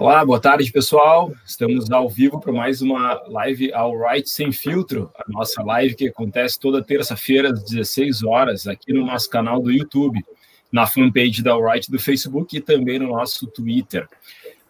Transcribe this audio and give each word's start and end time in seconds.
Olá, 0.00 0.24
boa 0.24 0.40
tarde, 0.40 0.72
pessoal. 0.72 1.30
Estamos 1.44 1.90
ao 1.90 2.08
vivo 2.08 2.40
para 2.40 2.50
mais 2.50 2.80
uma 2.80 3.20
live 3.26 3.70
All 3.74 3.94
Right 4.00 4.26
Sem 4.30 4.50
Filtro, 4.50 5.12
a 5.14 5.24
nossa 5.28 5.62
live 5.62 5.94
que 5.94 6.08
acontece 6.08 6.58
toda 6.58 6.82
terça-feira 6.82 7.50
às 7.50 7.62
16 7.62 8.24
horas 8.24 8.66
aqui 8.66 8.94
no 8.94 9.04
nosso 9.04 9.28
canal 9.28 9.60
do 9.60 9.70
YouTube, 9.70 10.24
na 10.72 10.86
fanpage 10.86 11.42
da 11.42 11.52
All 11.52 11.70
Right 11.70 11.90
do 11.90 11.98
Facebook 11.98 12.56
e 12.56 12.62
também 12.62 12.98
no 12.98 13.08
nosso 13.08 13.46
Twitter. 13.48 14.08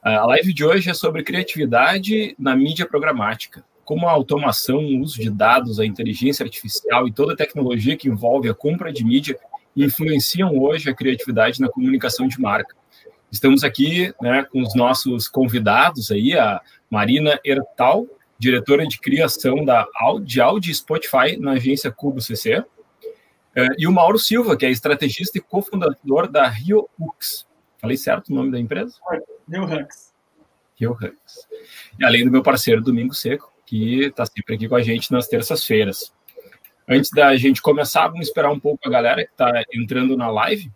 A 0.03 0.27
live 0.27 0.53
de 0.53 0.65
hoje 0.65 0.91
é 0.91 0.95
sobre 0.95 1.23
criatividade 1.23 2.35
na 2.37 2.57
mídia 2.57 2.85
programática, 2.85 3.65
como 3.85 4.09
a 4.09 4.11
automação, 4.11 4.79
o 4.79 4.99
uso 4.99 5.21
de 5.21 5.31
dados, 5.31 5.79
a 5.79 5.87
inteligência 5.87 6.43
artificial 6.43 7.07
e 7.07 7.13
toda 7.13 7.35
a 7.35 7.37
tecnologia 7.37 7.97
que 7.97 8.09
envolve 8.09 8.49
a 8.49 8.55
compra 8.55 8.93
de 8.93 9.05
mídia 9.05 9.39
influenciam 9.77 10.59
hoje 10.59 10.91
a 10.91 10.95
criatividade 10.95 11.61
na 11.61 11.69
comunicação 11.69 12.27
de 12.27 12.41
marca. 12.41 12.80
Estamos 13.31 13.63
aqui 13.63 14.13
né, 14.21 14.45
com 14.51 14.61
os 14.61 14.75
nossos 14.75 15.29
convidados 15.29 16.11
aí, 16.11 16.37
a 16.37 16.61
Marina 16.91 17.39
Ertal, 17.45 18.07
diretora 18.39 18.87
de 18.87 18.99
criação 18.99 19.65
da 19.65 19.87
de 20.25 20.41
Audi 20.41 20.75
Spotify 20.75 21.37
na 21.39 21.53
agência 21.53 21.93
Cubo 21.93 22.21
CC, 22.21 22.65
eh, 23.55 23.69
e 23.79 23.87
o 23.87 23.93
Mauro 23.93 24.19
Silva, 24.19 24.57
que 24.57 24.67
é 24.67 24.71
estrategista 24.71 25.39
e 25.39 25.41
cofundador 25.41 26.29
da 26.29 26.49
Rio 26.49 26.89
Hux. 26.99 27.47
Falei 27.81 27.97
certo 27.97 28.31
o 28.31 28.35
nome 28.35 28.51
da 28.51 28.59
empresa? 28.59 28.97
Rio 29.49 29.65
Hux. 29.65 30.13
Rio 30.75 30.93
Hux. 30.93 31.49
E 31.99 32.05
além 32.05 32.25
do 32.25 32.33
meu 32.33 32.43
parceiro 32.43 32.83
Domingo 32.83 33.15
Seco, 33.15 33.53
que 33.65 34.07
está 34.07 34.27
sempre 34.27 34.57
aqui 34.57 34.69
com 34.69 34.75
a 34.75 34.83
gente 34.83 35.13
nas 35.13 35.29
terças-feiras. 35.29 36.13
Antes 36.89 37.11
da 37.11 37.37
gente 37.37 37.63
começar, 37.63 38.09
vamos 38.09 38.27
esperar 38.27 38.51
um 38.51 38.59
pouco 38.59 38.81
a 38.89 38.91
galera 38.91 39.25
que 39.25 39.31
está 39.31 39.63
entrando 39.73 40.17
na 40.17 40.29
live 40.29 40.73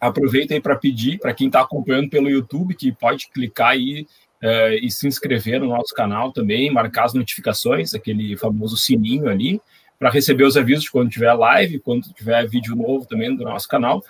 aproveita 0.00 0.54
aí 0.54 0.60
para 0.60 0.76
pedir 0.76 1.18
para 1.18 1.34
quem 1.34 1.48
está 1.48 1.60
acompanhando 1.60 2.08
pelo 2.08 2.30
YouTube 2.30 2.74
que 2.74 2.92
pode 2.92 3.28
clicar 3.28 3.70
aí 3.70 4.06
é, 4.40 4.76
e 4.76 4.90
se 4.90 5.06
inscrever 5.06 5.60
no 5.60 5.68
nosso 5.68 5.94
canal 5.94 6.32
também, 6.32 6.70
marcar 6.70 7.04
as 7.04 7.14
notificações, 7.14 7.94
aquele 7.94 8.36
famoso 8.36 8.76
sininho 8.76 9.28
ali, 9.28 9.60
para 9.98 10.10
receber 10.10 10.44
os 10.44 10.56
avisos 10.56 10.84
de 10.84 10.90
quando 10.90 11.10
tiver 11.10 11.32
live, 11.32 11.80
quando 11.80 12.12
tiver 12.14 12.46
vídeo 12.48 12.76
novo 12.76 13.04
também 13.04 13.34
do 13.34 13.44
nosso 13.44 13.66
canal. 13.66 14.02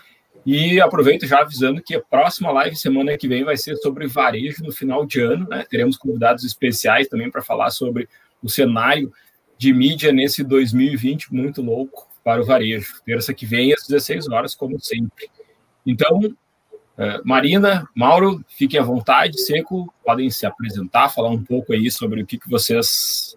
E 0.44 0.80
aproveito 0.80 1.26
já 1.26 1.40
avisando 1.40 1.82
que 1.82 1.94
a 1.94 2.00
próxima 2.00 2.50
live 2.52 2.76
semana 2.76 3.16
que 3.16 3.26
vem 3.26 3.44
vai 3.44 3.56
ser 3.56 3.76
sobre 3.76 4.06
varejo 4.06 4.62
no 4.62 4.72
final 4.72 5.04
de 5.04 5.20
ano, 5.20 5.46
né? 5.48 5.64
Teremos 5.68 5.96
convidados 5.96 6.44
especiais 6.44 7.08
também 7.08 7.30
para 7.30 7.42
falar 7.42 7.70
sobre 7.70 8.08
o 8.42 8.48
cenário 8.48 9.12
de 9.56 9.72
mídia 9.72 10.12
nesse 10.12 10.44
2020 10.44 11.34
muito 11.34 11.60
louco 11.60 12.08
para 12.22 12.40
o 12.40 12.44
varejo. 12.44 13.00
Terça 13.04 13.34
que 13.34 13.44
vem 13.44 13.72
às 13.72 13.86
16 13.86 14.28
horas, 14.28 14.54
como 14.54 14.78
sempre. 14.78 15.28
Então, 15.86 16.20
é, 16.98 17.20
Marina, 17.24 17.88
Mauro, 17.94 18.44
fiquem 18.48 18.80
à 18.80 18.82
vontade, 18.82 19.40
Seco, 19.40 19.92
podem 20.04 20.28
se 20.30 20.44
apresentar, 20.44 21.08
falar 21.08 21.30
um 21.30 21.42
pouco 21.42 21.72
aí 21.72 21.90
sobre 21.92 22.22
o 22.22 22.26
que, 22.26 22.40
vocês 22.48 23.36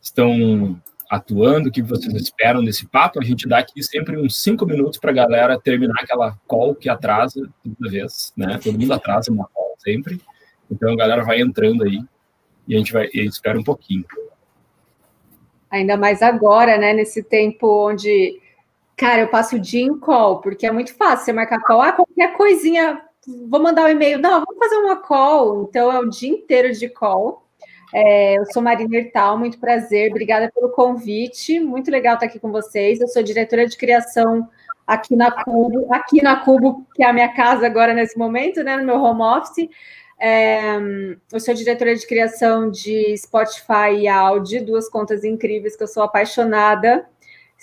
estão 0.00 0.80
atuando, 1.10 1.68
o 1.68 1.72
que 1.72 1.82
vocês 1.82 2.14
esperam 2.14 2.64
desse 2.64 2.86
papo. 2.86 3.20
A 3.20 3.24
gente 3.24 3.48
dá 3.48 3.58
aqui 3.58 3.82
sempre 3.82 4.16
uns 4.16 4.40
cinco 4.40 4.64
minutos 4.64 5.00
para 5.00 5.10
a 5.10 5.14
galera 5.14 5.58
terminar 5.58 5.96
aquela 6.00 6.38
call 6.46 6.74
que 6.74 6.88
atrasa 6.88 7.48
toda 7.62 7.90
vez, 7.90 8.32
né? 8.36 8.60
Todo 8.62 8.78
mundo 8.78 8.92
atrasa 8.92 9.32
uma 9.32 9.48
call 9.48 9.74
sempre. 9.78 10.20
Então 10.70 10.92
a 10.92 10.96
galera 10.96 11.24
vai 11.24 11.40
entrando 11.40 11.82
aí 11.82 12.00
e 12.68 12.74
a 12.74 12.78
gente 12.78 12.92
vai 12.92 13.08
espera 13.12 13.58
um 13.58 13.64
pouquinho. 13.64 14.04
Ainda 15.68 15.96
mais 15.96 16.22
agora, 16.22 16.78
né? 16.78 16.92
Nesse 16.92 17.24
tempo 17.24 17.88
onde 17.88 18.40
Cara, 18.96 19.22
eu 19.22 19.28
passo 19.28 19.56
o 19.56 19.60
dia 19.60 19.82
em 19.82 19.98
call, 19.98 20.40
porque 20.40 20.66
é 20.66 20.70
muito 20.70 20.94
fácil 20.94 21.24
você 21.24 21.32
marcar 21.32 21.60
call. 21.60 21.82
Ah, 21.82 21.92
qualquer 21.92 22.36
coisinha, 22.36 23.02
vou 23.48 23.60
mandar 23.60 23.84
um 23.84 23.88
e-mail. 23.88 24.18
Não, 24.18 24.44
vamos 24.44 24.58
fazer 24.58 24.76
uma 24.76 24.96
call. 24.96 25.64
Então, 25.68 25.92
é 25.92 25.98
o 25.98 26.08
dia 26.08 26.30
inteiro 26.30 26.72
de 26.72 26.88
call. 26.88 27.44
É, 27.92 28.38
eu 28.38 28.44
sou 28.46 28.62
Marina 28.62 28.96
Hertal, 28.96 29.38
muito 29.38 29.58
prazer. 29.58 30.10
Obrigada 30.10 30.50
pelo 30.52 30.70
convite. 30.70 31.60
Muito 31.60 31.90
legal 31.90 32.14
estar 32.14 32.26
aqui 32.26 32.38
com 32.38 32.50
vocês. 32.50 33.00
Eu 33.00 33.08
sou 33.08 33.22
diretora 33.22 33.66
de 33.66 33.76
criação 33.76 34.48
aqui 34.86 35.16
na 35.16 35.30
Cubo, 35.30 35.86
aqui 35.92 36.22
na 36.22 36.36
Cubo, 36.36 36.86
que 36.94 37.02
é 37.02 37.06
a 37.06 37.12
minha 37.12 37.32
casa 37.34 37.66
agora 37.66 37.94
nesse 37.94 38.18
momento, 38.18 38.62
né, 38.62 38.76
no 38.76 38.84
meu 38.84 39.00
home 39.00 39.22
office. 39.22 39.68
É, 40.18 40.76
eu 41.32 41.40
sou 41.40 41.54
diretora 41.54 41.94
de 41.94 42.06
criação 42.06 42.70
de 42.70 43.16
Spotify 43.16 43.94
e 43.98 44.08
Audi, 44.08 44.60
duas 44.60 44.88
contas 44.88 45.24
incríveis 45.24 45.76
que 45.76 45.82
eu 45.82 45.88
sou 45.88 46.02
apaixonada. 46.02 47.06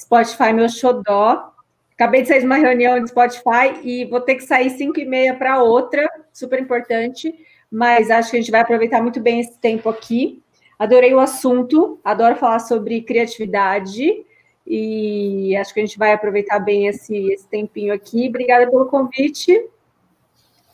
Spotify 0.02 0.52
meu 0.54 0.68
xodó. 0.68 1.52
Acabei 1.94 2.24
de 2.24 2.28
sair 2.28 2.40
de 2.40 2.46
uma 2.46 2.56
reunião 2.56 3.02
de 3.02 3.10
Spotify 3.10 3.80
e 3.84 4.06
vou 4.06 4.20
ter 4.22 4.36
que 4.36 4.44
sair 4.44 4.72
5 4.72 5.00
e 5.00 5.06
meia 5.06 5.36
para 5.36 5.62
outra, 5.62 6.10
super 6.34 6.60
importante, 6.60 7.34
mas 7.72 8.10
acho 8.10 8.32
que 8.32 8.38
a 8.38 8.40
gente 8.40 8.52
vai 8.52 8.62
aproveitar 8.62 9.02
muito 9.02 9.20
bem 9.20 9.40
esse 9.40 9.58
tempo 9.60 9.88
aqui. 9.88 10.42
Adorei 10.80 11.14
o 11.14 11.20
assunto, 11.20 12.00
adoro 12.04 12.36
falar 12.36 12.60
sobre 12.60 13.02
criatividade 13.02 14.26
e 14.66 15.56
acho 15.56 15.74
que 15.74 15.80
a 15.80 15.86
gente 15.86 15.98
vai 15.98 16.12
aproveitar 16.12 16.60
bem 16.60 16.88
esse, 16.88 17.16
esse 17.32 17.48
tempinho 17.48 17.94
aqui. 17.94 18.30
Obrigada 18.30 18.70
pelo 18.70 18.88
convite. 18.88 19.52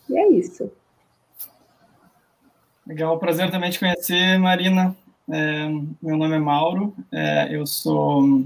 E 0.09 0.17
é 0.17 0.29
isso. 0.29 0.71
Legal, 2.85 3.19
prazer 3.19 3.51
também 3.51 3.69
te 3.69 3.79
conhecer, 3.79 4.37
Marina. 4.39 4.95
É, 5.29 5.67
meu 6.01 6.15
nome 6.15 6.37
é 6.37 6.39
Mauro, 6.39 6.95
é, 7.11 7.53
eu 7.53 7.67
sou 7.67 8.45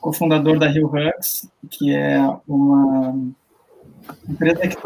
cofundador 0.00 0.58
da 0.58 0.68
Rio 0.68 0.86
Hux, 0.86 1.48
que 1.70 1.94
é 1.94 2.18
uma 2.48 3.14
empresa 4.28 4.60
que 4.66 4.76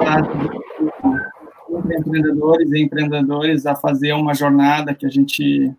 entre 1.70 1.96
empreendedores 1.98 2.72
e 2.72 2.82
empreendedores 2.82 3.66
a 3.66 3.74
fazer 3.74 4.12
uma 4.12 4.34
jornada 4.34 4.94
que 4.94 5.06
a 5.06 5.08
gente 5.08 5.72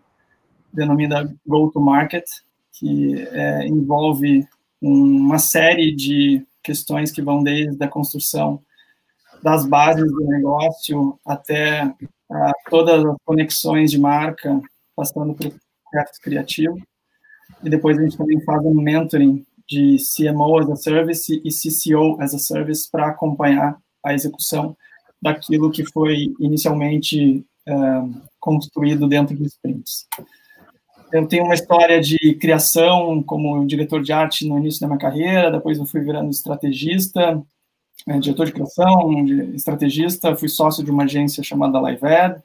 denomina 0.72 1.32
Go 1.46 1.70
to 1.70 1.80
Market, 1.80 2.24
que 2.72 3.26
é, 3.30 3.66
envolve 3.66 4.46
uma 4.80 5.38
série 5.38 5.94
de 5.94 6.44
questões 6.62 7.10
que 7.10 7.22
vão 7.22 7.42
desde 7.42 7.82
a 7.82 7.88
construção 7.88 8.60
das 9.42 9.66
bases 9.66 10.10
do 10.10 10.24
negócio 10.26 11.18
até 11.24 11.94
todas 12.68 13.04
as 13.04 13.16
conexões 13.24 13.90
de 13.90 13.98
marca, 13.98 14.60
passando 14.94 15.34
por 15.34 15.52
projeto 15.90 16.20
criativo 16.20 16.76
e 17.62 17.70
depois 17.70 17.98
a 17.98 18.02
gente 18.02 18.16
também 18.16 18.40
faz 18.40 18.64
um 18.64 18.74
mentoring 18.74 19.44
de 19.68 19.96
CMO 19.96 20.58
as 20.58 20.70
a 20.70 20.76
Service 20.76 21.42
e 21.44 21.50
CCO 21.50 22.16
as 22.20 22.34
a 22.34 22.38
Service 22.38 22.88
para 22.90 23.08
acompanhar 23.08 23.76
a 24.04 24.14
execução 24.14 24.76
daquilo 25.20 25.70
que 25.70 25.84
foi 25.84 26.32
inicialmente 26.38 27.44
uh, 27.68 28.22
construído 28.38 29.08
dentro 29.08 29.34
de 29.36 29.44
sprints. 29.46 30.06
Eu 31.12 31.26
tenho 31.26 31.44
uma 31.44 31.54
história 31.54 32.00
de 32.00 32.34
criação 32.34 33.22
como 33.22 33.66
diretor 33.66 34.02
de 34.02 34.12
arte 34.12 34.46
no 34.48 34.58
início 34.58 34.80
da 34.80 34.86
minha 34.86 34.98
carreira, 34.98 35.50
depois 35.50 35.78
eu 35.78 35.86
fui 35.86 36.00
virando 36.00 36.30
estrategista, 36.30 37.42
é, 38.06 38.18
diretor 38.18 38.46
de 38.46 38.52
criação, 38.52 39.24
de 39.24 39.54
estrategista, 39.54 40.36
fui 40.36 40.48
sócio 40.48 40.84
de 40.84 40.90
uma 40.90 41.04
agência 41.04 41.42
chamada 41.42 41.80
LiveAd, 41.80 42.42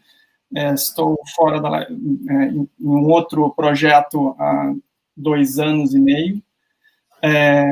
é, 0.56 0.74
estou 0.74 1.18
fora 1.35 1.59
da, 1.59 1.81
é, 1.81 1.85
em 1.85 2.68
um 2.80 3.06
outro 3.09 3.50
projeto 3.51 4.35
dois 5.15 5.59
anos 5.59 5.93
e 5.93 5.99
meio. 5.99 6.41
É, 7.23 7.65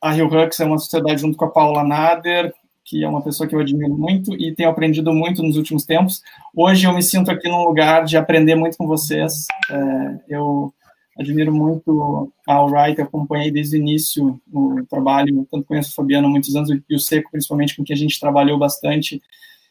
a 0.00 0.10
Rio 0.10 0.26
Hux 0.26 0.58
é 0.58 0.64
uma 0.64 0.78
sociedade 0.78 1.20
junto 1.20 1.36
com 1.36 1.44
a 1.44 1.50
Paula 1.50 1.84
Nader, 1.84 2.52
que 2.84 3.04
é 3.04 3.08
uma 3.08 3.22
pessoa 3.22 3.48
que 3.48 3.54
eu 3.54 3.60
admiro 3.60 3.96
muito 3.96 4.34
e 4.34 4.54
tenho 4.54 4.68
aprendido 4.68 5.12
muito 5.12 5.42
nos 5.42 5.56
últimos 5.56 5.84
tempos. 5.84 6.20
Hoje 6.54 6.86
eu 6.86 6.92
me 6.92 7.02
sinto 7.02 7.30
aqui 7.30 7.48
num 7.48 7.64
lugar 7.64 8.04
de 8.04 8.16
aprender 8.16 8.54
muito 8.54 8.76
com 8.76 8.86
vocês. 8.86 9.46
É, 9.70 10.34
eu 10.34 10.74
admiro 11.16 11.54
muito 11.54 12.32
a 12.48 12.54
Alright, 12.54 13.00
acompanhei 13.00 13.50
desde 13.50 13.76
o 13.76 13.80
início 13.80 14.40
o 14.52 14.84
trabalho, 14.86 15.46
tanto 15.50 15.66
conheço 15.66 15.90
o 15.90 15.94
Fabiano 15.94 16.26
há 16.26 16.30
muitos 16.30 16.56
anos 16.56 16.70
e 16.70 16.94
o 16.94 16.98
Seco, 16.98 17.30
principalmente, 17.30 17.76
com 17.76 17.84
que 17.84 17.92
a 17.92 17.96
gente 17.96 18.18
trabalhou 18.18 18.58
bastante, 18.58 19.22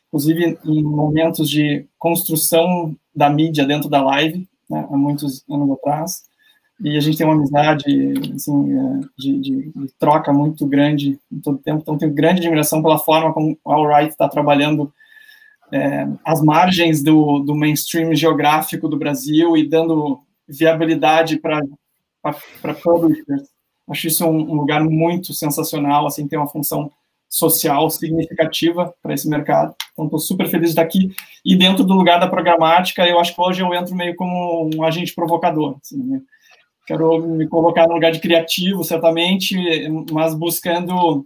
inclusive 0.07 0.57
em 0.65 0.83
momentos 0.83 1.49
de 1.49 1.85
construção 1.97 2.95
da 3.13 3.29
mídia 3.29 3.65
dentro 3.65 3.89
da 3.89 4.01
live, 4.01 4.47
né, 4.69 4.87
há 4.89 4.97
muitos 4.97 5.43
anos 5.49 5.71
atrás. 5.71 6.23
E 6.83 6.97
a 6.97 6.99
gente 6.99 7.17
tem 7.17 7.25
uma 7.25 7.35
amizade 7.35 7.85
assim, 8.33 8.77
é, 8.77 8.99
de, 9.17 9.39
de, 9.39 9.71
de, 9.71 9.93
troca 9.99 10.33
muito 10.33 10.65
grande 10.65 11.19
em 11.31 11.39
todo 11.39 11.57
tempo, 11.57 11.81
então 11.81 11.97
tenho 11.97 12.13
grande 12.13 12.41
admiração 12.41 12.81
pela 12.81 12.97
forma 12.97 13.33
como 13.33 13.57
a 13.65 13.73
Alright 13.73 14.09
está 14.09 14.27
trabalhando 14.27 14.91
é, 15.71 16.07
as 16.25 16.41
margens 16.41 17.01
do, 17.01 17.39
do 17.39 17.55
mainstream 17.55 18.13
geográfico 18.13 18.87
do 18.89 18.97
Brasil 18.97 19.55
e 19.55 19.67
dando 19.67 20.19
viabilidade 20.47 21.39
para 21.39 21.63
publishers. 22.83 23.49
Acho 23.89 24.07
isso 24.07 24.25
um, 24.25 24.51
um, 24.51 24.55
lugar 24.55 24.83
muito 24.83 25.33
sensacional, 25.33 26.05
assim, 26.05 26.27
tem 26.27 26.37
uma 26.37 26.47
função 26.47 26.91
social 27.29 27.89
significativa 27.89 28.93
para 29.01 29.13
esse 29.13 29.27
mercado. 29.29 29.73
Então, 29.93 30.05
estou 30.05 30.19
super 30.19 30.47
feliz 30.49 30.69
de 30.69 30.71
estar 30.71 30.81
aqui. 30.81 31.13
E 31.45 31.55
dentro 31.55 31.83
do 31.83 31.93
lugar 31.93 32.19
da 32.19 32.27
programática, 32.27 33.07
eu 33.07 33.19
acho 33.19 33.33
que 33.33 33.41
hoje 33.41 33.61
eu 33.61 33.73
entro 33.73 33.95
meio 33.95 34.15
como 34.15 34.69
um 34.75 34.83
agente 34.83 35.15
provocador. 35.15 35.77
Assim, 35.81 36.03
né? 36.03 36.21
Quero 36.91 37.25
me 37.25 37.47
colocar 37.47 37.87
no 37.87 37.93
lugar 37.93 38.11
de 38.11 38.19
criativo, 38.19 38.83
certamente, 38.83 39.55
mas 40.11 40.33
buscando 40.33 41.25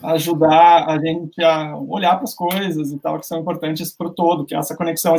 ajudar 0.00 0.88
a 0.88 0.96
gente 1.00 1.42
a 1.42 1.76
olhar 1.76 2.14
para 2.14 2.22
as 2.22 2.34
coisas 2.34 2.92
e 2.92 2.98
tal, 3.00 3.18
que 3.18 3.26
são 3.26 3.40
importantes 3.40 3.90
para 3.90 4.06
o 4.06 4.14
todo, 4.14 4.46
que 4.46 4.54
é 4.54 4.58
essa 4.58 4.76
conexão, 4.76 5.16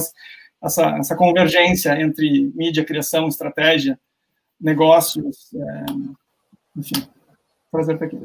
essa, 0.63 0.97
essa 0.97 1.17
convergência 1.17 2.01
entre 2.01 2.49
mídia, 2.55 2.85
criação, 2.85 3.27
estratégia, 3.27 3.99
negócios, 4.59 5.53
é, 5.53 5.85
enfim, 6.77 7.05
prazer 7.69 7.95
estar 7.95 8.05
aqui. 8.05 8.21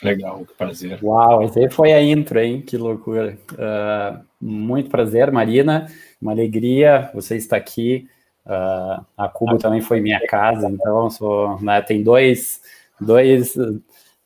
Legal, 0.00 0.46
prazer. 0.56 1.00
Uau, 1.02 1.42
esse 1.42 1.58
aí 1.58 1.68
foi 1.68 1.92
a 1.92 2.00
intro, 2.00 2.38
hein? 2.38 2.62
Que 2.62 2.76
loucura. 2.76 3.36
Uh, 3.54 4.24
muito 4.40 4.88
prazer, 4.88 5.32
Marina. 5.32 5.88
Uma 6.22 6.30
alegria 6.30 7.10
você 7.12 7.36
estar 7.36 7.56
aqui. 7.56 8.08
Uh, 8.48 9.04
a 9.14 9.28
Cuba 9.28 9.58
também 9.58 9.82
foi 9.82 10.00
minha 10.00 10.20
casa, 10.26 10.70
então 10.70 11.10
sou, 11.10 11.60
né, 11.60 11.82
tem 11.82 12.02
dois, 12.02 12.62
dois 12.98 13.54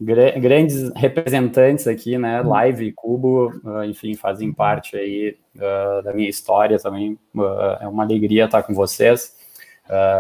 grandes 0.00 0.90
representantes 0.94 1.86
aqui, 1.88 2.16
né? 2.19 2.40
Live 2.40 2.86
e 2.86 2.92
Cubo, 2.92 3.52
uh, 3.64 3.84
enfim, 3.84 4.14
fazem 4.14 4.52
parte 4.52 4.96
aí 4.96 5.36
uh, 5.56 6.02
da 6.02 6.12
minha 6.12 6.28
história 6.28 6.78
também. 6.78 7.19
É 7.80 7.88
uma 7.88 8.02
alegria 8.02 8.44
estar 8.44 8.62
com 8.62 8.74
vocês. 8.74 9.36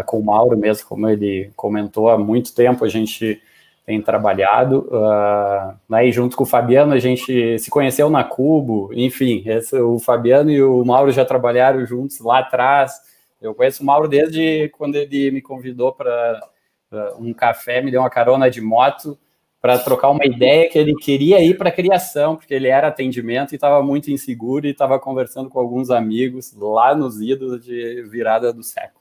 com 0.06 0.18
o 0.18 0.24
Mauro 0.24 0.56
mesmo, 0.56 0.86
como 0.88 1.08
ele 1.08 1.50
comentou, 1.56 2.10
há 2.10 2.18
muito 2.18 2.54
tempo 2.54 2.84
a 2.84 2.88
gente 2.88 3.40
tem 3.84 4.00
trabalhado. 4.00 4.88
Uh, 4.90 5.96
e 5.96 6.12
junto 6.12 6.36
com 6.36 6.44
o 6.44 6.46
Fabiano, 6.46 6.92
a 6.92 6.98
gente 6.98 7.58
se 7.58 7.70
conheceu 7.70 8.08
na 8.08 8.24
Cubo, 8.24 8.90
enfim, 8.92 9.42
esse, 9.46 9.76
o 9.76 9.98
Fabiano 9.98 10.50
e 10.50 10.62
o 10.62 10.84
Mauro 10.84 11.10
já 11.10 11.24
trabalharam 11.24 11.84
juntos 11.86 12.20
lá 12.20 12.38
atrás. 12.38 13.11
Eu 13.42 13.54
conheço 13.54 13.82
o 13.82 13.86
Mauro 13.86 14.08
desde 14.08 14.68
quando 14.70 14.94
ele 14.96 15.30
me 15.30 15.42
convidou 15.42 15.92
para 15.92 16.40
um 17.18 17.32
café, 17.32 17.80
me 17.80 17.90
deu 17.90 18.00
uma 18.00 18.10
carona 18.10 18.50
de 18.50 18.60
moto 18.60 19.18
para 19.60 19.78
trocar 19.78 20.10
uma 20.10 20.26
ideia 20.26 20.68
que 20.68 20.76
ele 20.76 20.92
queria 20.94 21.40
ir 21.42 21.56
para 21.56 21.70
criação, 21.70 22.36
porque 22.36 22.52
ele 22.52 22.66
era 22.66 22.88
atendimento 22.88 23.52
e 23.52 23.54
estava 23.54 23.80
muito 23.82 24.10
inseguro 24.10 24.66
e 24.66 24.70
estava 24.70 24.98
conversando 24.98 25.48
com 25.48 25.60
alguns 25.60 25.88
amigos 25.88 26.52
lá 26.56 26.94
nos 26.94 27.20
idos 27.20 27.64
de 27.64 28.02
virada 28.02 28.52
do 28.52 28.62
século. 28.62 29.00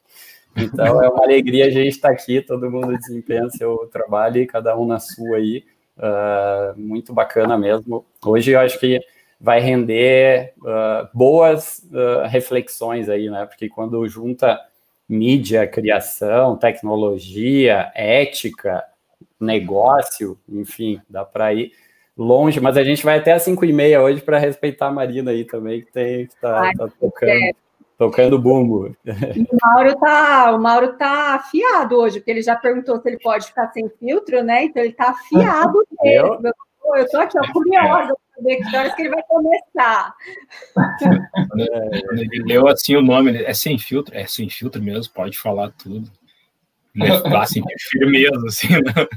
Então 0.55 1.01
é 1.01 1.09
uma 1.09 1.23
alegria 1.23 1.65
a 1.65 1.69
gente 1.69 1.87
estar 1.87 2.09
tá 2.09 2.13
aqui, 2.13 2.41
todo 2.41 2.69
mundo 2.69 2.95
desempenha 2.95 3.49
seu 3.49 3.89
trabalho 3.91 4.37
e 4.37 4.45
cada 4.45 4.77
um 4.77 4.85
na 4.85 4.99
sua 4.99 5.37
aí. 5.37 5.63
Uh, 5.97 6.79
muito 6.79 7.13
bacana 7.13 7.57
mesmo. 7.57 8.05
Hoje 8.23 8.51
eu 8.51 8.59
acho 8.59 8.79
que 8.79 8.99
vai 9.41 9.59
render 9.59 10.53
uh, 10.59 11.09
boas 11.13 11.83
uh, 11.91 12.27
reflexões 12.27 13.09
aí, 13.09 13.27
né? 13.29 13.45
Porque 13.45 13.67
quando 13.67 14.07
junta 14.07 14.59
mídia, 15.09 15.67
criação, 15.67 16.55
tecnologia, 16.55 17.91
ética, 17.95 18.83
negócio, 19.39 20.37
enfim, 20.47 21.01
dá 21.09 21.25
para 21.25 21.53
ir 21.53 21.71
longe, 22.15 22.59
mas 22.59 22.77
a 22.77 22.83
gente 22.83 23.03
vai 23.03 23.17
até 23.17 23.33
às 23.33 23.41
5 23.41 23.65
e 23.65 23.73
meia 23.73 24.01
hoje 24.01 24.21
para 24.21 24.37
respeitar 24.37 24.87
a 24.87 24.91
Marina 24.91 25.31
aí 25.31 25.43
também, 25.43 25.81
que 25.81 25.91
tem 25.91 26.27
que 26.27 26.35
tá, 26.39 26.71
tá 26.77 26.87
tocando, 26.99 27.29
é. 27.29 27.51
tocando 27.97 28.39
bumbo. 28.39 28.95
O 29.51 29.57
Mauro 29.59 29.95
tá, 29.99 30.55
o 30.55 30.59
Mauro 30.59 30.93
tá 30.93 31.35
afiado 31.35 31.97
hoje, 31.97 32.19
porque 32.19 32.31
ele 32.31 32.43
já 32.43 32.55
perguntou 32.55 32.99
se 33.01 33.09
ele 33.09 33.17
pode 33.17 33.47
ficar 33.47 33.71
sem 33.71 33.89
filtro, 33.89 34.43
né? 34.43 34.65
Então 34.65 34.83
ele 34.83 34.93
tá 34.93 35.09
afiado 35.09 35.83
mesmo. 36.03 36.47
Eu, 36.47 36.53
eu 36.95 37.09
tô 37.09 37.17
aqui, 37.19 37.37
ó, 37.37 37.51
curiosa 37.51 38.13
para 38.13 38.35
saber 38.35 38.57
que 38.57 38.77
horas 38.77 38.95
que 38.95 39.01
ele 39.01 39.09
vai 39.09 39.23
começar. 39.23 40.13
Quando 40.73 42.19
ele 42.19 42.43
leu 42.45 42.67
assim 42.67 42.95
o 42.95 43.01
nome, 43.01 43.43
é 43.43 43.53
sem 43.53 43.77
filtro? 43.77 44.15
É 44.15 44.25
sem 44.25 44.49
filtro 44.49 44.81
mesmo, 44.81 45.13
pode 45.13 45.37
falar 45.37 45.71
tudo. 45.71 46.09
assim, 47.41 47.61
firmeza, 47.89 48.45
assim, 48.47 48.67
né? 48.69 49.07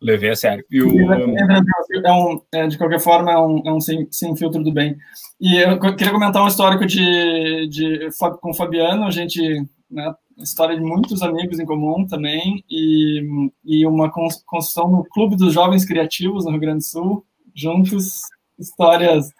Levei 0.00 0.30
a 0.30 0.36
sério. 0.36 0.64
E 0.70 0.82
o... 0.82 1.12
é 1.12 2.12
um, 2.12 2.42
é, 2.52 2.66
de 2.66 2.76
qualquer 2.76 3.00
forma, 3.00 3.30
é 3.30 3.38
um, 3.38 3.62
é 3.64 3.72
um 3.72 3.80
sem, 3.80 4.08
sem 4.10 4.36
filtro 4.36 4.62
do 4.62 4.72
bem. 4.72 4.96
E 5.40 5.56
eu 5.58 5.78
queria 5.78 6.12
comentar 6.12 6.42
um 6.42 6.48
histórico 6.48 6.84
de, 6.84 7.68
de, 7.68 8.08
com 8.40 8.50
o 8.50 8.54
Fabiano, 8.54 9.04
a 9.04 9.10
gente, 9.10 9.40
né, 9.90 10.12
história 10.42 10.76
de 10.76 10.82
muitos 10.82 11.22
amigos 11.22 11.58
em 11.58 11.66
comum 11.66 12.06
também, 12.06 12.64
e, 12.68 13.50
e 13.64 13.86
uma 13.86 14.10
construção 14.10 14.90
no 14.90 15.04
Clube 15.04 15.36
dos 15.36 15.52
Jovens 15.52 15.84
Criativos 15.84 16.44
no 16.44 16.50
Rio 16.50 16.60
Grande 16.60 16.78
do 16.78 16.84
Sul, 16.84 17.24
juntos, 17.54 18.20
histórias 18.58 19.30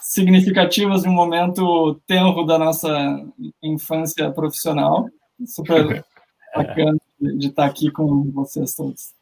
significativas 0.00 1.02
de 1.02 1.08
um 1.08 1.12
momento 1.12 2.00
tenro 2.06 2.44
da 2.44 2.58
nossa 2.58 3.24
infância 3.62 4.30
profissional. 4.30 5.06
Super 5.46 6.04
bacana 6.54 6.98
de 7.20 7.48
estar 7.48 7.66
aqui 7.66 7.90
com 7.90 8.30
vocês 8.32 8.74
todos. 8.74 9.17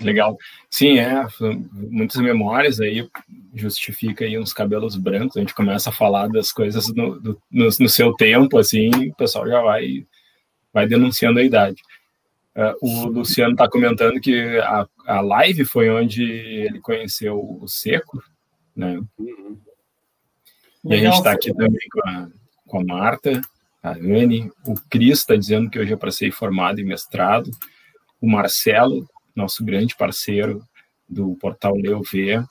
Legal. 0.00 0.36
Sim, 0.70 0.98
é, 0.98 1.26
muitas 1.72 2.20
memórias 2.20 2.80
aí 2.80 3.08
justifica 3.54 4.24
aí 4.24 4.38
uns 4.38 4.52
cabelos 4.52 4.96
brancos, 4.96 5.36
a 5.36 5.40
gente 5.40 5.54
começa 5.54 5.90
a 5.90 5.92
falar 5.92 6.28
das 6.28 6.50
coisas 6.50 6.88
no, 6.94 7.20
no, 7.20 7.38
no 7.50 7.88
seu 7.88 8.14
tempo, 8.14 8.58
assim, 8.58 8.90
o 9.10 9.14
pessoal 9.14 9.46
já 9.46 9.60
vai, 9.60 10.06
vai 10.72 10.86
denunciando 10.86 11.38
a 11.38 11.42
idade. 11.42 11.80
Uh, 12.54 12.76
o 12.82 13.06
Luciano 13.06 13.52
está 13.52 13.68
comentando 13.68 14.20
que 14.20 14.58
a, 14.58 14.86
a 15.06 15.20
live 15.22 15.64
foi 15.64 15.88
onde 15.88 16.22
ele 16.22 16.80
conheceu 16.80 17.38
o 17.38 17.66
Seco, 17.66 18.22
né? 18.76 19.00
Uhum. 19.18 19.58
E 20.84 20.94
a 20.94 20.98
gente 20.98 21.14
está 21.14 21.32
aqui 21.32 21.54
também 21.54 21.88
com 21.90 22.08
a, 22.08 22.28
com 22.66 22.80
a 22.80 22.84
Marta, 22.84 23.40
a 23.82 23.92
Anne, 23.92 24.50
o 24.66 24.74
Cris 24.90 25.20
está 25.20 25.34
dizendo 25.34 25.70
que 25.70 25.78
eu 25.78 25.86
já 25.86 25.96
passei 25.96 26.30
formado 26.30 26.80
em 26.80 26.84
mestrado, 26.84 27.50
o 28.20 28.28
Marcelo, 28.28 29.08
nosso 29.34 29.64
grande 29.64 29.96
parceiro 29.96 30.62
do 31.08 31.34
portal 31.36 31.74
Leu 31.76 32.00
V, 32.02 32.42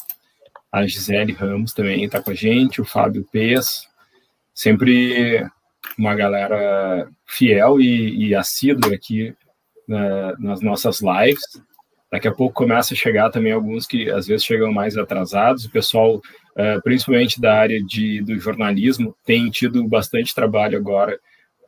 a 0.71 0.85
Gisele 0.85 1.33
Ramos 1.33 1.73
também 1.73 2.03
está 2.03 2.21
com 2.21 2.31
a 2.31 2.33
gente, 2.33 2.81
o 2.81 2.85
Fábio 2.85 3.25
Pes, 3.31 3.87
sempre 4.53 5.45
uma 5.97 6.15
galera 6.15 7.09
fiel 7.25 7.81
e, 7.81 8.27
e 8.27 8.35
assídua 8.35 8.93
aqui 8.93 9.35
na, 9.87 10.37
nas 10.37 10.61
nossas 10.61 11.01
lives. 11.01 11.41
Daqui 12.11 12.27
a 12.27 12.33
pouco 12.33 12.53
começa 12.53 12.93
a 12.93 12.97
chegar 12.97 13.29
também 13.29 13.51
alguns 13.51 13.85
que 13.85 14.09
às 14.09 14.27
vezes 14.27 14.45
chegam 14.45 14.71
mais 14.71 14.97
atrasados. 14.97 15.65
O 15.65 15.71
pessoal, 15.71 16.17
uh, 16.17 16.81
principalmente 16.83 17.39
da 17.39 17.57
área 17.57 17.81
de, 17.83 18.21
do 18.21 18.37
jornalismo, 18.39 19.15
tem 19.25 19.49
tido 19.49 19.85
bastante 19.87 20.35
trabalho 20.35 20.77
agora 20.77 21.19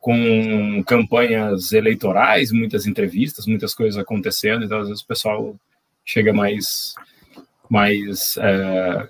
com 0.04 0.84
campanhas 0.86 1.72
eleitorais, 1.72 2.52
muitas 2.52 2.86
entrevistas, 2.86 3.46
muitas 3.46 3.74
coisas 3.74 3.96
acontecendo. 3.98 4.62
Então, 4.62 4.80
às 4.80 4.88
vezes 4.88 5.02
o 5.02 5.06
pessoal 5.06 5.56
chega 6.04 6.30
mais, 6.30 6.94
mais, 7.70 8.36
uh, 8.36 9.08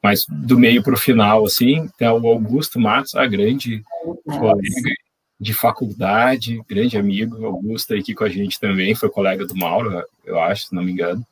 mais 0.00 0.24
do 0.28 0.56
meio 0.56 0.80
para 0.80 0.94
o 0.94 0.96
final, 0.96 1.44
assim. 1.44 1.90
Tem 1.98 2.06
o 2.06 2.24
Augusto 2.28 2.78
Matos, 2.78 3.16
a 3.16 3.26
grande 3.26 3.82
colega 4.24 4.94
de 5.40 5.52
faculdade, 5.52 6.62
grande 6.68 6.96
amigo, 6.96 7.44
Augusto 7.44 7.92
aqui 7.94 8.14
com 8.14 8.22
a 8.22 8.28
gente 8.28 8.60
também, 8.60 8.94
foi 8.94 9.10
colega 9.10 9.44
do 9.44 9.56
Mauro, 9.56 10.04
eu 10.24 10.38
acho, 10.38 10.66
se 10.66 10.74
não 10.74 10.84
me 10.84 10.92
engano. 10.92 11.26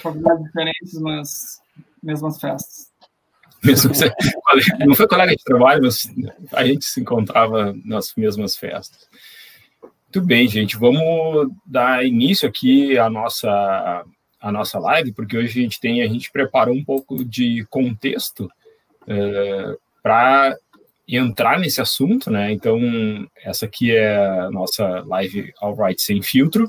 Faculdades 0.00 0.44
diferentes, 0.44 0.94
mas 0.94 1.60
mesmas 2.02 2.40
festas. 2.40 2.89
Não 4.86 4.94
foi 4.94 5.06
colega 5.06 5.36
de 5.36 5.44
trabalho, 5.44 5.82
mas 5.82 6.02
a 6.52 6.64
gente 6.66 6.84
se 6.84 7.00
encontrava 7.00 7.74
nas 7.84 8.14
mesmas 8.16 8.56
festas. 8.56 9.08
Muito 9.82 10.26
bem, 10.26 10.48
gente, 10.48 10.76
vamos 10.76 11.52
dar 11.64 12.04
início 12.04 12.48
aqui 12.48 12.98
à 12.98 13.08
nossa, 13.08 14.04
à 14.40 14.50
nossa 14.50 14.78
live, 14.78 15.12
porque 15.12 15.36
hoje 15.36 15.60
a 15.60 15.62
gente 15.62 15.78
tem, 15.78 16.02
a 16.02 16.08
gente 16.08 16.32
preparou 16.32 16.74
um 16.74 16.84
pouco 16.84 17.24
de 17.24 17.64
contexto 17.70 18.50
é, 19.06 19.76
para 20.02 20.56
entrar 21.06 21.58
nesse 21.58 21.80
assunto, 21.80 22.30
né? 22.30 22.52
Então, 22.52 22.78
essa 23.44 23.66
aqui 23.66 23.94
é 23.94 24.16
a 24.16 24.50
nossa 24.50 25.00
live 25.06 25.52
All 25.60 25.76
Right 25.76 26.00
Sem 26.00 26.22
Filtro. 26.22 26.66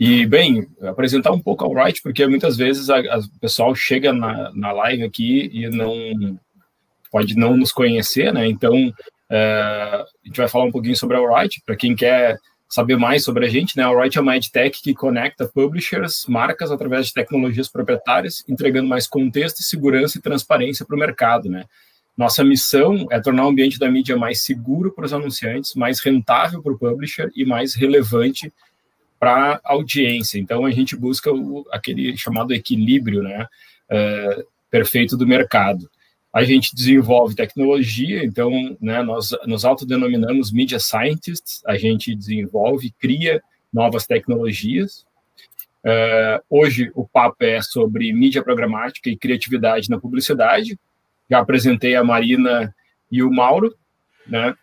E, 0.00 0.26
bem, 0.26 0.66
apresentar 0.82 1.30
um 1.30 1.38
pouco 1.38 1.62
All 1.62 1.74
Right, 1.74 2.02
porque 2.02 2.26
muitas 2.26 2.56
vezes 2.56 2.88
o 2.88 3.40
pessoal 3.40 3.74
chega 3.74 4.12
na, 4.12 4.50
na 4.54 4.72
live 4.72 5.04
aqui 5.04 5.50
e 5.52 5.68
não 5.68 6.40
pode 7.12 7.36
não 7.36 7.56
nos 7.56 7.70
conhecer, 7.70 8.32
né? 8.32 8.48
Então, 8.48 8.92
Uh, 9.30 10.02
a 10.02 10.06
gente 10.26 10.38
vai 10.38 10.48
falar 10.48 10.64
um 10.64 10.72
pouquinho 10.72 10.96
sobre 10.96 11.16
a 11.16 11.20
Alright, 11.20 11.62
para 11.64 11.76
quem 11.76 11.94
quer 11.94 12.36
saber 12.68 12.96
mais 12.96 13.22
sobre 13.22 13.46
a 13.46 13.48
gente, 13.48 13.76
né? 13.76 13.84
A 13.84 13.86
Alright 13.86 14.18
é 14.18 14.20
uma 14.20 14.36
edtech 14.36 14.82
que 14.82 14.92
conecta 14.92 15.46
publishers, 15.46 16.26
marcas 16.26 16.72
através 16.72 17.06
de 17.06 17.14
tecnologias 17.14 17.68
proprietárias, 17.68 18.44
entregando 18.48 18.88
mais 18.88 19.06
contexto, 19.06 19.62
segurança 19.62 20.18
e 20.18 20.20
transparência 20.20 20.84
para 20.84 20.96
o 20.96 20.98
mercado, 20.98 21.48
né? 21.48 21.64
Nossa 22.16 22.42
missão 22.42 23.06
é 23.10 23.20
tornar 23.20 23.46
o 23.46 23.48
ambiente 23.48 23.78
da 23.78 23.88
mídia 23.88 24.16
mais 24.16 24.42
seguro 24.42 24.92
para 24.92 25.04
os 25.04 25.12
anunciantes, 25.12 25.76
mais 25.76 26.00
rentável 26.00 26.60
para 26.60 26.72
o 26.72 26.78
publisher 26.78 27.30
e 27.36 27.44
mais 27.44 27.74
relevante 27.74 28.48
para 28.48 28.69
a 29.20 29.60
audiência. 29.64 30.38
Então, 30.38 30.64
a 30.64 30.70
gente 30.70 30.96
busca 30.96 31.30
o, 31.30 31.66
aquele 31.70 32.16
chamado 32.16 32.54
equilíbrio 32.54 33.22
né, 33.22 33.46
uh, 33.90 34.44
perfeito 34.70 35.16
do 35.16 35.26
mercado. 35.26 35.90
A 36.32 36.44
gente 36.44 36.74
desenvolve 36.74 37.34
tecnologia, 37.34 38.24
então 38.24 38.50
né, 38.80 39.02
nós 39.02 39.30
nos 39.46 39.64
autodenominamos 39.64 40.52
media 40.52 40.78
scientists, 40.78 41.60
a 41.66 41.76
gente 41.76 42.14
desenvolve, 42.14 42.94
cria 42.98 43.42
novas 43.72 44.06
tecnologias. 44.06 45.04
Uh, 45.84 46.40
hoje 46.48 46.90
o 46.94 47.06
papo 47.06 47.44
é 47.44 47.60
sobre 47.60 48.12
mídia 48.12 48.42
programática 48.42 49.10
e 49.10 49.16
criatividade 49.16 49.90
na 49.90 49.98
publicidade, 49.98 50.78
já 51.28 51.38
apresentei 51.38 51.94
a 51.94 52.04
Marina 52.04 52.74
e 53.10 53.22
o 53.22 53.30
Mauro, 53.30 53.74
né? 54.26 54.54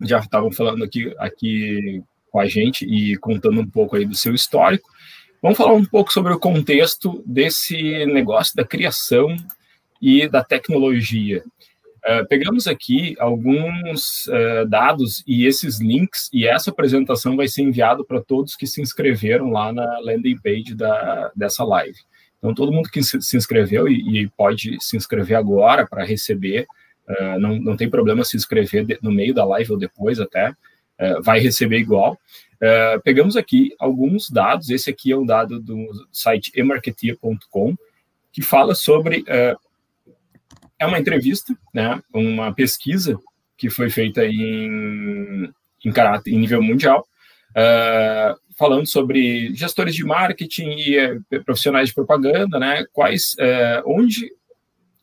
Já 0.00 0.18
estavam 0.18 0.52
falando 0.52 0.84
aqui, 0.84 1.14
aqui 1.18 2.02
com 2.36 2.40
a 2.40 2.46
gente 2.46 2.84
e 2.84 3.16
contando 3.16 3.58
um 3.62 3.66
pouco 3.66 3.96
aí 3.96 4.04
do 4.04 4.14
seu 4.14 4.34
histórico. 4.34 4.90
Vamos 5.40 5.56
falar 5.56 5.72
um 5.72 5.86
pouco 5.86 6.12
sobre 6.12 6.34
o 6.34 6.38
contexto 6.38 7.22
desse 7.24 8.04
negócio 8.04 8.54
da 8.54 8.62
criação 8.62 9.34
e 10.02 10.28
da 10.28 10.44
tecnologia. 10.44 11.42
Uh, 12.04 12.28
pegamos 12.28 12.66
aqui 12.66 13.16
alguns 13.18 14.26
uh, 14.26 14.68
dados 14.68 15.24
e 15.26 15.46
esses 15.46 15.80
links, 15.80 16.28
e 16.30 16.46
essa 16.46 16.70
apresentação 16.70 17.36
vai 17.36 17.48
ser 17.48 17.62
enviado 17.62 18.04
para 18.04 18.20
todos 18.20 18.54
que 18.54 18.66
se 18.66 18.82
inscreveram 18.82 19.50
lá 19.50 19.72
na 19.72 19.98
landing 20.00 20.36
page 20.36 20.74
da, 20.74 21.32
dessa 21.34 21.64
live. 21.64 21.98
Então, 22.36 22.52
todo 22.52 22.70
mundo 22.70 22.90
que 22.90 23.02
se 23.02 23.36
inscreveu 23.36 23.88
e, 23.88 24.24
e 24.24 24.28
pode 24.28 24.76
se 24.78 24.94
inscrever 24.94 25.38
agora 25.38 25.86
para 25.86 26.04
receber, 26.04 26.66
uh, 27.08 27.40
não, 27.40 27.58
não 27.58 27.76
tem 27.78 27.88
problema 27.88 28.24
se 28.24 28.36
inscrever 28.36 28.98
no 29.00 29.10
meio 29.10 29.32
da 29.32 29.46
live 29.46 29.72
ou 29.72 29.78
depois 29.78 30.20
até, 30.20 30.54
uh, 31.00 31.22
vai 31.22 31.40
receber 31.40 31.78
igual. 31.78 32.18
Uh, 32.54 33.00
pegamos 33.02 33.36
aqui 33.36 33.74
alguns 33.78 34.30
dados, 34.30 34.70
esse 34.70 34.90
aqui 34.90 35.12
é 35.12 35.16
um 35.16 35.26
dado 35.26 35.60
do 35.60 35.88
site 36.12 36.52
emarketeer.com, 36.54 37.74
que 38.32 38.42
fala 38.42 38.74
sobre, 38.74 39.24
é 40.78 40.86
uma 40.86 40.98
entrevista, 40.98 41.56
né, 41.72 42.02
uma 42.12 42.52
pesquisa 42.52 43.18
que 43.56 43.70
foi 43.70 43.88
feita 43.88 44.26
em, 44.26 45.50
em, 45.84 45.92
caráter, 45.92 46.32
em 46.32 46.38
nível 46.38 46.62
mundial, 46.62 47.06
uh, 47.52 48.38
falando 48.56 48.86
sobre 48.86 49.54
gestores 49.54 49.94
de 49.94 50.04
marketing 50.04 50.70
e 50.70 50.96
eh, 50.96 51.38
profissionais 51.44 51.88
de 51.88 51.94
propaganda, 51.94 52.58
né? 52.58 52.86
Quais, 52.90 53.36
eh, 53.38 53.82
onde 53.84 54.32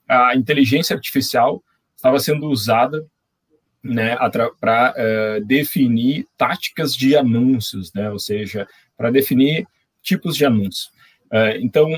a 0.09 0.35
inteligência 0.35 0.95
artificial 0.95 1.63
estava 1.95 2.17
sendo 2.19 2.47
usada, 2.47 3.05
né, 3.83 4.17
para 4.59 4.93
eh, 4.95 5.41
definir 5.45 6.25
táticas 6.37 6.95
de 6.95 7.17
anúncios, 7.17 7.91
né? 7.93 8.09
Ou 8.09 8.19
seja, 8.19 8.67
para 8.97 9.11
definir 9.11 9.67
tipos 10.01 10.35
de 10.35 10.45
anúncios. 10.45 10.91
então, 11.59 11.89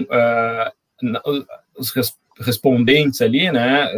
os 1.77 1.93
respondentes 2.39 3.21
ali, 3.21 3.51
né, 3.51 3.89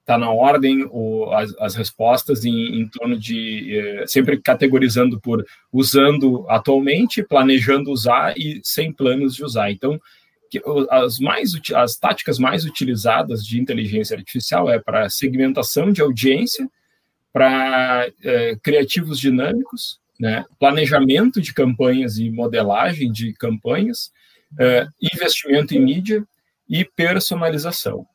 está 0.00 0.18
na 0.18 0.30
ordem 0.30 0.86
o, 0.90 1.30
as, 1.32 1.54
as, 1.58 1.74
respostas 1.74 2.44
em, 2.44 2.80
em 2.80 2.88
torno 2.88 3.18
de 3.18 4.04
sempre 4.06 4.40
categorizando 4.40 5.20
por 5.20 5.44
usando 5.72 6.44
atualmente, 6.48 7.22
planejando 7.22 7.90
usar 7.90 8.36
e 8.36 8.60
sem 8.62 8.92
planos 8.92 9.34
de 9.34 9.44
usar. 9.44 9.70
Então, 9.70 10.00
as 10.90 11.18
mais 11.18 11.52
as 11.74 11.96
táticas 11.96 12.38
mais 12.38 12.64
utilizadas 12.64 13.44
de 13.44 13.60
inteligência 13.60 14.16
artificial 14.16 14.70
é 14.70 14.78
para 14.78 15.08
segmentação 15.08 15.92
de 15.92 16.00
audiência, 16.00 16.68
para 17.32 18.08
eh, 18.22 18.56
criativos 18.62 19.18
dinâmicos, 19.18 20.00
né, 20.18 20.44
planejamento 20.58 21.40
de 21.40 21.52
campanhas 21.52 22.18
e 22.18 22.30
modelagem 22.30 23.12
de 23.12 23.32
campanhas, 23.34 24.10
eh, 24.58 24.86
investimento 25.12 25.74
em 25.74 25.80
mídia 25.80 26.24
e 26.68 26.84
personalização. 26.84 28.06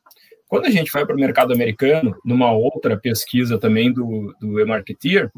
Quando 0.47 0.65
a 0.65 0.69
gente 0.69 0.91
vai 0.91 1.05
para 1.05 1.15
o 1.15 1.19
mercado 1.19 1.51
americano, 1.51 2.15
numa 2.23 2.51
outra 2.51 2.95
pesquisa 2.95 3.57
também 3.57 3.91
do, 3.91 4.35
do 4.39 4.59
eMarketeer, 4.59 5.31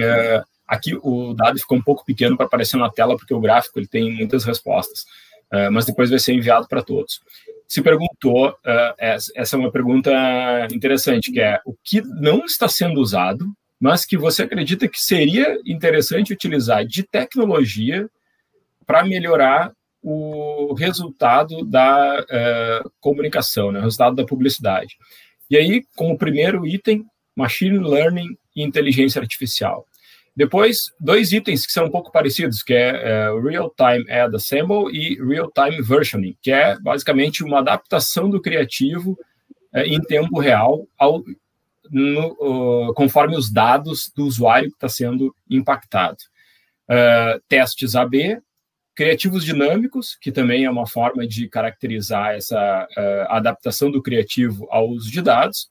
é, 0.00 0.42
aqui 0.64 0.96
o 1.02 1.34
dado 1.34 1.58
ficou 1.58 1.76
um 1.76 1.82
pouco 1.82 2.04
pequeno 2.04 2.36
para 2.36 2.46
aparecer 2.46 2.76
na 2.76 2.88
tela, 2.88 3.16
porque 3.16 3.34
o 3.34 3.40
gráfico 3.40 3.80
ele 3.80 3.88
tem 3.88 4.12
muitas 4.12 4.44
respostas, 4.44 5.04
é, 5.52 5.68
mas 5.70 5.84
depois 5.84 6.10
vai 6.10 6.18
ser 6.18 6.32
enviado 6.32 6.66
para 6.66 6.82
todos. 6.82 7.20
Se 7.68 7.82
perguntou, 7.82 8.56
é, 8.64 9.16
essa 9.34 9.56
é 9.56 9.58
uma 9.58 9.70
pergunta 9.70 10.10
interessante, 10.72 11.30
que 11.30 11.40
é 11.40 11.60
o 11.64 11.74
que 11.84 12.00
não 12.02 12.44
está 12.44 12.68
sendo 12.68 13.00
usado, 13.00 13.46
mas 13.80 14.04
que 14.04 14.16
você 14.16 14.44
acredita 14.44 14.88
que 14.88 14.98
seria 14.98 15.58
interessante 15.66 16.32
utilizar 16.32 16.86
de 16.86 17.02
tecnologia 17.02 18.08
para 18.86 19.04
melhorar 19.04 19.72
o 20.02 20.74
resultado 20.74 21.64
da 21.64 22.20
uh, 22.20 22.92
comunicação, 23.00 23.70
né, 23.70 23.78
o 23.78 23.82
resultado 23.82 24.16
da 24.16 24.24
publicidade. 24.24 24.96
E 25.48 25.56
aí, 25.56 25.82
como 25.96 26.18
primeiro 26.18 26.66
item, 26.66 27.04
machine 27.36 27.78
learning 27.78 28.36
e 28.54 28.62
inteligência 28.62 29.20
artificial. 29.20 29.86
Depois, 30.34 30.92
dois 30.98 31.32
itens 31.32 31.66
que 31.66 31.72
são 31.72 31.86
um 31.86 31.90
pouco 31.90 32.10
parecidos, 32.10 32.62
que 32.62 32.72
é 32.72 33.30
uh, 33.30 33.40
Real-Time 33.40 34.10
Ad 34.10 34.34
Assemble 34.34 34.90
e 34.90 35.22
Real-Time 35.22 35.82
Versioning, 35.82 36.36
que 36.40 36.50
é 36.50 36.78
basicamente 36.80 37.44
uma 37.44 37.58
adaptação 37.58 38.30
do 38.30 38.40
criativo 38.40 39.12
uh, 39.74 39.80
em 39.80 40.00
tempo 40.00 40.38
real, 40.38 40.86
ao, 40.98 41.22
no, 41.90 42.88
uh, 42.88 42.94
conforme 42.94 43.36
os 43.36 43.50
dados 43.50 44.10
do 44.16 44.24
usuário 44.24 44.70
que 44.70 44.76
está 44.76 44.88
sendo 44.88 45.34
impactado. 45.50 46.16
testes 47.48 47.94
AB, 47.94 48.40
Criativos 48.94 49.42
dinâmicos, 49.42 50.18
que 50.20 50.30
também 50.30 50.66
é 50.66 50.70
uma 50.70 50.86
forma 50.86 51.26
de 51.26 51.48
caracterizar 51.48 52.34
essa 52.34 52.86
uh, 52.90 53.32
adaptação 53.32 53.90
do 53.90 54.02
criativo 54.02 54.66
ao 54.70 54.86
uso 54.86 55.10
de 55.10 55.22
dados. 55.22 55.70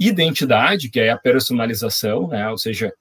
Identidade, 0.00 0.90
que 0.90 0.98
é 0.98 1.10
a 1.10 1.16
personalização, 1.16 2.26
né? 2.26 2.50
ou 2.50 2.58
seja, 2.58 2.92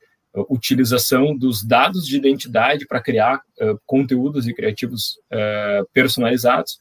utilização 0.49 1.35
dos 1.35 1.63
dados 1.63 2.05
de 2.05 2.17
identidade 2.17 2.85
para 2.85 3.01
criar 3.01 3.37
uh, 3.61 3.79
conteúdos 3.85 4.47
e 4.47 4.53
criativos 4.53 5.17
uh, 5.31 5.87
personalizados. 5.93 6.79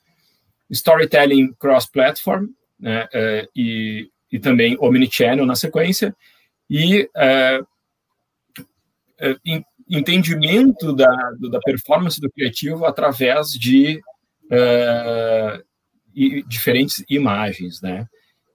Storytelling 0.71 1.53
cross-platform, 1.59 2.49
né? 2.81 3.07
e, 3.55 4.09
e 4.33 4.39
também 4.39 4.77
omnichannel 4.81 5.47
na 5.47 5.55
sequência. 5.55 6.17
E 6.69 7.09
entendimento 9.89 10.95
da, 10.95 11.15
da 11.51 11.61
performance 11.61 12.21
do 12.21 12.31
criativo 12.31 12.85
através 12.87 13.51
de 13.51 14.01
uh, 14.47 15.63
diferentes 16.49 17.05
imagens, 17.09 17.81
né? 17.83 18.07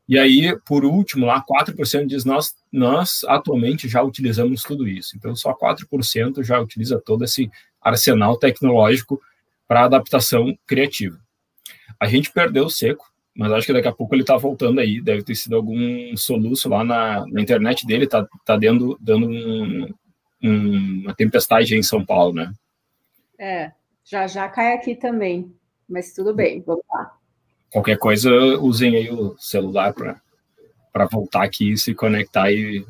E 0.09 0.17
aí, 0.17 0.57
por 0.65 0.83
último, 0.83 1.27
lá 1.27 1.39
4% 1.39 2.07
diz 2.07 2.25
nós, 2.25 2.55
nós 2.71 3.23
atualmente 3.27 3.87
já 3.87 4.01
utilizamos 4.01 4.63
tudo 4.63 4.87
isso. 4.87 5.15
Então, 5.15 5.35
só 5.35 5.53
4% 5.53 6.43
já 6.43 6.59
utiliza 6.59 6.99
todo 6.99 7.23
esse 7.23 7.47
arsenal 7.79 8.35
tecnológico 8.35 9.21
para 9.67 9.85
adaptação 9.85 10.57
criativa. 10.65 11.19
A 11.99 12.07
gente 12.07 12.31
perdeu 12.31 12.65
o 12.65 12.69
seco, 12.71 13.05
mas 13.35 13.51
acho 13.51 13.67
que 13.67 13.73
daqui 13.73 13.87
a 13.87 13.93
pouco 13.93 14.15
ele 14.15 14.23
está 14.23 14.35
voltando 14.35 14.79
aí. 14.79 14.99
Deve 14.99 15.21
ter 15.21 15.35
sido 15.35 15.55
algum 15.55 16.17
soluço 16.17 16.67
lá 16.67 16.83
na, 16.83 17.23
na 17.27 17.39
internet 17.39 17.85
dele, 17.85 18.05
está 18.05 18.27
tá 18.43 18.57
dando, 18.57 18.97
dando 18.99 19.27
um, 19.29 19.93
uma 20.41 21.13
tempestade 21.13 21.75
em 21.75 21.83
São 21.83 22.03
Paulo, 22.03 22.33
né? 22.33 22.51
É, 23.37 23.71
já 24.03 24.25
já 24.25 24.49
cai 24.49 24.73
aqui 24.73 24.95
também, 24.95 25.53
mas 25.87 26.13
tudo 26.13 26.33
bem, 26.33 26.63
vamos 26.65 26.83
lá. 26.91 27.18
Qualquer 27.71 27.97
coisa, 27.97 28.31
usem 28.59 28.95
aí 28.95 29.09
o 29.11 29.35
celular 29.37 29.93
para 29.93 31.05
voltar 31.05 31.43
aqui, 31.43 31.77
se 31.77 31.93
conectar 31.93 32.51
e, 32.51 32.85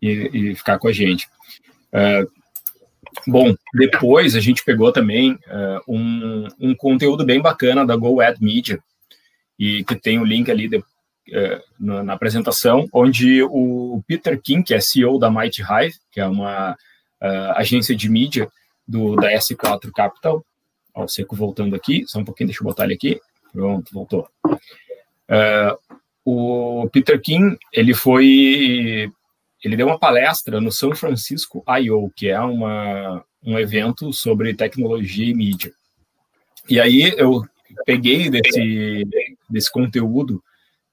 e, 0.00 0.10
e 0.32 0.54
ficar 0.54 0.78
com 0.78 0.88
a 0.88 0.92
gente. 0.92 1.28
Uh, 1.92 2.30
bom, 3.26 3.54
depois 3.74 4.36
a 4.36 4.40
gente 4.40 4.64
pegou 4.64 4.92
também 4.92 5.32
uh, 5.32 5.80
um, 5.88 6.46
um 6.60 6.74
conteúdo 6.74 7.24
bem 7.24 7.40
bacana 7.40 7.84
da 7.84 7.96
Go 7.96 8.20
Ad 8.20 8.38
Media, 8.40 8.78
e 9.58 9.84
que 9.84 9.94
tem 9.96 10.18
o 10.18 10.24
link 10.24 10.50
ali 10.50 10.68
de, 10.68 10.82
é, 11.30 11.62
na, 11.78 12.02
na, 12.02 12.12
apresentação, 12.14 12.88
onde 12.92 13.42
o 13.44 14.02
Peter 14.08 14.40
King, 14.40 14.64
que 14.64 14.74
é 14.74 14.80
CEO 14.80 15.18
da 15.18 15.30
Mighty 15.30 15.62
Hive, 15.62 15.94
que 16.10 16.20
é 16.20 16.26
uma 16.26 16.72
uh, 16.72 17.52
agência 17.54 17.94
de 17.94 18.08
mídia 18.08 18.50
do, 18.86 19.14
da 19.14 19.30
S4 19.32 19.90
Capital, 19.94 20.44
ó, 20.92 21.04
o 21.04 21.08
Seco 21.08 21.36
voltando 21.36 21.76
aqui, 21.76 22.04
só 22.06 22.18
um 22.18 22.24
pouquinho, 22.24 22.48
deixa 22.48 22.62
eu 22.62 22.66
botar 22.66 22.84
ele 22.84 22.94
aqui, 22.94 23.20
pronto, 23.52 23.92
voltou. 23.92 24.28
Uh, 24.44 25.76
o 26.24 26.88
Peter 26.90 27.20
King, 27.20 27.58
ele 27.72 27.94
foi, 27.94 29.10
ele 29.62 29.76
deu 29.76 29.86
uma 29.86 29.98
palestra 29.98 30.60
no 30.60 30.70
São 30.70 30.94
Francisco 30.94 31.64
I.O., 31.68 32.10
que 32.14 32.28
é 32.28 32.40
uma, 32.40 33.24
um 33.44 33.58
evento 33.58 34.12
sobre 34.12 34.54
tecnologia 34.54 35.26
e 35.26 35.34
mídia. 35.34 35.72
E 36.68 36.80
aí 36.80 37.12
eu 37.16 37.42
peguei 37.84 38.30
desse, 38.30 39.04
desse 39.48 39.70
conteúdo 39.70 40.42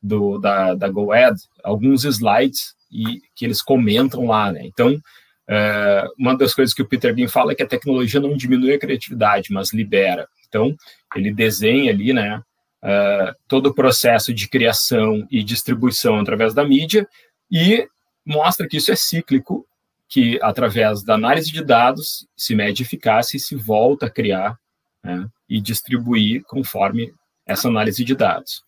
do, 0.02 0.40
da, 0.40 0.74
da 0.74 0.88
GoAd 0.90 1.40
alguns 1.64 2.04
slides 2.06 2.76
e 2.92 3.22
que 3.36 3.46
eles 3.46 3.62
comentam 3.62 4.26
lá, 4.26 4.52
né? 4.52 4.62
Então, 4.66 5.00
é, 5.48 6.06
uma 6.18 6.36
das 6.36 6.54
coisas 6.54 6.74
que 6.74 6.82
o 6.82 6.88
Peter 6.88 7.14
Bean 7.14 7.28
fala 7.28 7.52
é 7.52 7.56
que 7.56 7.64
a 7.64 7.68
tecnologia 7.68 8.20
não 8.20 8.36
diminui 8.36 8.74
a 8.74 8.80
criatividade, 8.80 9.52
mas 9.52 9.74
libera. 9.74 10.28
Então, 10.48 10.76
ele 11.16 11.32
desenha 11.32 11.92
ali, 11.92 12.14
né, 12.14 12.42
uh, 12.84 13.36
todo 13.48 13.68
o 13.68 13.74
processo 13.74 14.34
de 14.34 14.48
criação 14.48 15.28
e 15.30 15.44
distribuição 15.44 16.20
através 16.20 16.54
da 16.54 16.66
mídia 16.66 17.08
e 17.52 17.88
mostra 18.26 18.68
que 18.68 18.78
isso 18.78 18.92
é 18.92 18.96
cíclico, 18.96 19.66
que 20.08 20.40
através 20.42 21.04
da 21.04 21.16
análise 21.16 21.52
de 21.52 21.64
dados 21.64 22.28
se 22.36 22.56
mede 22.56 22.84
eficácia 22.84 23.38
e 23.38 23.40
se 23.40 23.56
volta 23.56 24.08
a 24.08 24.10
criar 24.10 24.58
né, 25.04 25.28
e 25.48 25.62
distribuir 25.62 26.44
conforme 26.44 27.14
essa 27.46 27.68
análise 27.68 28.04
de 28.04 28.16
dados. 28.16 28.64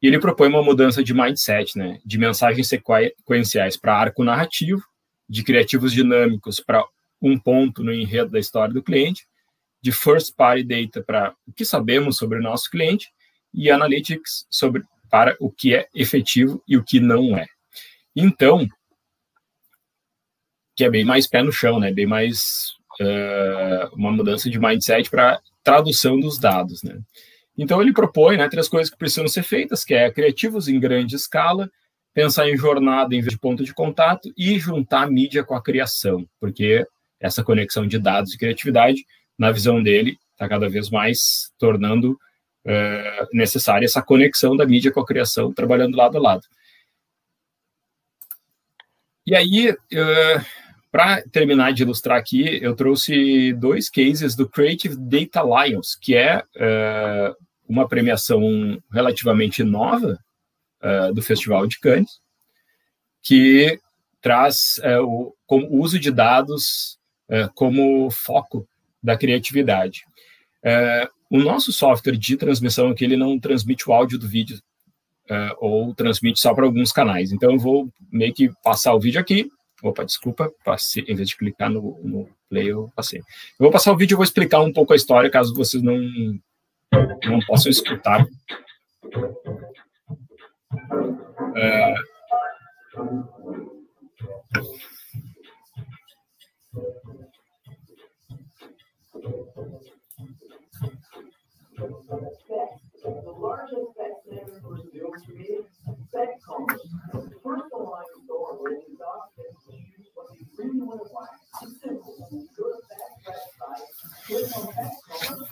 E 0.00 0.06
ele 0.06 0.18
propõe 0.18 0.48
uma 0.48 0.62
mudança 0.62 1.02
de 1.02 1.14
mindset, 1.14 1.76
né, 1.78 1.98
de 2.04 2.18
mensagens 2.18 2.68
sequenciais 2.68 3.76
para 3.76 3.96
arco 3.96 4.24
narrativo, 4.24 4.82
de 5.28 5.42
criativos 5.44 5.92
dinâmicos 5.92 6.60
para 6.60 6.84
um 7.20 7.38
ponto 7.38 7.84
no 7.84 7.92
enredo 7.92 8.30
da 8.30 8.40
história 8.40 8.74
do 8.74 8.82
cliente, 8.82 9.26
de 9.80 9.92
first 9.92 10.34
party 10.36 10.62
data 10.62 11.02
para 11.02 11.34
o 11.46 11.52
que 11.52 11.64
sabemos 11.64 12.16
sobre 12.16 12.38
o 12.38 12.42
nosso 12.42 12.68
cliente 12.70 13.12
e 13.52 13.70
analytics 13.70 14.46
sobre 14.50 14.82
para 15.10 15.36
o 15.38 15.50
que 15.50 15.74
é 15.74 15.86
efetivo 15.94 16.62
e 16.66 16.76
o 16.76 16.82
que 16.82 16.98
não 16.98 17.36
é. 17.36 17.46
Então, 18.16 18.66
que 20.74 20.84
é 20.84 20.90
bem 20.90 21.04
mais 21.04 21.26
pé 21.26 21.42
no 21.42 21.52
chão, 21.52 21.78
né? 21.78 21.92
Bem 21.92 22.06
mais 22.06 22.72
uh, 23.00 23.94
uma 23.94 24.10
mudança 24.10 24.48
de 24.48 24.58
mindset 24.58 25.10
para 25.10 25.40
tradução 25.62 26.18
dos 26.18 26.38
dados, 26.38 26.82
né? 26.82 26.98
Então 27.56 27.80
ele 27.82 27.92
propõe, 27.92 28.38
né, 28.38 28.48
três 28.48 28.66
coisas 28.68 28.90
que 28.90 28.96
precisam 28.96 29.28
ser 29.28 29.42
feitas, 29.42 29.84
que 29.84 29.94
é 29.94 30.10
criativos 30.10 30.68
em 30.68 30.80
grande 30.80 31.14
escala, 31.14 31.70
pensar 32.14 32.48
em 32.48 32.56
jornada 32.56 33.14
em 33.14 33.20
vez 33.20 33.32
de 33.32 33.38
ponto 33.38 33.62
de 33.62 33.74
contato 33.74 34.32
e 34.36 34.58
juntar 34.58 35.02
a 35.02 35.10
mídia 35.10 35.44
com 35.44 35.54
a 35.54 35.62
criação, 35.62 36.26
porque 36.40 36.86
essa 37.20 37.44
conexão 37.44 37.86
de 37.86 37.98
dados 37.98 38.32
e 38.32 38.38
criatividade, 38.38 39.04
na 39.38 39.52
visão 39.52 39.82
dele, 39.82 40.16
está 40.32 40.48
cada 40.48 40.68
vez 40.68 40.90
mais 40.90 41.52
tornando 41.58 42.18
uh, 42.64 43.28
necessária 43.32 43.86
essa 43.86 44.02
conexão 44.02 44.56
da 44.56 44.66
mídia 44.66 44.92
com 44.92 45.00
a 45.00 45.06
criação, 45.06 45.52
trabalhando 45.52 45.96
lado 45.96 46.16
a 46.16 46.20
lado. 46.20 46.42
E 49.26 49.34
aí, 49.34 49.70
uh, 49.70 50.44
para 50.90 51.22
terminar 51.22 51.72
de 51.72 51.82
ilustrar 51.82 52.18
aqui, 52.18 52.58
eu 52.62 52.74
trouxe 52.74 53.52
dois 53.54 53.88
cases 53.88 54.34
do 54.34 54.48
Creative 54.48 54.96
Data 54.96 55.42
Lions, 55.42 55.94
que 55.94 56.14
é 56.14 56.38
uh, 56.38 57.34
uma 57.68 57.88
premiação 57.88 58.82
relativamente 58.92 59.62
nova 59.62 60.18
do 61.14 61.22
Festival 61.22 61.64
de 61.68 61.78
Cannes, 61.78 62.20
que 63.22 63.78
traz 64.20 64.80
o, 65.00 65.32
o, 65.48 65.80
uso 65.80 65.96
de 65.96 66.10
dados 66.10 66.98
como 67.54 68.10
foco 68.10 68.66
da 69.00 69.16
criatividade. 69.16 70.02
O 71.32 71.38
nosso 71.38 71.72
software 71.72 72.16
de 72.16 72.36
transmissão 72.36 72.90
aqui, 72.90 73.04
ele 73.04 73.16
não 73.16 73.38
transmite 73.38 73.88
o 73.88 73.92
áudio 73.92 74.18
do 74.18 74.28
vídeo, 74.28 74.60
ou 75.58 75.94
transmite 75.94 76.38
só 76.38 76.52
para 76.54 76.66
alguns 76.66 76.92
canais. 76.92 77.32
Então, 77.32 77.52
eu 77.52 77.58
vou 77.58 77.88
meio 78.10 78.34
que 78.34 78.50
passar 78.62 78.94
o 78.94 79.00
vídeo 79.00 79.20
aqui, 79.20 79.50
Opa, 79.82 80.04
desculpa, 80.04 80.52
passei, 80.64 81.04
em 81.08 81.14
vez 81.16 81.30
de 81.30 81.36
clicar 81.36 81.68
no, 81.68 82.00
no 82.04 82.28
play, 82.48 82.70
eu 82.70 82.88
passei. 82.94 83.18
Eu 83.18 83.64
vou 83.64 83.70
passar 83.72 83.90
o 83.92 83.96
vídeo 83.96 84.14
e 84.14 84.16
vou 84.16 84.22
explicar 84.22 84.60
um 84.60 84.72
pouco 84.72 84.92
a 84.92 84.96
história, 84.96 85.28
caso 85.28 85.52
vocês 85.56 85.82
não, 85.82 85.98
não 87.24 87.40
possam 87.44 87.68
escutar. 87.68 88.24
É... 91.56 91.94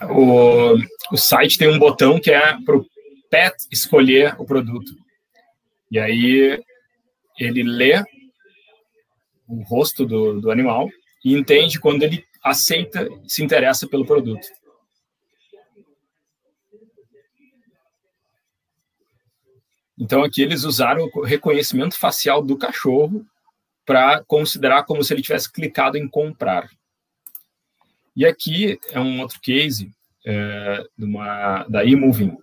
o, 0.09 0.75
o 1.11 1.17
site 1.17 1.57
tem 1.57 1.67
um 1.67 1.79
botão 1.79 2.19
que 2.19 2.31
é 2.31 2.57
para 2.63 2.77
o 2.77 2.85
pet 3.29 3.55
escolher 3.71 4.35
o 4.39 4.45
produto. 4.45 4.91
E 5.89 5.99
aí 5.99 6.61
ele 7.39 7.63
lê 7.63 8.03
o 9.47 9.61
rosto 9.63 10.05
do, 10.05 10.39
do 10.39 10.51
animal 10.51 10.89
e 11.23 11.35
entende 11.35 11.79
quando 11.79 12.03
ele 12.03 12.23
aceita, 12.43 13.07
se 13.27 13.43
interessa 13.43 13.87
pelo 13.87 14.05
produto. 14.05 14.47
Então 19.97 20.23
aqui 20.23 20.41
eles 20.41 20.63
usaram 20.63 21.09
o 21.13 21.21
reconhecimento 21.23 21.97
facial 21.97 22.41
do 22.41 22.57
cachorro 22.57 23.25
para 23.85 24.23
considerar 24.23 24.83
como 24.83 25.03
se 25.03 25.13
ele 25.13 25.21
tivesse 25.21 25.51
clicado 25.51 25.97
em 25.97 26.07
comprar. 26.07 26.69
E 28.15 28.25
aqui 28.25 28.79
é 28.91 28.99
um 28.99 29.21
outro 29.21 29.39
case 29.41 29.91
é, 30.25 30.83
de 30.97 31.05
uma, 31.05 31.63
da 31.65 31.85
eMoving. 31.85 32.37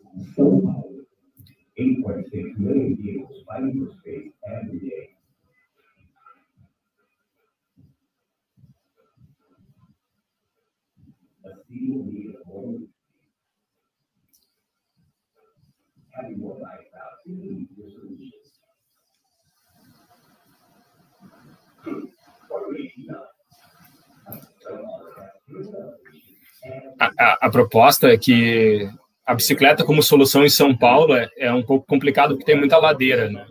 A, 26.99 27.11
a, 27.19 27.39
a, 27.43 27.51
proposta 27.51 28.09
é 28.09 28.19
que 28.19 28.89
a 29.25 29.35
bicicleta 29.35 29.85
como 29.85 30.03
solução 30.03 30.45
em 30.45 30.51
São 30.51 30.77
Paulo 30.77 31.15
é, 31.15 31.29
é 31.37 31.53
um 31.53 31.63
pouco 31.63 31.87
complicado 31.87 32.31
porque 32.31 32.45
tem 32.45 32.59
muita 32.59 32.79
ladeira, 32.79 33.31
né? 33.31 33.47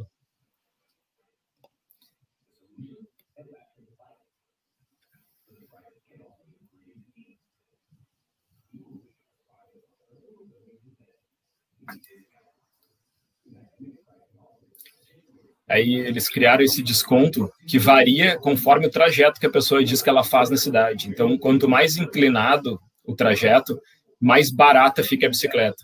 Aí 15.70 15.96
eles 15.96 16.30
criaram 16.30 16.64
esse 16.64 16.82
desconto 16.82 17.52
que 17.68 17.78
varia 17.78 18.38
conforme 18.38 18.88
o 18.88 18.92
trajeto 18.92 19.40
que 19.40 19.46
a 19.46 19.52
pessoa 19.52 19.84
diz 19.84 20.02
que 20.02 20.10
ela 20.10 20.24
faz 20.24 20.50
na 20.50 20.56
cidade. 20.56 21.10
Então, 21.10 21.38
quanto 21.38 21.68
mais 21.68 21.98
inclinado 21.98 22.80
o 23.04 23.14
trajeto, 23.14 23.78
mais 24.20 24.50
barata 24.50 25.04
fica 25.04 25.28
a 25.28 25.30
bicicleta. 25.30 25.84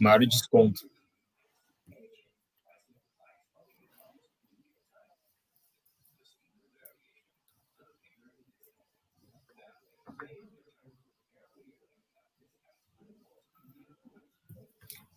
Maior 0.00 0.20
desconto. 0.20 0.80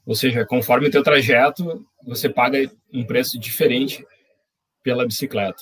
Ou 0.05 0.15
seja, 0.15 0.45
conforme 0.45 0.87
o 0.87 0.91
teu 0.91 1.03
trajeto, 1.03 1.85
você 2.07 2.29
paga 2.29 2.71
um 2.93 3.05
preço 3.05 3.37
diferente 3.37 4.05
pela 4.81 5.05
bicicleta. 5.05 5.61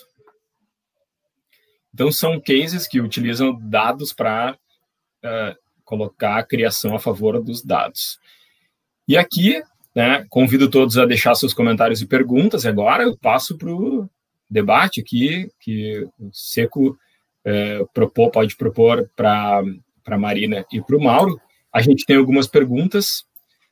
Então, 1.93 2.11
são 2.11 2.39
cases 2.39 2.87
que 2.87 3.01
utilizam 3.01 3.57
dados 3.59 4.13
para 4.13 4.53
uh, 4.53 5.55
colocar 5.83 6.37
a 6.37 6.43
criação 6.43 6.95
a 6.95 6.99
favor 6.99 7.41
dos 7.41 7.63
dados. 7.63 8.19
E 9.07 9.17
aqui, 9.17 9.63
né, 9.95 10.25
convido 10.29 10.69
todos 10.69 10.97
a 10.97 11.05
deixar 11.05 11.33
seus 11.35 11.53
comentários 11.53 12.01
e 12.01 12.05
perguntas. 12.05 12.65
Agora 12.65 13.03
eu 13.03 13.17
passo 13.17 13.57
para 13.57 13.71
o 13.71 14.09
debate 14.49 14.99
aqui, 14.99 15.49
que 15.59 16.05
o 16.19 16.29
Seco 16.33 16.89
uh, 16.89 17.87
propor, 17.93 18.29
pode 18.29 18.55
propor 18.55 19.09
para 19.15 19.63
a 20.05 20.17
Marina 20.17 20.65
e 20.71 20.81
para 20.81 20.97
o 20.97 21.01
Mauro. 21.01 21.39
A 21.73 21.81
gente 21.81 22.05
tem 22.05 22.17
algumas 22.17 22.45
perguntas. 22.45 23.25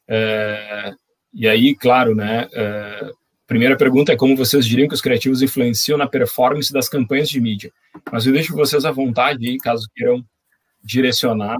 Uh, 0.09 1.02
e 1.33 1.47
aí, 1.47 1.75
claro, 1.75 2.13
né? 2.13 2.47
Uh, 2.47 3.13
primeira 3.47 3.75
pergunta 3.75 4.11
é 4.13 4.15
como 4.15 4.37
vocês 4.37 4.65
diriam 4.65 4.87
que 4.87 4.93
os 4.93 5.01
criativos 5.01 5.41
influenciam 5.41 5.97
na 5.97 6.07
performance 6.07 6.71
das 6.71 6.87
campanhas 6.87 7.29
de 7.29 7.41
mídia. 7.41 7.71
Mas 8.11 8.25
eu 8.25 8.33
deixo 8.33 8.55
vocês 8.55 8.85
à 8.85 8.91
vontade 8.91 9.47
aí, 9.47 9.57
caso 9.57 9.87
queiram 9.95 10.23
direcionar. 10.83 11.57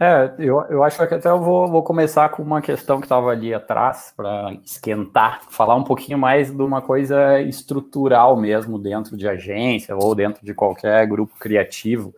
É, 0.00 0.32
eu, 0.38 0.60
eu 0.70 0.84
acho 0.84 0.96
que 0.96 1.14
até 1.14 1.28
eu 1.28 1.40
vou, 1.40 1.66
vou 1.66 1.82
começar 1.82 2.28
com 2.28 2.40
uma 2.40 2.62
questão 2.62 3.00
que 3.00 3.06
estava 3.06 3.30
ali 3.30 3.52
atrás, 3.52 4.12
para 4.16 4.52
esquentar, 4.64 5.42
falar 5.50 5.74
um 5.74 5.82
pouquinho 5.82 6.16
mais 6.16 6.52
de 6.52 6.62
uma 6.62 6.80
coisa 6.80 7.40
estrutural 7.40 8.36
mesmo 8.36 8.78
dentro 8.78 9.16
de 9.16 9.28
agência 9.28 9.96
ou 9.96 10.14
dentro 10.14 10.46
de 10.46 10.54
qualquer 10.54 11.04
grupo 11.08 11.34
criativo, 11.36 12.14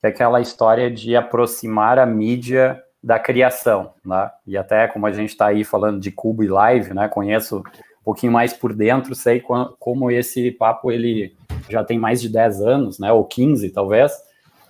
que 0.00 0.06
é 0.06 0.08
aquela 0.08 0.40
história 0.40 0.88
de 0.88 1.16
aproximar 1.16 1.98
a 1.98 2.06
mídia 2.06 2.80
da 3.02 3.18
criação, 3.18 3.92
né? 4.04 4.30
E 4.46 4.56
até 4.56 4.88
como 4.88 5.06
a 5.06 5.12
gente 5.12 5.30
está 5.30 5.46
aí 5.46 5.64
falando 5.64 6.00
de 6.00 6.10
Cubo 6.10 6.42
e 6.42 6.48
Live, 6.48 6.94
né? 6.94 7.08
Conheço 7.08 7.58
um 7.58 8.04
pouquinho 8.04 8.32
mais 8.32 8.52
por 8.52 8.74
dentro, 8.74 9.14
sei 9.14 9.42
como 9.78 10.10
esse 10.10 10.50
papo 10.50 10.90
ele 10.90 11.36
já 11.68 11.82
tem 11.84 11.98
mais 11.98 12.20
de 12.20 12.28
10 12.28 12.60
anos, 12.62 12.98
né? 12.98 13.12
Ou 13.12 13.24
15 13.24 13.70
talvez 13.70 14.12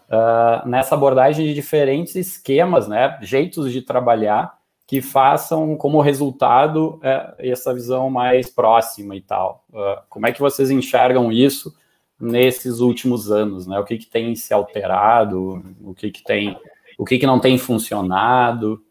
uh, 0.06 0.68
nessa 0.68 0.94
abordagem 0.94 1.46
de 1.46 1.54
diferentes 1.54 2.14
esquemas, 2.14 2.88
né, 2.88 3.18
jeitos 3.22 3.72
de 3.72 3.82
trabalhar 3.82 4.56
que 4.86 5.02
façam 5.02 5.76
como 5.76 6.00
resultado 6.00 7.00
uh, 7.02 7.34
essa 7.38 7.74
visão 7.74 8.08
mais 8.08 8.48
próxima 8.48 9.16
e 9.16 9.20
tal. 9.20 9.64
Uh, 9.70 10.00
como 10.08 10.26
é 10.28 10.32
que 10.32 10.40
vocês 10.40 10.70
enxergam 10.70 11.32
isso 11.32 11.74
nesses 12.20 12.78
últimos 12.78 13.30
anos, 13.30 13.66
né? 13.66 13.78
O 13.80 13.84
que, 13.84 13.98
que 13.98 14.06
tem 14.06 14.34
se 14.36 14.54
alterado, 14.54 15.60
o 15.82 15.92
que, 15.92 16.10
que 16.10 16.22
tem, 16.22 16.56
o 16.98 17.04
que, 17.04 17.18
que 17.18 17.26
não 17.26 17.40
tem 17.40 17.58
funcionado? 17.58 18.82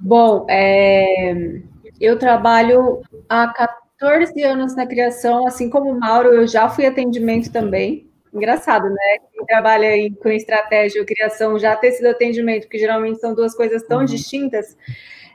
Bom, 0.00 0.46
é, 0.48 1.60
eu 2.00 2.18
trabalho 2.18 3.02
há 3.28 3.48
14 3.48 4.42
anos 4.42 4.76
na 4.76 4.86
criação, 4.86 5.46
assim 5.46 5.68
como 5.68 5.90
o 5.90 5.98
Mauro, 5.98 6.28
eu 6.28 6.46
já 6.46 6.68
fui 6.68 6.86
atendimento 6.86 7.50
também. 7.50 8.08
Engraçado, 8.32 8.88
né? 8.88 9.18
Quem 9.32 9.44
trabalha 9.46 9.96
em, 9.96 10.12
com 10.14 10.28
estratégia 10.28 11.00
ou 11.00 11.06
criação 11.06 11.58
já 11.58 11.74
ter 11.74 11.92
sido 11.92 12.06
atendimento, 12.06 12.62
porque 12.62 12.78
geralmente 12.78 13.18
são 13.18 13.34
duas 13.34 13.54
coisas 13.54 13.82
tão 13.82 14.00
uhum. 14.00 14.04
distintas. 14.04 14.76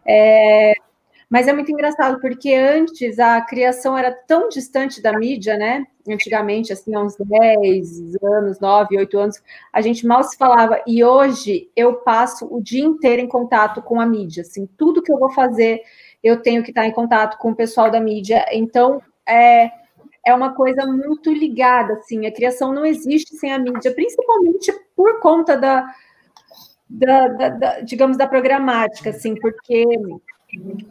É, 0.07 0.73
mas 1.33 1.47
é 1.47 1.53
muito 1.53 1.71
engraçado, 1.71 2.21
porque 2.21 2.53
antes 2.53 3.17
a 3.17 3.41
criação 3.41 3.97
era 3.97 4.11
tão 4.11 4.49
distante 4.49 5.01
da 5.01 5.17
mídia, 5.17 5.57
né? 5.57 5.83
Antigamente, 6.07 6.71
assim, 6.71 6.93
há 6.93 7.01
uns 7.01 7.15
10 7.17 8.21
anos, 8.21 8.59
9, 8.59 8.99
8 8.99 9.17
anos, 9.17 9.43
a 9.73 9.81
gente 9.81 10.05
mal 10.05 10.23
se 10.23 10.37
falava. 10.37 10.79
E 10.85 11.03
hoje 11.03 11.71
eu 11.75 11.95
passo 11.95 12.45
o 12.55 12.61
dia 12.61 12.85
inteiro 12.85 13.19
em 13.19 13.27
contato 13.27 13.81
com 13.81 13.99
a 13.99 14.05
mídia. 14.05 14.41
Assim, 14.41 14.69
tudo 14.77 15.01
que 15.01 15.11
eu 15.11 15.17
vou 15.17 15.31
fazer, 15.31 15.81
eu 16.21 16.39
tenho 16.39 16.61
que 16.61 16.69
estar 16.69 16.85
em 16.85 16.91
contato 16.91 17.39
com 17.39 17.49
o 17.49 17.55
pessoal 17.55 17.89
da 17.89 17.99
mídia. 17.99 18.45
Então, 18.51 19.01
é, 19.27 19.71
é 20.23 20.35
uma 20.35 20.53
coisa 20.53 20.85
muito 20.85 21.33
ligada, 21.33 21.93
assim. 21.93 22.27
A 22.27 22.31
criação 22.31 22.71
não 22.71 22.85
existe 22.85 23.35
sem 23.37 23.51
a 23.51 23.57
mídia, 23.57 23.91
principalmente 23.91 24.71
por 24.95 25.19
conta 25.19 25.57
da, 25.57 25.95
da, 26.87 27.27
da, 27.27 27.49
da 27.49 27.79
digamos, 27.81 28.17
da 28.17 28.27
programática, 28.27 29.09
assim, 29.09 29.33
porque 29.33 29.83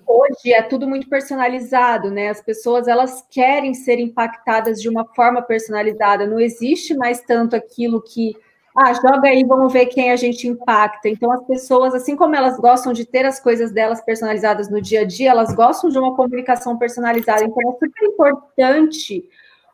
hoje 0.07 0.53
é 0.53 0.63
tudo 0.63 0.89
muito 0.89 1.09
personalizado, 1.09 2.11
né? 2.11 2.29
As 2.29 2.41
pessoas 2.41 2.89
elas 2.89 3.27
querem 3.31 3.75
ser 3.75 3.99
impactadas 3.99 4.81
de 4.81 4.89
uma 4.89 5.05
forma 5.15 5.43
personalizada. 5.43 6.27
Não 6.27 6.41
existe 6.41 6.95
mais 6.95 7.21
tanto 7.23 7.57
aquilo 7.57 8.03
que 8.03 8.35
ah, 8.75 8.95
joga 8.95 9.29
aí, 9.29 9.45
vamos 9.45 9.71
ver 9.71 9.87
quem 9.87 10.11
a 10.11 10.17
gente 10.17 10.49
impacta. 10.49 11.07
Então, 11.07 11.31
as 11.31 11.45
pessoas, 11.45 11.95
assim 11.95 12.17
como 12.17 12.35
elas 12.35 12.59
gostam 12.59 12.93
de 12.93 13.05
ter 13.05 13.25
as 13.27 13.39
coisas 13.39 13.71
delas 13.71 14.01
personalizadas 14.03 14.71
no 14.71 14.81
dia 14.81 15.03
a 15.03 15.05
dia, 15.05 15.31
elas 15.31 15.55
gostam 15.55 15.91
de 15.91 15.99
uma 15.99 16.17
comunicação 16.17 16.79
personalizada. 16.79 17.45
Então, 17.45 17.71
é 17.71 17.73
super 17.73 18.07
importante 18.07 19.29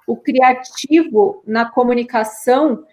o 0.05 0.17
criativo 0.17 1.43
na 1.47 1.71
comunicação. 1.71 2.85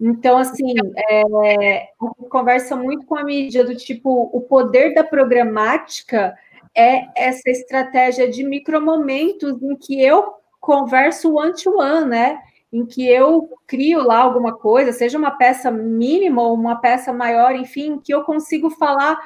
Então, 0.00 0.36
assim, 0.36 0.74
é, 1.10 1.88
conversa 2.28 2.74
muito 2.74 3.06
com 3.06 3.16
a 3.16 3.24
mídia 3.24 3.64
do 3.64 3.76
tipo, 3.76 4.30
o 4.32 4.40
poder 4.40 4.92
da 4.94 5.04
programática 5.04 6.36
é 6.76 7.04
essa 7.16 7.48
estratégia 7.48 8.28
de 8.28 8.42
micromomentos 8.42 9.62
em 9.62 9.76
que 9.76 10.02
eu 10.02 10.34
converso 10.60 11.34
one-to-one, 11.34 12.04
-one, 12.04 12.08
né? 12.08 12.38
em 12.74 12.84
que 12.84 13.08
eu 13.08 13.48
crio 13.68 14.02
lá 14.02 14.18
alguma 14.18 14.52
coisa, 14.52 14.90
seja 14.90 15.16
uma 15.16 15.30
peça 15.30 15.70
mínima 15.70 16.42
ou 16.42 16.54
uma 16.54 16.80
peça 16.80 17.12
maior, 17.12 17.54
enfim, 17.54 18.00
que 18.02 18.12
eu 18.12 18.24
consigo 18.24 18.68
falar 18.68 19.16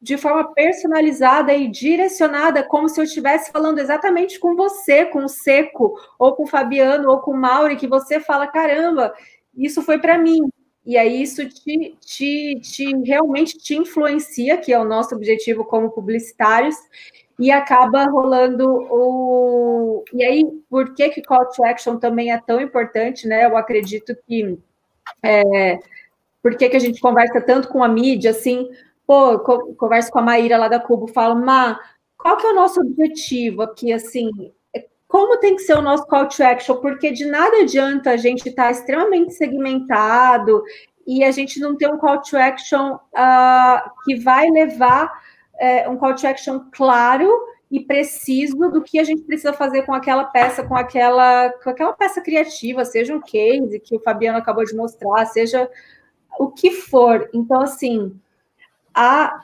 de 0.00 0.16
forma 0.16 0.54
personalizada 0.54 1.52
e 1.52 1.66
direcionada, 1.66 2.62
como 2.62 2.88
se 2.88 3.00
eu 3.00 3.04
estivesse 3.04 3.50
falando 3.50 3.80
exatamente 3.80 4.38
com 4.38 4.54
você, 4.54 5.04
com 5.04 5.24
o 5.24 5.28
Seco, 5.28 5.98
ou 6.16 6.36
com 6.36 6.44
o 6.44 6.46
Fabiano, 6.46 7.10
ou 7.10 7.18
com 7.18 7.32
o 7.32 7.36
Mauri, 7.36 7.74
que 7.74 7.88
você 7.88 8.20
fala, 8.20 8.46
caramba, 8.46 9.12
isso 9.56 9.82
foi 9.82 9.98
para 9.98 10.18
mim. 10.18 10.38
E 10.84 10.96
aí 10.96 11.20
isso 11.20 11.48
te, 11.48 11.96
te, 12.00 12.60
te 12.60 12.96
realmente 13.04 13.58
te 13.58 13.74
influencia, 13.76 14.56
que 14.56 14.72
é 14.72 14.78
o 14.78 14.84
nosso 14.84 15.14
objetivo 15.14 15.64
como 15.64 15.90
publicitários, 15.90 16.76
e 17.38 17.50
acaba 17.50 18.04
rolando 18.04 18.64
o. 18.90 20.04
E 20.12 20.24
aí, 20.24 20.44
por 20.70 20.94
que, 20.94 21.10
que 21.10 21.22
call 21.22 21.48
to 21.50 21.64
action 21.64 21.98
também 21.98 22.32
é 22.32 22.38
tão 22.38 22.60
importante, 22.60 23.26
né? 23.26 23.44
Eu 23.46 23.56
acredito 23.56 24.16
que. 24.26 24.58
É, 25.22 25.78
por 26.42 26.56
que, 26.56 26.68
que 26.68 26.76
a 26.76 26.80
gente 26.80 27.00
conversa 27.00 27.40
tanto 27.40 27.68
com 27.68 27.82
a 27.82 27.88
mídia, 27.88 28.30
assim, 28.30 28.68
pô, 29.06 29.38
converso 29.76 30.10
com 30.12 30.20
a 30.20 30.22
Maíra 30.22 30.56
lá 30.56 30.68
da 30.68 30.78
Cubo, 30.78 31.08
falo, 31.08 31.34
Ma, 31.34 31.78
qual 32.16 32.36
que 32.36 32.46
é 32.46 32.50
o 32.50 32.54
nosso 32.54 32.80
objetivo 32.80 33.62
aqui, 33.62 33.92
assim, 33.92 34.30
como 35.08 35.38
tem 35.38 35.56
que 35.56 35.62
ser 35.62 35.76
o 35.76 35.82
nosso 35.82 36.06
call 36.06 36.28
to 36.28 36.42
action, 36.42 36.76
porque 36.76 37.12
de 37.12 37.24
nada 37.26 37.58
adianta 37.58 38.10
a 38.10 38.16
gente 38.16 38.48
estar 38.48 38.64
tá 38.64 38.70
extremamente 38.70 39.34
segmentado 39.34 40.62
e 41.06 41.22
a 41.22 41.30
gente 41.30 41.60
não 41.60 41.76
ter 41.76 41.88
um 41.88 41.98
call 41.98 42.20
to 42.20 42.36
action 42.36 42.94
uh, 42.94 43.90
que 44.04 44.16
vai 44.16 44.48
levar 44.50 45.12
é, 45.58 45.88
um 45.88 45.96
call 45.96 46.14
to 46.14 46.26
action 46.26 46.60
claro 46.72 47.30
e 47.70 47.80
preciso 47.80 48.56
do 48.70 48.82
que 48.82 48.98
a 48.98 49.04
gente 49.04 49.22
precisa 49.22 49.52
fazer 49.52 49.82
com 49.82 49.94
aquela 49.94 50.24
peça, 50.24 50.64
com 50.64 50.76
aquela, 50.76 51.50
com 51.62 51.70
aquela 51.70 51.92
peça 51.92 52.20
criativa, 52.20 52.84
seja 52.84 53.14
um 53.14 53.20
case 53.20 53.80
que 53.80 53.96
o 53.96 54.00
Fabiano 54.00 54.38
acabou 54.38 54.64
de 54.64 54.74
mostrar, 54.74 55.24
seja 55.26 55.68
o 56.38 56.50
que 56.50 56.70
for. 56.70 57.28
Então, 57.32 57.60
assim, 57.62 58.18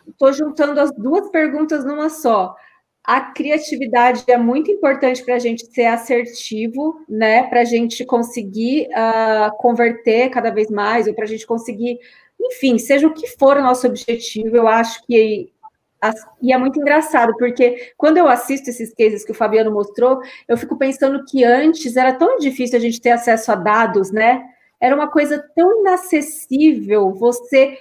estou 0.09 0.33
juntando 0.33 0.81
as 0.81 0.92
duas 0.92 1.31
perguntas 1.31 1.85
numa 1.85 2.09
só. 2.09 2.55
A 3.04 3.20
criatividade 3.20 4.22
é 4.28 4.36
muito 4.36 4.70
importante 4.70 5.24
para 5.24 5.34
a 5.34 5.38
gente 5.38 5.66
ser 5.66 5.86
assertivo, 5.86 7.04
né? 7.08 7.42
Para 7.44 7.62
a 7.62 7.64
gente 7.64 8.04
conseguir 8.04 8.88
uh, 8.90 9.56
converter 9.58 10.30
cada 10.30 10.50
vez 10.50 10.70
mais, 10.70 11.08
ou 11.08 11.14
para 11.14 11.24
a 11.24 11.28
gente 11.28 11.46
conseguir, 11.46 11.98
enfim, 12.40 12.78
seja 12.78 13.08
o 13.08 13.12
que 13.12 13.26
for 13.26 13.56
o 13.56 13.62
nosso 13.62 13.86
objetivo, 13.88 14.56
eu 14.56 14.68
acho 14.68 15.04
que 15.04 15.52
e 16.40 16.52
é 16.52 16.58
muito 16.58 16.80
engraçado, 16.80 17.32
porque 17.38 17.92
quando 17.96 18.18
eu 18.18 18.26
assisto 18.26 18.68
esses 18.68 18.92
cases 18.92 19.24
que 19.24 19.30
o 19.30 19.34
Fabiano 19.34 19.70
mostrou, 19.70 20.20
eu 20.48 20.56
fico 20.56 20.76
pensando 20.76 21.24
que 21.24 21.44
antes 21.44 21.96
era 21.96 22.12
tão 22.12 22.38
difícil 22.38 22.76
a 22.76 22.80
gente 22.80 23.00
ter 23.00 23.10
acesso 23.10 23.52
a 23.52 23.54
dados, 23.54 24.10
né? 24.10 24.44
Era 24.80 24.96
uma 24.96 25.08
coisa 25.08 25.38
tão 25.54 25.80
inacessível 25.80 27.12
você, 27.12 27.78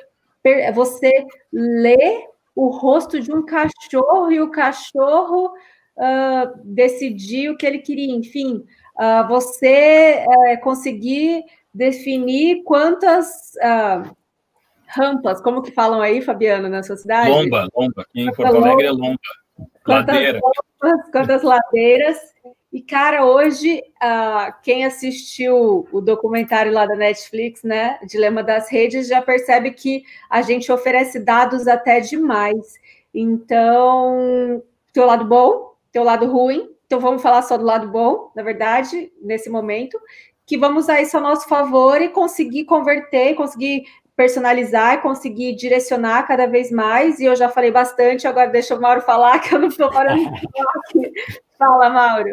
você 0.71 1.11
ler 1.51 2.30
o 2.55 2.69
rosto 2.69 3.19
de 3.19 3.33
um 3.33 3.45
cachorro 3.45 4.31
e 4.31 4.39
o 4.41 4.51
cachorro 4.51 5.53
uh, 5.97 6.61
decidir 6.63 7.49
o 7.49 7.57
que 7.57 7.65
ele 7.65 7.79
queria. 7.79 8.15
Enfim, 8.15 8.65
uh, 8.97 9.27
você 9.27 10.25
uh, 10.27 10.61
conseguir 10.61 11.43
definir 11.73 12.63
quantas. 12.63 13.53
Uh, 13.55 14.21
rampas, 14.93 15.41
como 15.41 15.61
que 15.61 15.71
falam 15.71 16.01
aí, 16.01 16.21
Fabiano, 16.21 16.67
na 16.67 16.83
sua 16.83 16.97
cidade? 16.97 17.29
Lomba, 17.29 17.67
lomba. 17.75 18.01
Aqui 18.01 18.21
em 18.21 18.31
Porto 18.33 18.57
Alegre 18.57 18.87
é 18.87 18.91
lomba. 18.91 19.19
Quantas 19.85 20.15
Ladeira. 20.15 20.39
Lompas, 20.41 21.11
quantas 21.11 21.43
ladeiras. 21.43 22.17
E, 22.71 22.81
cara, 22.81 23.25
hoje, 23.25 23.83
uh, 24.01 24.53
quem 24.63 24.85
assistiu 24.85 25.87
o 25.91 25.99
documentário 25.99 26.71
lá 26.71 26.85
da 26.85 26.95
Netflix, 26.95 27.63
né, 27.63 27.99
Dilema 28.05 28.41
das 28.41 28.71
Redes, 28.71 29.07
já 29.07 29.21
percebe 29.21 29.71
que 29.71 30.03
a 30.29 30.41
gente 30.41 30.71
oferece 30.71 31.19
dados 31.19 31.67
até 31.67 31.99
demais. 31.99 32.79
Então, 33.13 34.63
teu 34.93 35.05
lado 35.05 35.25
bom, 35.25 35.73
teu 35.91 36.03
lado 36.03 36.31
ruim. 36.31 36.69
Então, 36.85 36.99
vamos 36.99 37.21
falar 37.21 37.41
só 37.41 37.57
do 37.57 37.65
lado 37.65 37.89
bom, 37.89 38.31
na 38.33 38.41
verdade, 38.41 39.11
nesse 39.21 39.49
momento, 39.49 39.99
que 40.45 40.57
vamos 40.57 40.85
usar 40.85 41.01
isso 41.01 41.17
a 41.17 41.21
nosso 41.21 41.49
favor 41.49 42.01
e 42.01 42.07
conseguir 42.09 42.63
converter, 42.63 43.35
conseguir 43.35 43.83
personalizar 44.15 45.01
conseguir 45.01 45.55
direcionar 45.55 46.27
cada 46.27 46.45
vez 46.45 46.71
mais. 46.71 47.19
E 47.19 47.25
eu 47.25 47.35
já 47.35 47.49
falei 47.49 47.71
bastante, 47.71 48.27
agora 48.27 48.49
deixa 48.49 48.75
o 48.75 48.81
Mauro 48.81 49.01
falar, 49.01 49.39
que 49.39 49.55
eu 49.55 49.59
não 49.59 49.67
estou 49.67 49.89
parando 49.89 50.23
de 50.31 50.41
falar 50.51 50.73
aqui. 50.85 51.11
Fala, 51.57 51.89
Mauro. 51.89 52.29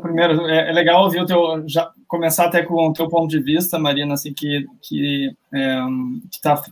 Primeiro, 0.00 0.46
é, 0.48 0.68
é, 0.68 0.72
legal 0.72 1.02
ouvir 1.04 1.20
o 1.20 1.26
teu, 1.26 1.66
já 1.66 1.90
começar 2.06 2.46
até 2.46 2.62
com 2.62 2.88
o 2.88 2.92
teu 2.92 3.08
ponto 3.08 3.28
de 3.28 3.40
vista, 3.40 3.78
Marina, 3.78 4.14
assim, 4.14 4.34
que 4.34 4.66
que 4.82 5.34
é, 5.54 5.78
está 6.30 6.62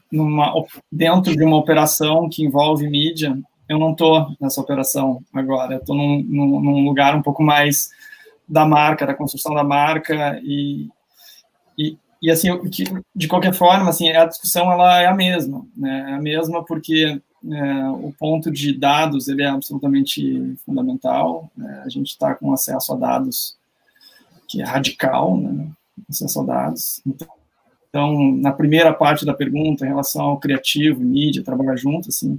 dentro 0.90 1.34
de 1.34 1.44
uma 1.44 1.56
operação 1.56 2.28
que 2.28 2.44
envolve 2.44 2.88
mídia. 2.88 3.38
Eu 3.68 3.78
não 3.78 3.92
estou 3.92 4.28
nessa 4.40 4.60
operação 4.60 5.20
agora, 5.32 5.76
estou 5.76 5.96
num, 5.96 6.22
num, 6.22 6.60
num, 6.60 6.84
lugar 6.84 7.16
um 7.16 7.22
pouco 7.22 7.42
mais 7.42 7.90
da 8.48 8.64
marca, 8.64 9.06
da 9.06 9.14
construção 9.14 9.54
da 9.54 9.64
marca 9.64 10.38
e, 10.42 10.88
e, 11.76 11.98
e 12.22 12.30
assim, 12.30 12.48
de 13.14 13.28
qualquer 13.28 13.52
forma, 13.52 13.88
assim, 13.90 14.10
a 14.10 14.24
discussão 14.24 14.70
ela 14.70 15.00
é 15.00 15.06
a 15.06 15.14
mesma, 15.14 15.66
né? 15.76 16.06
É 16.10 16.14
a 16.14 16.20
mesma 16.20 16.64
porque 16.64 17.20
é, 17.44 17.88
o 17.90 18.12
ponto 18.18 18.50
de 18.50 18.72
dados 18.72 19.28
ele 19.28 19.42
é 19.42 19.48
absolutamente 19.48 20.56
fundamental. 20.64 21.50
Né? 21.56 21.82
A 21.84 21.88
gente 21.88 22.08
está 22.08 22.34
com 22.34 22.52
acesso 22.52 22.92
a 22.92 22.96
dados 22.96 23.56
que 24.48 24.62
é 24.62 24.64
radical, 24.64 25.36
né? 25.36 25.68
acesso 26.08 26.40
a 26.40 26.44
dados. 26.44 27.02
Então, 27.88 28.32
na 28.32 28.52
primeira 28.52 28.92
parte 28.92 29.24
da 29.24 29.34
pergunta, 29.34 29.84
em 29.84 29.88
relação 29.88 30.24
ao 30.24 30.38
criativo, 30.38 31.00
mídia, 31.00 31.42
trabalhar 31.42 31.76
junto, 31.76 32.08
assim, 32.08 32.36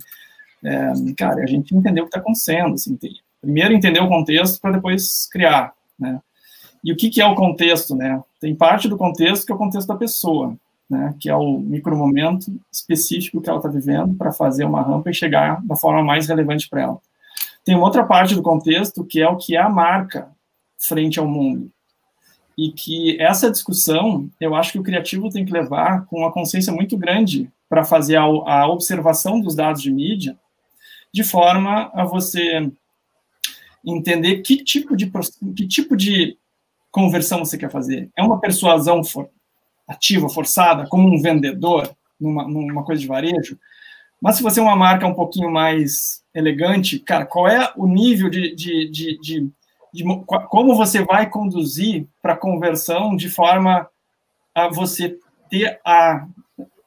é, 0.63 0.91
cara, 1.17 1.43
a 1.43 1.47
gente 1.47 1.75
entendeu 1.75 2.03
o 2.03 2.07
que 2.07 2.11
está 2.11 2.19
acontecendo. 2.19 2.73
Assim, 2.73 2.97
primeiro 3.41 3.73
entender 3.73 3.99
o 3.99 4.09
contexto 4.09 4.59
para 4.59 4.73
depois 4.73 5.27
criar, 5.31 5.73
né? 5.97 6.21
E 6.83 6.91
o 6.91 6.95
que, 6.95 7.09
que 7.09 7.21
é 7.21 7.25
o 7.25 7.35
contexto, 7.35 7.95
né? 7.95 8.21
Tem 8.39 8.55
parte 8.55 8.87
do 8.87 8.97
contexto 8.97 9.45
que 9.45 9.51
é 9.51 9.55
o 9.55 9.57
contexto 9.57 9.87
da 9.87 9.95
pessoa 9.95 10.55
né, 10.89 11.13
que 11.19 11.29
é 11.29 11.35
o 11.35 11.59
micromomento 11.59 12.51
específico 12.71 13.41
que 13.41 13.49
ela 13.49 13.59
está 13.59 13.69
vivendo 13.69 14.15
para 14.15 14.31
fazer 14.31 14.63
uma 14.63 14.81
rampa 14.81 15.09
e 15.09 15.13
chegar 15.13 15.63
da 15.65 15.75
forma 15.75 16.03
mais 16.03 16.27
relevante 16.27 16.69
para 16.69 16.81
ela. 16.81 17.01
Tem 17.63 17.75
uma 17.75 17.85
outra 17.85 18.05
parte 18.05 18.33
do 18.33 18.41
contexto 18.41 19.03
que 19.03 19.21
é 19.21 19.27
o 19.27 19.35
que 19.35 19.55
é 19.55 19.59
a 19.59 19.69
marca 19.69 20.31
frente 20.77 21.19
ao 21.19 21.27
mundo. 21.27 21.69
E 22.57 22.71
que 22.71 23.21
essa 23.21 23.51
discussão, 23.51 24.29
eu 24.39 24.55
acho 24.55 24.71
que 24.71 24.79
o 24.79 24.83
criativo 24.83 25.29
tem 25.29 25.45
que 25.45 25.51
levar 25.51 26.05
com 26.05 26.19
uma 26.19 26.31
consciência 26.31 26.73
muito 26.73 26.97
grande 26.97 27.51
para 27.69 27.83
fazer 27.83 28.15
a, 28.15 28.23
a 28.23 28.67
observação 28.67 29.39
dos 29.39 29.53
dados 29.53 29.81
de 29.81 29.91
mídia, 29.91 30.37
de 31.13 31.23
forma 31.23 31.91
a 31.93 32.03
você 32.05 32.71
entender 33.85 34.41
que 34.41 34.63
tipo 34.63 34.95
de, 34.95 35.11
que 35.55 35.67
tipo 35.67 35.95
de 35.95 36.37
conversão 36.89 37.39
você 37.39 37.57
quer 37.57 37.69
fazer. 37.69 38.09
É 38.15 38.23
uma 38.23 38.39
persuasão 38.39 39.03
for, 39.03 39.29
ativa, 39.87 40.29
forçada, 40.29 40.87
como 40.87 41.07
um 41.07 41.21
vendedor 41.21 41.89
numa, 42.19 42.47
numa 42.47 42.83
coisa 42.83 43.01
de 43.01 43.07
varejo. 43.07 43.57
Mas 44.21 44.35
se 44.35 44.43
você 44.43 44.59
é 44.59 44.63
uma 44.63 44.75
marca 44.75 45.07
um 45.07 45.13
pouquinho 45.13 45.51
mais 45.51 46.23
elegante, 46.33 46.99
cara, 46.99 47.25
qual 47.25 47.47
é 47.47 47.71
o 47.75 47.87
nível 47.87 48.29
de, 48.29 48.55
de, 48.55 48.89
de, 48.89 49.19
de, 49.19 49.51
de 49.93 50.03
como 50.49 50.75
você 50.75 51.03
vai 51.03 51.29
conduzir 51.29 52.07
para 52.21 52.35
conversão 52.35 53.15
de 53.15 53.29
forma 53.29 53.87
a 54.53 54.67
você 54.67 55.17
ter 55.49 55.79
a, 55.85 56.27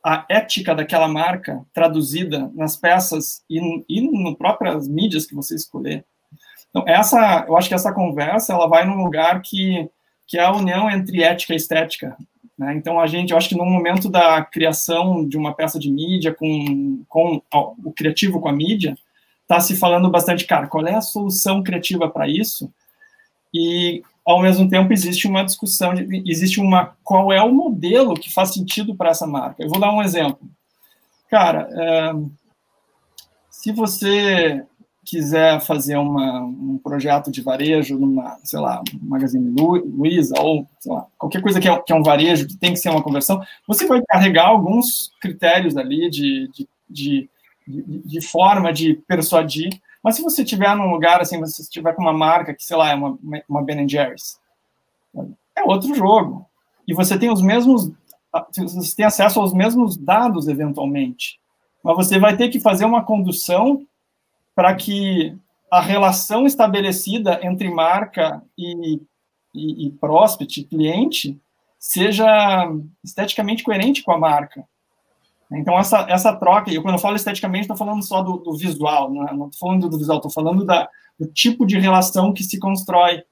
a 0.04 0.24
ética 0.28 0.74
daquela 0.74 1.06
marca 1.06 1.64
traduzida 1.72 2.50
nas 2.54 2.76
peças 2.76 3.42
e, 3.48 3.60
e 3.88 4.00
no 4.00 4.36
próprias 4.36 4.88
mídias 4.88 5.24
que 5.24 5.34
você 5.34 5.54
escolher. 5.54 6.04
Então, 6.70 6.84
essa, 6.86 7.44
eu 7.46 7.56
acho 7.56 7.68
que 7.68 7.74
essa 7.74 7.92
conversa 7.92 8.52
ela 8.52 8.68
vai 8.68 8.84
num 8.84 9.02
lugar 9.02 9.40
que, 9.42 9.88
que 10.26 10.38
é 10.38 10.44
a 10.44 10.52
união 10.52 10.90
entre 10.90 11.22
ética 11.22 11.52
e 11.52 11.56
estética. 11.56 12.16
Né? 12.60 12.74
Então, 12.74 13.00
a 13.00 13.06
gente, 13.06 13.30
eu 13.30 13.38
acho 13.38 13.48
que 13.48 13.56
no 13.56 13.64
momento 13.64 14.06
da 14.10 14.44
criação 14.44 15.26
de 15.26 15.38
uma 15.38 15.54
peça 15.54 15.78
de 15.78 15.90
mídia 15.90 16.34
com, 16.34 17.02
com 17.08 17.40
ó, 17.50 17.72
o 17.82 17.90
criativo 17.90 18.38
com 18.38 18.50
a 18.50 18.52
mídia, 18.52 18.98
está 19.40 19.58
se 19.58 19.74
falando 19.74 20.10
bastante, 20.10 20.44
cara, 20.44 20.66
qual 20.66 20.86
é 20.86 20.94
a 20.94 21.00
solução 21.00 21.62
criativa 21.62 22.10
para 22.10 22.28
isso? 22.28 22.70
E, 23.52 24.02
ao 24.26 24.42
mesmo 24.42 24.68
tempo, 24.68 24.92
existe 24.92 25.26
uma 25.26 25.42
discussão, 25.42 25.94
de, 25.94 26.22
existe 26.30 26.60
uma, 26.60 26.94
qual 27.02 27.32
é 27.32 27.42
o 27.42 27.50
modelo 27.50 28.12
que 28.12 28.30
faz 28.30 28.52
sentido 28.52 28.94
para 28.94 29.08
essa 29.08 29.26
marca? 29.26 29.62
Eu 29.62 29.70
vou 29.70 29.80
dar 29.80 29.90
um 29.90 30.02
exemplo. 30.02 30.46
Cara, 31.30 31.66
é, 31.72 32.12
se 33.50 33.72
você 33.72 34.62
quiser 35.10 35.60
fazer 35.60 35.96
uma, 35.96 36.40
um 36.40 36.78
projeto 36.78 37.32
de 37.32 37.42
varejo 37.42 37.98
numa, 37.98 38.38
sei 38.44 38.60
lá, 38.60 38.80
Magazine 39.02 39.50
Luiza 39.50 40.40
ou 40.40 40.64
lá, 40.86 41.04
qualquer 41.18 41.42
coisa 41.42 41.58
que 41.58 41.68
é, 41.68 41.76
que 41.80 41.92
é, 41.92 41.96
um 41.96 42.02
varejo 42.02 42.46
que 42.46 42.56
tem 42.56 42.72
que 42.72 42.78
ser 42.78 42.90
uma 42.90 43.02
conversão, 43.02 43.42
você 43.66 43.88
vai 43.88 44.00
carregar 44.08 44.46
alguns 44.46 45.10
critérios 45.20 45.76
ali 45.76 46.08
de, 46.08 46.48
de, 46.52 46.68
de, 46.88 47.28
de, 47.66 48.20
forma 48.20 48.72
de 48.72 48.94
persuadir. 49.08 49.70
Mas 50.00 50.14
se 50.14 50.22
você 50.22 50.44
tiver 50.44 50.76
num 50.76 50.92
lugar 50.92 51.20
assim, 51.20 51.40
você 51.40 51.60
estiver 51.60 51.92
com 51.92 52.02
uma 52.02 52.12
marca 52.12 52.54
que, 52.54 52.62
sei 52.62 52.76
lá, 52.76 52.92
é 52.92 52.94
uma, 52.94 53.18
uma 53.48 53.62
Ben 53.64 53.88
Jerry's, 53.88 54.38
é 55.56 55.64
outro 55.64 55.92
jogo. 55.92 56.46
E 56.86 56.94
você 56.94 57.18
tem 57.18 57.32
os 57.32 57.42
mesmos, 57.42 57.90
você 58.54 58.94
tem 58.94 59.06
acesso 59.06 59.40
aos 59.40 59.52
mesmos 59.52 59.96
dados 59.96 60.46
eventualmente. 60.46 61.40
Mas 61.82 61.96
você 61.96 62.16
vai 62.16 62.36
ter 62.36 62.48
que 62.48 62.60
fazer 62.60 62.84
uma 62.84 63.02
condução 63.02 63.84
para 64.60 64.74
que 64.74 65.34
a 65.70 65.80
relação 65.80 66.44
estabelecida 66.44 67.40
entre 67.42 67.70
marca 67.70 68.42
e, 68.58 69.00
e, 69.54 69.86
e 69.86 69.90
prospect, 69.92 70.64
cliente, 70.64 71.40
seja 71.78 72.70
esteticamente 73.02 73.62
coerente 73.62 74.02
com 74.02 74.12
a 74.12 74.18
marca. 74.18 74.62
Então, 75.50 75.78
essa, 75.78 76.04
essa 76.10 76.36
troca, 76.36 76.70
eu 76.70 76.82
quando 76.82 76.96
eu 76.96 77.00
falo 77.00 77.16
esteticamente, 77.16 77.62
estou 77.62 77.76
falando 77.76 78.02
só 78.02 78.20
do, 78.20 78.36
do 78.36 78.54
visual, 78.54 79.10
não 79.10 79.46
estou 79.46 79.50
falando 79.58 79.88
do 79.88 79.96
visual, 79.96 80.18
estou 80.18 80.30
falando 80.30 80.62
da, 80.62 80.86
do 81.18 81.26
tipo 81.26 81.64
de 81.64 81.78
relação 81.78 82.34
que 82.34 82.44
se 82.44 82.58
constrói. 82.58 83.22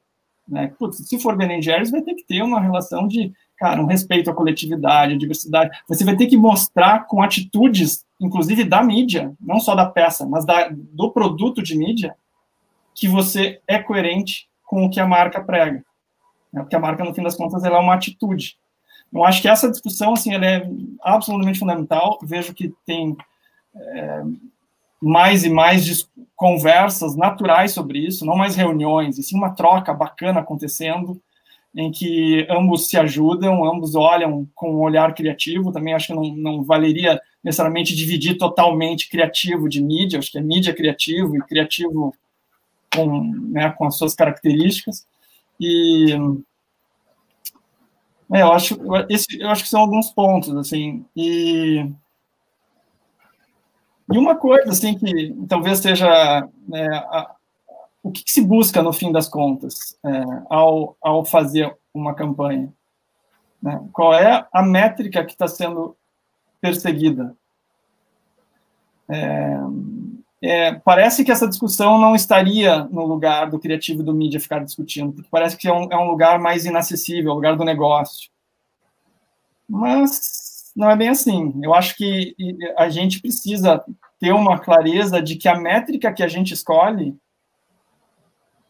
Né? 0.48 0.72
Putz, 0.78 1.06
se 1.06 1.18
for 1.18 1.36
Ben 1.36 1.60
Jerry's, 1.60 1.90
vai 1.90 2.00
ter 2.00 2.14
que 2.14 2.24
ter 2.24 2.40
uma 2.40 2.58
relação 2.58 3.06
de, 3.06 3.34
cara, 3.58 3.82
um 3.82 3.86
respeito 3.86 4.30
à 4.30 4.34
coletividade, 4.34 5.12
à 5.12 5.18
diversidade. 5.18 5.78
Você 5.86 6.06
vai 6.06 6.16
ter 6.16 6.26
que 6.26 6.38
mostrar 6.38 7.06
com 7.06 7.22
atitudes 7.22 8.02
inclusive 8.20 8.64
da 8.64 8.82
mídia, 8.82 9.32
não 9.40 9.60
só 9.60 9.74
da 9.74 9.86
peça, 9.86 10.26
mas 10.26 10.44
da, 10.44 10.68
do 10.70 11.10
produto 11.10 11.62
de 11.62 11.76
mídia, 11.76 12.16
que 12.94 13.06
você 13.06 13.60
é 13.66 13.78
coerente 13.78 14.48
com 14.64 14.84
o 14.84 14.90
que 14.90 15.00
a 15.00 15.06
marca 15.06 15.40
prega. 15.40 15.84
Né? 16.52 16.60
Porque 16.62 16.76
a 16.76 16.80
marca, 16.80 17.04
no 17.04 17.14
fim 17.14 17.22
das 17.22 17.36
contas, 17.36 17.64
ela 17.64 17.78
é 17.78 17.80
uma 17.80 17.94
atitude. 17.94 18.58
Eu 19.12 19.24
acho 19.24 19.40
que 19.40 19.48
essa 19.48 19.70
discussão, 19.70 20.12
assim, 20.12 20.34
ela 20.34 20.44
é 20.44 20.68
absolutamente 21.02 21.58
fundamental. 21.58 22.18
Vejo 22.22 22.52
que 22.52 22.74
tem 22.84 23.16
é, 23.74 24.22
mais 25.00 25.44
e 25.44 25.50
mais 25.50 26.08
conversas 26.36 27.16
naturais 27.16 27.72
sobre 27.72 28.00
isso, 28.00 28.26
não 28.26 28.36
mais 28.36 28.56
reuniões, 28.56 29.18
e 29.18 29.22
sim 29.22 29.36
uma 29.36 29.54
troca 29.54 29.94
bacana 29.94 30.40
acontecendo, 30.40 31.20
em 31.74 31.90
que 31.90 32.46
ambos 32.50 32.88
se 32.88 32.98
ajudam, 32.98 33.64
ambos 33.64 33.94
olham 33.94 34.48
com 34.54 34.72
um 34.72 34.80
olhar 34.80 35.14
criativo. 35.14 35.72
Também 35.72 35.94
acho 35.94 36.08
que 36.08 36.14
não, 36.14 36.34
não 36.34 36.64
valeria 36.64 37.20
necessariamente 37.48 37.96
dividir 37.96 38.36
totalmente 38.36 39.08
criativo 39.08 39.70
de 39.70 39.82
mídia, 39.82 40.18
acho 40.18 40.30
que 40.30 40.36
é 40.36 40.42
mídia 40.42 40.74
criativo 40.74 41.34
e 41.34 41.40
criativo 41.40 42.14
com, 42.94 43.22
né, 43.50 43.70
com 43.70 43.86
as 43.86 43.96
suas 43.96 44.14
características. 44.14 45.06
E 45.58 46.12
é, 48.30 48.42
eu 48.42 48.52
acho, 48.52 48.78
esse, 49.08 49.40
eu 49.40 49.48
acho 49.48 49.62
que 49.62 49.68
são 49.70 49.80
alguns 49.80 50.10
pontos, 50.10 50.54
assim, 50.54 51.06
e, 51.16 51.90
e 54.12 54.18
uma 54.18 54.36
coisa, 54.36 54.70
assim, 54.70 54.98
que 54.98 55.34
talvez 55.48 55.78
seja 55.78 56.46
né, 56.68 56.86
a, 56.92 57.34
o 58.02 58.12
que, 58.12 58.24
que, 58.24 58.30
se 58.30 58.42
busca, 58.42 58.82
no 58.82 58.92
fim 58.92 59.10
das 59.10 59.26
contas, 59.26 59.98
é, 60.04 60.22
ao, 60.50 60.98
ao 61.00 61.24
fazer 61.24 61.74
uma 61.94 62.14
campanha? 62.14 62.70
Né? 63.62 63.82
Qual 63.90 64.12
é 64.12 64.46
a 64.52 64.62
métrica 64.62 65.24
que 65.24 65.32
está 65.32 65.48
sendo 65.48 65.96
perseguida. 66.60 67.36
É, 69.08 69.58
é, 70.40 70.74
parece 70.74 71.24
que 71.24 71.32
essa 71.32 71.48
discussão 71.48 71.98
não 71.98 72.14
estaria 72.14 72.84
no 72.84 73.04
lugar 73.04 73.50
do 73.50 73.58
criativo 73.58 74.02
e 74.02 74.04
do 74.04 74.14
mídia 74.14 74.40
ficar 74.40 74.64
discutindo, 74.64 75.12
porque 75.12 75.28
parece 75.30 75.56
que 75.56 75.66
é 75.66 75.72
um, 75.72 75.88
é 75.90 75.96
um 75.96 76.08
lugar 76.08 76.38
mais 76.38 76.64
inacessível, 76.64 77.30
é 77.30 77.32
o 77.32 77.36
lugar 77.36 77.56
do 77.56 77.64
negócio. 77.64 78.30
Mas 79.68 80.72
não 80.76 80.90
é 80.90 80.96
bem 80.96 81.08
assim. 81.08 81.52
Eu 81.62 81.74
acho 81.74 81.96
que 81.96 82.36
a 82.76 82.88
gente 82.88 83.20
precisa 83.20 83.84
ter 84.20 84.32
uma 84.32 84.58
clareza 84.58 85.20
de 85.20 85.36
que 85.36 85.48
a 85.48 85.58
métrica 85.58 86.12
que 86.12 86.22
a 86.22 86.28
gente 86.28 86.54
escolhe 86.54 87.16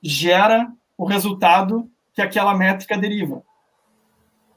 gera 0.02 0.72
o 0.96 1.04
resultado 1.04 1.90
que 2.14 2.22
aquela 2.22 2.54
métrica 2.54 2.96
deriva. 2.96 3.42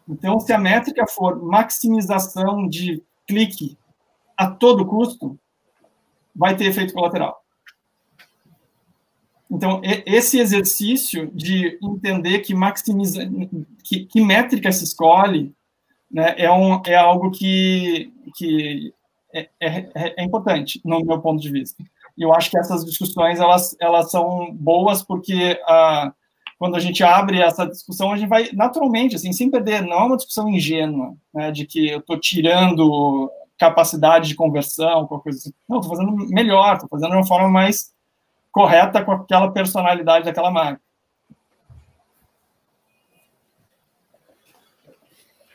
Então, 0.07 0.39
se 0.39 0.51
a 0.51 0.57
métrica 0.57 1.05
for 1.07 1.41
maximização 1.41 2.67
de 2.67 3.03
clique 3.31 3.77
a 4.35 4.47
todo 4.47 4.85
custo, 4.85 5.39
vai 6.35 6.55
ter 6.55 6.65
efeito 6.65 6.93
colateral. 6.93 7.41
Então, 9.49 9.81
esse 10.05 10.39
exercício 10.39 11.29
de 11.33 11.77
entender 11.81 12.39
que 12.39 12.53
maximiza, 12.53 13.21
que, 13.83 14.05
que 14.05 14.21
métrica 14.21 14.71
se 14.71 14.83
escolhe, 14.83 15.53
né, 16.09 16.35
é, 16.37 16.51
um, 16.51 16.81
é 16.85 16.95
algo 16.95 17.31
que, 17.31 18.13
que 18.35 18.93
é, 19.33 19.49
é, 19.59 20.13
é, 20.17 20.23
importante, 20.23 20.81
no 20.83 21.03
meu 21.03 21.19
ponto 21.19 21.41
de 21.41 21.51
vista. 21.51 21.83
E 22.17 22.23
eu 22.23 22.33
acho 22.33 22.49
que 22.49 22.57
essas 22.57 22.85
discussões, 22.85 23.39
elas, 23.39 23.75
elas 23.79 24.11
são 24.11 24.53
boas 24.53 25.03
porque 25.03 25.59
a, 25.65 26.13
quando 26.61 26.75
a 26.75 26.79
gente 26.79 27.03
abre 27.03 27.41
essa 27.41 27.65
discussão, 27.65 28.11
a 28.11 28.15
gente 28.15 28.29
vai 28.29 28.51
naturalmente, 28.53 29.15
assim, 29.15 29.33
sem 29.33 29.49
perder, 29.49 29.81
não 29.81 29.93
é 29.93 30.03
uma 30.03 30.15
discussão 30.15 30.47
ingênua, 30.47 31.15
né, 31.33 31.49
de 31.49 31.65
que 31.65 31.89
eu 31.89 31.97
estou 31.97 32.19
tirando 32.19 33.31
capacidade 33.57 34.27
de 34.27 34.35
conversão, 34.35 35.07
qualquer 35.07 35.23
coisa 35.23 35.39
assim. 35.39 35.53
Não, 35.67 35.79
estou 35.79 35.97
fazendo 35.97 36.15
melhor, 36.29 36.75
estou 36.75 36.87
fazendo 36.87 37.09
de 37.09 37.15
uma 37.15 37.25
forma 37.25 37.49
mais 37.49 37.91
correta 38.51 39.03
com 39.03 39.11
aquela 39.11 39.49
personalidade 39.49 40.25
daquela 40.25 40.51
marca. 40.51 40.79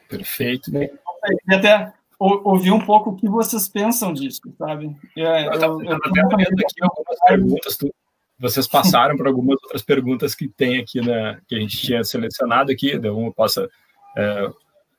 Perfeito. 0.09 0.73
E 0.77 1.55
até 1.55 1.93
ouvir 2.19 2.73
um 2.73 2.85
pouco 2.85 3.11
o 3.11 3.17
que 3.17 3.29
vocês 3.29 3.69
pensam 3.69 4.13
disso, 4.13 4.41
sabe? 4.59 4.93
É, 5.17 5.47
eu, 5.47 5.53
eu, 5.53 5.83
eu, 5.85 5.97
até 5.97 6.43
aqui 6.43 6.83
algumas 6.83 7.19
perguntas, 7.29 7.77
tu, 7.77 7.95
vocês 8.39 8.67
passaram 8.67 9.17
por 9.17 9.27
algumas 9.27 9.59
outras 9.63 9.83
perguntas 9.83 10.35
que 10.35 10.49
tem 10.49 10.79
aqui, 10.79 11.01
na, 11.01 11.39
que 11.49 11.55
a 11.55 11.61
gente 11.61 11.79
tinha 11.79 12.05
selecionado 12.05 12.71
aqui, 12.71 12.93
então 12.93 13.25
eu 13.25 13.33
posso 13.33 13.69
é, 14.17 14.51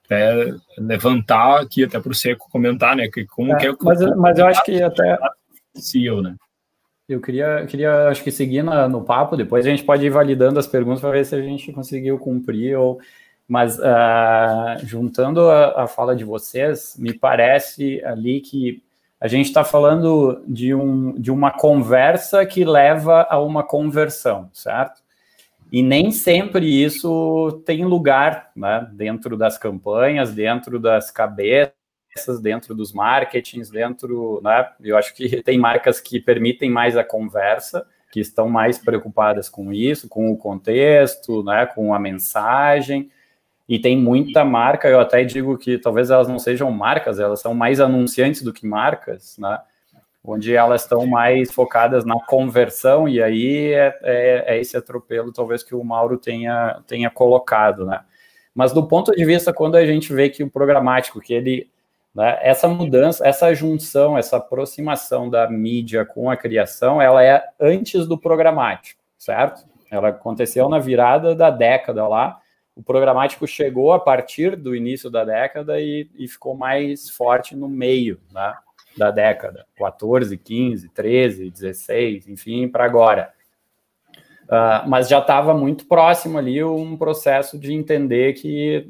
até 0.05 0.53
levantar 0.77 1.61
aqui, 1.61 1.83
até 1.83 1.99
para 1.99 2.11
o 2.11 2.15
Seco 2.15 2.49
comentar, 2.49 2.95
né, 2.95 3.07
que 3.07 3.25
como 3.25 3.53
é, 3.55 3.59
que 3.59 3.67
é... 3.67 3.73
Mas, 3.81 3.99
mas 4.17 4.39
eu 4.39 4.47
acho 4.47 4.63
que 4.63 4.81
até... 4.81 5.17
CEO, 5.75 6.21
né? 6.21 6.35
Eu 7.07 7.21
queria, 7.21 7.65
queria, 7.67 8.09
acho 8.09 8.23
que 8.23 8.31
seguir 8.31 8.63
na, 8.63 8.89
no 8.89 9.03
papo, 9.03 9.37
depois 9.37 9.65
a 9.65 9.69
gente 9.69 9.83
pode 9.83 10.05
ir 10.05 10.09
validando 10.09 10.59
as 10.59 10.67
perguntas 10.67 10.99
para 10.99 11.11
ver 11.11 11.25
se 11.25 11.35
a 11.35 11.41
gente 11.41 11.71
conseguiu 11.71 12.17
cumprir 12.19 12.77
ou 12.77 12.99
mas 13.47 13.79
uh, 13.79 14.85
juntando 14.85 15.49
a, 15.49 15.83
a, 15.83 15.87
fala 15.87 16.13
de 16.13 16.25
vocês, 16.25 16.97
me 16.99 17.13
parece 17.13 18.03
ali 18.03 18.41
que 18.41 18.83
a 19.19 19.27
gente 19.27 19.47
está 19.47 19.63
falando 19.63 20.43
de, 20.47 20.75
um, 20.75 21.13
de 21.13 21.31
uma 21.31 21.51
conversa 21.51 22.45
que 22.45 22.63
leva 22.63 23.25
a 23.29 23.39
uma 23.39 23.63
conversão, 23.63 24.49
certo? 24.53 25.01
E 25.71 25.81
nem 25.81 26.11
sempre 26.11 26.65
isso 26.65 27.61
tem 27.65 27.83
lugar 27.83 28.51
né, 28.55 28.87
dentro 28.93 29.35
das 29.35 29.57
campanhas, 29.57 30.33
dentro 30.33 30.79
das 30.79 31.11
cabeças, 31.11 31.73
dentro 32.41 32.73
dos 32.73 32.93
marketings, 32.93 33.69
dentro. 33.69 34.39
Né, 34.43 34.69
eu 34.81 34.95
acho 34.95 35.13
que 35.15 35.41
tem 35.43 35.57
marcas 35.57 35.99
que 35.99 36.21
permitem 36.21 36.69
mais 36.69 36.95
a 36.95 37.03
conversa, 37.03 37.85
que 38.11 38.19
estão 38.19 38.47
mais 38.47 38.77
preocupadas 38.77 39.49
com 39.49 39.73
isso, 39.73 40.07
com 40.07 40.31
o 40.31 40.37
contexto, 40.37 41.43
né, 41.43 41.65
com 41.65 41.93
a 41.93 41.99
mensagem. 41.99 43.09
E 43.67 43.77
tem 43.77 43.97
muita 43.97 44.45
marca, 44.45 44.87
eu 44.87 44.99
até 44.99 45.23
digo 45.25 45.57
que 45.57 45.77
talvez 45.77 46.09
elas 46.09 46.27
não 46.27 46.39
sejam 46.39 46.71
marcas, 46.71 47.19
elas 47.19 47.41
são 47.41 47.53
mais 47.53 47.81
anunciantes 47.81 48.41
do 48.41 48.53
que 48.53 48.65
marcas, 48.65 49.37
né? 49.37 49.59
Onde 50.23 50.55
elas 50.55 50.83
estão 50.83 51.05
mais 51.05 51.51
focadas 51.51 52.05
na 52.05 52.15
conversão, 52.19 53.09
e 53.09 53.21
aí 53.21 53.73
é, 53.73 53.97
é, 54.03 54.55
é, 54.55 54.59
esse 54.59 54.77
atropelo, 54.77 55.33
talvez, 55.33 55.63
que 55.63 55.75
o 55.75 55.83
Mauro 55.83 56.17
tenha, 56.17 56.81
tenha 56.87 57.09
colocado, 57.09 57.85
né? 57.85 58.01
Mas 58.55 58.73
do 58.73 58.87
ponto 58.87 59.11
de 59.11 59.23
vista, 59.23 59.53
quando 59.53 59.75
a 59.75 59.85
gente 59.85 60.11
vê 60.13 60.29
que 60.29 60.43
o 60.43 60.49
programático, 60.49 61.21
que 61.21 61.33
ele, 61.33 61.69
né, 62.15 62.39
essa 62.41 62.67
mudança, 62.67 63.27
essa 63.27 63.53
junção, 63.53 64.17
essa 64.17 64.37
aproximação 64.37 65.29
da 65.29 65.49
mídia 65.49 66.05
com 66.05 66.29
a 66.29 66.37
criação, 66.37 67.01
ela 67.01 67.23
é 67.23 67.43
antes 67.59 68.07
do 68.07 68.17
programático, 68.17 68.99
certo? 69.17 69.63
Ela 69.91 70.09
aconteceu 70.09 70.67
na 70.69 70.79
virada 70.79 71.35
da 71.35 71.49
década 71.49 72.07
lá, 72.07 72.39
o 72.77 72.83
programático 72.83 73.47
chegou 73.47 73.91
a 73.91 73.99
partir 73.99 74.55
do 74.55 74.75
início 74.75 75.09
da 75.09 75.25
década 75.25 75.81
e, 75.81 76.07
e 76.15 76.27
ficou 76.27 76.55
mais 76.55 77.09
forte 77.09 77.55
no 77.55 77.67
meio 77.67 78.19
né, 78.31 78.53
da 78.95 79.09
década, 79.09 79.65
14, 79.75 80.37
15, 80.37 80.89
13, 80.89 81.49
16, 81.49 82.27
enfim, 82.27 82.67
para 82.67 82.85
agora. 82.85 83.33
Uh, 84.43 84.87
mas 84.87 85.09
já 85.09 85.17
estava 85.17 85.55
muito 85.55 85.87
próximo 85.87 86.37
ali 86.37 86.63
um 86.63 86.95
processo 86.95 87.57
de 87.57 87.73
entender 87.73 88.33
que 88.33 88.87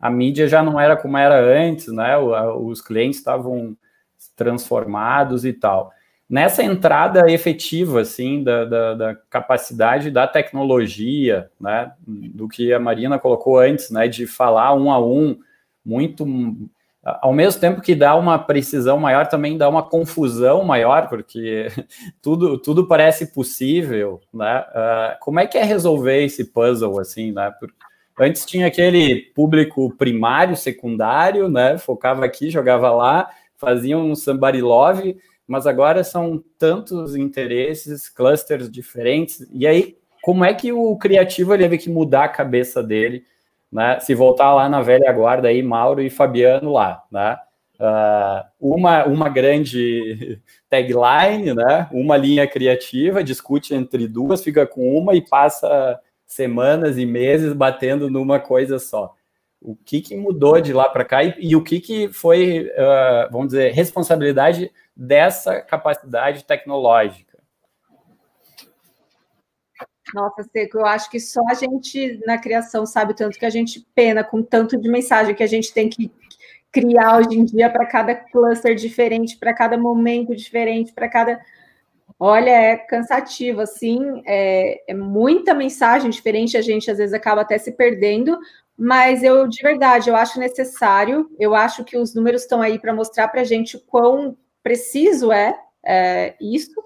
a 0.00 0.10
mídia 0.10 0.48
já 0.48 0.60
não 0.60 0.78
era 0.78 0.96
como 0.96 1.16
era 1.16 1.40
antes, 1.40 1.86
né? 1.88 2.18
Os 2.18 2.80
clientes 2.80 3.18
estavam 3.18 3.76
transformados 4.36 5.44
e 5.44 5.52
tal 5.52 5.92
nessa 6.28 6.62
entrada 6.62 7.30
efetiva, 7.30 8.02
assim, 8.02 8.42
da, 8.44 8.64
da, 8.64 8.94
da, 8.94 9.14
capacidade 9.30 10.10
da 10.10 10.26
tecnologia, 10.26 11.50
né, 11.58 11.90
do 12.06 12.46
que 12.46 12.72
a 12.72 12.78
Marina 12.78 13.18
colocou 13.18 13.58
antes, 13.58 13.90
né, 13.90 14.06
de 14.06 14.26
falar 14.26 14.74
um 14.74 14.92
a 14.92 15.00
um, 15.00 15.38
muito, 15.82 16.26
ao 17.02 17.32
mesmo 17.32 17.60
tempo 17.60 17.80
que 17.80 17.94
dá 17.94 18.14
uma 18.14 18.38
precisão 18.38 18.98
maior, 18.98 19.26
também 19.26 19.56
dá 19.56 19.68
uma 19.70 19.82
confusão 19.82 20.62
maior, 20.64 21.08
porque 21.08 21.68
tudo, 22.20 22.58
tudo 22.58 22.86
parece 22.86 23.32
possível, 23.32 24.20
né, 24.32 24.60
uh, 24.68 25.18
como 25.20 25.40
é 25.40 25.46
que 25.46 25.56
é 25.56 25.64
resolver 25.64 26.22
esse 26.22 26.44
puzzle, 26.44 27.00
assim, 27.00 27.32
né, 27.32 27.50
porque 27.58 27.74
antes 28.20 28.44
tinha 28.44 28.66
aquele 28.66 29.32
público 29.34 29.94
primário, 29.96 30.54
secundário, 30.56 31.48
né, 31.48 31.78
focava 31.78 32.26
aqui, 32.26 32.50
jogava 32.50 32.90
lá, 32.90 33.30
fazia 33.56 33.96
um 33.96 34.14
somebody 34.14 34.60
love, 34.60 35.16
mas 35.48 35.66
agora 35.66 36.04
são 36.04 36.44
tantos 36.58 37.16
interesses, 37.16 38.08
clusters 38.08 38.70
diferentes, 38.70 39.48
e 39.50 39.66
aí 39.66 39.96
como 40.22 40.44
é 40.44 40.52
que 40.52 40.70
o 40.72 40.94
criativo 40.96 41.54
ele 41.54 41.62
teve 41.62 41.78
que 41.78 41.88
mudar 41.88 42.24
a 42.24 42.28
cabeça 42.28 42.82
dele, 42.82 43.24
né? 43.72 43.98
Se 44.00 44.14
voltar 44.14 44.54
lá 44.54 44.68
na 44.68 44.82
velha 44.82 45.10
guarda 45.12 45.48
aí, 45.48 45.62
Mauro 45.62 46.02
e 46.02 46.10
Fabiano 46.10 46.72
lá, 46.72 47.02
né? 47.10 47.38
Uh, 47.80 48.74
uma, 48.74 49.04
uma 49.06 49.28
grande 49.28 50.40
tagline, 50.68 51.54
né? 51.54 51.88
Uma 51.92 52.16
linha 52.16 52.46
criativa, 52.46 53.24
discute 53.24 53.74
entre 53.74 54.06
duas, 54.06 54.42
fica 54.42 54.66
com 54.66 54.98
uma 54.98 55.14
e 55.14 55.22
passa 55.22 55.98
semanas 56.26 56.98
e 56.98 57.06
meses 57.06 57.52
batendo 57.52 58.10
numa 58.10 58.38
coisa 58.38 58.78
só. 58.78 59.14
O 59.60 59.74
que, 59.74 60.00
que 60.00 60.16
mudou 60.16 60.60
de 60.60 60.72
lá 60.72 60.88
para 60.88 61.04
cá 61.04 61.24
e, 61.24 61.34
e, 61.38 61.56
o 61.56 61.62
que, 61.62 61.80
que 61.80 62.08
foi, 62.08 62.70
uh, 62.70 63.30
vamos 63.30 63.48
dizer, 63.48 63.72
responsabilidade 63.72 64.70
dessa 64.96 65.60
capacidade 65.60 66.44
tecnológica? 66.44 67.38
Nossa, 70.14 70.42
Seco, 70.44 70.78
eu 70.78 70.86
acho 70.86 71.10
que 71.10 71.20
só 71.20 71.42
a 71.48 71.54
gente 71.54 72.20
na 72.24 72.38
criação 72.38 72.86
sabe 72.86 73.14
tanto 73.14 73.38
que 73.38 73.44
a 73.44 73.50
gente 73.50 73.86
pena 73.94 74.24
com 74.24 74.42
tanto 74.42 74.78
de 74.78 74.88
mensagem 74.88 75.34
que 75.34 75.42
a 75.42 75.48
gente 75.48 75.72
tem 75.72 75.88
que 75.88 76.10
criar 76.72 77.18
hoje 77.18 77.38
em 77.38 77.44
dia 77.44 77.70
para 77.70 77.86
cada 77.86 78.14
cluster 78.14 78.74
diferente, 78.74 79.36
para 79.36 79.54
cada 79.54 79.76
momento 79.76 80.34
diferente, 80.34 80.92
para 80.92 81.08
cada. 81.08 81.40
Olha, 82.18 82.50
é 82.50 82.76
cansativo, 82.76 83.60
assim, 83.60 84.22
é, 84.26 84.82
é, 84.90 84.94
muita 84.94 85.54
mensagem 85.54 86.10
diferente, 86.10 86.56
a 86.56 86.62
gente 86.62 86.90
às 86.90 86.98
vezes 86.98 87.14
acaba 87.14 87.42
até 87.42 87.56
se 87.58 87.72
perdendo, 87.72 88.38
mas 88.78 89.24
eu, 89.24 89.48
de 89.48 89.60
verdade, 89.60 90.08
eu 90.08 90.14
acho 90.14 90.38
necessário, 90.38 91.28
eu 91.36 91.52
acho 91.52 91.84
que 91.84 91.98
os 91.98 92.14
números 92.14 92.42
estão 92.42 92.62
aí 92.62 92.78
para 92.78 92.94
mostrar 92.94 93.26
para 93.26 93.40
a 93.40 93.44
gente 93.44 93.76
o 93.76 93.80
quão 93.80 94.36
preciso 94.62 95.32
é, 95.32 95.58
é 95.84 96.36
isso. 96.40 96.80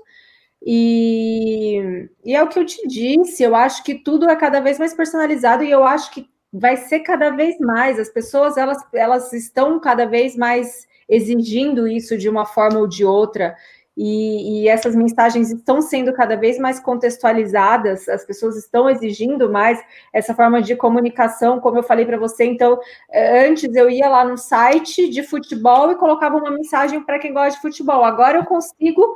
E, 0.64 2.09
e, 2.24 2.35
é 2.35 2.42
o 2.42 2.48
que 2.48 2.59
eu 2.59 2.64
te 2.64 2.87
disse, 2.88 3.42
eu 3.42 3.55
acho 3.55 3.83
que 3.85 3.96
tudo 3.96 4.31
é 4.31 4.37
cada 4.37 4.61
vez 4.61 4.78
mais 4.78 4.94
personalizado 4.94 5.64
e 5.64 5.70
eu 5.70 5.85
acho 5.85 6.11
que 6.12 6.31
vai 6.50 6.78
ser 6.78 7.00
cada 7.00 7.28
vez 7.31 7.59
mais. 7.59 7.98
As 7.98 8.09
pessoas 8.09 8.57
elas, 8.57 8.78
elas 8.94 9.33
estão 9.35 9.78
cada 9.78 10.07
vez 10.07 10.35
mais 10.35 10.87
exigindo 11.09 11.87
isso 11.87 12.16
de 12.16 12.28
uma 12.28 12.46
forma 12.46 12.78
ou 12.78 12.87
de 12.87 13.05
outra. 13.05 13.55
E, 13.96 14.64
e, 14.64 14.68
essas 14.68 14.96
mensagens 14.96 15.50
estão 15.50 15.83
sendo 15.83 16.14
cada 16.14 16.35
vez 16.35 16.59
mais 16.59 16.81
contextualizadas, 16.81 18.09
as 18.09 18.24
pessoas 18.24 18.57
estão 18.57 18.88
exigindo 18.88 19.50
mais 19.50 19.83
essa 20.14 20.35
forma 20.35 20.62
de 20.62 20.74
comunicação, 20.74 21.61
como 21.61 21.78
eu 21.78 21.83
falei 21.83 22.07
para 22.07 22.18
você. 22.18 22.44
Então, 22.44 22.81
eh, 23.11 23.48
antes 23.48 23.74
eu 23.74 23.90
ia 23.90 24.09
lá 24.09 24.24
no 24.24 24.38
site 24.38 25.11
de 25.11 25.22
futebol 25.22 25.92
e 25.92 25.96
colocava 25.96 26.38
uma 26.38 26.50
mensagem 26.50 27.02
para 27.02 27.18
quem 27.18 27.35
gosta 27.35 27.57
de 27.57 27.61
futebol. 27.61 28.02
Agora 28.02 28.38
eu 28.38 28.46
consigo 28.46 29.14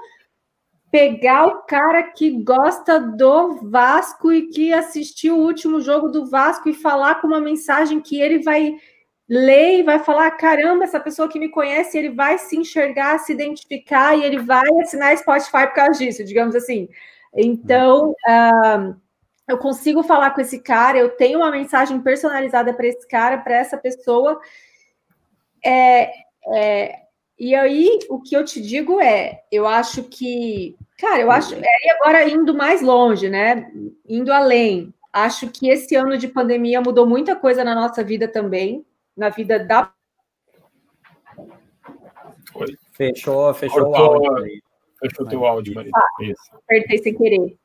pegar 0.91 1.47
o 1.47 1.63
cara 1.63 2.03
que 2.03 2.43
gosta 2.43 3.01
do 3.01 3.69
Vasco 3.71 4.33
e 4.33 4.49
que 4.49 4.73
assistiu 4.73 5.37
o 5.39 5.43
último 5.43 5.81
jogo 5.81 6.09
do 6.09 6.27
Vasco 6.27 6.69
e 6.69 6.75
falar 6.75 7.21
com 7.21 7.27
uma 7.27 7.41
mensagem 7.41 8.01
que 8.01 8.21
ele 8.21 8.43
vai 8.43 8.77
lê 9.29 9.79
e 9.79 9.83
vai 9.83 9.99
falar: 9.99 10.31
caramba, 10.33 10.85
essa 10.85 11.01
pessoa 11.01 11.29
que 11.29 11.39
me 11.39 11.49
conhece, 11.49 11.99
ele 11.99 12.11
vai 12.11 12.39
se 12.39 12.57
enxergar, 12.57 13.19
se 13.19 13.33
identificar 13.33 14.17
e 14.17 14.25
ele 14.25 14.39
vai 14.39 14.69
assinar 14.81 15.17
Spotify 15.17 15.67
por 15.67 15.75
causa 15.75 15.99
disso, 15.99 16.25
digamos 16.25 16.55
assim. 16.55 16.89
Então, 17.35 18.11
uh, 18.11 18.97
eu 19.49 19.59
consigo 19.59 20.03
falar 20.03 20.31
com 20.31 20.41
esse 20.41 20.61
cara, 20.61 20.99
eu 20.99 21.11
tenho 21.11 21.39
uma 21.39 21.51
mensagem 21.51 22.01
personalizada 22.01 22.73
para 22.73 22.87
esse 22.87 23.07
cara, 23.07 23.39
para 23.39 23.57
essa 23.57 23.77
pessoa. 23.77 24.41
É, 25.65 26.11
é, 26.55 27.01
e 27.39 27.55
aí, 27.55 27.99
o 28.09 28.21
que 28.21 28.37
eu 28.37 28.45
te 28.45 28.61
digo 28.61 29.01
é: 29.01 29.43
eu 29.51 29.67
acho 29.67 30.05
que, 30.05 30.77
cara, 30.99 31.21
eu 31.21 31.31
acho, 31.31 31.55
é, 31.55 31.87
e 31.87 31.91
agora 31.91 32.29
indo 32.29 32.55
mais 32.55 32.81
longe, 32.81 33.29
né? 33.29 33.71
Indo 34.09 34.33
além. 34.33 34.93
Acho 35.13 35.49
que 35.49 35.69
esse 35.69 35.95
ano 35.95 36.19
de 36.19 36.29
pandemia 36.29 36.81
mudou 36.81 37.07
muita 37.07 37.35
coisa 37.35 37.65
na 37.65 37.75
nossa 37.75 38.05
vida 38.05 38.29
também 38.29 38.85
na 39.17 39.31
vida 39.31 39.59
da. 39.59 39.93
Oi. 42.55 42.77
Fechou, 42.97 43.53
fechou 43.53 43.91
Cortou, 43.91 44.23
o 44.23 44.27
áudio. 44.31 44.63
Fechou 44.99 45.27
o 45.27 45.29
teu 45.29 45.47
áudio, 45.47 45.75
Maria. 45.75 45.93
Ah, 45.95 46.57
apertei 46.57 46.99
sem 46.99 47.15
querer. 47.15 47.59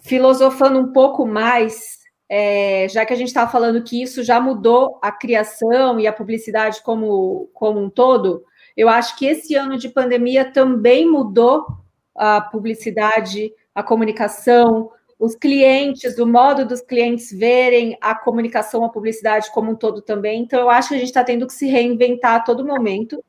Filosofando 0.00 0.78
um 0.78 0.92
pouco 0.92 1.26
mais, 1.26 1.98
é, 2.28 2.88
já 2.88 3.04
que 3.04 3.12
a 3.12 3.16
gente 3.16 3.28
estava 3.28 3.50
falando 3.50 3.84
que 3.84 4.02
isso 4.02 4.24
já 4.24 4.40
mudou 4.40 4.98
a 5.02 5.12
criação 5.12 6.00
e 6.00 6.06
a 6.06 6.12
publicidade 6.12 6.82
como, 6.82 7.50
como 7.52 7.80
um 7.80 7.90
todo, 7.90 8.44
eu 8.74 8.88
acho 8.88 9.16
que 9.18 9.26
esse 9.26 9.54
ano 9.54 9.76
de 9.76 9.90
pandemia 9.90 10.50
também 10.50 11.08
mudou 11.08 11.66
a 12.16 12.40
publicidade, 12.40 13.52
a 13.74 13.82
comunicação, 13.82 14.90
os 15.22 15.36
clientes, 15.36 16.18
o 16.18 16.26
modo 16.26 16.66
dos 16.66 16.80
clientes 16.80 17.30
verem 17.30 17.96
a 18.00 18.12
comunicação, 18.12 18.84
a 18.84 18.88
publicidade 18.88 19.52
como 19.52 19.70
um 19.70 19.76
todo 19.76 20.02
também. 20.02 20.42
Então, 20.42 20.58
eu 20.58 20.68
acho 20.68 20.88
que 20.88 20.94
a 20.96 20.98
gente 20.98 21.06
está 21.06 21.22
tendo 21.22 21.46
que 21.46 21.52
se 21.52 21.68
reinventar 21.68 22.34
a 22.34 22.40
todo 22.40 22.66
momento. 22.66 23.24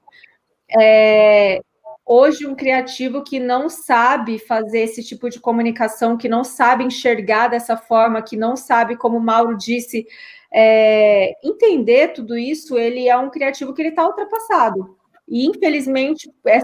É, 0.76 1.62
hoje, 2.04 2.48
um 2.48 2.56
criativo 2.56 3.24
que 3.24 3.40
não 3.40 3.70
sabe 3.70 4.40
fazer 4.40 4.80
esse 4.80 5.04
tipo 5.04 5.30
de 5.30 5.40
comunicação, 5.40 6.18
que 6.18 6.28
não 6.28 6.44
sabe 6.44 6.84
enxergar 6.84 7.50
dessa 7.50 7.78
forma, 7.78 8.24
que 8.24 8.36
não 8.36 8.56
sabe, 8.56 8.98
como 8.98 9.18
o 9.20 9.24
Mauro 9.24 9.56
disse, 9.56 10.08
é, 10.52 11.36
entender 11.48 12.14
tudo 12.14 12.36
isso, 12.36 12.76
ele 12.76 13.08
é 13.08 13.16
um 13.16 13.30
criativo 13.30 13.72
que 13.72 13.84
ele 13.84 13.90
está 13.90 14.04
ultrapassado. 14.04 14.98
E, 15.28 15.48
infelizmente, 15.48 16.30
é 16.46 16.60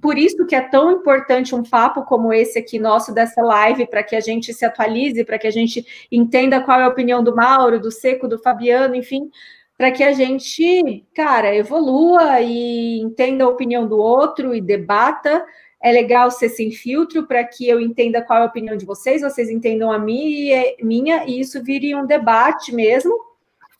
por 0.00 0.18
isso 0.18 0.46
que 0.46 0.54
é 0.54 0.60
tão 0.60 0.90
importante 0.92 1.54
um 1.54 1.62
papo 1.62 2.04
como 2.04 2.32
esse 2.32 2.58
aqui 2.58 2.78
nosso, 2.78 3.12
dessa 3.12 3.42
live, 3.42 3.86
para 3.86 4.02
que 4.02 4.14
a 4.14 4.20
gente 4.20 4.52
se 4.52 4.64
atualize, 4.64 5.24
para 5.24 5.38
que 5.38 5.46
a 5.46 5.50
gente 5.50 5.84
entenda 6.12 6.60
qual 6.60 6.80
é 6.80 6.84
a 6.84 6.88
opinião 6.88 7.24
do 7.24 7.34
Mauro, 7.34 7.80
do 7.80 7.90
Seco, 7.90 8.28
do 8.28 8.38
Fabiano, 8.38 8.94
enfim, 8.94 9.30
para 9.78 9.90
que 9.90 10.02
a 10.02 10.12
gente, 10.12 11.04
cara, 11.14 11.54
evolua 11.54 12.40
e 12.40 13.00
entenda 13.00 13.44
a 13.44 13.48
opinião 13.48 13.86
do 13.86 13.98
outro 13.98 14.54
e 14.54 14.60
debata. 14.60 15.44
É 15.82 15.92
legal 15.92 16.30
ser 16.30 16.48
sem 16.48 16.70
filtro 16.70 17.26
para 17.26 17.44
que 17.44 17.68
eu 17.68 17.80
entenda 17.80 18.22
qual 18.22 18.40
é 18.40 18.42
a 18.42 18.46
opinião 18.46 18.76
de 18.76 18.86
vocês, 18.86 19.22
vocês 19.22 19.50
entendam 19.50 19.90
a 19.92 19.98
minha, 19.98 21.24
e 21.26 21.40
isso 21.40 21.62
vire 21.62 21.94
um 21.94 22.06
debate 22.06 22.74
mesmo, 22.74 23.14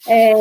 é, 0.07 0.33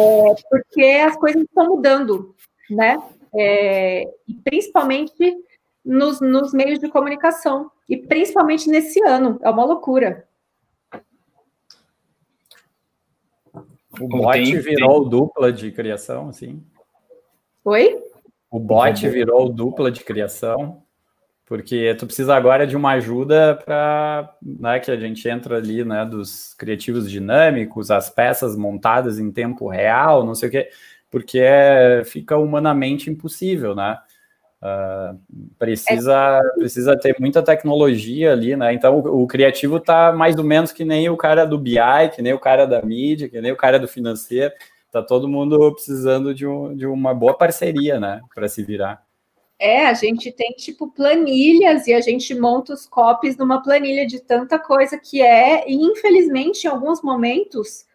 porque 0.49 0.83
as 1.05 1.15
coisas 1.15 1.41
estão 1.41 1.67
mudando, 1.67 2.35
né? 2.69 2.97
É, 3.37 4.03
e 4.27 4.33
principalmente 4.33 5.37
nos, 5.83 6.19
nos 6.19 6.53
meios 6.53 6.79
de 6.79 6.89
comunicação, 6.89 7.69
e 7.87 7.95
principalmente 7.95 8.69
nesse 8.69 9.03
ano, 9.03 9.39
é 9.43 9.49
uma 9.49 9.65
loucura. 9.65 10.25
O 13.99 14.07
bot 14.07 14.33
tem, 14.33 14.59
virou 14.59 15.01
tem. 15.01 15.09
dupla 15.09 15.53
de 15.53 15.71
criação, 15.71 16.29
assim? 16.29 16.63
Oi? 17.63 18.01
O 18.49 18.59
bot 18.59 19.07
virou 19.07 19.49
dupla 19.49 19.91
de 19.91 20.03
criação, 20.03 20.81
porque 21.45 21.95
tu 21.95 22.05
precisa 22.05 22.35
agora 22.35 22.65
de 22.65 22.75
uma 22.75 22.93
ajuda 22.93 23.55
para 23.63 24.35
né, 24.41 24.79
que 24.79 24.89
a 24.89 24.97
gente 24.97 25.27
entra 25.29 25.57
ali, 25.57 25.85
né, 25.85 26.03
dos 26.03 26.53
criativos 26.55 27.09
dinâmicos, 27.09 27.91
as 27.91 28.09
peças 28.09 28.57
montadas 28.57 29.19
em 29.19 29.31
tempo 29.31 29.67
real, 29.67 30.25
não 30.25 30.35
sei 30.35 30.49
o 30.49 30.51
quê 30.51 30.69
porque 31.15 31.39
é, 31.39 32.03
fica 32.03 32.37
humanamente 32.37 33.09
impossível, 33.09 33.73
né? 33.73 33.97
Uh, 34.61 35.17
precisa, 35.57 36.41
precisa 36.57 36.99
ter 36.99 37.15
muita 37.21 37.41
tecnologia 37.41 38.33
ali, 38.33 38.53
né? 38.57 38.73
Então 38.73 38.99
o, 38.99 39.23
o 39.23 39.25
criativo 39.25 39.79
tá 39.79 40.11
mais 40.11 40.37
ou 40.37 40.43
menos 40.43 40.73
que 40.73 40.83
nem 40.83 41.07
o 41.07 41.15
cara 41.15 41.45
do 41.45 41.57
BI, 41.57 41.77
que 42.13 42.21
nem 42.21 42.33
o 42.33 42.39
cara 42.39 42.65
da 42.65 42.81
mídia, 42.81 43.29
que 43.29 43.39
nem 43.39 43.49
o 43.49 43.55
cara 43.55 43.79
do 43.79 43.87
financeiro. 43.87 44.53
Tá 44.91 45.01
todo 45.01 45.25
mundo 45.25 45.71
precisando 45.73 46.35
de, 46.35 46.45
um, 46.45 46.75
de 46.75 46.85
uma 46.85 47.13
boa 47.13 47.33
parceria, 47.33 47.97
né? 47.97 48.19
Para 48.35 48.49
se 48.49 48.61
virar. 48.61 49.01
É, 49.57 49.87
a 49.87 49.93
gente 49.93 50.33
tem 50.33 50.51
tipo 50.51 50.91
planilhas 50.91 51.87
e 51.87 51.93
a 51.93 52.01
gente 52.01 52.35
monta 52.35 52.73
os 52.73 52.85
copies 52.85 53.37
numa 53.37 53.63
planilha 53.63 54.05
de 54.05 54.19
tanta 54.19 54.59
coisa 54.59 54.97
que 54.97 55.21
é, 55.21 55.63
e 55.65 55.75
infelizmente, 55.75 56.65
em 56.65 56.69
alguns 56.69 57.01
momentos, 57.01 57.85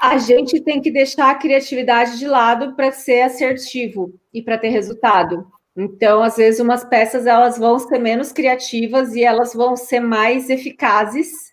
a 0.00 0.18
gente 0.18 0.60
tem 0.60 0.80
que 0.80 0.90
deixar 0.90 1.30
a 1.30 1.34
criatividade 1.34 2.18
de 2.18 2.26
lado 2.26 2.74
para 2.74 2.92
ser 2.92 3.22
assertivo 3.22 4.12
e 4.32 4.42
para 4.42 4.58
ter 4.58 4.68
resultado. 4.68 5.46
Então, 5.76 6.22
às 6.22 6.36
vezes, 6.36 6.60
umas 6.60 6.84
peças 6.84 7.26
elas 7.26 7.58
vão 7.58 7.78
ser 7.78 7.98
menos 7.98 8.32
criativas 8.32 9.14
e 9.14 9.22
elas 9.22 9.54
vão 9.54 9.76
ser 9.76 10.00
mais 10.00 10.50
eficazes, 10.50 11.48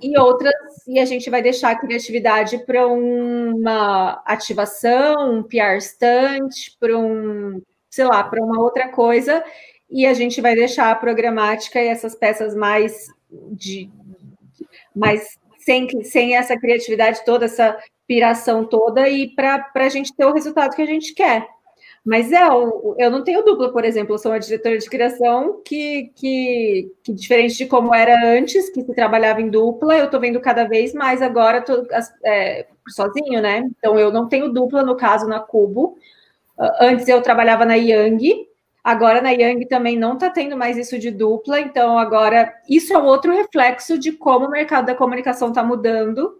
e 0.00 0.18
outras, 0.18 0.52
e 0.86 0.98
a 0.98 1.04
gente 1.04 1.30
vai 1.30 1.40
deixar 1.42 1.70
a 1.70 1.78
criatividade 1.78 2.58
para 2.66 2.86
uma 2.86 4.22
ativação, 4.26 5.38
um 5.38 5.42
PR 5.42 5.80
stunt, 5.80 6.76
para 6.78 6.96
um, 6.98 7.62
sei 7.88 8.04
lá, 8.04 8.22
para 8.22 8.42
uma 8.42 8.60
outra 8.60 8.88
coisa, 8.88 9.42
e 9.90 10.06
a 10.06 10.12
gente 10.12 10.40
vai 10.40 10.54
deixar 10.54 10.90
a 10.90 10.94
programática 10.94 11.80
e 11.82 11.88
essas 11.88 12.14
peças 12.14 12.54
mais 12.54 13.06
de 13.52 13.88
mais 14.94 15.38
sem, 15.66 16.04
sem 16.04 16.36
essa 16.36 16.56
criatividade 16.56 17.24
toda, 17.24 17.46
essa 17.46 17.76
piração 18.06 18.64
toda, 18.64 19.08
e 19.08 19.34
para 19.34 19.68
a 19.74 19.88
gente 19.88 20.14
ter 20.14 20.24
o 20.24 20.32
resultado 20.32 20.76
que 20.76 20.82
a 20.82 20.86
gente 20.86 21.12
quer. 21.12 21.44
Mas 22.04 22.30
é, 22.30 22.46
eu, 22.46 22.94
eu 22.96 23.10
não 23.10 23.24
tenho 23.24 23.44
dupla, 23.44 23.72
por 23.72 23.84
exemplo, 23.84 24.14
eu 24.14 24.18
sou 24.18 24.30
uma 24.30 24.38
diretora 24.38 24.78
de 24.78 24.88
criação 24.88 25.60
que, 25.64 26.12
que, 26.14 26.88
que 27.02 27.12
diferente 27.12 27.56
de 27.56 27.66
como 27.66 27.92
era 27.92 28.14
antes, 28.24 28.70
que 28.70 28.80
se 28.80 28.94
trabalhava 28.94 29.42
em 29.42 29.50
dupla, 29.50 29.98
eu 29.98 30.04
estou 30.04 30.20
vendo 30.20 30.40
cada 30.40 30.62
vez 30.68 30.94
mais 30.94 31.20
agora 31.20 31.60
tô, 31.62 31.84
é, 32.24 32.66
sozinho, 32.88 33.42
né? 33.42 33.68
Então 33.76 33.98
eu 33.98 34.12
não 34.12 34.28
tenho 34.28 34.52
dupla, 34.52 34.84
no 34.84 34.96
caso, 34.96 35.26
na 35.26 35.40
Cubo. 35.40 35.98
Antes 36.80 37.08
eu 37.08 37.20
trabalhava 37.20 37.64
na 37.66 37.74
Yang, 37.74 38.46
Agora 38.86 39.20
na 39.20 39.30
Yang 39.30 39.66
também 39.66 39.98
não 39.98 40.12
está 40.14 40.30
tendo 40.30 40.56
mais 40.56 40.76
isso 40.76 40.96
de 40.96 41.10
dupla, 41.10 41.58
então 41.58 41.98
agora 41.98 42.54
isso 42.70 42.92
é 42.92 42.98
outro 42.98 43.32
reflexo 43.32 43.98
de 43.98 44.12
como 44.12 44.46
o 44.46 44.48
mercado 44.48 44.86
da 44.86 44.94
comunicação 44.94 45.48
está 45.48 45.64
mudando. 45.64 46.38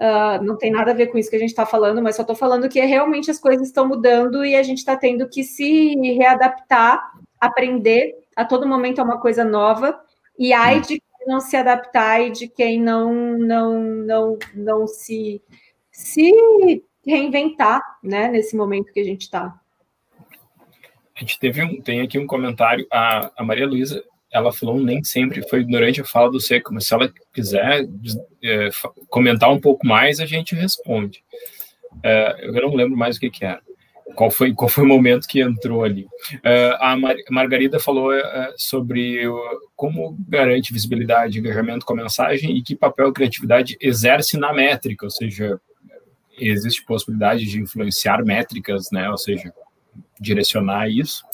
Uh, 0.00 0.42
não 0.42 0.56
tem 0.56 0.70
nada 0.70 0.92
a 0.92 0.94
ver 0.94 1.08
com 1.08 1.18
isso 1.18 1.28
que 1.28 1.36
a 1.36 1.38
gente 1.38 1.50
está 1.50 1.66
falando, 1.66 2.00
mas 2.00 2.16
só 2.16 2.22
estou 2.22 2.34
falando 2.34 2.66
que 2.66 2.80
realmente 2.80 3.30
as 3.30 3.38
coisas 3.38 3.66
estão 3.66 3.86
mudando 3.86 4.42
e 4.42 4.56
a 4.56 4.62
gente 4.62 4.78
está 4.78 4.96
tendo 4.96 5.28
que 5.28 5.44
se 5.44 5.94
readaptar, 6.16 7.12
aprender. 7.38 8.14
A 8.34 8.46
todo 8.46 8.66
momento 8.66 8.98
é 8.98 9.04
uma 9.04 9.20
coisa 9.20 9.44
nova. 9.44 10.00
E 10.38 10.54
ai 10.54 10.80
de 10.80 10.98
quem 10.98 11.26
não 11.26 11.40
se 11.40 11.58
adaptar 11.58 12.22
e 12.22 12.30
de 12.30 12.48
quem 12.48 12.80
não 12.80 13.12
não 13.36 13.82
não 13.82 14.38
não 14.54 14.86
se 14.86 15.42
se 15.90 16.32
reinventar, 17.06 17.82
né? 18.02 18.28
Nesse 18.28 18.56
momento 18.56 18.90
que 18.94 19.00
a 19.00 19.04
gente 19.04 19.24
está. 19.24 19.61
Gente 21.22 21.38
teve 21.38 21.62
um, 21.62 21.80
tem 21.80 22.00
aqui 22.00 22.18
um 22.18 22.26
comentário, 22.26 22.84
a, 22.90 23.30
a 23.36 23.44
Maria 23.44 23.64
Luísa, 23.64 24.02
ela 24.32 24.52
falou 24.52 24.80
nem 24.80 25.04
sempre 25.04 25.48
foi 25.48 25.62
durante 25.62 26.00
a 26.00 26.04
fala 26.04 26.32
do 26.32 26.40
Seco, 26.40 26.74
mas 26.74 26.84
se 26.84 26.92
ela 26.92 27.12
quiser 27.32 27.86
é, 28.42 28.70
comentar 29.08 29.48
um 29.48 29.60
pouco 29.60 29.86
mais, 29.86 30.18
a 30.18 30.26
gente 30.26 30.56
responde. 30.56 31.22
É, 32.02 32.48
eu 32.48 32.52
não 32.54 32.74
lembro 32.74 32.96
mais 32.96 33.16
o 33.16 33.20
que, 33.20 33.30
que 33.30 33.44
era. 33.44 33.60
Qual 34.16 34.32
foi, 34.32 34.52
qual 34.52 34.68
foi 34.68 34.82
o 34.82 34.88
momento 34.88 35.28
que 35.28 35.40
entrou 35.40 35.84
ali? 35.84 36.08
Uh, 36.34 36.76
a 36.80 36.96
Mar 36.96 37.14
Margarida 37.30 37.78
falou 37.78 38.12
uh, 38.12 38.52
sobre 38.56 39.26
uh, 39.28 39.60
como 39.76 40.16
garante 40.28 40.72
visibilidade, 40.72 41.38
engajamento 41.38 41.86
com 41.86 41.92
a 41.92 42.02
mensagem 42.02 42.56
e 42.56 42.62
que 42.62 42.74
papel 42.74 43.08
a 43.08 43.12
criatividade 43.12 43.76
exerce 43.80 44.36
na 44.36 44.52
métrica, 44.52 45.06
ou 45.06 45.10
seja, 45.10 45.58
existe 46.36 46.84
possibilidade 46.84 47.46
de 47.46 47.60
influenciar 47.60 48.24
métricas, 48.24 48.90
né? 48.90 49.08
Ou 49.08 49.16
seja, 49.16 49.52
direcionar 50.22 50.88
isso. 50.88 51.24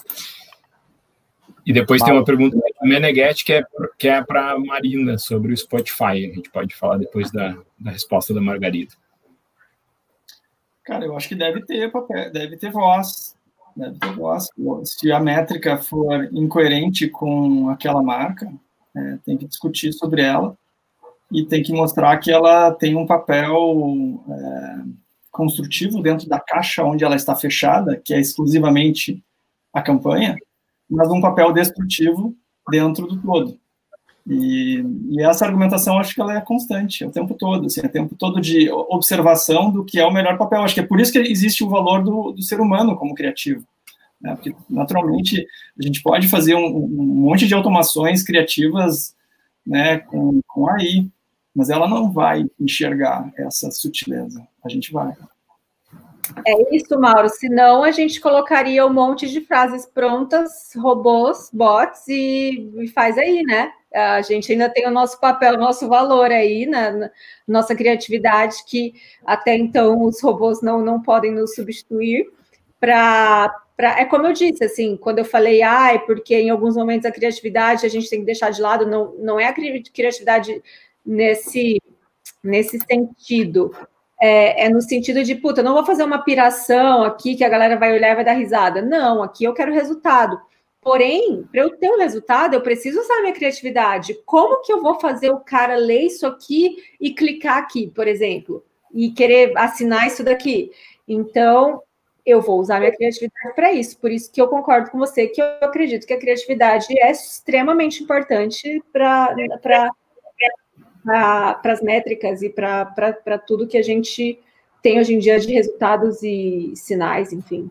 E 1.65 1.73
depois 1.73 2.03
tem 2.03 2.15
uma 2.15 2.25
pergunta 2.25 2.57
do 2.57 2.89
Meneghetti 2.89 3.45
que 3.45 3.53
é, 3.53 3.63
que 3.99 4.09
é 4.09 4.23
para 4.23 4.53
a 4.53 4.59
Marina 4.59 5.19
sobre 5.19 5.53
o 5.53 5.57
Spotify. 5.57 6.25
A 6.31 6.35
gente 6.35 6.51
pode 6.51 6.75
falar 6.75 6.97
depois 6.97 7.31
da, 7.31 7.59
da 7.79 7.91
resposta 7.91 8.33
da 8.33 8.41
Margarida. 8.41 8.95
Cara, 10.83 11.05
eu 11.05 11.15
acho 11.15 11.29
que 11.29 11.35
deve 11.35 11.61
ter 11.67 11.93
papel, 11.93 12.33
deve 12.33 12.57
ter 12.57 12.73
voz. 12.73 13.37
Deve 13.77 13.99
ter 13.99 14.13
voz. 14.15 14.49
Se 14.85 15.13
a 15.13 15.21
métrica 15.21 15.77
for 15.77 16.25
incoerente 16.33 17.07
com 17.09 17.69
aquela 17.69 18.03
marca, 18.03 18.51
é, 18.97 19.19
tem 19.25 19.37
que 19.37 19.47
discutir 19.47 19.93
sobre 19.93 20.23
ela 20.23 20.57
e 21.31 21.45
tem 21.45 21.63
que 21.63 21.73
mostrar 21.73 22.17
que 22.17 22.31
ela 22.31 22.73
tem 22.73 22.97
um 22.97 23.07
papel 23.07 23.85
é, 24.31 24.79
construtivo 25.39 26.03
dentro 26.03 26.29
da 26.29 26.41
caixa 26.41 26.83
onde 26.83 27.05
ela 27.05 27.15
está 27.15 27.37
fechada, 27.37 27.97
que 28.05 28.13
é 28.13 28.19
exclusivamente 28.19 29.23
a 29.73 29.81
campanha, 29.81 30.37
mas 30.91 31.09
um 31.09 31.21
papel 31.21 31.53
destrutivo 31.53 32.35
dentro 32.69 33.07
do 33.07 33.23
todo. 33.23 33.57
E, 34.27 34.85
e, 35.11 35.23
essa 35.23 35.47
argumentação 35.47 35.97
acho 35.97 36.13
que 36.13 36.21
ela 36.21 36.37
é 36.37 36.41
constante 36.41 37.05
o 37.05 37.11
tempo 37.11 37.35
todo, 37.35 37.67
assim, 37.67 37.81
o 37.81 37.89
tempo 37.89 38.17
todo 38.17 38.41
de 38.41 38.69
observação 38.71 39.71
do 39.71 39.85
que 39.85 40.01
é 40.01 40.05
o 40.05 40.13
melhor 40.13 40.37
papel. 40.37 40.63
Acho 40.63 40.75
que 40.75 40.81
é 40.81 40.87
por 40.87 41.01
isso 41.01 41.13
que 41.13 41.19
existe 41.21 41.63
o 41.63 41.69
valor 41.69 42.03
do, 42.03 42.33
do 42.33 42.43
ser 42.43 42.61
humano 42.61 42.97
como 42.97 43.15
criativo. 43.15 43.65
Né? 44.21 44.35
Porque, 44.35 44.53
naturalmente, 44.69 45.47
a 45.79 45.83
gente 45.83 46.03
pode 46.03 46.27
fazer 46.27 46.57
um, 46.57 46.67
um 46.67 47.05
monte 47.05 47.47
de 47.47 47.55
automações 47.55 48.25
criativas 48.25 49.15
né, 49.65 49.99
com, 49.99 50.41
com 50.49 50.69
AI, 50.69 51.09
mas 51.55 51.71
ela 51.71 51.89
não 51.89 52.11
vai 52.11 52.45
enxergar 52.61 53.33
essa 53.37 53.71
sutileza. 53.71 54.47
A 54.69 54.71
gente 54.71 54.93
vai. 54.93 55.13
É 56.47 56.77
isso, 56.77 56.99
Mauro. 56.99 57.29
Senão 57.29 57.83
a 57.83 57.91
gente 57.91 58.21
colocaria 58.21 58.87
um 58.87 58.93
monte 58.93 59.29
de 59.29 59.41
frases 59.41 59.87
prontas, 59.87 60.71
robôs, 60.77 61.49
bots 61.53 62.07
e, 62.09 62.71
e 62.77 62.89
faz 62.89 63.17
aí, 63.17 63.43
né? 63.43 63.73
A 63.95 64.21
gente 64.21 64.53
ainda 64.53 64.69
tem 64.69 64.87
o 64.87 64.91
nosso 64.91 65.19
papel, 65.19 65.55
o 65.55 65.59
nosso 65.59 65.89
valor 65.89 66.31
aí 66.31 66.67
na, 66.67 66.91
na 66.91 67.11
nossa 67.47 67.75
criatividade, 67.75 68.57
que 68.67 68.93
até 69.25 69.57
então 69.57 70.03
os 70.03 70.21
robôs 70.21 70.61
não, 70.61 70.83
não 70.83 71.01
podem 71.01 71.33
nos 71.33 71.55
substituir. 71.55 72.31
Para 72.79 73.51
é 73.79 74.05
como 74.05 74.27
eu 74.27 74.33
disse, 74.33 74.65
assim, 74.65 74.97
quando 74.97 75.21
eu 75.21 75.25
falei, 75.25 75.63
ai, 75.63 76.01
porque 76.05 76.35
em 76.35 76.51
alguns 76.51 76.77
momentos 76.77 77.07
a 77.07 77.13
criatividade 77.13 77.87
a 77.87 77.89
gente 77.89 78.11
tem 78.11 78.21
que 78.21 78.27
deixar 78.27 78.51
de 78.51 78.61
lado, 78.61 78.85
não, 78.85 79.15
não 79.19 79.39
é 79.39 79.47
a 79.47 79.53
criatividade 79.53 80.61
nesse, 81.07 81.81
nesse 82.43 82.79
sentido. 82.81 83.71
É, 84.21 84.67
é, 84.67 84.69
no 84.69 84.81
sentido 84.81 85.23
de, 85.23 85.35
puta, 85.37 85.63
não 85.63 85.75
vou 85.75 85.85
fazer 85.85 86.03
uma 86.03 86.23
piração 86.25 87.05
aqui 87.05 87.37
que 87.37 87.45
a 87.45 87.49
galera 87.49 87.77
vai 87.77 87.93
olhar 87.93 88.11
e 88.11 88.15
vai 88.17 88.25
dar 88.25 88.33
risada. 88.33 88.83
Não, 88.83 89.23
aqui 89.23 89.45
eu 89.45 89.55
quero 89.55 89.73
resultado. 89.73 90.41
Porém, 90.81 91.45
para 91.51 91.63
eu 91.63 91.77
ter 91.77 91.91
um 91.91 91.99
resultado, 91.99 92.55
eu 92.55 92.61
preciso 92.61 93.01
usar 93.01 93.21
minha 93.21 93.33
criatividade. 93.33 94.15
Como 94.25 94.63
que 94.63 94.73
eu 94.73 94.83
vou 94.83 94.99
fazer 94.99 95.31
o 95.31 95.41
cara 95.41 95.77
ler 95.77 96.03
isso 96.03 96.27
aqui 96.27 96.77
e 97.01 97.13
clicar 97.13 97.59
aqui, 97.59 97.89
por 97.89 98.09
exemplo, 98.09 98.65
e 98.93 99.11
querer 99.11 99.53
assinar 99.57 100.07
isso 100.07 100.25
daqui? 100.25 100.73
Então, 101.07 101.83
eu 102.25 102.41
vou 102.41 102.61
usar 102.61 102.79
minha 102.79 102.95
criatividade 102.95 103.55
para 103.55 103.73
isso. 103.73 103.99
Por 103.99 104.11
isso 104.11 104.31
que 104.33 104.41
eu 104.41 104.49
concordo 104.49 104.91
com 104.91 104.99
você, 104.99 105.27
que 105.27 105.41
eu 105.41 105.47
acredito 105.63 106.07
que 106.07 106.13
a 106.13 106.19
criatividade 106.19 106.87
é 106.99 107.11
extremamente 107.11 108.03
importante 108.03 108.83
para 108.93 109.91
as 111.11 111.83
métricas 111.83 112.43
e 112.43 112.51
para 112.51 113.39
tudo 113.47 113.67
que 113.67 113.79
a 113.79 113.83
gente 113.83 114.39
tem 114.83 114.99
hoje 114.99 115.15
em 115.15 115.19
dia 115.19 115.39
de 115.39 115.53
resultados 115.53 116.23
e 116.23 116.73
sinais, 116.77 117.33
enfim. 117.33 117.71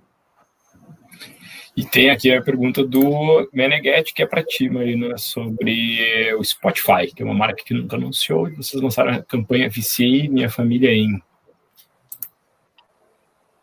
E 1.76 1.86
tem 1.86 2.10
aqui 2.10 2.34
a 2.34 2.42
pergunta 2.42 2.84
do 2.84 3.48
Meneghetti, 3.54 4.12
que 4.12 4.24
é 4.24 4.26
para 4.26 4.44
ti, 4.44 4.68
Marina, 4.68 5.16
sobre 5.16 6.34
o 6.34 6.44
Spotify, 6.44 7.06
que 7.16 7.22
é 7.22 7.26
uma 7.26 7.36
marca 7.36 7.64
que 7.64 7.72
nunca 7.72 7.96
anunciou, 7.96 8.48
e 8.48 8.56
vocês 8.56 8.82
lançaram 8.82 9.14
a 9.14 9.22
campanha 9.22 9.70
Viciei 9.70 10.28
Minha 10.28 10.50
Família 10.50 10.92
em. 10.92 11.22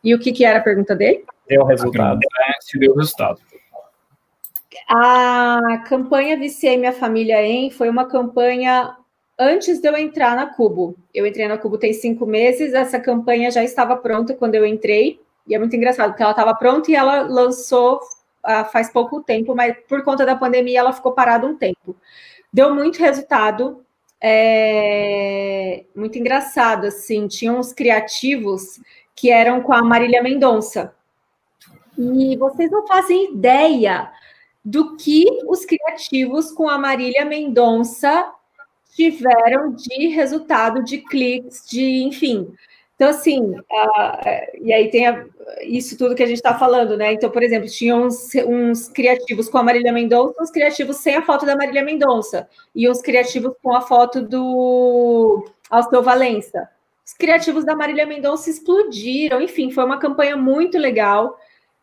E 0.04 0.14
o 0.14 0.18
que, 0.20 0.32
que 0.32 0.44
era 0.44 0.60
a 0.60 0.62
pergunta 0.62 0.94
dele? 0.94 1.24
Deu 1.48 1.62
o 1.62 1.64
resultado. 1.64 2.20
É, 2.22 2.52
se 2.60 2.78
deu 2.78 2.92
o 2.92 2.96
resultado. 2.96 3.40
A 4.88 5.82
campanha 5.88 6.38
Viciei 6.38 6.76
Minha 6.76 6.92
Família 6.92 7.42
em 7.42 7.68
foi 7.68 7.88
uma 7.88 8.06
campanha 8.06 8.96
antes 9.38 9.80
de 9.80 9.88
eu 9.88 9.96
entrar 9.96 10.36
na 10.36 10.46
Cubo. 10.46 10.96
Eu 11.12 11.26
entrei 11.26 11.46
na 11.48 11.58
Cubo 11.58 11.78
tem 11.78 11.92
cinco 11.92 12.26
meses, 12.26 12.74
essa 12.74 12.98
campanha 13.00 13.50
já 13.50 13.62
estava 13.62 13.96
pronta 13.96 14.34
quando 14.34 14.54
eu 14.54 14.66
entrei, 14.66 15.20
e 15.46 15.54
é 15.54 15.58
muito 15.58 15.76
engraçado, 15.76 16.10
porque 16.10 16.22
ela 16.22 16.32
estava 16.32 16.54
pronta 16.54 16.90
e 16.90 16.94
ela 16.94 17.22
lançou 17.22 17.96
uh, 17.96 18.64
faz 18.70 18.90
pouco 18.90 19.22
tempo, 19.22 19.54
mas 19.54 19.76
por 19.88 20.02
conta 20.02 20.24
da 20.24 20.36
pandemia 20.36 20.80
ela 20.80 20.92
ficou 20.92 21.12
parada 21.12 21.46
um 21.46 21.56
tempo. 21.56 21.96
Deu 22.52 22.74
muito 22.74 22.98
resultado, 22.98 23.84
é, 24.20 25.84
muito 25.94 26.18
engraçado, 26.18 26.86
assim, 26.86 27.26
tinha 27.26 27.52
uns 27.52 27.72
criativos 27.72 28.80
que 29.14 29.30
eram 29.30 29.60
com 29.60 29.72
a 29.72 29.82
Marília 29.82 30.22
Mendonça. 30.22 30.94
E 31.98 32.36
vocês 32.36 32.70
não 32.70 32.86
fazem 32.86 33.34
ideia 33.34 34.10
do 34.64 34.96
que 34.96 35.26
os 35.46 35.64
criativos 35.64 36.50
com 36.50 36.68
a 36.68 36.78
Marília 36.78 37.24
Mendonça 37.24 38.32
tiveram 38.94 39.72
de 39.72 40.08
resultado 40.08 40.82
de 40.82 40.98
cliques, 40.98 41.64
de 41.68 42.02
enfim. 42.02 42.52
Então, 42.94 43.08
assim, 43.08 43.40
uh, 43.50 44.60
e 44.62 44.72
aí 44.72 44.88
tem 44.88 45.06
a, 45.06 45.24
isso 45.62 45.98
tudo 45.98 46.14
que 46.14 46.22
a 46.22 46.26
gente 46.26 46.36
está 46.36 46.56
falando, 46.56 46.96
né? 46.96 47.12
Então, 47.12 47.28
por 47.28 47.42
exemplo, 47.42 47.68
tinha 47.68 47.96
uns, 47.96 48.30
uns 48.46 48.88
criativos 48.88 49.48
com 49.48 49.58
a 49.58 49.62
Marília 49.62 49.92
Mendonça, 49.92 50.40
uns 50.40 50.50
criativos 50.50 50.98
sem 50.98 51.16
a 51.16 51.22
foto 51.22 51.44
da 51.44 51.56
Marília 51.56 51.82
Mendonça, 51.82 52.48
e 52.74 52.88
uns 52.88 53.02
criativos 53.02 53.52
com 53.62 53.74
a 53.74 53.80
foto 53.80 54.22
do 54.22 55.44
Alceu 55.68 56.02
Valença. 56.02 56.68
Os 57.04 57.12
criativos 57.12 57.64
da 57.64 57.74
Marília 57.74 58.06
Mendonça 58.06 58.48
explodiram, 58.48 59.42
enfim, 59.42 59.70
foi 59.72 59.84
uma 59.84 59.98
campanha 59.98 60.36
muito 60.36 60.78
legal 60.78 61.36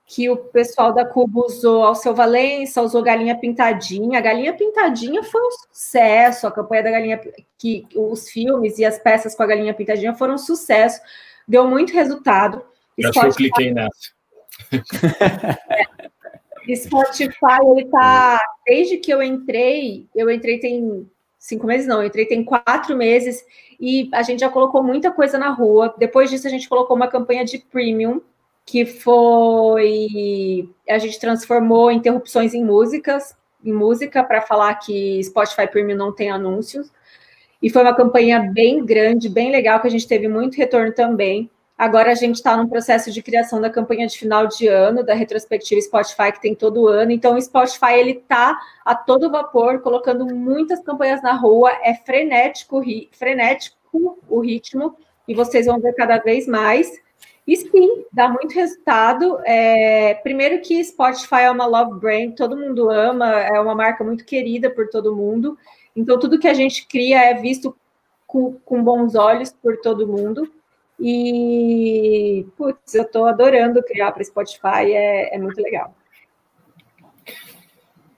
que 0.05 0.29
o 0.29 0.35
pessoal 0.35 0.93
da 0.93 1.05
Cuba 1.05 1.39
usou 1.45 1.83
ao 1.83 1.95
seu 1.95 2.13
Valença, 2.13 2.81
usou 2.81 3.01
Galinha 3.01 3.37
Pintadinha. 3.37 4.19
A 4.19 4.21
Galinha 4.21 4.53
Pintadinha 4.53 5.23
foi 5.23 5.41
um 5.41 5.51
sucesso, 5.51 6.45
a 6.45 6.51
campanha 6.51 6.83
da 6.83 6.91
Galinha, 6.91 7.21
que 7.57 7.87
os 7.95 8.29
filmes 8.29 8.77
e 8.77 8.83
as 8.83 8.99
peças 8.99 9.33
com 9.33 9.43
a 9.43 9.47
Galinha 9.47 9.73
Pintadinha 9.73 10.13
foram 10.13 10.33
um 10.33 10.37
sucesso, 10.37 10.99
deu 11.47 11.65
muito 11.65 11.93
resultado. 11.93 12.61
Eu 12.97 13.11
Spotify, 13.13 13.37
cliquei 13.37 13.73
nessa. 13.73 14.11
é, 16.67 16.75
Spotify, 16.75 17.59
ele 17.75 17.85
tá, 17.85 18.39
desde 18.65 18.97
que 18.97 19.11
eu 19.11 19.23
entrei, 19.23 20.07
eu 20.13 20.29
entrei 20.29 20.59
tem 20.59 21.09
cinco 21.39 21.65
meses, 21.65 21.87
não, 21.87 22.01
eu 22.01 22.07
entrei 22.07 22.25
tem 22.25 22.43
quatro 22.43 22.95
meses, 22.95 23.43
e 23.79 24.09
a 24.13 24.21
gente 24.21 24.41
já 24.41 24.49
colocou 24.49 24.83
muita 24.83 25.11
coisa 25.11 25.39
na 25.39 25.49
rua. 25.49 25.93
Depois 25.97 26.29
disso, 26.29 26.47
a 26.47 26.51
gente 26.51 26.69
colocou 26.69 26.95
uma 26.95 27.07
campanha 27.07 27.43
de 27.43 27.57
premium, 27.57 28.21
que 28.71 28.85
foi 28.85 30.69
a 30.87 30.97
gente 30.97 31.19
transformou 31.19 31.91
interrupções 31.91 32.53
em 32.53 32.63
músicas, 32.63 33.35
em 33.61 33.73
música 33.73 34.23
para 34.23 34.41
falar 34.41 34.75
que 34.75 35.21
Spotify 35.21 35.67
Premium 35.67 35.97
não 35.97 36.13
tem 36.13 36.31
anúncios. 36.31 36.89
E 37.61 37.69
foi 37.69 37.81
uma 37.81 37.93
campanha 37.93 38.39
bem 38.39 38.85
grande, 38.85 39.27
bem 39.27 39.51
legal, 39.51 39.81
que 39.81 39.87
a 39.87 39.91
gente 39.91 40.07
teve 40.07 40.29
muito 40.29 40.55
retorno 40.55 40.93
também. 40.93 41.51
Agora 41.77 42.13
a 42.13 42.15
gente 42.15 42.35
está 42.35 42.55
no 42.55 42.69
processo 42.69 43.11
de 43.11 43.21
criação 43.21 43.59
da 43.59 43.69
campanha 43.69 44.07
de 44.07 44.17
final 44.17 44.47
de 44.47 44.69
ano, 44.69 45.03
da 45.03 45.13
retrospectiva 45.13 45.81
Spotify, 45.81 46.31
que 46.31 46.41
tem 46.41 46.55
todo 46.55 46.87
ano. 46.87 47.11
Então, 47.11 47.35
o 47.35 47.41
Spotify 47.41 47.95
ele 47.95 48.11
está 48.11 48.57
a 48.85 48.95
todo 48.95 49.29
vapor, 49.29 49.81
colocando 49.81 50.25
muitas 50.25 50.81
campanhas 50.81 51.21
na 51.21 51.33
rua. 51.33 51.71
É 51.83 51.93
frenético, 51.93 52.81
frenético 53.11 54.17
o 54.29 54.39
ritmo, 54.39 54.95
e 55.27 55.35
vocês 55.35 55.65
vão 55.65 55.77
ver 55.81 55.93
cada 55.93 56.19
vez 56.19 56.47
mais. 56.47 56.89
E 57.51 57.57
sim, 57.57 58.05
dá 58.13 58.29
muito 58.29 58.55
resultado. 58.55 59.37
É, 59.43 60.13
primeiro 60.13 60.61
que 60.61 60.81
Spotify 60.81 61.41
é 61.41 61.51
uma 61.51 61.65
love 61.65 61.99
brand, 61.99 62.33
todo 62.33 62.55
mundo 62.55 62.89
ama, 62.89 63.27
é 63.41 63.59
uma 63.59 63.75
marca 63.75 64.05
muito 64.05 64.23
querida 64.23 64.69
por 64.69 64.87
todo 64.87 65.13
mundo. 65.13 65.57
Então, 65.93 66.17
tudo 66.17 66.39
que 66.39 66.47
a 66.47 66.53
gente 66.53 66.87
cria 66.87 67.19
é 67.19 67.33
visto 67.33 67.75
com, 68.25 68.53
com 68.63 68.81
bons 68.81 69.15
olhos 69.15 69.51
por 69.51 69.75
todo 69.81 70.07
mundo. 70.07 70.49
E, 70.97 72.45
putz, 72.55 72.95
eu 72.95 73.03
estou 73.03 73.25
adorando 73.25 73.83
criar 73.83 74.13
para 74.13 74.23
Spotify, 74.23 74.93
é, 74.93 75.35
é 75.35 75.37
muito 75.37 75.61
legal. 75.61 75.93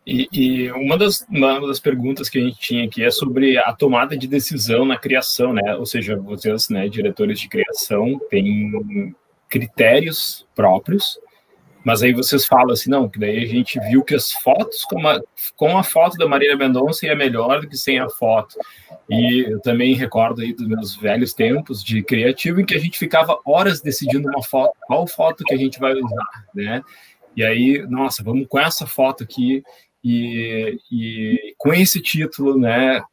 E, 0.05 0.27
e, 0.31 0.71
uma, 0.73 0.95
das, 0.95 1.25
uma 1.27 1.59
das 1.65 1.79
perguntas 1.79 2.29
que 2.29 2.37
a 2.37 2.41
gente 2.43 2.59
tinha 2.59 2.85
aqui 2.85 3.03
é 3.03 3.09
sobre 3.09 3.57
a 3.57 3.73
tomada 3.73 4.15
de 4.15 4.27
decisão 4.27 4.85
na 4.85 4.99
criação, 4.99 5.53
né? 5.53 5.75
Ou 5.75 5.87
seja, 5.87 6.15
vocês, 6.17 6.69
né, 6.69 6.87
diretores 6.87 7.39
de 7.39 7.49
criação, 7.49 8.21
têm 8.29 9.15
critérios 9.53 10.47
próprios, 10.55 11.19
mas 11.85 12.01
aí 12.01 12.11
vocês 12.11 12.43
falam 12.43 12.71
assim, 12.71 12.89
não, 12.89 13.07
que 13.07 13.19
daí 13.19 13.43
a 13.43 13.47
gente 13.47 13.79
viu 13.81 14.03
que 14.03 14.15
as 14.15 14.31
fotos 14.31 14.83
com 14.83 15.07
a, 15.07 15.21
com 15.55 15.77
a 15.77 15.83
foto 15.83 16.17
da 16.17 16.27
Marília 16.27 16.57
Mendonça 16.57 17.05
é 17.05 17.13
melhor 17.13 17.61
do 17.61 17.69
que 17.69 17.77
sem 17.77 17.99
a 17.99 18.09
foto. 18.09 18.57
E 19.07 19.41
eu 19.41 19.59
também 19.59 19.93
recordo 19.93 20.41
aí 20.41 20.53
dos 20.53 20.67
meus 20.67 20.95
velhos 20.95 21.33
tempos 21.33 21.83
de 21.83 22.01
criativo 22.01 22.59
em 22.59 22.65
que 22.65 22.73
a 22.73 22.79
gente 22.79 22.97
ficava 22.97 23.37
horas 23.45 23.79
decidindo 23.79 24.27
uma 24.27 24.41
foto, 24.41 24.73
qual 24.87 25.05
foto 25.05 25.43
que 25.43 25.53
a 25.53 25.57
gente 25.57 25.79
vai 25.79 25.93
usar, 25.93 26.45
né? 26.55 26.81
E 27.35 27.43
aí, 27.43 27.85
nossa, 27.87 28.23
vamos 28.23 28.47
com 28.47 28.59
essa 28.59 28.87
foto 28.87 29.23
aqui 29.23 29.61
e, 30.03 30.79
e 30.91 31.53
com 31.59 31.71
esse 31.73 32.01
título, 32.01 32.57
né? 32.57 33.03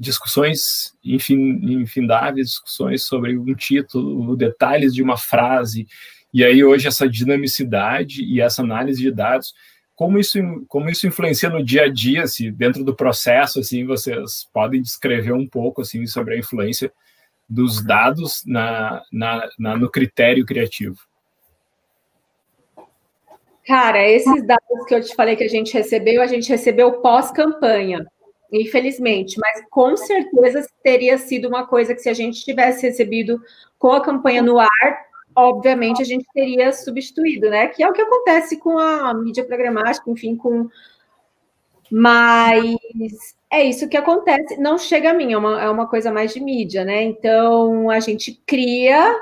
Discussões 0.00 0.96
infin, 1.04 1.60
infindáveis, 1.82 2.48
discussões 2.48 3.02
sobre 3.02 3.36
um 3.36 3.54
título, 3.54 4.34
detalhes 4.34 4.94
de 4.94 5.02
uma 5.02 5.18
frase, 5.18 5.86
e 6.32 6.42
aí 6.42 6.64
hoje 6.64 6.88
essa 6.88 7.06
dinamicidade 7.06 8.24
e 8.24 8.40
essa 8.40 8.62
análise 8.62 9.02
de 9.02 9.10
dados, 9.10 9.52
como 9.94 10.18
isso, 10.18 10.38
como 10.68 10.88
isso 10.88 11.06
influencia 11.06 11.50
no 11.50 11.62
dia 11.62 11.82
a 11.82 11.92
dia, 11.92 12.26
se 12.26 12.50
dentro 12.50 12.82
do 12.82 12.96
processo, 12.96 13.60
assim, 13.60 13.84
vocês 13.84 14.48
podem 14.54 14.80
descrever 14.80 15.32
um 15.32 15.46
pouco, 15.46 15.82
assim, 15.82 16.06
sobre 16.06 16.34
a 16.34 16.38
influência 16.38 16.90
dos 17.46 17.84
dados 17.84 18.42
na, 18.46 19.02
na, 19.12 19.48
na 19.58 19.76
no 19.76 19.90
critério 19.90 20.46
criativo. 20.46 20.96
Cara, 23.66 24.08
esses 24.08 24.46
dados 24.46 24.86
que 24.88 24.94
eu 24.94 25.02
te 25.02 25.14
falei 25.14 25.36
que 25.36 25.44
a 25.44 25.48
gente 25.48 25.74
recebeu, 25.74 26.22
a 26.22 26.26
gente 26.26 26.48
recebeu 26.48 27.02
pós-campanha 27.02 28.06
infelizmente, 28.52 29.38
mas 29.38 29.62
com 29.70 29.96
certeza 29.96 30.66
teria 30.82 31.18
sido 31.18 31.48
uma 31.48 31.66
coisa 31.66 31.94
que 31.94 32.00
se 32.00 32.08
a 32.08 32.14
gente 32.14 32.44
tivesse 32.44 32.86
recebido 32.86 33.40
com 33.78 33.92
a 33.92 34.02
campanha 34.02 34.42
no 34.42 34.58
ar, 34.58 35.06
obviamente 35.34 36.02
a 36.02 36.04
gente 36.04 36.26
teria 36.34 36.72
substituído, 36.72 37.48
né? 37.48 37.68
Que 37.68 37.82
é 37.82 37.88
o 37.88 37.92
que 37.92 38.02
acontece 38.02 38.58
com 38.58 38.78
a 38.78 39.14
mídia 39.14 39.44
programática, 39.44 40.10
enfim, 40.10 40.36
com. 40.36 40.68
Mas 41.90 42.76
é 43.50 43.64
isso 43.64 43.88
que 43.88 43.96
acontece. 43.96 44.56
Não 44.60 44.78
chega 44.78 45.10
a 45.10 45.14
mim, 45.14 45.32
é 45.32 45.38
uma, 45.38 45.62
é 45.62 45.70
uma 45.70 45.86
coisa 45.88 46.12
mais 46.12 46.32
de 46.32 46.40
mídia, 46.40 46.84
né? 46.84 47.02
Então 47.02 47.90
a 47.90 48.00
gente 48.00 48.40
cria. 48.46 49.16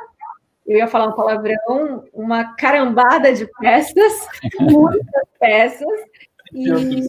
Eu 0.66 0.76
ia 0.76 0.87
falar 0.87 1.09
um 1.09 1.16
palavrão, 1.16 2.05
uma 2.12 2.55
carambada 2.57 3.33
de 3.33 3.47
peças, 3.59 4.29
muitas 4.61 5.24
peças, 5.41 6.01
e 6.53 7.07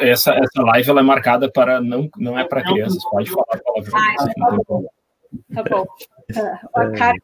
Essa, 0.00 0.32
essa 0.32 0.62
live 0.62 0.90
ela 0.90 1.00
é 1.00 1.02
marcada 1.02 1.50
para 1.50 1.80
não, 1.80 2.08
não 2.16 2.38
é 2.38 2.44
para 2.44 2.62
crianças, 2.62 3.02
pode 3.10 3.30
falar. 3.30 3.46
Ah, 3.52 4.26
tá 4.26 4.56
bom. 4.68 4.84
Tá 5.52 5.64
bom. 5.64 5.84
A 6.76 6.90
cara 6.92 7.16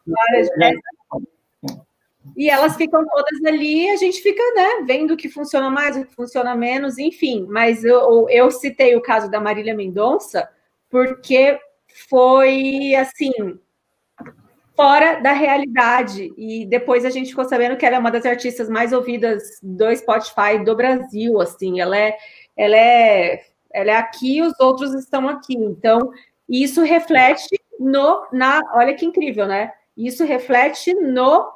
e 2.36 2.48
elas 2.48 2.76
ficam 2.76 3.04
todas 3.06 3.44
ali, 3.44 3.88
a 3.90 3.96
gente 3.96 4.20
fica, 4.20 4.42
né, 4.54 4.84
vendo 4.86 5.14
o 5.14 5.16
que 5.16 5.28
funciona 5.28 5.70
mais, 5.70 5.96
o 5.96 6.04
que 6.04 6.14
funciona 6.14 6.54
menos, 6.54 6.98
enfim. 6.98 7.46
Mas 7.48 7.84
eu, 7.84 8.28
eu 8.28 8.50
citei 8.50 8.96
o 8.96 9.02
caso 9.02 9.30
da 9.30 9.40
Marília 9.40 9.74
Mendonça 9.74 10.48
porque 10.88 11.58
foi 12.08 12.94
assim 12.94 13.30
fora 14.76 15.20
da 15.20 15.32
realidade. 15.32 16.32
E 16.36 16.66
depois 16.66 17.04
a 17.04 17.10
gente 17.10 17.30
ficou 17.30 17.44
sabendo 17.44 17.76
que 17.76 17.84
ela 17.84 17.96
é 17.96 17.98
uma 17.98 18.10
das 18.10 18.24
artistas 18.24 18.68
mais 18.68 18.92
ouvidas 18.92 19.42
do 19.62 19.94
Spotify 19.94 20.62
do 20.64 20.74
Brasil, 20.74 21.40
assim. 21.40 21.80
Ela 21.80 21.96
é 21.96 22.16
ela 22.56 22.76
é 22.76 23.42
ela 23.72 23.90
é 23.92 23.96
aqui, 23.96 24.42
os 24.42 24.58
outros 24.58 24.94
estão 24.94 25.28
aqui. 25.28 25.54
Então, 25.54 26.10
isso 26.48 26.82
reflete 26.82 27.48
no 27.78 28.26
na, 28.32 28.60
olha 28.74 28.94
que 28.94 29.06
incrível, 29.06 29.46
né? 29.46 29.72
Isso 29.96 30.24
reflete 30.24 30.94
no 30.94 31.48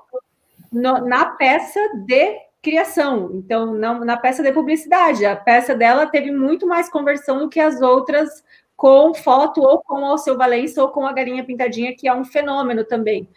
no, 0.73 1.07
na 1.07 1.27
peça 1.27 1.81
de 2.07 2.37
criação, 2.61 3.31
então 3.35 3.75
não 3.75 4.05
na 4.05 4.17
peça 4.17 4.43
de 4.43 4.51
publicidade. 4.51 5.25
A 5.27 5.37
peça 5.37 5.75
dela 5.75 6.07
teve 6.07 6.33
muito 6.33 6.67
mais 6.67 6.89
conversão 6.89 7.39
do 7.39 7.49
que 7.49 7.61
as 7.61 7.81
outras 7.81 8.43
com 8.77 9.14
foto 9.14 9.62
ou 9.62 9.83
com 9.83 10.05
o 10.05 10.18
seu 10.18 10.37
Valença 10.37 10.83
ou 10.83 10.89
com 10.89 11.07
a 11.07 11.12
galinha 11.12 11.45
pintadinha, 11.45 11.95
que 11.97 12.09
é 12.09 12.14
um 12.14 12.25
fenômeno 12.25 12.85
também. 12.85 13.29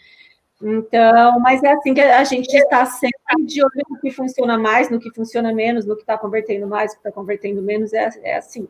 Então, 0.61 1.39
mas 1.39 1.63
é 1.63 1.71
assim 1.71 1.93
que 1.93 2.01
a 2.01 2.23
gente 2.23 2.51
está 2.51 2.85
sempre 2.85 3.45
de 3.45 3.63
olho 3.63 3.85
no 3.89 3.99
que 3.99 4.09
funciona 4.09 4.57
mais, 4.57 4.89
no 4.89 4.99
que 4.99 5.13
funciona 5.13 5.53
menos, 5.53 5.85
no 5.85 5.95
que 5.95 6.01
está 6.01 6.17
convertendo 6.17 6.65
mais, 6.65 6.91
no 6.91 7.01
que 7.01 7.07
está 7.07 7.11
convertendo 7.11 7.61
menos, 7.61 7.93
é, 7.93 8.09
é 8.23 8.38
assim. 8.38 8.67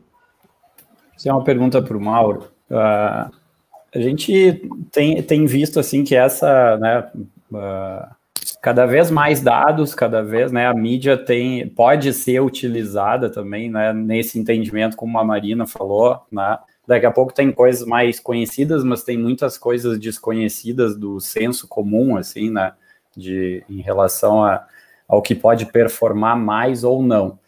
Isso 1.16 1.30
é 1.30 1.32
uma 1.32 1.44
pergunta 1.44 1.82
para 1.82 1.96
o 1.96 2.02
Mauro. 2.02 2.52
Uh, 2.70 3.32
a 3.96 4.00
gente 4.00 4.70
tem, 4.92 5.24
tem 5.24 5.46
visto 5.46 5.80
assim 5.80 6.04
que 6.04 6.14
essa, 6.16 6.78
né, 6.78 7.10
uh, 7.54 8.16
cada 8.62 8.86
vez 8.86 9.10
mais 9.12 9.42
dados, 9.42 9.94
cada 9.94 10.22
vez, 10.22 10.52
né, 10.52 10.68
a 10.68 10.74
mídia 10.74 11.18
tem, 11.18 11.68
pode 11.70 12.12
ser 12.14 12.42
utilizada 12.42 13.30
também, 13.30 13.70
né, 13.70 13.94
nesse 13.94 14.40
entendimento, 14.40 14.98
como 14.98 15.18
a 15.20 15.24
Marina 15.24 15.66
falou, 15.66 16.22
né, 16.32 16.58
daqui 16.86 17.06
a 17.06 17.12
pouco 17.12 17.34
tem 17.34 17.52
coisas 17.52 17.88
mais 17.88 18.20
conhecidas, 18.20 18.84
mas 18.84 19.04
tem 19.04 19.18
muitas 19.18 19.58
coisas 19.58 20.00
desconhecidas 20.00 20.98
do 20.98 21.20
senso 21.20 21.68
comum, 21.68 22.18
assim, 22.18 22.50
né, 22.50 22.74
de, 23.16 23.64
em 23.70 23.82
relação 23.82 24.44
a, 24.44 24.66
ao 25.08 25.22
que 25.22 25.36
pode 25.36 25.66
performar 25.68 26.38
mais 26.38 26.84
ou 26.84 27.02
não. 27.02 27.40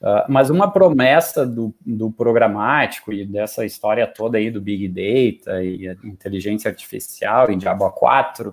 Uh, 0.00 0.26
mas 0.28 0.50
uma 0.50 0.68
promessa 0.68 1.46
do, 1.46 1.72
do 1.86 2.10
programático 2.10 3.12
e 3.12 3.24
dessa 3.24 3.64
história 3.64 4.04
toda 4.04 4.36
aí 4.36 4.50
do 4.50 4.60
Big 4.60 4.88
Data 4.88 5.62
e 5.62 5.86
inteligência 6.02 6.68
artificial 6.68 7.52
e 7.52 7.56
Diabo 7.56 7.88
4 7.88 8.52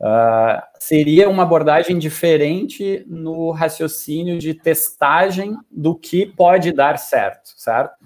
Uh, 0.00 0.62
seria 0.78 1.28
uma 1.28 1.42
abordagem 1.42 1.98
diferente 1.98 3.04
no 3.08 3.50
raciocínio 3.50 4.38
de 4.38 4.54
testagem 4.54 5.56
do 5.68 5.94
que 5.94 6.24
pode 6.24 6.70
dar 6.70 6.98
certo, 6.98 7.50
certo? 7.56 7.96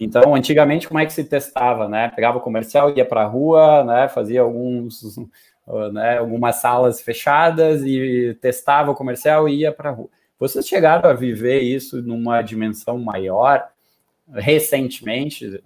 Então, 0.00 0.34
antigamente, 0.34 0.88
como 0.88 0.98
é 0.98 1.06
que 1.06 1.12
se 1.12 1.24
testava, 1.24 1.88
né? 1.88 2.08
Pegava 2.14 2.38
o 2.38 2.40
comercial, 2.40 2.90
ia 2.96 3.04
para 3.04 3.22
a 3.22 3.26
rua, 3.26 3.84
né? 3.84 4.08
Fazia 4.08 4.40
alguns, 4.40 5.16
uh, 5.66 5.92
né? 5.92 6.18
algumas 6.18 6.56
salas 6.56 7.00
fechadas 7.00 7.82
e 7.84 8.36
testava 8.40 8.90
o 8.90 8.94
comercial 8.94 9.48
e 9.48 9.60
ia 9.60 9.72
para 9.72 9.90
a 9.90 9.92
rua. 9.92 10.08
Vocês 10.40 10.66
chegaram 10.66 11.08
a 11.08 11.14
viver 11.14 11.60
isso 11.60 12.02
numa 12.02 12.42
dimensão 12.42 12.98
maior 12.98 13.68
recentemente, 14.34 15.46
uh, 15.46 15.60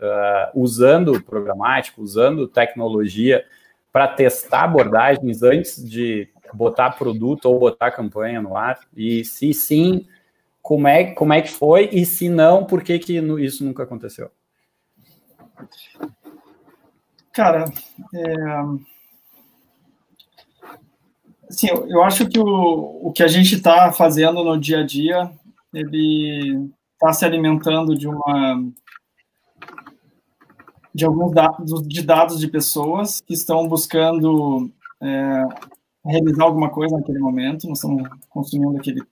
usando 0.55 1.21
programático, 1.23 2.01
usando 2.01 2.47
tecnologia 2.47 3.45
para 3.93 4.09
testar 4.09 4.65
abordagens 4.65 5.43
antes 5.43 5.85
de 5.85 6.29
botar 6.55 6.91
produto 6.93 7.47
ou 7.47 7.59
botar 7.59 7.91
campanha 7.91 8.41
no 8.41 8.57
ar? 8.57 8.81
E 8.97 9.25
se 9.25 9.53
sim, 9.53 10.07
como 10.63 10.89
é, 10.89 11.13
como 11.13 11.33
é 11.33 11.43
que 11.43 11.51
foi? 11.51 11.91
E 11.93 12.07
se 12.07 12.29
não, 12.29 12.65
por 12.65 12.83
que, 12.83 12.99
que 12.99 13.19
isso 13.19 13.65
nunca 13.65 13.83
aconteceu? 13.83 14.31
Cara, 17.33 17.65
é... 18.15 18.35
assim, 21.49 21.69
eu, 21.69 21.89
eu 21.89 22.03
acho 22.03 22.29
que 22.29 22.39
o, 22.39 23.09
o 23.09 23.13
que 23.13 23.23
a 23.23 23.29
gente 23.29 23.55
está 23.57 23.93
fazendo 23.93 24.45
no 24.45 24.59
dia 24.59 24.81
a 24.81 24.87
dia, 24.87 25.31
ele 25.73 26.71
está 26.95 27.13
se 27.13 27.25
alimentando 27.25 27.97
de 27.97 28.07
uma 28.07 28.63
de 30.95 31.05
alguns 31.05 31.33
dados 31.33 31.89
de 31.89 32.03
dados 32.03 32.39
de 32.39 32.49
pessoas 32.49 33.21
que 33.21 33.33
estão 33.35 33.67
buscando 33.67 34.71
é, 35.01 35.43
realizar 36.05 36.45
alguma 36.45 36.71
coisa 36.71 36.97
naquele 36.97 37.19
momento, 37.19 37.67
não 37.67 37.73
estão 37.73 37.97
consumindo 38.29 38.77
aquele 38.77 39.03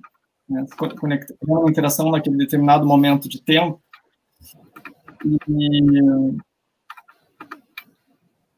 né, 0.48 0.66
conectando 0.98 1.38
uma 1.42 1.70
interação 1.70 2.10
naquele 2.10 2.36
determinado 2.36 2.84
momento 2.84 3.28
de 3.28 3.40
tempo. 3.40 3.80
E 5.48 5.92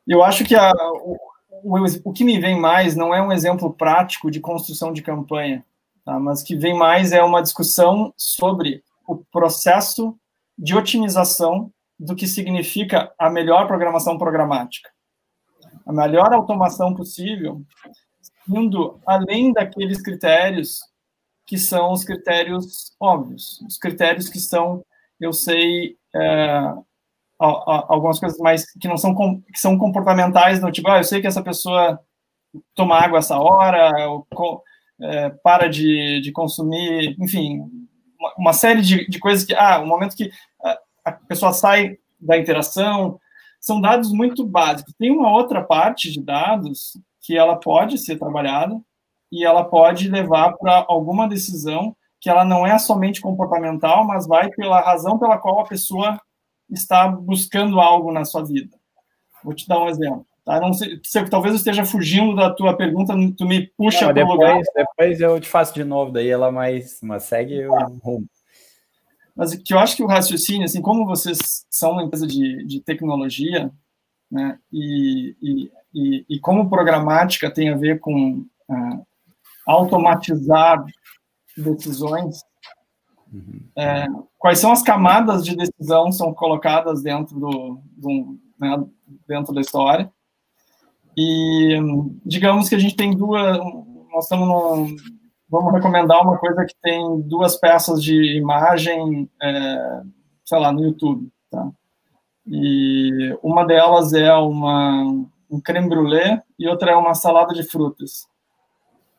eu 0.07 0.23
acho 0.25 0.45
que 0.45 0.55
a, 0.55 0.73
o, 1.05 1.19
o, 1.63 1.85
o 2.05 2.13
que 2.13 2.25
me 2.25 2.41
vem 2.41 2.59
mais 2.59 2.97
não 2.97 3.15
é 3.15 3.23
um 3.23 3.31
exemplo 3.31 3.73
prático 3.73 4.31
de 4.31 4.41
construção 4.41 4.93
de 4.93 5.03
campanha, 5.03 5.65
tá? 6.05 6.19
mas 6.19 6.43
que 6.43 6.57
vem 6.57 6.75
mais 6.77 7.13
é 7.13 7.23
uma 7.23 7.43
discussão 7.43 8.13
sobre 8.17 8.83
o 9.07 9.17
processo 9.17 10.17
de 10.59 10.75
otimização 10.75 11.71
do 12.03 12.17
que 12.17 12.27
significa 12.27 13.13
a 13.19 13.31
melhor 13.31 13.67
programação 13.67 14.19
programática. 14.19 14.91
A 15.87 15.93
melhor 15.93 16.33
automação 16.33 16.95
possível, 16.95 17.63
indo 18.49 19.01
além 19.07 19.53
daqueles 19.53 20.03
critérios 20.03 20.81
que 21.47 21.57
são 21.57 21.93
os 21.93 22.05
critérios 22.05 22.95
óbvios, 23.01 23.61
os 23.69 23.79
critérios 23.79 24.29
que 24.29 24.39
são, 24.39 24.85
eu 25.21 25.33
sei, 25.33 25.97
é, 26.15 26.75
algumas 27.39 28.19
coisas 28.19 28.39
mais 28.39 28.65
que 28.73 28.89
não 28.89 28.97
são 28.97 29.15
que 29.53 29.59
são 29.59 29.79
comportamentais, 29.79 30.61
no 30.61 30.73
tipo, 30.73 30.89
ah, 30.89 30.99
eu 30.99 31.05
sei 31.05 31.21
que 31.21 31.27
essa 31.27 31.43
pessoa 31.43 32.01
toma 32.75 32.99
água 32.99 33.19
essa 33.19 33.39
hora, 33.39 33.93
ou, 34.09 34.63
é, 35.01 35.31
para 35.31 35.69
de, 35.69 36.21
de 36.21 36.33
consumir, 36.33 37.17
enfim, 37.21 37.61
uma, 38.37 38.53
série 38.53 38.83
de, 38.83 39.09
de 39.09 39.19
coisas 39.19 39.45
que, 39.45 39.55
ah, 39.55 39.81
o 39.81 39.87
momento 39.87 40.17
que 40.17 40.31
a 41.05 41.13
pessoa 41.13 41.53
sai 41.53 41.99
da 42.21 42.39
interação, 42.39 43.19
são 43.61 43.81
dados 43.81 44.13
muito 44.13 44.45
básicos. 44.45 44.95
Tem 44.99 45.11
uma 45.11 45.31
outra 45.31 45.63
parte 45.63 46.11
de 46.11 46.21
dados 46.21 46.97
que 47.21 47.37
ela 47.37 47.57
pode 47.57 47.99
ser 47.99 48.19
trabalhada 48.19 48.81
e 49.31 49.45
ela 49.45 49.65
pode 49.65 50.09
levar 50.09 50.53
para 50.55 50.85
alguma 50.89 51.29
decisão 51.29 51.97
que 52.21 52.29
ela 52.31 52.45
não 52.45 52.67
é 52.67 52.79
somente 52.79 53.21
comportamental, 53.21 54.05
mas 54.05 54.27
vai 54.27 54.49
pela 54.51 54.81
razão 54.81 55.19
pela 55.19 55.39
qual 55.39 55.61
a 55.61 55.67
pessoa 55.67 56.21
está 56.71 57.09
buscando 57.09 57.81
algo 57.81 58.13
na 58.13 58.25
sua 58.25 58.45
vida. 58.45 58.77
Vou 59.43 59.55
te 59.55 59.67
dar 59.67 59.81
um 59.81 59.89
exemplo. 59.89 60.25
Tá? 60.45 60.61
Não 60.61 60.73
sei, 60.73 61.01
se, 61.03 61.25
talvez 61.29 61.55
eu 61.55 61.59
esteja 61.59 61.85
fugindo 61.85 62.35
da 62.35 62.51
tua 62.51 62.77
pergunta, 62.77 63.15
tu 63.37 63.47
me 63.47 63.67
puxa 63.77 64.13
para 64.13 64.25
o 64.25 64.33
lugar. 64.33 64.61
Depois 64.75 65.21
eu 65.21 65.41
te 65.41 65.49
faço 65.49 65.75
de 65.75 65.85
novo, 65.85 66.13
daí 66.13 66.29
ela 66.29 66.51
mais, 66.51 66.99
mas 67.03 67.25
segue 67.25 67.67
o 67.67 67.75
rumo 68.03 68.27
mas 69.35 69.55
que 69.55 69.73
eu 69.73 69.79
acho 69.79 69.97
que 69.97 70.03
o 70.03 70.07
raciocínio, 70.07 70.65
assim, 70.65 70.83
como 70.83 71.07
vocês 71.07 71.67
são 71.71 71.93
uma 71.93 72.03
empresa 72.03 72.27
de, 72.27 72.65
de 72.65 72.81
tecnologia, 72.81 73.73
né, 74.31 74.59
e, 74.73 75.37
e, 75.43 75.73
e, 75.95 76.27
e 76.29 76.41
como 76.41 76.69
programática 76.69 77.51
tem 77.51 77.71
a 77.71 77.77
ver 77.77 78.01
com 78.01 78.47
uh, 78.69 79.07
automatizar 79.67 80.85
decisões, 81.57 82.43
uhum. 83.33 83.61
é, 83.77 84.07
quais 84.39 84.59
são 84.59 84.73
as 84.73 84.83
camadas 84.83 85.45
de 85.45 85.57
decisão 85.57 86.11
são 86.11 86.33
colocadas 86.33 87.03
dentro 87.03 87.39
do, 87.39 87.81
do 87.97 88.39
né, 88.59 88.83
dentro 89.29 89.53
da 89.53 89.61
história 89.61 90.11
e 91.17 91.79
digamos 92.25 92.69
que 92.69 92.75
a 92.75 92.79
gente 92.79 92.97
tem 92.97 93.15
duas 93.15 93.59
nós 94.13 94.25
estamos 94.25 94.49
num, 94.49 94.97
vamos 95.53 95.75
recomendar 95.75 96.23
uma 96.23 96.39
coisa 96.39 96.65
que 96.65 96.75
tem 96.83 97.21
duas 97.21 97.57
peças 97.57 98.03
de 98.03 98.39
imagem, 98.39 99.29
é, 99.41 100.03
sei 100.47 100.59
lá, 100.59 100.73
no 100.73 100.83
YouTube, 100.83 101.31
tá? 101.51 101.71
E 102.47 103.37
uma 103.43 103.67
delas 103.67 104.15
é 104.15 104.33
uma, 104.33 105.03
um 105.51 105.61
creme 105.61 105.91
brulee 105.91 106.41
e 106.59 106.67
outra 106.67 106.93
é 106.93 106.97
uma 106.97 107.13
salada 107.15 107.53
de 107.53 107.65
frutas. 107.65 108.27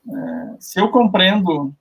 É, 0.10 0.56
se 0.60 0.82
eu 0.82 0.90
compreendo 0.90 1.72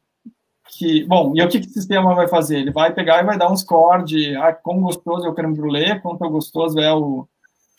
que, 0.68 1.02
bom, 1.06 1.32
e 1.34 1.42
o 1.42 1.48
que, 1.48 1.58
que 1.58 1.68
o 1.68 1.70
sistema 1.70 2.14
vai 2.14 2.28
fazer? 2.28 2.58
Ele 2.58 2.70
vai 2.70 2.92
pegar 2.92 3.22
e 3.22 3.26
vai 3.26 3.38
dar 3.38 3.50
um 3.50 3.56
score 3.56 4.04
de 4.04 4.36
ah, 4.36 4.52
quão 4.52 4.82
gostoso 4.82 5.26
é 5.26 5.30
o 5.30 5.34
creme 5.34 5.56
brulee, 5.56 5.98
quanto 6.00 6.28
gostoso 6.28 6.78
é 6.78 6.92
o 6.92 7.26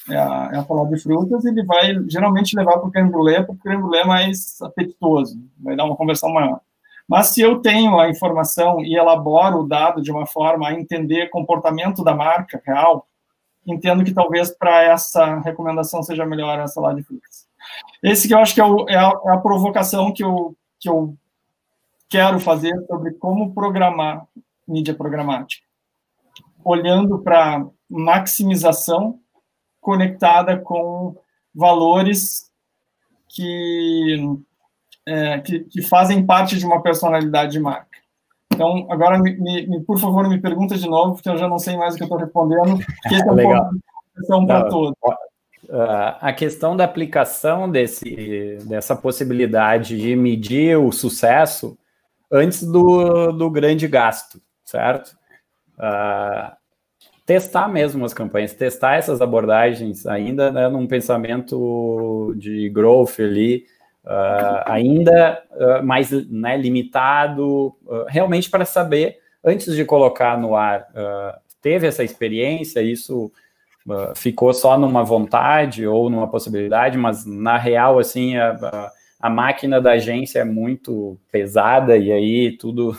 é 0.10 0.18
a, 0.18 0.50
é 0.54 0.58
a 0.58 0.64
salada 0.64 0.96
de 0.96 1.02
frutas, 1.02 1.46
ele 1.46 1.64
vai 1.64 1.96
geralmente 2.08 2.56
levar 2.56 2.78
para 2.78 2.88
o 2.88 2.92
creme 2.92 3.10
brulee, 3.10 3.44
porque 3.44 3.60
o 3.60 3.64
creme 3.64 3.82
brulee 3.82 4.02
é 4.02 4.06
mais 4.06 4.62
apetitoso, 4.62 5.38
vai 5.60 5.76
dar 5.76 5.86
uma 5.86 5.96
conversão 5.96 6.32
maior. 6.32 6.60
Mas 7.08 7.28
se 7.28 7.42
eu 7.42 7.60
tenho 7.60 8.00
a 8.00 8.10
informação 8.10 8.82
e 8.82 8.96
elaboro 8.96 9.60
o 9.60 9.68
dado 9.68 10.02
de 10.02 10.12
uma 10.12 10.26
forma 10.26 10.68
a 10.68 10.74
entender 10.74 11.30
comportamento 11.30 12.04
da 12.04 12.16
marca 12.16 12.62
real, 12.66 13.08
entendo 13.66 14.04
que 14.04 14.14
talvez 14.14 14.50
para 14.52 14.84
essa 14.84 15.40
recomendação 15.40 16.02
seja 16.04 16.26
melhor 16.26 16.60
essa 16.60 16.80
lá 16.82 16.94
de 16.94 17.04
Flix. 17.04 17.48
Esse 18.02 18.28
que 18.28 18.34
eu 18.34 18.40
acho 18.40 18.54
que 18.54 18.62
é, 18.62 18.66
o, 18.66 18.90
é, 18.90 18.96
a, 18.96 19.12
é, 19.26 19.32
a, 19.32 19.38
provocação 19.38 20.14
que 20.14 20.24
eu, 20.24 20.56
que 20.80 20.90
eu 20.90 21.16
quero 22.10 22.40
fazer 22.40 22.74
sobre 22.88 23.12
como 23.14 23.54
programar 23.54 24.26
mídia 24.68 24.94
programática. 24.94 25.66
Olhando 26.64 27.20
para 27.20 27.66
maximização 27.90 29.20
conectada 29.84 30.58
com 30.58 31.16
valores 31.54 32.50
que, 33.30 34.18
é, 35.06 35.40
que, 35.40 35.60
que, 35.60 35.82
fazem 35.82 36.26
parte 36.26 36.58
de 36.58 36.66
uma 36.66 36.82
personalidade 36.82 37.52
de 37.52 37.60
marca. 37.60 37.88
Então, 38.54 38.88
agora, 38.90 39.20
me, 39.20 39.34
me, 39.36 39.84
por 39.84 40.00
favor, 40.00 40.28
me 40.30 40.40
pergunta 40.40 40.78
de 40.78 40.88
novo, 40.88 41.16
porque 41.16 41.30
eu 41.30 41.38
já 41.38 41.48
não 41.48 41.60
sei 41.60 41.76
mais 41.76 41.94
o 41.94 41.98
que 41.98 42.04
eu 42.04 42.06
estou 42.06 42.20
respondendo, 42.20 42.78
porque 42.78 43.16
esse 43.16 43.28
é 43.28 43.32
um 43.32 43.36
Legal. 43.36 43.70
ponto 44.28 44.48
para 44.48 44.70
todos. 44.70 44.94
Uh, 45.64 46.18
a 46.20 46.34
questão 46.34 46.76
da 46.76 46.84
aplicação 46.84 47.70
desse, 47.70 48.58
dessa 48.66 48.96
possibilidade 48.96 49.98
de 49.98 50.16
medir 50.16 50.78
o 50.78 50.92
sucesso 50.92 51.78
antes 52.32 52.64
do, 52.64 53.32
do 53.32 53.50
grande 53.50 53.88
gasto, 53.88 54.42
certo? 54.64 55.16
Uh, 55.78 56.63
testar 57.26 57.68
mesmo 57.68 58.04
as 58.06 58.14
campanhas, 58.14 58.54
testar 58.54 58.96
essas 58.96 59.22
abordagens 59.22 60.06
ainda 60.06 60.52
né, 60.52 60.68
num 60.68 60.86
pensamento 60.86 62.34
de 62.36 62.70
growth 62.70 63.20
ali, 63.20 63.66
uh, 64.04 64.64
ainda 64.66 65.42
uh, 65.52 65.84
mais 65.84 66.12
né, 66.30 66.58
limitado, 66.58 67.68
uh, 67.86 68.06
realmente 68.08 68.50
para 68.50 68.66
saber, 68.66 69.20
antes 69.44 69.74
de 69.76 69.86
colocar 69.86 70.38
no 70.38 70.56
ar, 70.56 70.88
teve 71.62 71.88
essa 71.88 72.04
experiência, 72.04 72.82
isso 72.82 73.32
ficou 74.16 74.54
só 74.54 74.78
numa 74.78 75.04
vontade 75.04 75.86
ou 75.86 76.10
numa 76.10 76.30
possibilidade, 76.30 76.98
mas 76.98 77.26
na 77.26 77.58
real, 77.58 78.00
assim, 78.00 78.38
a, 78.38 78.90
a, 79.20 79.30
máquina 79.30 79.82
da 79.82 79.92
agência 79.92 80.40
é 80.40 80.46
muito 80.46 81.20
pesada 81.30 81.98
e 81.98 82.10
aí 82.10 82.58
tudo 82.58 82.96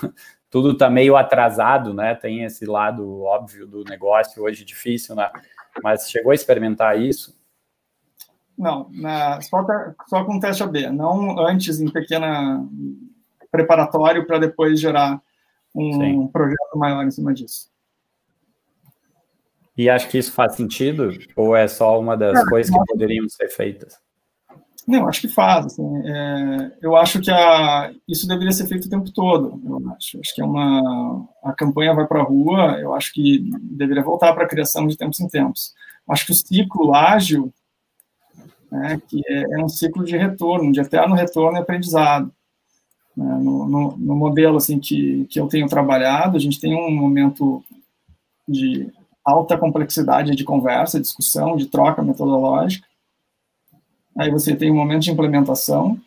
tudo 0.55 0.70
está 0.70 0.88
meio 0.88 1.16
atrasado, 1.16 1.92
né? 1.92 2.14
Tem 2.14 2.44
esse 2.44 2.64
lado 2.64 3.22
óbvio 3.22 3.66
do 3.66 3.82
negócio 3.82 4.40
hoje 4.40 4.64
difícil, 4.64 5.16
né? 5.16 5.28
Mas 5.82 6.09
chegou 6.09 6.30
a 6.30 6.34
experimentar 6.34 6.96
isso? 6.96 7.36
Não, 8.57 8.88
na, 8.92 9.40
só, 9.40 9.66
só 10.07 10.24
com 10.24 10.38
teste 10.38 10.62
AB, 10.62 10.90
não 10.92 11.40
antes 11.40 11.80
em 11.80 11.90
pequena 11.90 12.64
preparatório 13.50 14.24
para 14.28 14.38
depois 14.38 14.78
gerar 14.78 15.20
um 15.74 15.92
Sim. 15.92 16.28
projeto 16.28 16.76
maior 16.78 17.02
em 17.02 17.11
cima 17.11 17.34
disso. 17.34 17.68
E 19.76 19.90
acho 19.90 20.09
que 20.09 20.18
isso 20.18 20.30
faz 20.30 20.55
sentido? 20.55 21.11
Ou 21.34 21.57
é 21.57 21.66
só 21.66 21.98
uma 21.98 22.16
das 22.16 22.38
é, 22.38 22.44
coisas 22.44 22.72
que 22.72 22.84
poderiam 22.86 23.28
ser 23.28 23.48
feitas? 23.48 24.00
Não, 24.87 25.09
acho 25.09 25.22
que 25.22 25.28
faz. 25.28 25.66
Assim, 25.66 26.03
é, 26.07 26.72
eu 26.82 26.95
acho 26.95 27.20
que 27.20 27.30
a, 27.30 27.93
isso 28.07 28.28
deveria 28.28 28.53
ser 28.53 28.66
feito 28.66 28.87
o 28.87 28.91
tempo 28.91 29.11
todo. 29.11 29.61
Eu 29.64 29.93
acho, 29.93 30.20
acho 30.20 30.35
que 30.35 30.43
é 30.43 30.45
uma 30.45 31.26
a 31.43 31.53
campanha 31.53 31.95
vai 31.95 32.07
para 32.07 32.20
a 32.20 32.24
rua. 32.24 32.78
Eu 32.78 32.95
acho 32.95 33.12
que 33.12 33.51
deveria 33.62 34.03
voltar 34.03 34.35
para 34.35 34.45
a 34.45 34.49
criação 34.49 34.87
de 34.87 34.97
tempos 34.97 35.20
em 35.20 35.28
tempos. 35.28 35.72
Acho 36.09 36.26
que 36.26 36.32
o 36.32 36.35
ciclo 36.35 36.95
ágil, 36.95 37.53
né, 38.70 39.01
que 39.09 39.22
é, 39.26 39.59
é, 39.59 39.64
um 39.64 39.68
ciclo 39.68 40.05
de 40.05 40.16
retorno, 40.16 40.70
de 40.70 40.80
eterno 40.80 41.14
retorno 41.14 41.59
e 41.59 41.62
aprendizado. 41.62 42.30
Né, 43.16 43.39
no, 43.41 43.66
no, 43.66 43.97
no, 43.97 44.16
modelo 44.16 44.57
assim 44.57 44.78
que, 44.78 45.24
que 45.30 45.41
eu 45.41 45.47
tenho 45.47 45.68
trabalhado, 45.68 46.37
a 46.37 46.41
gente 46.41 46.61
tem 46.61 46.74
um 46.74 46.91
momento 46.91 47.64
de 48.47 48.93
alta 49.24 49.57
complexidade 49.57 50.35
de 50.35 50.45
conversa, 50.45 51.01
discussão, 51.01 51.57
de 51.57 51.66
troca 51.66 52.03
metodológica 52.03 52.87
aí 54.17 54.31
você 54.31 54.55
tem 54.55 54.71
um 54.71 54.77
momento 54.77 55.03
de 55.03 55.11
implementação 55.11 55.99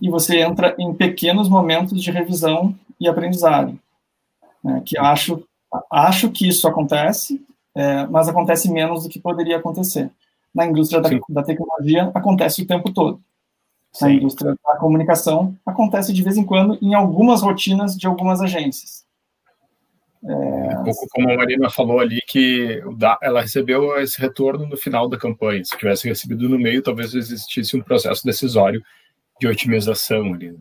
e 0.00 0.10
você 0.10 0.40
entra 0.40 0.74
em 0.78 0.92
pequenos 0.94 1.48
momentos 1.48 2.02
de 2.02 2.10
revisão 2.10 2.74
e 3.00 3.08
aprendizado, 3.08 3.78
né, 4.62 4.82
que 4.84 4.98
acho, 4.98 5.42
acho 5.90 6.30
que 6.30 6.48
isso 6.48 6.66
acontece, 6.68 7.44
é, 7.74 8.06
mas 8.06 8.28
acontece 8.28 8.70
menos 8.70 9.04
do 9.04 9.08
que 9.08 9.20
poderia 9.20 9.56
acontecer. 9.56 10.10
Na 10.54 10.66
indústria 10.66 11.00
da, 11.00 11.10
da 11.28 11.42
tecnologia, 11.42 12.10
acontece 12.14 12.62
o 12.62 12.66
tempo 12.66 12.92
todo. 12.92 13.20
Na 14.00 14.08
Sim. 14.08 14.14
indústria 14.14 14.54
da 14.64 14.76
comunicação, 14.76 15.56
acontece 15.66 16.12
de 16.12 16.22
vez 16.22 16.36
em 16.36 16.44
quando 16.44 16.78
em 16.80 16.94
algumas 16.94 17.42
rotinas 17.42 17.96
de 17.96 18.06
algumas 18.06 18.40
agências. 18.40 19.03
É... 20.26 20.78
Um 20.78 20.84
pouco 20.84 21.06
como 21.10 21.30
a 21.30 21.36
Marina 21.36 21.68
falou 21.70 22.00
ali, 22.00 22.20
que 22.26 22.82
ela 23.22 23.42
recebeu 23.42 23.98
esse 24.00 24.20
retorno 24.20 24.66
no 24.66 24.76
final 24.76 25.08
da 25.08 25.18
campanha. 25.18 25.64
Se 25.64 25.76
tivesse 25.76 26.08
recebido 26.08 26.48
no 26.48 26.58
meio, 26.58 26.82
talvez 26.82 27.14
existisse 27.14 27.76
um 27.76 27.82
processo 27.82 28.24
decisório 28.24 28.82
de 29.40 29.46
otimização 29.46 30.32
ali. 30.32 30.56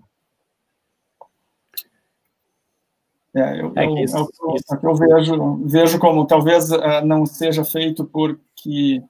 É, 3.35 3.61
eu, 3.61 3.73
é, 3.75 4.03
isso, 4.03 4.15
eu, 4.15 4.29
eu, 4.41 4.55
isso. 4.55 4.79
eu, 4.83 4.95
vejo, 4.95 5.55
vejo 5.65 5.99
como 5.99 6.27
talvez 6.27 6.69
uh, 6.69 7.03
não 7.03 7.25
seja 7.25 7.65
feito 7.65 8.05
porque 8.05 9.01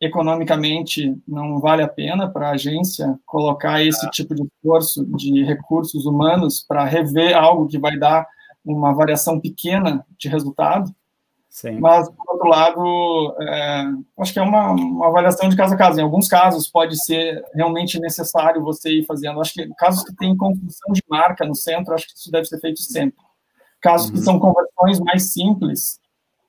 economicamente 0.00 1.14
não 1.28 1.60
vale 1.60 1.82
a 1.82 1.88
pena 1.88 2.28
para 2.28 2.48
a 2.48 2.52
agência 2.52 3.16
colocar 3.24 3.84
esse 3.84 4.04
ah. 4.06 4.10
tipo 4.10 4.34
de 4.34 4.42
esforço 4.42 5.04
de 5.16 5.44
recursos 5.44 6.04
humanos 6.04 6.64
para 6.66 6.84
rever 6.84 7.36
algo 7.36 7.68
que 7.68 7.78
vai 7.78 7.96
dar 7.96 8.26
uma 8.66 8.92
variação 8.92 9.40
pequena 9.40 10.04
de 10.18 10.28
resultado, 10.28 10.94
Sim. 11.48 11.78
mas, 11.80 12.10
por 12.10 12.34
outro 12.34 12.48
lado, 12.48 13.36
é, 13.40 13.84
acho 14.18 14.32
que 14.32 14.38
é 14.38 14.42
uma, 14.42 14.72
uma 14.72 15.06
avaliação 15.06 15.48
de 15.48 15.56
caso 15.56 15.74
a 15.74 15.76
caso. 15.76 15.98
Em 15.98 16.02
alguns 16.02 16.28
casos, 16.28 16.68
pode 16.68 17.02
ser 17.02 17.42
realmente 17.54 17.98
necessário 17.98 18.62
você 18.62 18.90
ir 18.90 19.06
fazendo. 19.06 19.40
Acho 19.40 19.54
que 19.54 19.66
casos 19.76 20.04
que 20.04 20.14
tem 20.14 20.36
construção 20.36 20.92
de 20.92 21.02
marca 21.08 21.46
no 21.46 21.54
centro, 21.54 21.94
acho 21.94 22.06
que 22.08 22.18
isso 22.18 22.30
deve 22.30 22.44
ser 22.44 22.60
feito 22.60 22.80
sempre. 22.80 23.24
Casos 23.80 24.08
uhum. 24.08 24.14
que 24.14 24.20
são 24.20 24.38
conversões 24.38 25.00
mais 25.00 25.32
simples, 25.32 25.98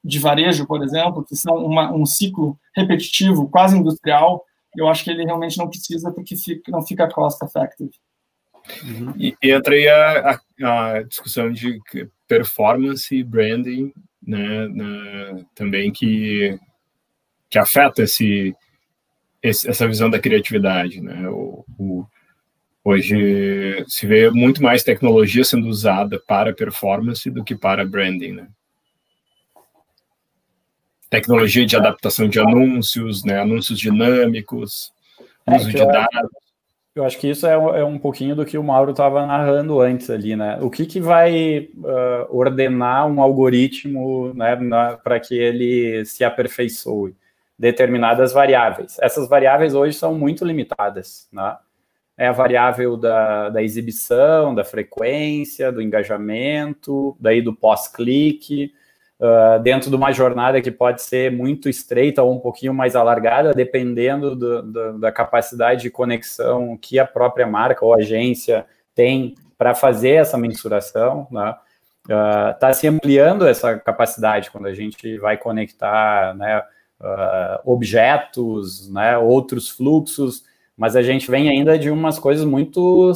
de 0.04 0.20
varejo, 0.20 0.66
por 0.66 0.84
exemplo, 0.84 1.24
que 1.24 1.36
são 1.36 1.56
uma, 1.58 1.92
um 1.94 2.06
ciclo 2.06 2.58
repetitivo, 2.74 3.50
quase 3.50 3.78
industrial, 3.78 4.44
eu 4.76 4.88
acho 4.88 5.04
que 5.04 5.10
ele 5.10 5.26
realmente 5.26 5.58
não 5.58 5.68
precisa, 5.68 6.12
porque 6.12 6.36
fica, 6.36 6.72
não 6.72 6.82
fica 6.82 7.10
cost 7.10 7.44
effective. 7.44 7.92
Uhum. 8.84 9.14
E, 9.18 9.36
e 9.42 9.52
entra 9.52 9.74
aí 9.74 9.88
a, 9.88 10.42
a, 10.62 10.98
a, 10.98 11.04
discussão 11.04 11.52
de 11.52 11.80
performance 12.28 13.16
e 13.16 13.24
branding, 13.24 13.94
né, 14.22 14.68
na, 14.68 15.46
também 15.56 15.92
que, 15.92 16.58
que 17.50 17.58
afeta 17.58 18.04
esse, 18.04 18.56
esse, 19.42 19.70
essa 19.70 19.88
visão 19.88 20.10
da 20.10 20.20
criatividade, 20.20 21.02
né, 21.02 21.30
o, 21.30 21.64
o, 21.78 22.06
hoje 22.84 23.86
se 23.88 24.06
vê 24.06 24.30
muito 24.30 24.62
mais 24.62 24.84
tecnologia 24.84 25.44
sendo 25.44 25.68
usada 25.68 26.20
para 26.20 26.54
performance 26.54 27.30
do 27.30 27.44
que 27.44 27.56
para 27.56 27.86
branding, 27.86 28.34
né. 28.34 28.48
Tecnologia 31.10 31.66
de 31.66 31.78
adaptação 31.78 32.28
de 32.28 32.38
anúncios, 32.38 33.24
né, 33.24 33.40
anúncios 33.40 33.80
dinâmicos, 33.80 34.92
é, 35.46 35.56
uso 35.56 35.72
de 35.72 35.78
dados. 35.78 36.47
Eu 36.98 37.06
acho 37.06 37.20
que 37.20 37.30
isso 37.30 37.46
é, 37.46 37.54
é 37.54 37.86
um 37.86 38.00
pouquinho 38.00 38.36
do 38.36 38.44
que 38.44 38.58
o 38.58 38.64
Mauro 38.64 38.90
estava 38.90 39.24
narrando 39.24 39.80
antes 39.80 40.10
ali, 40.10 40.36
né? 40.36 40.58
O 40.62 40.68
que, 40.68 40.84
que 40.84 41.00
vai 41.00 41.70
uh, 41.78 42.36
ordenar 42.36 43.06
um 43.06 43.22
algoritmo 43.22 44.34
né, 44.34 44.58
para 45.04 45.20
que 45.20 45.38
ele 45.38 46.04
se 46.06 46.24
aperfeiçoe? 46.24 47.16
Determinadas 47.58 48.34
variáveis. 48.34 48.98
Essas 49.00 49.30
variáveis 49.30 49.76
hoje 49.76 49.96
são 49.96 50.16
muito 50.16 50.44
limitadas, 50.44 51.30
né? 51.32 51.58
É 52.18 52.28
a 52.30 52.32
variável 52.32 52.98
da, 52.98 53.50
da 53.50 53.62
exibição, 53.62 54.56
da 54.56 54.64
frequência, 54.64 55.72
do 55.72 55.84
engajamento, 55.84 57.16
daí 57.20 57.44
do 57.44 57.56
pós-clique, 57.56 58.74
uh, 59.20 59.62
dentro 59.62 59.90
de 59.90 59.96
uma 59.96 60.12
jornada 60.12 60.62
que 60.62 60.72
pode 60.72 61.02
ser 61.02 61.32
muito 61.32 61.70
estreita 61.70 62.24
ou 62.24 62.34
um 62.34 62.40
pouquinho 62.40 62.74
mais 62.74 62.96
alargada, 62.96 63.54
dependendo 63.54 64.36
do, 64.36 64.62
do, 64.64 65.00
da 65.00 65.12
capacidade 65.12 65.82
de 65.82 65.90
conexão 65.90 66.78
que 66.78 67.00
a 67.00 67.06
própria 67.06 67.48
marca 67.48 67.86
ou 67.86 67.94
agência 67.94 68.66
tem 68.94 69.36
para 69.58 69.74
fazer 69.74 70.12
essa 70.12 70.38
mensuração, 70.38 71.28
né? 71.32 71.56
Está 72.54 72.70
uh, 72.70 72.74
se 72.74 72.88
ampliando 72.88 73.46
essa 73.46 73.78
capacidade 73.78 74.50
quando 74.50 74.68
a 74.68 74.74
gente 74.74 75.18
vai 75.18 75.36
conectar 75.36 76.34
né, 76.36 76.64
uh, 77.02 77.60
objetos, 77.70 78.90
né, 78.90 79.18
outros 79.18 79.68
fluxos, 79.68 80.46
mas 80.78 80.96
a 80.96 81.02
gente 81.02 81.30
vem 81.30 81.50
ainda 81.50 81.78
de 81.78 81.90
umas 81.90 82.18
coisas 82.18 82.46
muito 82.46 83.12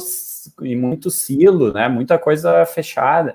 e 0.60 0.76
muito 0.76 1.10
silo, 1.10 1.72
né, 1.72 1.88
muita 1.88 2.18
coisa 2.18 2.66
fechada. 2.66 3.34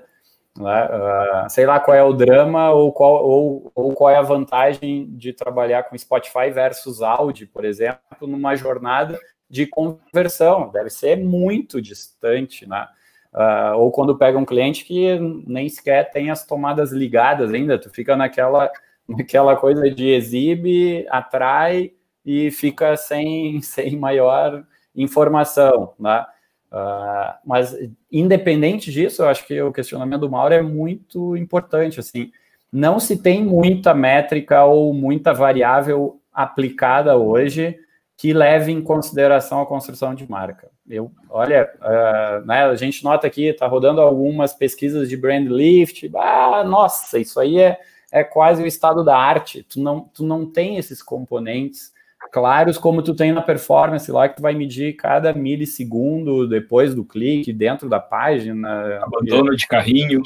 Né? 0.58 0.86
Uh, 0.86 1.48
sei 1.48 1.64
lá 1.64 1.78
qual 1.78 1.96
é 1.96 2.02
o 2.02 2.12
drama 2.12 2.70
ou 2.72 2.92
qual, 2.92 3.24
ou, 3.24 3.70
ou 3.74 3.94
qual 3.94 4.10
é 4.10 4.16
a 4.16 4.22
vantagem 4.22 5.06
de 5.16 5.32
trabalhar 5.32 5.84
com 5.84 5.96
Spotify 5.96 6.50
versus 6.52 7.00
Audi, 7.00 7.46
por 7.46 7.64
exemplo, 7.64 8.00
numa 8.22 8.56
jornada 8.56 9.18
de 9.48 9.66
conversão. 9.66 10.70
Deve 10.70 10.90
ser 10.90 11.16
muito 11.16 11.80
distante, 11.80 12.68
né? 12.68 12.88
Uh, 13.32 13.76
ou 13.76 13.92
quando 13.92 14.18
pega 14.18 14.38
um 14.38 14.44
cliente 14.44 14.84
que 14.84 15.18
nem 15.46 15.68
sequer 15.68 16.10
tem 16.10 16.30
as 16.30 16.44
tomadas 16.44 16.90
ligadas 16.90 17.52
ainda, 17.52 17.78
tu 17.78 17.88
fica 17.90 18.16
naquela, 18.16 18.70
naquela 19.06 19.54
coisa 19.54 19.88
de 19.90 20.08
exibe, 20.08 21.06
atrai 21.08 21.92
e 22.24 22.50
fica 22.50 22.96
sem, 22.96 23.60
sem 23.62 23.96
maior 23.96 24.64
informação, 24.94 25.94
né? 26.00 26.26
Uh, 26.70 27.32
mas 27.44 27.74
independente 28.12 28.92
disso, 28.92 29.22
eu 29.22 29.28
acho 29.28 29.46
que 29.46 29.60
o 29.62 29.72
questionamento 29.72 30.20
do 30.20 30.30
Mauro 30.30 30.52
é 30.52 30.62
muito 30.62 31.36
importante, 31.36 31.98
assim, 31.98 32.30
não 32.70 33.00
se 33.00 33.16
tem 33.22 33.42
muita 33.42 33.94
métrica 33.94 34.64
ou 34.64 34.92
muita 34.92 35.32
variável 35.32 36.20
aplicada 36.32 37.16
hoje 37.16 37.78
que 38.16 38.32
leve 38.32 38.72
em 38.72 38.82
consideração 38.82 39.62
a 39.62 39.66
construção 39.66 40.14
de 40.14 40.28
marca. 40.28 40.68
Eu, 40.88 41.10
olha, 41.30 41.70
uh, 41.76 42.44
né, 42.46 42.64
a 42.64 42.74
gente 42.74 43.02
nota 43.02 43.26
aqui, 43.26 43.46
está 43.46 43.66
rodando 43.66 44.00
algumas 44.00 44.52
pesquisas 44.52 45.08
de 45.08 45.16
brand 45.16 45.46
lift, 45.46 46.10
ah, 46.16 46.64
nossa, 46.64 47.18
isso 47.18 47.38
aí 47.40 47.58
é, 47.60 47.78
é 48.10 48.24
quase 48.24 48.62
o 48.62 48.66
estado 48.66 49.04
da 49.04 49.16
arte, 49.16 49.62
tu 49.62 49.80
não, 49.80 50.00
tu 50.00 50.24
não 50.24 50.44
tem 50.44 50.76
esses 50.76 51.02
componentes 51.02 51.92
claros 52.30 52.78
como 52.78 53.02
tu 53.02 53.14
tem 53.14 53.32
na 53.32 53.42
performance 53.42 54.10
lá, 54.10 54.28
que 54.28 54.36
tu 54.36 54.42
vai 54.42 54.54
medir 54.54 54.94
cada 54.94 55.32
milissegundo 55.32 56.48
depois 56.48 56.94
do 56.94 57.04
clique, 57.04 57.52
dentro 57.52 57.88
da 57.88 58.00
página. 58.00 59.02
Abandono 59.02 59.56
de 59.56 59.66
carrinho. 59.66 60.22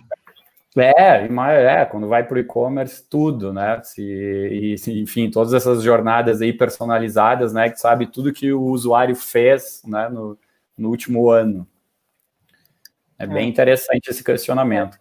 É, 0.76 1.26
é 1.26 1.84
quando 1.84 2.08
vai 2.08 2.24
para 2.24 2.36
o 2.36 2.38
e-commerce, 2.38 3.06
tudo, 3.08 3.52
né? 3.52 3.80
Se, 3.82 4.02
e, 4.02 4.74
enfim, 5.00 5.30
todas 5.30 5.52
essas 5.52 5.82
jornadas 5.82 6.40
aí 6.40 6.52
personalizadas, 6.52 7.52
né? 7.52 7.68
Que 7.68 7.78
sabe 7.78 8.06
tudo 8.06 8.32
que 8.32 8.52
o 8.52 8.62
usuário 8.62 9.14
fez 9.14 9.82
né, 9.86 10.08
no, 10.08 10.38
no 10.76 10.88
último 10.88 11.30
ano. 11.30 11.66
É 13.18 13.26
bem 13.26 13.46
é. 13.46 13.48
interessante 13.48 14.08
esse 14.08 14.24
questionamento. 14.24 14.98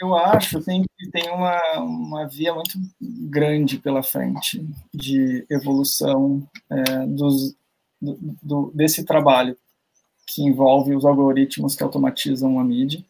Eu 0.00 0.14
acho 0.14 0.58
assim, 0.58 0.84
que 0.96 1.10
tem 1.10 1.30
uma, 1.30 1.60
uma 1.78 2.26
via 2.26 2.54
muito 2.54 2.78
grande 3.00 3.78
pela 3.78 4.02
frente 4.02 4.66
de 4.94 5.44
evolução 5.50 6.48
é, 6.70 7.06
dos, 7.06 7.54
do, 8.00 8.18
do, 8.42 8.72
desse 8.74 9.04
trabalho 9.04 9.56
que 10.26 10.42
envolve 10.42 10.96
os 10.96 11.04
algoritmos 11.04 11.76
que 11.76 11.82
automatizam 11.82 12.58
a 12.58 12.64
mídia 12.64 13.04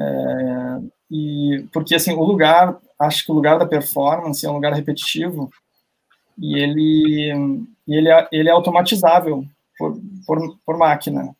é, 0.00 0.80
e 1.10 1.66
porque 1.72 1.94
assim 1.94 2.14
o 2.14 2.24
lugar, 2.24 2.78
acho 2.98 3.24
que 3.24 3.30
o 3.30 3.34
lugar 3.34 3.58
da 3.58 3.66
performance 3.66 4.44
é 4.44 4.50
um 4.50 4.54
lugar 4.54 4.72
repetitivo 4.72 5.50
e 6.38 6.58
ele 6.58 7.66
ele 7.86 8.08
é, 8.08 8.28
ele 8.32 8.48
é 8.48 8.52
automatizável 8.52 9.44
por, 9.78 10.00
por, 10.26 10.58
por 10.64 10.78
máquina. 10.78 11.34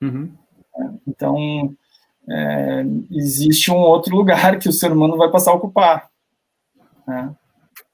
Uhum. 0.00 0.32
É, 0.76 0.90
então 1.06 1.76
é, 2.28 2.84
existe 3.10 3.70
um 3.70 3.78
outro 3.78 4.14
lugar 4.16 4.58
que 4.58 4.68
o 4.68 4.72
ser 4.72 4.92
humano 4.92 5.16
vai 5.16 5.30
passar 5.30 5.52
a 5.52 5.54
ocupar, 5.54 6.08
né? 7.06 7.34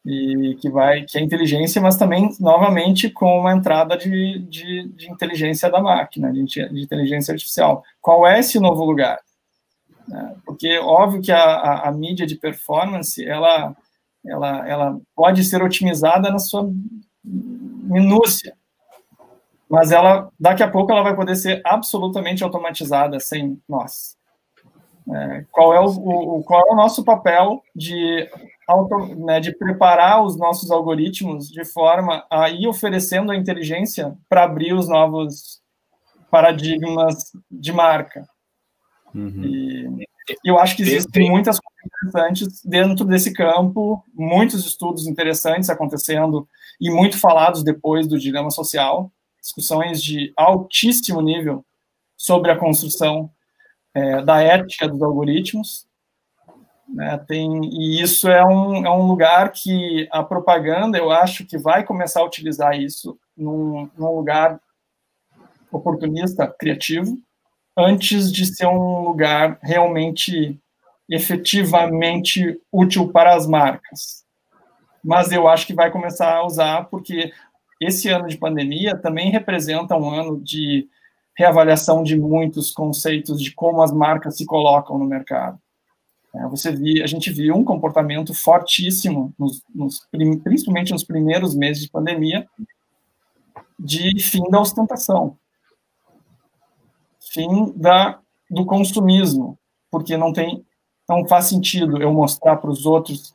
e 0.07 0.57
que 0.61 0.71
vai 0.71 1.03
que 1.03 1.19
é 1.19 1.21
inteligência, 1.21 1.83
mas 1.83 1.97
também 1.97 2.31
novamente 2.39 3.11
com 3.11 3.41
uma 3.41 3.53
entrada 3.53 3.97
de, 3.97 4.39
de, 4.49 4.89
de 4.89 5.11
inteligência 5.11 5.69
da 5.69 5.81
máquina, 5.81 6.33
de, 6.33 6.45
de 6.45 6.81
inteligência 6.81 7.33
artificial. 7.33 7.83
Qual 8.01 8.25
é 8.27 8.39
esse 8.39 8.61
novo 8.61 8.85
lugar? 8.85 9.19
Né? 10.07 10.37
Porque 10.45 10.79
óbvio 10.79 11.21
que 11.21 11.33
a, 11.33 11.43
a, 11.43 11.89
a, 11.89 11.93
mídia 11.93 12.25
de 12.25 12.37
performance 12.37 13.25
ela, 13.27 13.75
ela, 14.25 14.69
ela 14.69 15.01
pode 15.15 15.43
ser 15.43 15.61
otimizada 15.61 16.31
na 16.31 16.39
sua 16.39 16.71
minúcia, 17.25 18.55
mas 19.69 19.91
ela 19.91 20.31
daqui 20.39 20.63
a 20.63 20.71
pouco 20.71 20.93
ela 20.93 21.03
vai 21.03 21.17
poder 21.17 21.35
ser 21.35 21.61
absolutamente 21.65 22.45
automatizada 22.45 23.19
sem 23.19 23.61
nós. 23.69 24.16
É, 25.09 25.45
qual, 25.53 25.73
é 25.73 25.81
o, 25.81 25.87
o, 25.87 26.43
qual 26.43 26.61
é 26.69 26.73
o 26.73 26.77
nosso 26.77 27.05
papel 27.05 27.63
de, 27.75 28.29
auto, 28.67 29.15
né, 29.15 29.39
de 29.39 29.57
preparar 29.57 30.25
os 30.25 30.37
nossos 30.37 30.71
algoritmos 30.71 31.49
de 31.49 31.65
forma 31.65 32.27
a 32.29 32.51
ir 32.51 32.67
oferecendo 32.67 33.31
a 33.31 33.37
inteligência 33.37 34.17
para 34.29 34.43
abrir 34.43 34.73
os 34.73 34.89
novos 34.89 35.61
paradigmas 36.29 37.31
de 37.49 37.73
marca? 37.73 38.27
Uhum. 39.15 39.45
E 39.45 40.07
eu 40.45 40.59
acho 40.59 40.75
que 40.75 40.83
existem 40.83 41.31
muitas 41.31 41.61
coisas 41.61 41.87
interessantes 41.87 42.63
dentro 42.65 43.05
desse 43.05 43.33
campo, 43.33 44.03
muitos 44.13 44.67
estudos 44.67 45.07
interessantes 45.07 45.71
acontecendo 45.71 46.49
e 46.81 46.91
muito 46.91 47.19
falados 47.19 47.63
depois 47.63 48.09
do 48.09 48.19
dilema 48.19 48.51
social, 48.51 49.13
discussões 49.41 50.03
de 50.03 50.33
altíssimo 50.37 51.21
nível 51.21 51.65
sobre 52.17 52.51
a 52.51 52.57
construção 52.57 53.31
é, 53.97 54.21
da 54.23 54.43
ética 54.43 54.87
dos 54.87 55.03
algoritmos. 55.03 55.87
Né, 56.89 57.19
tem, 57.27 57.65
e 57.65 58.01
isso 58.01 58.29
é 58.29 58.45
um, 58.45 58.87
é 58.87 58.91
um 58.91 59.09
lugar 59.09 59.51
que 59.51 60.07
a 60.13 60.23
propaganda, 60.23 60.97
eu 60.97 61.11
acho 61.11 61.45
que 61.45 61.59
vai 61.59 61.83
começar 61.83 62.21
a 62.21 62.25
utilizar 62.25 62.79
isso 62.79 63.19
num, 63.37 63.91
num 63.99 64.15
lugar 64.15 64.61
oportunista, 65.73 66.47
criativo, 66.47 67.19
antes 67.77 68.31
de 68.31 68.47
ser 68.47 68.67
um 68.67 69.01
lugar 69.01 69.59
realmente 69.63 70.61
efetivamente 71.09 72.61
útil 72.71 73.11
para 73.11 73.35
as 73.35 73.47
marcas. 73.47 74.25
Mas 75.03 75.33
eu 75.33 75.49
acho 75.49 75.67
que 75.67 75.75
vai 75.75 75.91
começar 75.91 76.35
a 76.35 76.47
usar 76.47 76.85
porque 76.85 77.33
esse 77.81 78.09
ano 78.09 78.29
de 78.29 78.39
pandemia 78.39 78.97
também 78.97 79.31
representa 79.31 79.97
um 79.97 80.09
ano 80.09 80.41
de 80.41 80.89
reavaliação 81.37 82.03
de 82.03 82.19
muitos 82.19 82.73
conceitos 82.73 83.41
de 83.43 83.53
como 83.53 83.83
as 83.83 83.93
marcas 83.93 84.37
se 84.37 84.47
colocam 84.47 84.99
no 84.99 85.05
mercado. 85.05 85.59
É, 86.35 86.49
você 86.49 86.73
viu, 86.73 87.03
a 87.03 87.07
gente 87.07 87.31
viu 87.31 87.55
um 87.55 87.65
comportamento 87.65 88.35
fortíssimo, 88.35 89.33
nos, 89.39 89.63
nos, 89.75 90.07
principalmente 90.43 90.93
nos 90.93 91.05
primeiros 91.05 91.55
meses 91.55 91.83
de 91.83 91.91
pandemia, 91.91 92.47
de 93.79 94.19
fim 94.21 94.43
da 94.51 94.61
ostentação 94.61 95.37
fim 97.37 97.73
da, 97.77 98.19
do 98.51 98.65
consumismo, 98.65 99.59
porque 99.91 100.17
não 100.17 100.33
tem, 100.33 100.65
não 101.07 101.29
faz 101.29 101.47
sentido 101.47 102.01
eu 102.01 102.11
mostrar 102.13 102.57
para 102.57 102.71
os 102.71 102.87
outros 102.87 103.35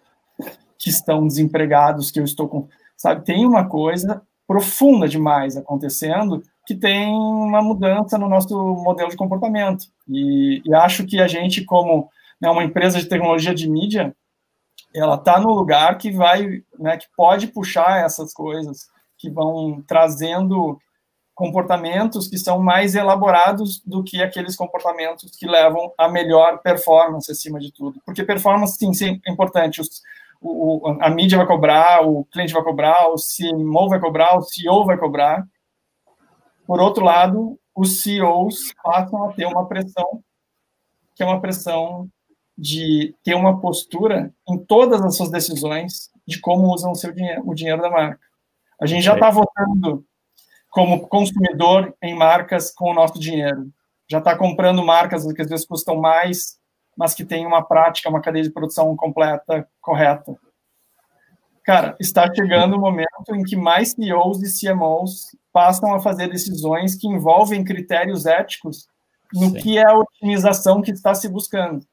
que 0.79 0.89
estão 0.89 1.27
desempregados 1.27 2.09
que 2.09 2.19
eu 2.19 2.23
estou 2.23 2.47
com, 2.47 2.67
sabe? 2.97 3.23
Tem 3.23 3.45
uma 3.45 3.67
coisa 3.67 4.23
profunda 4.47 5.07
demais 5.07 5.55
acontecendo 5.55 6.41
que 6.71 6.79
tem 6.79 7.13
uma 7.13 7.61
mudança 7.61 8.17
no 8.17 8.29
nosso 8.29 8.55
modelo 8.75 9.09
de 9.09 9.17
comportamento 9.17 9.87
e, 10.07 10.61
e 10.65 10.73
acho 10.73 11.05
que 11.05 11.19
a 11.19 11.27
gente 11.27 11.65
como 11.65 12.09
né, 12.39 12.49
uma 12.49 12.63
empresa 12.63 12.97
de 12.97 13.09
tecnologia 13.09 13.53
de 13.53 13.69
mídia 13.69 14.15
ela 14.95 15.15
está 15.15 15.37
no 15.37 15.53
lugar 15.53 15.97
que 15.97 16.11
vai, 16.11 16.63
né, 16.79 16.97
que 16.97 17.07
pode 17.15 17.47
puxar 17.47 18.05
essas 18.05 18.33
coisas 18.33 18.87
que 19.17 19.29
vão 19.29 19.83
trazendo 19.85 20.79
comportamentos 21.35 22.27
que 22.27 22.37
são 22.37 22.59
mais 22.59 22.95
elaborados 22.95 23.81
do 23.85 24.01
que 24.01 24.21
aqueles 24.21 24.55
comportamentos 24.55 25.35
que 25.37 25.47
levam 25.47 25.93
a 25.97 26.07
melhor 26.07 26.59
performance 26.59 27.29
acima 27.31 27.59
de 27.59 27.71
tudo. 27.71 28.01
Porque 28.05 28.23
performance, 28.23 28.77
sim, 28.77 28.93
sim 28.93 29.19
é 29.25 29.31
importante. 29.31 29.81
Os, 29.81 30.01
o, 30.41 30.97
a 31.01 31.09
mídia 31.09 31.37
vai 31.37 31.47
cobrar, 31.47 32.05
o 32.05 32.25
cliente 32.25 32.53
vai 32.53 32.63
cobrar, 32.63 33.09
o 33.09 33.15
CMO 33.15 33.89
vai 33.89 33.99
cobrar, 33.99 34.37
o 34.37 34.41
CEO 34.41 34.85
vai 34.85 34.97
cobrar. 34.97 35.45
Por 36.65 36.79
outro 36.79 37.03
lado, 37.03 37.59
os 37.75 38.01
CEOs 38.01 38.73
passam 38.83 39.23
a 39.23 39.33
ter 39.33 39.45
uma 39.45 39.67
pressão, 39.67 40.23
que 41.15 41.23
é 41.23 41.25
uma 41.25 41.41
pressão 41.41 42.09
de 42.57 43.15
ter 43.23 43.33
uma 43.33 43.59
postura 43.59 44.33
em 44.47 44.57
todas 44.57 45.01
as 45.01 45.15
suas 45.15 45.31
decisões 45.31 46.11
de 46.27 46.39
como 46.39 46.73
usam 46.73 46.91
o 46.91 46.95
seu 46.95 47.11
dinheiro, 47.11 47.41
o 47.45 47.53
dinheiro 47.53 47.81
da 47.81 47.89
marca. 47.89 48.19
A 48.79 48.85
gente 48.85 49.03
já 49.03 49.13
está 49.13 49.29
votando 49.29 50.05
como 50.69 51.07
consumidor 51.07 51.93
em 52.01 52.15
marcas 52.15 52.71
com 52.71 52.91
o 52.91 52.93
nosso 52.93 53.19
dinheiro. 53.19 53.69
Já 54.09 54.19
está 54.19 54.37
comprando 54.37 54.83
marcas 54.83 55.25
que 55.31 55.41
às 55.41 55.49
vezes 55.49 55.65
custam 55.65 55.97
mais, 55.97 56.57
mas 56.97 57.13
que 57.13 57.25
têm 57.25 57.45
uma 57.45 57.63
prática, 57.63 58.09
uma 58.09 58.21
cadeia 58.21 58.43
de 58.43 58.51
produção 58.51 58.95
completa, 58.95 59.67
correta. 59.79 60.37
Cara, 61.63 61.95
está 61.99 62.31
chegando 62.33 62.75
o 62.75 62.79
momento 62.79 63.35
em 63.35 63.43
que 63.43 63.55
mais 63.55 63.91
CEOs 63.91 64.41
e 64.41 64.67
CMOs 64.67 65.35
passam 65.53 65.93
a 65.93 65.99
fazer 65.99 66.27
decisões 66.27 66.95
que 66.95 67.07
envolvem 67.07 67.63
critérios 67.63 68.25
éticos 68.25 68.87
no 69.33 69.51
Sim. 69.51 69.53
que 69.53 69.77
é 69.77 69.85
a 69.85 69.97
otimização 69.97 70.81
que 70.81 70.91
está 70.91 71.13
se 71.13 71.29
buscando, 71.29 71.85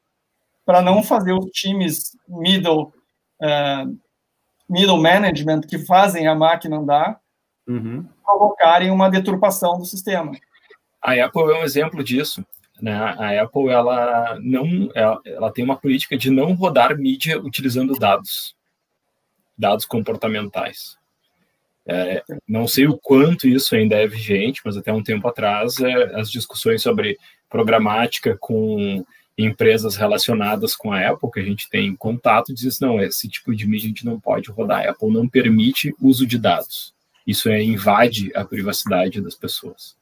para 0.65 0.81
não 0.81 1.01
fazer 1.01 1.33
os 1.33 1.45
times 1.51 2.17
middle, 2.27 2.93
uh, 3.41 3.97
middle 4.67 5.01
management 5.01 5.61
que 5.61 5.79
fazem 5.79 6.27
a 6.27 6.35
máquina 6.35 6.77
andar, 6.77 7.19
uhum. 7.67 8.05
provocarem 8.25 8.91
uma 8.91 9.09
deturpação 9.09 9.77
do 9.77 9.85
sistema. 9.85 10.31
A 11.01 11.13
Apple 11.13 11.43
é 11.43 11.61
um 11.61 11.63
exemplo 11.63 12.03
disso. 12.03 12.45
Né? 12.81 12.93
A 12.93 13.41
Apple 13.41 13.69
ela 13.69 14.37
não, 14.41 14.89
ela, 14.95 15.19
ela 15.25 15.51
tem 15.51 15.63
uma 15.63 15.77
política 15.77 16.17
de 16.17 16.29
não 16.29 16.53
rodar 16.53 16.97
mídia 16.97 17.39
utilizando 17.39 17.97
dados, 17.97 18.55
dados 19.59 19.85
comportamentais. 19.85 20.97
É, 21.85 22.23
não 22.47 22.67
sei 22.67 22.87
o 22.87 22.97
quanto 22.97 23.47
isso 23.47 23.75
ainda 23.75 23.95
é 23.95 24.07
vigente, 24.07 24.61
mas 24.63 24.77
até 24.77 24.93
um 24.93 25.03
tempo 25.03 25.27
atrás 25.27 25.79
é, 25.79 26.19
as 26.19 26.31
discussões 26.31 26.81
sobre 26.81 27.17
programática 27.49 28.37
com 28.39 29.03
empresas 29.37 29.95
relacionadas 29.95 30.75
com 30.75 30.91
a 30.91 31.09
Apple, 31.09 31.31
que 31.31 31.39
a 31.39 31.43
gente 31.43 31.69
tem 31.69 31.95
contato, 31.95 32.53
diz 32.53 32.79
não, 32.79 33.01
esse 33.01 33.27
tipo 33.27 33.55
de 33.55 33.67
mídia 33.67 33.87
a 33.87 33.89
gente 33.89 34.05
não 34.05 34.19
pode 34.19 34.51
rodar. 34.51 34.85
A 34.85 34.91
Apple 34.91 35.11
não 35.11 35.27
permite 35.27 35.95
uso 35.99 36.27
de 36.27 36.37
dados. 36.37 36.93
Isso 37.25 37.49
é, 37.49 37.61
invade 37.61 38.31
a 38.35 38.45
privacidade 38.45 39.21
das 39.21 39.35
pessoas. 39.35 39.97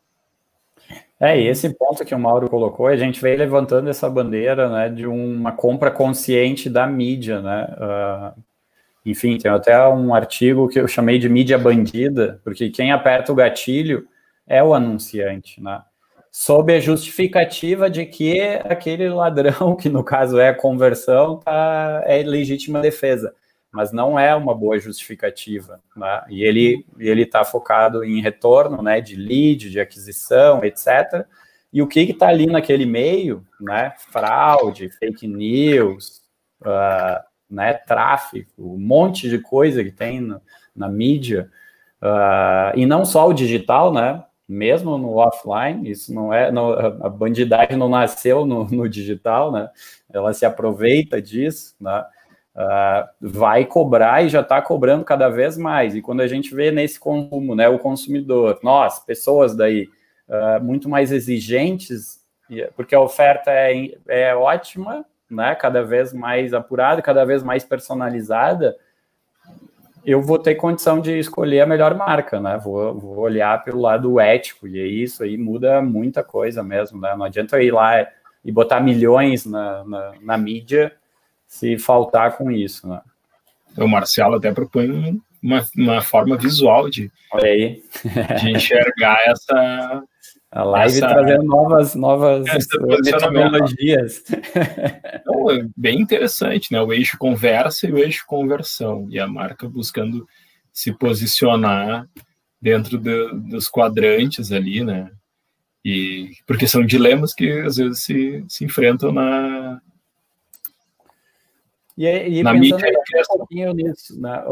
É, 1.20 1.40
e 1.40 1.48
esse 1.48 1.70
ponto 1.70 2.06
que 2.06 2.14
o 2.14 2.20
Mauro 2.20 2.50
colocou, 2.50 2.88
a 2.88 2.96
gente 2.96 3.20
veio 3.20 3.38
levantando 3.38 3.90
essa 3.90 4.10
bandeira 4.10 4.70
né, 4.70 4.90
de 4.90 5.08
uma 5.08 5.52
compra 5.52 5.90
consciente 5.90 6.70
da 6.70 6.86
mídia, 6.86 7.42
né? 7.42 7.68
Uh, 7.74 8.44
enfim, 9.10 9.38
tem 9.38 9.52
até 9.52 9.88
um 9.88 10.14
artigo 10.14 10.68
que 10.68 10.80
eu 10.80 10.88
chamei 10.88 11.20
de 11.20 11.30
mídia 11.30 11.58
bandida, 11.58 12.42
porque 12.44 12.70
quem 12.70 12.92
aperta 12.92 13.32
o 13.32 13.36
gatilho 13.36 14.08
é 14.46 14.64
o 14.64 14.74
anunciante, 14.74 15.62
né? 15.62 15.82
Sob 16.32 16.74
a 16.74 16.80
justificativa 16.80 17.90
de 17.90 18.06
que 18.06 18.40
aquele 18.64 19.10
ladrão, 19.10 19.76
que 19.78 19.90
no 19.90 20.04
caso 20.04 20.40
é 20.40 20.50
a 20.50 20.56
conversão, 20.56 21.40
tá, 21.40 22.04
é 22.06 22.22
legítima 22.24 22.82
defesa 22.82 23.34
mas 23.72 23.92
não 23.92 24.18
é 24.18 24.34
uma 24.34 24.56
boa 24.56 24.80
justificativa, 24.80 25.80
né? 25.96 26.24
E 26.30 26.44
ele 26.44 26.86
ele 26.98 27.24
está 27.24 27.44
focado 27.44 28.04
em 28.04 28.22
retorno, 28.22 28.82
né, 28.82 29.02
de 29.02 29.16
lead, 29.16 29.70
de 29.70 29.80
aquisição, 29.80 30.64
etc. 30.64 31.26
E 31.72 31.82
o 31.82 31.88
que 31.88 32.00
está 32.00 32.30
ali 32.30 32.48
naquele 32.48 32.86
meio, 32.86 33.46
né? 33.60 33.94
Fraude, 34.12 34.90
fake 34.90 35.28
news, 35.28 36.22
uh, 36.62 37.22
né? 37.50 37.74
Tráfico, 37.74 38.52
um 38.58 38.78
monte 38.78 39.30
de 39.30 39.40
coisa 39.40 39.84
que 39.84 39.92
tem 39.92 40.22
na, 40.76 40.90
mídia 40.90 41.50
uh, 42.02 42.78
e 42.78 42.86
não 42.86 43.06
só 43.06 43.28
o 43.28 43.34
digital, 43.34 43.92
né? 43.94 44.24
Mesmo 44.48 44.98
no 44.98 45.18
offline, 45.18 45.90
isso 45.90 46.14
não 46.14 46.34
é, 46.34 46.50
a 46.50 47.10
bandidagem 47.10 47.76
não 47.76 47.90
nasceu 47.90 48.46
no, 48.46 48.64
no 48.66 48.88
digital, 48.88 49.52
né? 49.52 49.70
Ela 50.12 50.34
se 50.34 50.46
aproveita 50.46 51.22
disso, 51.22 51.76
né? 51.82 52.06
uh, 52.58 53.08
vai 53.22 53.66
cobrar 53.66 54.26
e 54.26 54.30
já 54.30 54.42
está 54.42 54.62
cobrando 54.62 55.06
cada 55.06 55.30
vez 55.30 55.58
mais. 55.58 55.96
E 55.96 56.02
quando 56.02 56.22
a 56.22 56.28
gente 56.28 56.54
vê 56.54 56.72
nesse 56.72 57.00
consumo, 57.00 57.56
né, 57.56 57.70
o 57.70 57.80
consumidor, 57.80 58.60
nós, 58.64 59.00
pessoas 59.00 59.56
daí, 59.56 59.88
uh, 60.28 60.64
muito 60.64 60.90
mais 60.90 61.12
exigentes, 61.12 62.26
porque 62.76 62.96
a 62.96 63.02
oferta 63.02 63.52
é, 63.52 63.92
é 64.08 64.36
ótima, 64.36 65.06
né, 65.30 65.56
cada 65.56 65.84
vez 65.84 66.14
mais 66.14 66.54
apurada, 66.54 67.02
cada 67.02 67.26
vez 67.26 67.44
mais 67.44 67.64
personalizada, 67.64 68.76
eu 70.06 70.22
vou 70.22 70.40
ter 70.40 70.56
condição 70.56 71.02
de 71.02 71.20
escolher 71.20 71.62
a 71.62 71.66
melhor 71.66 71.94
marca, 71.94 72.40
né? 72.40 72.58
Vou, 72.64 72.98
vou 72.98 73.18
olhar 73.18 73.62
pelo 73.66 73.82
lado 73.82 74.20
ético, 74.22 74.66
e 74.66 75.04
isso 75.04 75.22
aí 75.22 75.38
muda 75.38 75.82
muita 75.82 76.24
coisa 76.24 76.64
mesmo, 76.64 77.00
né? 77.02 77.14
Não 77.16 77.26
adianta 77.26 77.58
eu 77.58 77.62
ir 77.62 77.72
lá 77.72 78.08
e 78.44 78.50
botar 78.50 78.80
milhões 78.80 79.46
na, 79.46 79.84
na, 79.84 80.14
na 80.22 80.38
mídia 80.38 80.94
se 81.46 81.78
faltar 81.78 82.38
com 82.38 82.50
isso, 82.50 82.88
né? 82.88 83.02
O 83.78 83.88
Marcelo 83.88 84.36
até 84.36 84.52
propõe 84.52 85.22
uma, 85.44 85.66
uma 85.76 86.02
forma 86.02 86.38
visual 86.38 86.90
de, 86.90 87.12
Olha 87.32 87.46
aí. 87.46 87.84
de 88.40 88.52
enxergar 88.52 89.20
essa. 89.28 90.04
A 90.52 90.64
live 90.64 90.98
essa, 90.98 91.08
trazendo 91.08 91.44
novas, 91.44 91.94
novas 91.94 92.46
metodologias. 93.04 94.24
Então, 95.22 95.52
é 95.52 95.68
bem 95.76 96.00
interessante, 96.00 96.72
né? 96.72 96.82
O 96.82 96.94
eixo 96.94 97.18
conversa 97.18 97.88
e 97.88 97.92
o 97.92 97.98
eixo 97.98 98.26
conversão. 98.26 99.08
E 99.10 99.20
a 99.20 99.28
marca 99.28 99.68
buscando 99.68 100.28
se 100.72 100.94
posicionar 100.94 102.08
dentro 102.62 102.98
de, 102.98 103.34
dos 103.50 103.68
quadrantes 103.68 104.52
ali, 104.52 104.84
né? 104.84 105.12
E, 105.84 106.32
porque 106.46 106.68
são 106.68 106.86
dilemas 106.86 107.34
que 107.34 107.50
às 107.62 107.78
vezes 107.78 108.04
se, 108.04 108.44
se 108.48 108.66
enfrentam 108.66 109.12
na, 109.12 109.57
e, 111.98 112.40
e 112.40 112.44
na 112.44 112.54
pensando 112.54 112.86
um 113.34 113.38
pouquinho 113.40 113.74
nisso, 113.74 114.22
né, 114.22 114.44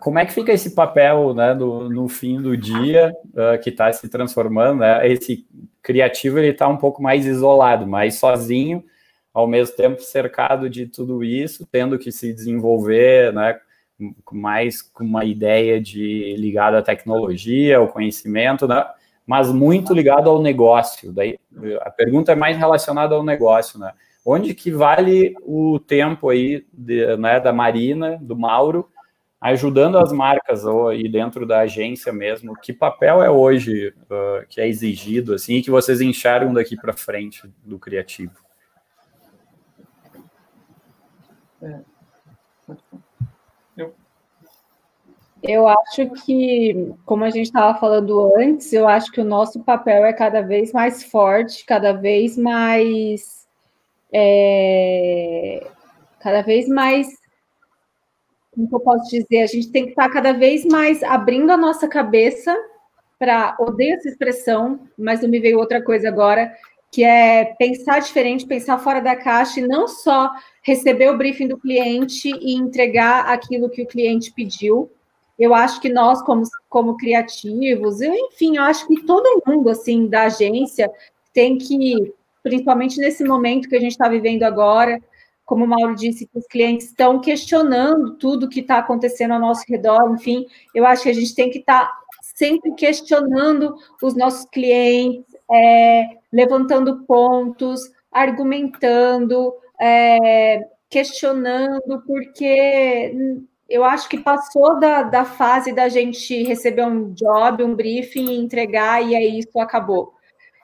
como 0.00 0.18
é 0.18 0.24
que 0.24 0.32
fica 0.32 0.52
esse 0.52 0.74
papel 0.74 1.34
né, 1.34 1.52
no, 1.52 1.90
no 1.90 2.08
fim 2.08 2.40
do 2.40 2.56
dia 2.56 3.12
uh, 3.34 3.60
que 3.62 3.68
está 3.68 3.92
se 3.92 4.08
transformando? 4.08 4.78
Né, 4.78 5.06
esse 5.06 5.46
criativo 5.82 6.38
ele 6.38 6.48
está 6.48 6.66
um 6.66 6.78
pouco 6.78 7.02
mais 7.02 7.26
isolado, 7.26 7.86
mais 7.86 8.14
sozinho, 8.14 8.82
ao 9.34 9.46
mesmo 9.46 9.76
tempo 9.76 10.00
cercado 10.00 10.70
de 10.70 10.86
tudo 10.86 11.22
isso, 11.22 11.68
tendo 11.70 11.98
que 11.98 12.10
se 12.10 12.32
desenvolver, 12.32 13.34
né, 13.34 13.60
mais 14.32 14.80
com 14.80 15.04
uma 15.04 15.26
ideia 15.26 15.78
de 15.78 16.34
ligada 16.38 16.78
à 16.78 16.82
tecnologia, 16.82 17.76
ao 17.76 17.88
conhecimento, 17.88 18.66
né, 18.66 18.82
mas 19.26 19.52
muito 19.52 19.92
ligado 19.92 20.30
ao 20.30 20.40
negócio. 20.40 21.12
Daí 21.12 21.38
a 21.82 21.90
pergunta 21.90 22.32
é 22.32 22.34
mais 22.34 22.56
relacionada 22.56 23.14
ao 23.14 23.22
negócio, 23.22 23.78
né? 23.78 23.92
Onde 24.30 24.52
que 24.52 24.70
vale 24.70 25.34
o 25.42 25.78
tempo 25.78 26.28
aí 26.28 26.66
de, 26.70 27.16
né, 27.16 27.40
da 27.40 27.50
Marina, 27.50 28.18
do 28.20 28.36
Mauro, 28.36 28.86
ajudando 29.40 29.96
as 29.96 30.12
marcas 30.12 30.66
ou 30.66 30.88
aí 30.88 31.08
dentro 31.08 31.46
da 31.46 31.60
agência 31.60 32.12
mesmo? 32.12 32.54
Que 32.60 32.70
papel 32.70 33.22
é 33.22 33.30
hoje 33.30 33.94
uh, 34.02 34.46
que 34.46 34.60
é 34.60 34.68
exigido 34.68 35.32
assim 35.32 35.54
e 35.54 35.62
que 35.62 35.70
vocês 35.70 36.02
enxergam 36.02 36.52
daqui 36.52 36.76
para 36.76 36.92
frente 36.92 37.50
do 37.64 37.78
criativo? 37.78 38.34
É. 41.62 41.80
Eu. 43.78 43.94
eu 45.42 45.66
acho 45.66 46.10
que, 46.10 46.94
como 47.06 47.24
a 47.24 47.30
gente 47.30 47.46
estava 47.46 47.78
falando 47.80 48.34
antes, 48.36 48.74
eu 48.74 48.86
acho 48.86 49.10
que 49.10 49.22
o 49.22 49.24
nosso 49.24 49.64
papel 49.64 50.04
é 50.04 50.12
cada 50.12 50.42
vez 50.42 50.70
mais 50.70 51.02
forte, 51.02 51.64
cada 51.64 51.92
vez 51.92 52.36
mais 52.36 53.47
é, 54.12 55.66
cada 56.20 56.42
vez 56.42 56.68
mais, 56.68 57.08
como 58.54 58.68
eu 58.72 58.80
posso 58.80 59.10
dizer, 59.10 59.42
a 59.42 59.46
gente 59.46 59.70
tem 59.70 59.84
que 59.84 59.90
estar 59.90 60.08
cada 60.10 60.32
vez 60.32 60.64
mais 60.64 61.02
abrindo 61.02 61.50
a 61.50 61.56
nossa 61.56 61.86
cabeça 61.86 62.56
para, 63.18 63.56
odeio 63.60 63.94
essa 63.94 64.08
expressão, 64.08 64.80
mas 64.96 65.22
não 65.22 65.28
me 65.28 65.40
veio 65.40 65.58
outra 65.58 65.82
coisa 65.82 66.08
agora, 66.08 66.52
que 66.90 67.04
é 67.04 67.44
pensar 67.58 68.00
diferente, 68.00 68.46
pensar 68.46 68.78
fora 68.78 69.00
da 69.00 69.14
caixa 69.14 69.60
e 69.60 69.66
não 69.66 69.86
só 69.86 70.30
receber 70.62 71.10
o 71.10 71.18
briefing 71.18 71.48
do 71.48 71.58
cliente 71.58 72.30
e 72.30 72.54
entregar 72.54 73.26
aquilo 73.26 73.68
que 73.68 73.82
o 73.82 73.86
cliente 73.86 74.32
pediu. 74.32 74.90
Eu 75.38 75.54
acho 75.54 75.80
que 75.80 75.88
nós, 75.88 76.22
como, 76.22 76.42
como 76.68 76.96
criativos, 76.96 78.00
eu, 78.00 78.12
enfim, 78.14 78.56
eu 78.56 78.62
acho 78.62 78.86
que 78.88 79.04
todo 79.04 79.42
mundo, 79.46 79.68
assim, 79.68 80.06
da 80.08 80.24
agência 80.24 80.90
tem 81.32 81.58
que 81.58 82.12
principalmente 82.42 82.98
nesse 82.98 83.24
momento 83.24 83.68
que 83.68 83.76
a 83.76 83.80
gente 83.80 83.92
está 83.92 84.08
vivendo 84.08 84.42
agora, 84.42 85.00
como 85.44 85.64
o 85.64 85.68
Mauro 85.68 85.94
disse, 85.94 86.26
que 86.26 86.38
os 86.38 86.46
clientes 86.46 86.88
estão 86.88 87.20
questionando 87.20 88.16
tudo 88.16 88.50
que 88.50 88.60
está 88.60 88.78
acontecendo 88.78 89.32
ao 89.32 89.40
nosso 89.40 89.64
redor, 89.66 90.12
enfim, 90.12 90.46
eu 90.74 90.84
acho 90.84 91.04
que 91.04 91.08
a 91.08 91.14
gente 91.14 91.34
tem 91.34 91.50
que 91.50 91.60
estar 91.60 91.86
tá 91.86 91.98
sempre 92.34 92.72
questionando 92.74 93.74
os 94.02 94.14
nossos 94.14 94.44
clientes, 94.50 95.24
é, 95.50 96.18
levantando 96.30 97.04
pontos, 97.04 97.80
argumentando, 98.12 99.54
é, 99.80 100.66
questionando, 100.90 102.02
porque 102.06 103.40
eu 103.68 103.84
acho 103.84 104.08
que 104.08 104.18
passou 104.18 104.78
da, 104.78 105.02
da 105.02 105.24
fase 105.24 105.72
da 105.72 105.88
gente 105.88 106.42
receber 106.44 106.84
um 106.84 107.12
job, 107.12 107.62
um 107.62 107.74
briefing, 107.74 108.34
entregar 108.34 109.02
e 109.02 109.14
é 109.14 109.24
isso, 109.24 109.58
acabou. 109.58 110.17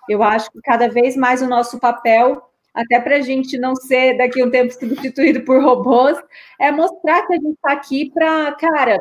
Eu 0.09 0.23
acho 0.23 0.51
que 0.51 0.61
cada 0.63 0.89
vez 0.89 1.17
mais 1.17 1.43
o 1.43 1.49
nosso 1.49 1.79
papel, 1.79 2.43
até 2.75 3.01
para 3.01 3.17
a 3.17 3.21
gente 3.21 3.57
não 3.59 3.75
ser 3.77 4.17
daqui 4.19 4.43
a 4.43 4.47
um 4.47 4.51
tempo 4.51 4.73
substituído 4.73 5.43
por 5.45 5.63
robôs, 5.63 6.19
é 6.61 6.71
mostrar 6.73 7.27
que 7.27 7.35
a 7.35 7.37
gente 7.37 7.55
está 7.55 7.73
aqui 7.73 8.11
para, 8.13 8.53
cara, 8.53 8.99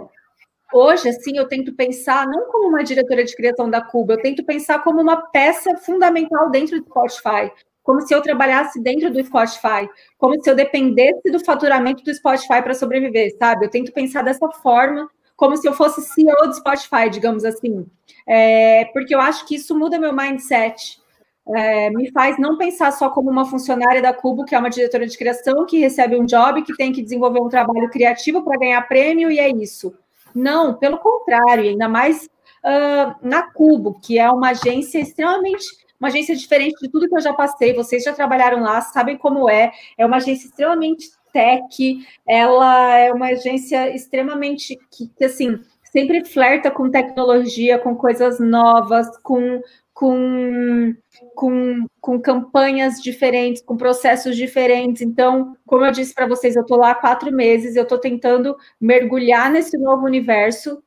hoje, 0.74 1.10
assim, 1.10 1.38
eu 1.38 1.48
tento 1.48 1.74
pensar 1.74 2.28
não 2.28 2.52
como 2.52 2.70
uma 2.70 2.84
diretora 2.84 3.24
de 3.24 3.36
criação 3.36 3.70
da 3.70 3.82
Cuba, 3.82 4.14
eu 4.14 4.22
tento 4.22 4.44
pensar 4.46 4.84
como 4.84 5.02
uma 5.02 5.18
peça 5.32 5.76
fundamental 5.78 6.50
dentro 6.50 6.80
do 6.80 6.86
Spotify, 6.86 7.52
como 7.84 8.02
se 8.02 8.14
eu 8.14 8.22
trabalhasse 8.22 8.82
dentro 8.82 9.12
do 9.12 9.24
Spotify, 9.24 9.90
como 10.18 10.42
se 10.42 10.50
eu 10.50 10.56
dependesse 10.56 11.30
do 11.30 11.44
faturamento 11.44 12.04
do 12.04 12.14
Spotify 12.14 12.62
para 12.62 12.74
sobreviver, 12.74 13.36
sabe? 13.38 13.66
Eu 13.66 13.70
tento 13.70 13.92
pensar 13.92 14.24
dessa 14.24 14.50
forma, 14.52 15.10
como 15.44 15.58
se 15.58 15.68
eu 15.68 15.74
fosse 15.74 16.02
CEO 16.02 16.48
do 16.48 16.54
Spotify, 16.54 17.10
digamos 17.12 17.44
assim 17.44 17.86
é, 18.26 18.86
porque 18.86 19.14
eu 19.14 19.20
acho 19.20 19.46
que 19.46 19.56
isso 19.56 19.78
muda 19.78 20.00
meu 20.00 20.14
mindset. 20.14 21.02
É, 21.46 21.90
me 21.90 22.10
faz 22.12 22.40
não 22.40 22.58
pensar 22.58 22.94
só 22.94 23.10
como 23.10 23.30
uma 23.30 23.44
funcionária 23.44 24.02
da 24.02 24.14
Cubo, 24.14 24.46
que 24.46 24.56
é 24.56 24.60
uma 24.60 24.70
diretora 24.70 25.06
de 25.06 25.18
criação, 25.18 25.66
que 25.66 25.78
recebe 25.78 26.16
um 26.16 26.26
job, 26.26 26.62
que 26.62 26.74
tem 26.78 26.94
que 26.94 27.02
desenvolver 27.02 27.42
um 27.42 27.50
trabalho 27.50 27.90
criativo 27.90 28.42
para 28.44 28.58
ganhar 28.58 28.82
prêmio 28.88 29.30
e 29.30 29.40
é 29.40 29.50
isso. 29.50 29.94
Não, 30.34 30.74
pelo 30.74 30.98
contrário, 31.00 31.66
ainda 31.66 31.90
mais 31.90 32.30
uh, 32.64 33.16
na 33.22 33.52
Cubo, 33.52 34.00
que 34.00 34.18
é 34.18 34.32
uma 34.32 34.52
agência 34.52 35.00
extremamente 35.00 35.84
uma 36.00 36.10
agência 36.10 36.36
diferente 36.36 36.82
de 36.82 36.90
tudo 36.90 37.08
que 37.08 37.16
eu 37.16 37.22
já 37.22 37.32
passei. 37.32 37.74
Vocês 37.74 38.04
já 38.04 38.12
trabalharam 38.12 38.62
lá, 38.62 38.82
sabem 38.82 39.18
como 39.18 39.50
é. 39.50 39.72
É 39.98 40.06
uma 40.06 40.18
agência 40.18 40.48
extremamente 40.48 41.10
tech. 41.34 41.98
Ela 42.28 42.98
é 43.00 43.12
uma 43.12 43.28
agência 43.28 43.94
extremamente 43.94 44.78
que, 44.90 45.26
assim 45.26 45.60
sempre 45.94 46.26
flerta 46.26 46.72
com 46.72 46.90
tecnologia, 46.90 47.78
com 47.78 47.96
coisas 47.96 48.40
novas, 48.40 49.16
com, 49.20 49.62
com, 49.94 50.96
com, 51.36 51.86
com 52.02 52.20
campanhas 52.20 52.96
diferentes, 53.00 53.62
com 53.62 53.78
processos 53.78 54.36
diferentes. 54.36 55.04
Então, 55.04 55.56
como 55.68 55.86
eu 55.86 55.92
disse 55.92 56.16
para 56.16 56.26
vocês, 56.26 56.56
eu 56.56 56.64
estou 56.64 56.80
lá 56.80 56.92
há 56.92 56.96
quatro 56.96 57.32
meses, 57.32 57.76
eu 57.76 57.84
estou 57.84 58.00
tentando 58.00 58.58
mergulhar 58.82 59.52
nesse 59.52 59.78
novo 59.78 60.04
universo 60.04 60.82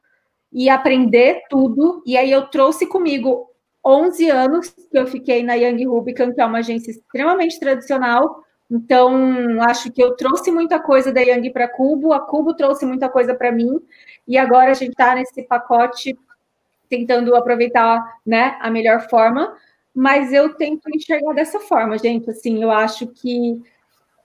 e 0.52 0.68
aprender 0.68 1.40
tudo. 1.48 2.02
E 2.04 2.16
aí 2.16 2.32
eu 2.32 2.48
trouxe 2.48 2.84
comigo 2.84 3.48
11 3.86 4.28
anos 4.28 4.70
que 4.70 4.98
eu 4.98 5.06
fiquei 5.06 5.44
na 5.44 5.54
Young 5.54 5.86
Rubicon, 5.86 6.34
que 6.34 6.40
é 6.40 6.44
uma 6.44 6.58
agência 6.58 6.90
extremamente 6.90 7.60
tradicional. 7.60 8.42
Então, 8.70 9.62
acho 9.62 9.92
que 9.92 10.02
eu 10.02 10.16
trouxe 10.16 10.50
muita 10.50 10.78
coisa 10.80 11.12
da 11.12 11.20
Young 11.20 11.50
para 11.50 11.68
Cubo, 11.68 12.12
a 12.12 12.20
Cubo 12.20 12.54
trouxe 12.54 12.84
muita 12.84 13.08
coisa 13.08 13.34
para 13.34 13.52
mim, 13.52 13.80
e 14.26 14.36
agora 14.36 14.72
a 14.72 14.74
gente 14.74 14.90
está 14.90 15.14
nesse 15.14 15.42
pacote 15.44 16.18
tentando 16.88 17.34
aproveitar 17.34 18.18
né, 18.24 18.56
a 18.60 18.70
melhor 18.70 19.08
forma, 19.08 19.56
mas 19.94 20.32
eu 20.32 20.54
tento 20.54 20.88
enxergar 20.94 21.32
dessa 21.32 21.60
forma, 21.60 21.98
gente. 21.98 22.30
Assim, 22.30 22.62
eu 22.62 22.70
acho 22.70 23.06
que 23.06 23.62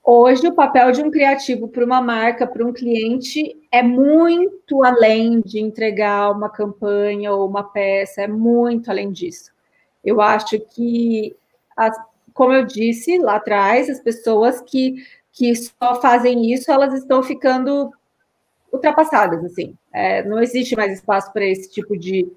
hoje 0.04 0.48
o 0.48 0.54
papel 0.54 0.92
de 0.92 1.02
um 1.02 1.12
criativo 1.12 1.68
para 1.68 1.86
uma 1.86 2.02
marca, 2.02 2.46
para 2.46 2.66
um 2.66 2.74
cliente, 2.74 3.56
é 3.72 3.82
muito 3.82 4.84
além 4.84 5.40
de 5.42 5.60
entregar 5.60 6.32
uma 6.32 6.50
campanha 6.50 7.32
ou 7.32 7.48
uma 7.48 7.64
peça, 7.64 8.22
é 8.22 8.28
muito 8.28 8.90
além 8.90 9.12
disso. 9.12 9.52
Eu 10.04 10.20
acho 10.20 10.60
que, 10.60 11.36
as, 11.78 11.96
como 12.34 12.54
eu 12.54 12.66
disse 12.66 13.18
lá 13.18 13.36
atrás, 13.36 13.90
as 13.90 14.00
pessoas 14.00 14.62
que, 14.62 14.96
que 15.32 15.54
só 15.56 16.00
fazem 16.02 16.52
isso, 16.52 16.72
elas 16.72 16.94
estão 16.94 17.22
ficando 17.24 17.92
ultrapassadas, 18.72 19.44
assim. 19.44 19.76
É, 19.94 20.24
não 20.24 20.40
existe 20.40 20.76
mais 20.76 20.94
espaço 20.94 21.32
para 21.34 21.46
esse 21.46 21.70
tipo 21.70 21.98
de, 21.98 22.28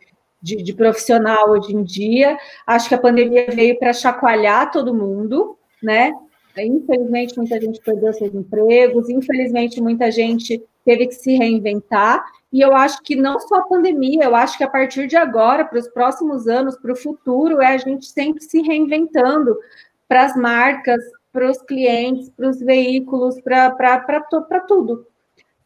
de, 0.42 0.56
de, 0.56 0.74
profissional 0.74 1.50
hoje 1.50 1.74
em 1.74 1.82
dia. 1.82 2.36
Acho 2.66 2.88
que 2.88 2.94
a 2.94 3.00
pandemia 3.00 3.46
veio 3.54 3.78
para 3.78 3.92
chacoalhar 3.92 4.70
todo 4.70 4.94
mundo, 4.94 5.56
né? 5.82 6.12
Infelizmente, 6.56 7.36
muita 7.36 7.60
gente 7.60 7.80
perdeu 7.80 8.12
seus 8.12 8.32
empregos, 8.34 9.08
infelizmente, 9.08 9.80
muita 9.80 10.10
gente 10.10 10.62
teve 10.84 11.06
que 11.06 11.14
se 11.14 11.36
reinventar. 11.36 12.24
E 12.54 12.60
eu 12.60 12.72
acho 12.76 13.02
que 13.02 13.16
não 13.16 13.40
só 13.40 13.56
a 13.56 13.66
pandemia, 13.66 14.22
eu 14.22 14.36
acho 14.36 14.56
que 14.56 14.62
a 14.62 14.70
partir 14.70 15.08
de 15.08 15.16
agora, 15.16 15.64
para 15.64 15.76
os 15.76 15.88
próximos 15.88 16.46
anos, 16.46 16.76
para 16.76 16.92
o 16.92 16.96
futuro, 16.96 17.60
é 17.60 17.74
a 17.74 17.76
gente 17.76 18.06
sempre 18.06 18.44
se 18.44 18.62
reinventando 18.62 19.58
para 20.06 20.24
as 20.24 20.36
marcas, 20.36 21.02
para 21.32 21.50
os 21.50 21.60
clientes, 21.62 22.30
para 22.30 22.48
os 22.48 22.60
veículos, 22.60 23.40
para 23.40 24.60
tudo. 24.68 25.04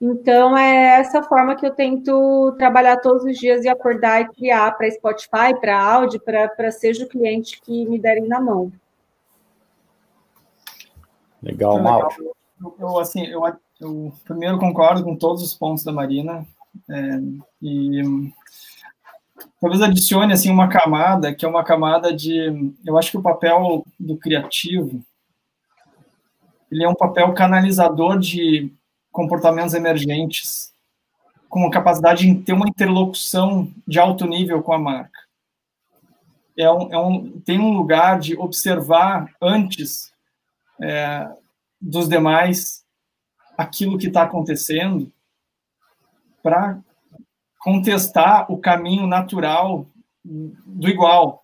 Então, 0.00 0.56
é 0.56 0.98
essa 0.98 1.22
forma 1.22 1.56
que 1.56 1.66
eu 1.66 1.74
tento 1.74 2.54
trabalhar 2.56 2.96
todos 3.02 3.22
os 3.22 3.36
dias 3.36 3.66
e 3.66 3.68
acordar 3.68 4.22
e 4.22 4.28
criar 4.28 4.72
para 4.72 4.90
Spotify, 4.90 5.60
para 5.60 5.78
áudio, 5.78 6.18
para 6.18 6.70
seja 6.70 7.04
o 7.04 7.08
cliente 7.08 7.60
que 7.60 7.84
me 7.84 7.98
derem 7.98 8.26
na 8.26 8.40
mão. 8.40 8.72
Legal, 11.42 11.82
Mauro. 11.82 12.08
Eu, 12.58 12.74
eu, 12.80 12.98
assim, 12.98 13.26
eu, 13.26 13.42
eu 13.78 14.10
primeiro 14.24 14.58
concordo 14.58 15.04
com 15.04 15.14
todos 15.14 15.42
os 15.42 15.52
pontos 15.52 15.84
da 15.84 15.92
Marina 15.92 16.46
é, 16.90 17.20
e 17.62 18.32
talvez 19.60 19.82
adicione 19.82 20.32
assim 20.32 20.50
uma 20.50 20.68
camada 20.68 21.34
que 21.34 21.44
é 21.44 21.48
uma 21.48 21.64
camada 21.64 22.14
de, 22.14 22.72
eu 22.86 22.96
acho 22.96 23.10
que 23.10 23.18
o 23.18 23.22
papel 23.22 23.84
do 23.98 24.16
criativo 24.16 25.04
ele 26.70 26.84
é 26.84 26.88
um 26.88 26.94
papel 26.94 27.32
canalizador 27.32 28.18
de 28.18 28.72
comportamentos 29.10 29.74
emergentes, 29.74 30.72
com 31.48 31.66
a 31.66 31.70
capacidade 31.70 32.26
de 32.26 32.42
ter 32.42 32.52
uma 32.52 32.68
interlocução 32.68 33.72
de 33.86 33.98
alto 33.98 34.26
nível 34.26 34.62
com 34.62 34.72
a 34.72 34.78
marca. 34.78 35.18
É 36.56 36.70
um, 36.70 36.92
é 36.92 36.98
um, 36.98 37.40
tem 37.40 37.58
um 37.58 37.72
lugar 37.72 38.18
de 38.18 38.36
observar 38.36 39.32
antes 39.40 40.12
é, 40.82 41.28
dos 41.80 42.08
demais 42.08 42.84
aquilo 43.56 43.96
que 43.96 44.08
está 44.08 44.22
acontecendo 44.22 45.10
para 46.42 46.78
contestar 47.58 48.50
o 48.50 48.58
caminho 48.58 49.06
natural 49.06 49.86
do 50.24 50.88
igual 50.88 51.42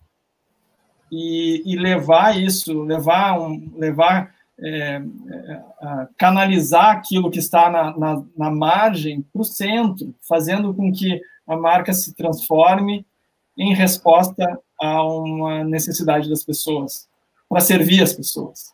e, 1.11 1.61
e 1.65 1.75
levar 1.75 2.39
isso, 2.39 2.83
levar 2.83 3.39
um, 3.39 3.71
levar 3.75 4.33
é, 4.57 5.01
é, 5.01 5.61
canalizar 6.17 6.95
aquilo 6.95 7.29
que 7.29 7.39
está 7.39 7.69
na, 7.69 7.97
na, 7.97 8.23
na 8.37 8.49
margem 8.49 9.21
para 9.21 9.41
o 9.41 9.45
centro, 9.45 10.15
fazendo 10.27 10.73
com 10.73 10.91
que 10.91 11.21
a 11.45 11.57
marca 11.57 11.91
se 11.93 12.13
transforme 12.15 13.05
em 13.57 13.73
resposta 13.73 14.59
a 14.79 15.03
uma 15.03 15.63
necessidade 15.63 16.29
das 16.29 16.43
pessoas, 16.43 17.07
para 17.49 17.59
servir 17.59 18.01
as 18.01 18.13
pessoas. 18.13 18.73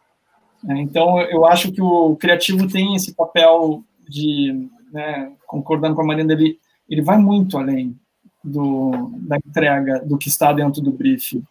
É, 0.70 0.74
então, 0.78 1.20
eu 1.22 1.46
acho 1.46 1.72
que 1.72 1.82
o 1.82 2.16
criativo 2.16 2.68
tem 2.68 2.96
esse 2.96 3.14
papel 3.16 3.84
de, 4.08 4.70
né, 4.92 5.32
concordando 5.48 5.96
com 5.96 6.02
a 6.02 6.06
Marina, 6.06 6.34
ele, 6.34 6.60
ele 6.90 7.02
vai 7.02 7.18
muito 7.18 7.58
além 7.58 7.98
do, 8.44 9.12
da 9.20 9.38
entrega 9.38 10.00
do 10.00 10.18
que 10.18 10.28
está 10.28 10.52
dentro 10.52 10.82
do 10.82 10.92
briefing. 10.92 11.44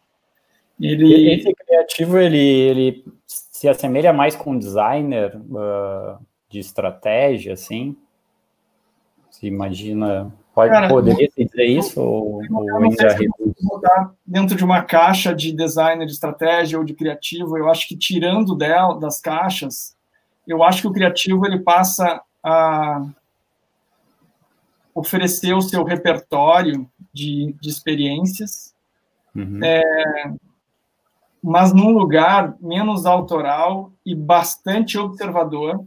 Ele... 0.81 1.35
Esse 1.35 1.55
criativo, 1.55 2.19
ele, 2.19 2.39
ele 2.39 3.05
se 3.27 3.69
assemelha 3.69 4.13
mais 4.13 4.35
com 4.35 4.53
um 4.53 4.59
designer 4.59 5.37
uh, 5.37 6.19
de 6.49 6.59
estratégia, 6.59 7.53
assim? 7.53 7.97
Se 9.31 9.47
imagina, 9.47 10.33
pode, 10.55 10.73
Cara, 10.73 10.89
poderia 10.89 11.31
se 11.31 11.45
dizer 11.45 11.65
isso 11.65 12.01
ou, 12.01 12.41
ainda 12.41 13.17
botar 13.63 14.15
dentro 14.27 14.57
de 14.57 14.65
uma 14.65 14.83
caixa 14.83 15.35
de 15.35 15.53
designer 15.53 16.07
de 16.07 16.13
estratégia 16.13 16.79
ou 16.79 16.85
de 16.85 16.95
criativo, 16.95 17.57
eu 17.57 17.69
acho 17.69 17.87
que 17.87 17.97
tirando 17.97 18.55
dela, 18.55 18.99
das 18.99 19.21
caixas, 19.21 19.95
eu 20.47 20.63
acho 20.63 20.83
que 20.83 20.89
o 20.89 20.93
criativo 20.93 21.47
ele 21.47 21.61
passa 21.61 22.21
a 22.43 23.07
oferecer 24.95 25.55
o 25.55 25.63
seu 25.63 25.85
repertório 25.85 26.89
de, 27.13 27.55
de 27.61 27.69
experiências, 27.69 28.75
uhum. 29.35 29.61
é, 29.63 30.33
mas 31.43 31.73
num 31.73 31.91
lugar 31.91 32.57
menos 32.61 33.07
autoral 33.07 33.93
e 34.05 34.15
bastante 34.15 34.99
observador 34.99 35.85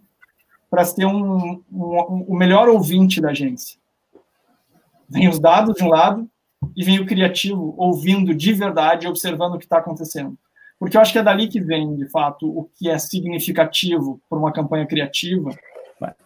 para 0.70 0.86
ser 0.86 1.06
um, 1.06 1.34
um, 1.42 1.62
um, 1.72 2.26
o 2.28 2.36
melhor 2.36 2.68
ouvinte 2.68 3.22
da 3.22 3.30
agência. 3.30 3.80
Vem 5.08 5.30
os 5.30 5.40
dados 5.40 5.76
de 5.76 5.84
um 5.84 5.90
lado 5.90 6.28
e 6.76 6.84
vem 6.84 7.00
o 7.00 7.06
criativo 7.06 7.76
ouvindo 7.78 8.34
de 8.34 8.54
verdade 8.54 9.08
observando 9.08 9.56
o 9.56 9.60
que 9.60 9.66
está 9.66 9.78
acontecendo. 9.78 10.38
Porque 10.80 10.98
eu 10.98 11.02
acho 11.02 11.14
que 11.14 11.20
é 11.20 11.24
dali 11.24 11.48
que 11.48 11.62
vem, 11.62 11.96
de 11.96 12.10
fato, 12.10 12.48
o 12.48 12.70
que 12.76 12.90
é 12.90 12.98
significativo 12.98 14.20
para 14.28 14.40
uma 14.40 14.52
campanha 14.52 14.88
criativa 14.88 15.52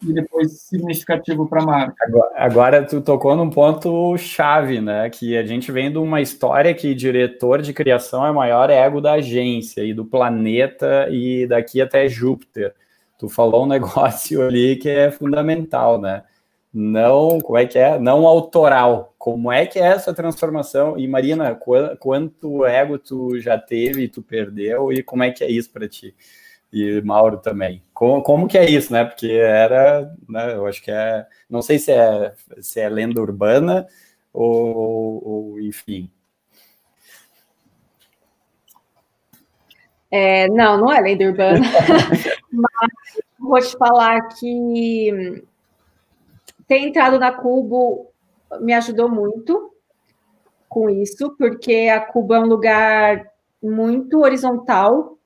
e 0.01 0.13
depois 0.13 0.61
significativo 0.61 1.47
para 1.47 1.61
a 1.61 1.65
marca. 1.65 2.05
Agora, 2.05 2.31
agora, 2.35 2.85
tu 2.85 3.01
tocou 3.01 3.35
num 3.35 3.49
ponto 3.49 4.17
chave, 4.17 4.81
né? 4.81 5.09
Que 5.09 5.37
a 5.37 5.45
gente 5.45 5.71
vem 5.71 5.91
de 5.91 5.97
uma 5.97 6.21
história 6.21 6.73
que 6.73 6.95
diretor 6.95 7.61
de 7.61 7.73
criação 7.73 8.25
é 8.25 8.31
o 8.31 8.35
maior 8.35 8.69
ego 8.69 9.01
da 9.01 9.13
agência 9.13 9.83
e 9.83 9.93
do 9.93 10.05
planeta 10.05 11.07
e 11.09 11.45
daqui 11.47 11.81
até 11.81 12.07
Júpiter. 12.07 12.73
Tu 13.17 13.29
falou 13.29 13.65
um 13.65 13.67
negócio 13.69 14.41
ali 14.41 14.75
que 14.75 14.89
é 14.89 15.11
fundamental, 15.11 15.99
né? 15.99 16.23
Não, 16.73 17.39
como 17.39 17.57
é 17.57 17.65
que 17.65 17.79
é? 17.79 17.97
Não 17.97 18.27
autoral. 18.27 19.15
Como 19.17 19.51
é 19.51 19.65
que 19.65 19.79
é 19.79 19.83
essa 19.83 20.13
transformação? 20.13 20.97
E 20.97 21.07
Marina, 21.07 21.57
quanto 21.99 22.65
ego 22.65 22.99
tu 22.99 23.39
já 23.39 23.57
teve 23.57 24.03
e 24.03 24.07
tu 24.07 24.21
perdeu 24.21 24.91
e 24.91 25.01
como 25.01 25.23
é 25.23 25.31
que 25.31 25.43
é 25.43 25.49
isso 25.49 25.71
para 25.71 25.87
ti? 25.87 26.13
E 26.71 27.01
Mauro 27.01 27.37
também. 27.37 27.83
Como, 27.93 28.21
como 28.21 28.47
que 28.47 28.57
é 28.57 28.69
isso, 28.69 28.91
né? 28.91 29.05
Porque 29.05 29.31
era, 29.31 30.13
né, 30.27 30.53
eu 30.55 30.65
acho 30.67 30.81
que 30.81 30.91
é, 30.91 31.25
não 31.49 31.61
sei 31.61 31.79
se 31.79 31.91
é, 31.91 32.33
se 32.59 32.79
é 32.79 32.89
lenda 32.89 33.21
urbana 33.21 33.87
ou, 34.33 35.27
ou 35.27 35.61
enfim. 35.61 36.11
É, 40.09 40.47
não, 40.49 40.77
não 40.77 40.91
é 40.91 41.01
lenda 41.01 41.25
urbana, 41.25 41.59
mas 42.51 43.21
vou 43.39 43.59
te 43.59 43.77
falar 43.77 44.21
que 44.29 45.43
ter 46.65 46.79
entrado 46.79 47.19
na 47.19 47.31
Cubo 47.31 48.11
me 48.61 48.73
ajudou 48.73 49.09
muito 49.09 49.73
com 50.69 50.89
isso, 50.89 51.35
porque 51.37 51.89
a 51.91 51.99
Cubo 51.99 52.33
é 52.33 52.39
um 52.39 52.45
lugar 52.45 53.31
muito 53.61 54.21
horizontal 54.21 55.16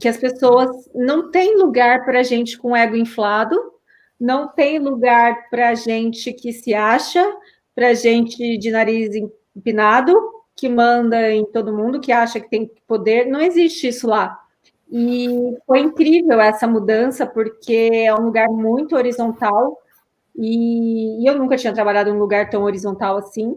que 0.00 0.08
as 0.08 0.16
pessoas 0.16 0.70
não 0.94 1.30
têm 1.30 1.56
lugar 1.56 2.04
para 2.06 2.22
gente 2.22 2.58
com 2.58 2.74
ego 2.74 2.96
inflado, 2.96 3.56
não 4.18 4.48
tem 4.48 4.78
lugar 4.78 5.48
para 5.50 5.74
gente 5.74 6.32
que 6.32 6.52
se 6.52 6.74
acha, 6.74 7.22
para 7.74 7.94
gente 7.94 8.56
de 8.58 8.70
nariz 8.70 9.10
empinado, 9.54 10.18
que 10.56 10.68
manda 10.68 11.30
em 11.30 11.44
todo 11.44 11.76
mundo, 11.76 12.00
que 12.00 12.12
acha 12.12 12.40
que 12.40 12.48
tem 12.48 12.70
poder, 12.86 13.26
não 13.26 13.40
existe 13.40 13.88
isso 13.88 14.08
lá. 14.08 14.38
E 14.90 15.56
foi 15.66 15.80
incrível 15.80 16.40
essa 16.40 16.66
mudança, 16.66 17.26
porque 17.26 17.90
é 17.92 18.14
um 18.14 18.24
lugar 18.24 18.48
muito 18.48 18.96
horizontal 18.96 19.78
e, 20.36 21.28
eu 21.28 21.38
nunca 21.38 21.56
tinha 21.56 21.72
trabalhado 21.72 22.10
em 22.10 22.14
um 22.14 22.18
lugar 22.18 22.48
tão 22.48 22.62
horizontal 22.62 23.18
assim. 23.18 23.56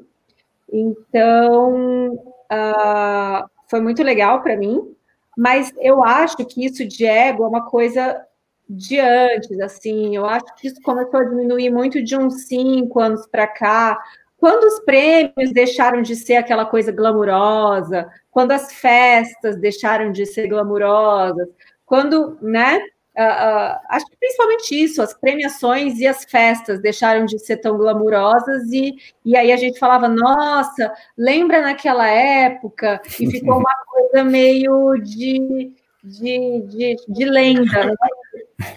Então, 0.71 2.13
uh, 2.13 3.49
foi 3.67 3.79
muito 3.79 4.03
legal 4.03 4.41
para 4.41 4.57
mim, 4.57 4.93
mas 5.37 5.73
eu 5.79 6.03
acho 6.03 6.37
que 6.37 6.65
isso 6.65 6.85
de 6.87 7.05
ego 7.05 7.43
é 7.43 7.47
uma 7.47 7.65
coisa 7.69 8.21
de 8.69 8.99
antes, 8.99 9.59
assim, 9.59 10.15
eu 10.15 10.25
acho 10.25 10.45
que 10.55 10.67
isso 10.67 10.81
começou 10.81 11.19
a 11.19 11.23
diminuir 11.25 11.69
muito 11.69 12.03
de 12.03 12.15
uns 12.17 12.47
cinco 12.47 12.99
anos 12.99 13.27
para 13.27 13.45
cá, 13.47 13.99
quando 14.37 14.63
os 14.65 14.79
prêmios 14.81 15.51
deixaram 15.53 16.01
de 16.01 16.15
ser 16.15 16.35
aquela 16.35 16.65
coisa 16.65 16.91
glamurosa, 16.91 18.09
quando 18.31 18.51
as 18.51 18.73
festas 18.73 19.57
deixaram 19.57 20.11
de 20.11 20.25
ser 20.25 20.47
glamurosas, 20.47 21.47
quando, 21.85 22.37
né, 22.41 22.81
Uh, 23.15 23.21
uh, 23.21 23.79
acho 23.89 24.07
que 24.07 24.17
principalmente 24.17 24.83
isso, 24.83 24.99
as 24.99 25.13
premiações 25.13 25.99
e 25.99 26.07
as 26.07 26.25
festas 26.25 26.79
deixaram 26.81 27.25
de 27.25 27.37
ser 27.37 27.57
tão 27.57 27.77
glamurosas, 27.77 28.71
e, 28.71 28.95
e 29.23 29.37
aí 29.37 29.51
a 29.51 29.57
gente 29.57 29.77
falava, 29.77 30.07
nossa, 30.07 30.91
lembra 31.15 31.61
naquela 31.61 32.07
época, 32.07 32.99
e 33.19 33.29
ficou 33.29 33.59
uma 33.59 33.75
coisa 33.85 34.23
meio 34.23 34.95
de, 34.95 35.71
de, 36.03 36.61
de, 36.61 36.95
de 37.07 37.25
lenda, 37.25 37.85
né? 37.85 37.95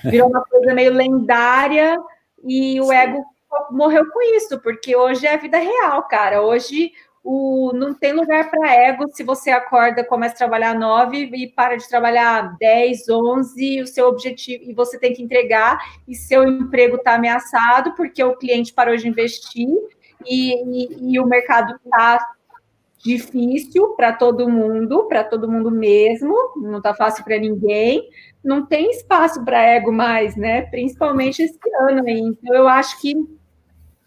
virou 0.04 0.28
uma 0.28 0.44
coisa 0.44 0.74
meio 0.74 0.92
lendária, 0.92 1.98
e 2.44 2.78
o 2.80 2.92
ego 2.92 3.24
morreu 3.70 4.06
com 4.10 4.20
isso, 4.36 4.60
porque 4.60 4.94
hoje 4.94 5.26
é 5.26 5.34
a 5.34 5.38
vida 5.38 5.58
real, 5.58 6.02
cara. 6.04 6.42
Hoje 6.42 6.92
o, 7.28 7.72
não 7.74 7.92
tem 7.92 8.12
lugar 8.12 8.48
para 8.48 8.72
ego 8.72 9.08
se 9.12 9.24
você 9.24 9.50
acorda, 9.50 10.04
começa 10.04 10.34
a 10.34 10.38
trabalhar 10.38 10.78
nove 10.78 11.28
e 11.34 11.48
para 11.48 11.74
de 11.74 11.88
trabalhar 11.88 12.56
10, 12.56 13.08
11, 13.08 13.82
o 13.82 13.86
seu 13.86 14.06
objetivo, 14.06 14.70
e 14.70 14.72
você 14.72 14.96
tem 14.96 15.12
que 15.12 15.22
entregar, 15.22 15.76
e 16.06 16.14
seu 16.14 16.46
emprego 16.46 16.94
está 16.94 17.14
ameaçado 17.14 17.94
porque 17.96 18.22
o 18.22 18.36
cliente 18.36 18.72
parou 18.72 18.96
de 18.96 19.08
investir 19.08 19.68
e, 20.24 20.54
e, 20.54 21.14
e 21.14 21.20
o 21.20 21.26
mercado 21.26 21.74
está 21.84 22.24
difícil 23.04 23.88
para 23.96 24.12
todo 24.12 24.48
mundo, 24.48 25.08
para 25.08 25.24
todo 25.24 25.50
mundo 25.50 25.70
mesmo, 25.70 26.32
não 26.56 26.78
está 26.78 26.94
fácil 26.94 27.24
para 27.24 27.38
ninguém, 27.38 28.08
não 28.42 28.64
tem 28.64 28.90
espaço 28.92 29.44
para 29.44 29.62
ego 29.62 29.92
mais, 29.92 30.36
né? 30.36 30.62
Principalmente 30.62 31.42
esse 31.42 31.58
ano 31.80 32.04
aí. 32.06 32.20
Então, 32.20 32.54
eu 32.54 32.68
acho 32.68 33.00
que 33.00 33.14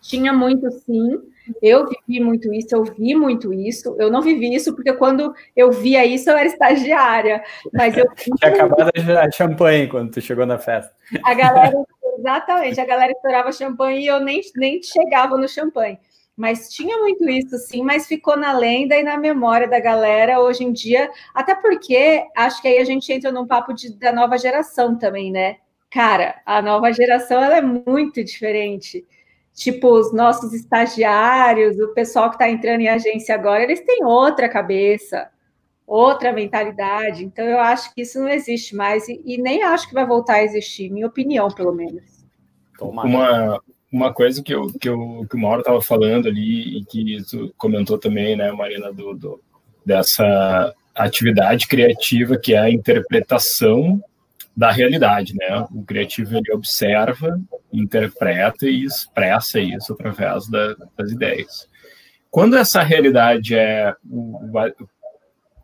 tinha 0.01 0.31
muito 0.31 0.71
sim. 0.71 1.19
Eu 1.61 1.87
vivi 1.87 2.23
muito 2.23 2.53
isso, 2.53 2.75
eu 2.75 2.83
vi 2.83 3.15
muito 3.15 3.53
isso. 3.53 3.95
Eu 3.99 4.11
não 4.11 4.21
vivi 4.21 4.53
isso 4.53 4.75
porque 4.75 4.93
quando 4.93 5.33
eu 5.55 5.71
via 5.71 6.05
isso 6.05 6.29
eu 6.29 6.37
era 6.37 6.47
estagiária, 6.47 7.43
mas 7.73 7.97
eu 7.97 8.05
tinha 8.15 8.53
acabado 8.53 8.91
de 8.93 9.01
virar 9.01 9.31
champanhe 9.31 9.87
quando 9.87 10.11
tu 10.11 10.21
chegou 10.21 10.45
na 10.45 10.57
festa. 10.57 10.93
A 11.23 11.33
galera, 11.33 11.75
exatamente, 12.17 12.79
a 12.79 12.85
galera 12.85 13.11
estourava 13.11 13.51
champanhe 13.51 14.03
e 14.03 14.07
eu 14.07 14.19
nem, 14.19 14.41
nem 14.55 14.81
chegava 14.81 15.37
no 15.37 15.47
champanhe. 15.47 15.99
Mas 16.35 16.69
tinha 16.69 16.97
muito 16.99 17.27
isso, 17.29 17.57
sim, 17.57 17.83
mas 17.83 18.07
ficou 18.07 18.37
na 18.37 18.53
lenda 18.57 18.95
e 18.95 19.03
na 19.03 19.17
memória 19.17 19.67
da 19.67 19.79
galera 19.79 20.39
hoje 20.39 20.63
em 20.63 20.71
dia, 20.71 21.11
até 21.35 21.53
porque 21.53 22.25
acho 22.33 22.61
que 22.61 22.67
aí 22.69 22.77
a 22.77 22.85
gente 22.85 23.11
entra 23.11 23.29
num 23.29 23.45
papo 23.45 23.73
de, 23.73 23.93
da 23.99 24.13
nova 24.13 24.37
geração 24.37 24.97
também, 24.97 25.33
né? 25.33 25.57
Cara, 25.91 26.41
a 26.45 26.61
nova 26.61 26.93
geração 26.93 27.43
ela 27.43 27.57
é 27.57 27.61
muito 27.61 28.23
diferente 28.23 29.05
tipo, 29.59 29.89
os 29.89 30.13
nossos 30.13 30.53
estagiários, 30.53 31.77
o 31.77 31.89
pessoal 31.89 32.29
que 32.29 32.35
está 32.35 32.49
entrando 32.49 32.79
em 32.79 32.87
agência 32.87 33.35
agora, 33.35 33.61
eles 33.61 33.81
têm 33.81 34.05
outra 34.05 34.47
cabeça, 34.47 35.29
outra 35.85 36.31
mentalidade. 36.31 37.25
Então, 37.25 37.43
eu 37.43 37.59
acho 37.59 37.93
que 37.93 38.01
isso 38.03 38.19
não 38.21 38.29
existe 38.29 38.73
mais 38.73 39.09
e, 39.09 39.21
e 39.25 39.37
nem 39.37 39.61
acho 39.61 39.89
que 39.89 39.93
vai 39.93 40.05
voltar 40.05 40.35
a 40.35 40.43
existir, 40.43 40.89
minha 40.89 41.07
opinião, 41.07 41.49
pelo 41.49 41.73
menos. 41.73 42.25
Uma, 42.79 43.59
uma 43.91 44.13
coisa 44.13 44.41
que, 44.41 44.53
eu, 44.53 44.67
que, 44.79 44.87
eu, 44.87 45.27
que 45.29 45.35
o 45.35 45.39
Mauro 45.39 45.59
estava 45.59 45.81
falando 45.81 46.29
ali 46.29 46.77
e 46.77 46.85
que 46.85 47.17
tu 47.29 47.53
comentou 47.57 47.97
também, 47.97 48.37
né, 48.37 48.49
Marina, 48.53 48.93
do, 48.93 49.13
do, 49.13 49.41
dessa 49.85 50.73
atividade 50.95 51.67
criativa 51.67 52.37
que 52.37 52.53
é 52.53 52.59
a 52.59 52.71
interpretação 52.71 54.01
da 54.59 54.71
realidade, 54.71 55.33
né? 55.37 55.65
O 55.71 55.85
criativo 55.85 56.35
ele 56.35 56.51
observa, 56.51 57.39
interpreta 57.71 58.65
e 58.67 58.83
expressa 58.83 59.57
isso 59.57 59.93
através 59.93 60.49
da, 60.49 60.75
das 60.97 61.11
ideias. 61.11 61.65
Quando 62.29 62.57
essa 62.57 62.83
realidade 62.83 63.55
é 63.55 63.95
o, 64.05 64.37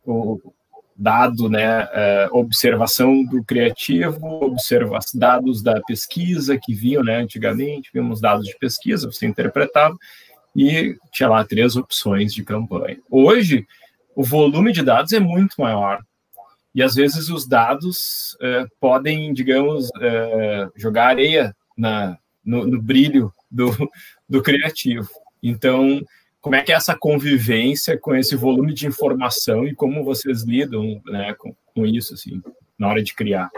o 0.05 0.53
dado, 0.95 1.49
né, 1.49 1.89
é, 1.91 2.29
observação 2.31 3.21
do 3.25 3.43
criativo, 3.43 4.25
observa 4.41 4.97
dados 5.13 5.61
da 5.61 5.81
pesquisa 5.81 6.57
que 6.57 6.73
vinham, 6.73 7.03
né, 7.03 7.17
antigamente, 7.17 7.89
vimos 7.93 8.21
dados 8.21 8.45
de 8.45 8.57
pesquisa, 8.57 9.11
você 9.11 9.27
interpretava 9.27 9.97
e 10.55 10.95
tinha 11.11 11.27
lá 11.27 11.43
três 11.43 11.75
opções 11.75 12.33
de 12.33 12.45
campanha. 12.45 12.97
Hoje, 13.11 13.67
o 14.15 14.23
volume 14.23 14.71
de 14.71 14.81
dados 14.81 15.11
é 15.11 15.19
muito 15.19 15.55
maior, 15.59 16.01
e 16.75 16.83
às 16.83 16.93
vezes 16.93 17.29
os 17.29 17.47
dados 17.47 18.37
é, 18.41 18.65
podem, 18.81 19.33
digamos, 19.33 19.89
é, 20.01 20.67
jogar 20.75 21.07
areia 21.07 21.55
na, 21.77 22.17
no, 22.43 22.67
no, 22.67 22.81
brilho 22.81 23.33
do, 23.49 23.69
do 24.27 24.43
criativo. 24.43 25.09
Então, 25.41 26.01
como 26.41 26.55
é 26.55 26.61
que 26.61 26.73
é 26.73 26.75
essa 26.75 26.93
convivência 26.93 27.97
com 27.97 28.13
esse 28.13 28.35
volume 28.35 28.73
de 28.73 28.85
informação 28.85 29.65
e 29.65 29.73
como 29.73 30.03
vocês 30.03 30.43
lidam 30.43 31.01
né, 31.05 31.33
com, 31.35 31.55
com 31.73 31.85
isso, 31.85 32.13
assim, 32.13 32.43
na 32.77 32.89
hora 32.89 33.01
de 33.01 33.15
criar? 33.15 33.49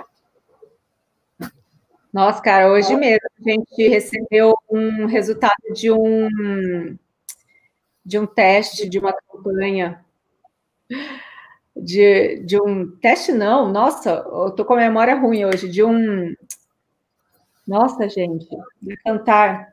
Nossa, 2.14 2.40
cara, 2.40 2.72
hoje 2.72 2.96
mesmo 2.96 3.28
a 3.40 3.50
gente 3.50 3.88
recebeu 3.88 4.56
um 4.70 5.08
resultado 5.08 5.74
de 5.74 5.92
um 5.92 6.98
de 8.06 8.18
um 8.18 8.26
teste 8.26 8.88
de 8.88 9.00
uma 9.00 9.12
campanha 9.12 10.06
de, 11.84 12.40
de 12.46 12.60
um 12.62 12.90
teste, 12.98 13.32
não, 13.32 13.72
nossa, 13.72 14.10
eu 14.10 14.52
tô 14.52 14.66
com 14.66 14.74
a 14.74 14.78
memória 14.78 15.16
ruim 15.16 15.46
hoje, 15.46 15.70
de 15.70 15.84
um. 15.84 16.34
Nossa, 17.68 18.08
gente, 18.08 18.48
de 18.82 18.98
cantar. 18.98 19.68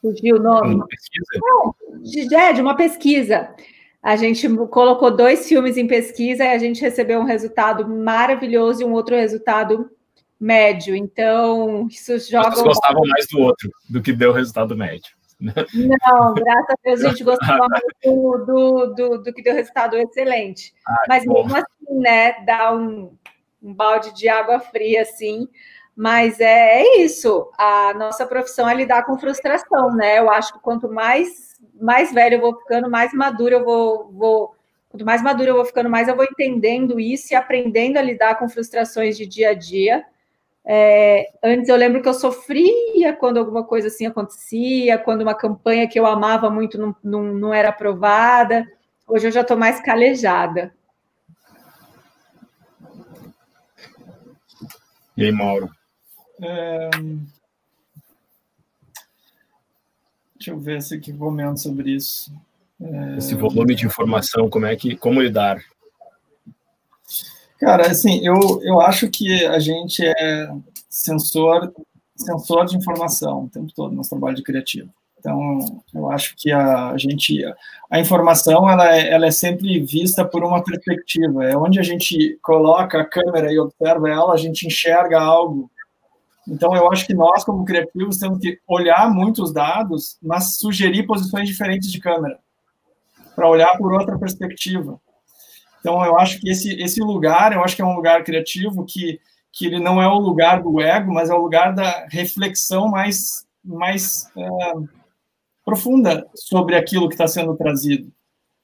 Fugiu 0.00 0.36
o 0.36 0.42
nome. 0.42 0.74
Uma 0.74 0.86
pesquisa? 0.86 2.28
de, 2.28 2.34
é, 2.34 2.52
de 2.52 2.60
uma 2.60 2.76
pesquisa. 2.76 3.54
A 4.02 4.16
gente 4.16 4.48
colocou 4.68 5.14
dois 5.14 5.46
filmes 5.46 5.76
em 5.76 5.86
pesquisa 5.86 6.44
e 6.44 6.48
a 6.48 6.58
gente 6.58 6.80
recebeu 6.80 7.20
um 7.20 7.24
resultado 7.24 7.86
maravilhoso 7.86 8.82
e 8.82 8.84
um 8.84 8.92
outro 8.92 9.14
resultado 9.14 9.90
médio. 10.38 10.96
Então, 10.96 11.86
isso 11.86 12.18
joga. 12.18 12.50
Vocês 12.50 12.66
gostavam 12.66 13.02
mais 13.06 13.26
do 13.28 13.40
outro 13.40 13.70
do 13.88 14.00
que 14.00 14.12
deu 14.12 14.30
o 14.30 14.34
resultado 14.34 14.74
médio. 14.74 15.19
Não, 15.40 16.34
graças 16.34 16.70
a 16.70 16.74
Deus 16.84 17.04
a 17.04 17.08
gente 17.08 17.24
gostou 17.24 17.56
do, 18.04 18.44
do, 18.44 18.94
do, 18.94 19.22
do, 19.22 19.32
que 19.32 19.42
deu 19.42 19.54
resultado 19.54 19.96
excelente. 19.96 20.74
Ah, 20.86 21.04
Mas 21.08 21.24
mesmo 21.24 21.56
assim, 21.56 21.98
né, 21.98 22.44
dá 22.44 22.74
um, 22.74 23.16
um 23.62 23.74
balde 23.74 24.14
de 24.14 24.28
água 24.28 24.60
fria, 24.60 25.02
assim. 25.02 25.48
Mas 25.96 26.40
é, 26.40 26.80
é, 26.80 27.02
isso. 27.02 27.50
A 27.58 27.92
nossa 27.94 28.26
profissão 28.26 28.68
é 28.68 28.74
lidar 28.74 29.04
com 29.04 29.18
frustração, 29.18 29.94
né? 29.94 30.18
Eu 30.18 30.30
acho 30.30 30.52
que 30.52 30.60
quanto 30.60 30.90
mais, 30.90 31.58
mais 31.80 32.12
velho 32.12 32.36
eu 32.36 32.40
vou 32.40 32.58
ficando, 32.58 32.90
mais 32.90 33.12
maduro 33.12 33.54
eu 33.54 33.64
vou, 33.64 34.10
vou. 34.12 34.54
Quanto 34.88 35.04
mais 35.04 35.22
maduro 35.22 35.50
eu 35.50 35.56
vou 35.56 35.64
ficando, 35.64 35.90
mais 35.90 36.08
eu 36.08 36.16
vou 36.16 36.24
entendendo 36.24 36.98
isso 36.98 37.32
e 37.32 37.36
aprendendo 37.36 37.96
a 37.96 38.02
lidar 38.02 38.38
com 38.38 38.48
frustrações 38.48 39.16
de 39.16 39.26
dia 39.26 39.50
a 39.50 39.54
dia. 39.54 40.04
É, 40.64 41.32
antes 41.42 41.68
eu 41.68 41.76
lembro 41.76 42.02
que 42.02 42.08
eu 42.08 42.14
sofria 42.14 43.14
quando 43.14 43.38
alguma 43.38 43.64
coisa 43.64 43.88
assim 43.88 44.06
acontecia, 44.06 44.98
quando 44.98 45.22
uma 45.22 45.34
campanha 45.34 45.88
que 45.88 45.98
eu 45.98 46.06
amava 46.06 46.50
muito 46.50 46.78
não, 46.78 46.94
não, 47.02 47.22
não 47.22 47.54
era 47.54 47.70
aprovada. 47.70 48.66
Hoje 49.06 49.28
eu 49.28 49.32
já 49.32 49.40
estou 49.40 49.56
mais 49.56 49.80
calejada. 49.80 50.72
E 55.16 55.24
aí, 55.24 55.32
Mauro? 55.32 55.70
É... 56.40 56.90
Deixa 60.34 60.52
eu 60.52 60.58
ver 60.58 60.80
se 60.80 60.94
aqui 60.94 61.12
comento 61.12 61.60
sobre 61.60 61.90
isso. 61.90 62.32
É... 62.80 63.18
Esse 63.18 63.34
volume 63.34 63.74
de 63.74 63.84
informação, 63.84 64.48
como 64.48 64.66
é 64.66 64.74
que, 64.76 64.96
como 64.96 65.20
lidar? 65.20 65.62
Cara, 67.60 67.90
assim, 67.90 68.26
eu, 68.26 68.60
eu 68.62 68.80
acho 68.80 69.08
que 69.10 69.44
a 69.44 69.58
gente 69.58 70.02
é 70.02 70.50
sensor, 70.88 71.70
sensor 72.16 72.64
de 72.64 72.76
informação 72.76 73.44
o 73.44 73.50
tempo 73.50 73.70
todo 73.74 73.90
no 73.90 73.98
nosso 73.98 74.08
trabalho 74.10 74.34
de 74.34 74.42
criativo. 74.42 74.90
Então, 75.18 75.82
eu 75.94 76.10
acho 76.10 76.34
que 76.38 76.50
a, 76.50 76.96
gente, 76.96 77.44
a 77.90 78.00
informação, 78.00 78.68
ela 78.68 78.96
é, 78.96 79.12
ela 79.12 79.26
é 79.26 79.30
sempre 79.30 79.78
vista 79.80 80.24
por 80.24 80.42
uma 80.42 80.64
perspectiva. 80.64 81.44
É 81.44 81.54
onde 81.54 81.78
a 81.78 81.82
gente 81.82 82.38
coloca 82.40 82.98
a 82.98 83.04
câmera 83.04 83.52
e 83.52 83.58
observa 83.58 84.08
ela, 84.08 84.32
a 84.32 84.38
gente 84.38 84.66
enxerga 84.66 85.20
algo. 85.20 85.70
Então, 86.48 86.74
eu 86.74 86.90
acho 86.90 87.06
que 87.06 87.12
nós, 87.12 87.44
como 87.44 87.66
criativos, 87.66 88.16
temos 88.16 88.38
que 88.38 88.58
olhar 88.66 89.12
muitos 89.12 89.52
dados, 89.52 90.16
mas 90.22 90.56
sugerir 90.56 91.02
posições 91.02 91.46
diferentes 91.46 91.92
de 91.92 92.00
câmera, 92.00 92.38
para 93.36 93.46
olhar 93.46 93.76
por 93.76 93.92
outra 93.92 94.18
perspectiva. 94.18 94.98
Então, 95.80 96.04
eu 96.04 96.18
acho 96.18 96.38
que 96.38 96.48
esse, 96.48 96.80
esse 96.80 97.00
lugar, 97.00 97.52
eu 97.52 97.64
acho 97.64 97.74
que 97.74 97.82
é 97.82 97.84
um 97.84 97.96
lugar 97.96 98.22
criativo 98.22 98.84
que, 98.84 99.18
que 99.52 99.66
ele 99.66 99.80
não 99.80 100.00
é 100.00 100.06
o 100.06 100.18
lugar 100.18 100.62
do 100.62 100.80
ego, 100.80 101.12
mas 101.12 101.30
é 101.30 101.34
o 101.34 101.42
lugar 101.42 101.74
da 101.74 102.06
reflexão 102.10 102.88
mais, 102.88 103.46
mais 103.64 104.30
uh, 104.36 104.88
profunda 105.64 106.28
sobre 106.34 106.76
aquilo 106.76 107.08
que 107.08 107.14
está 107.14 107.26
sendo 107.26 107.56
trazido. 107.56 108.12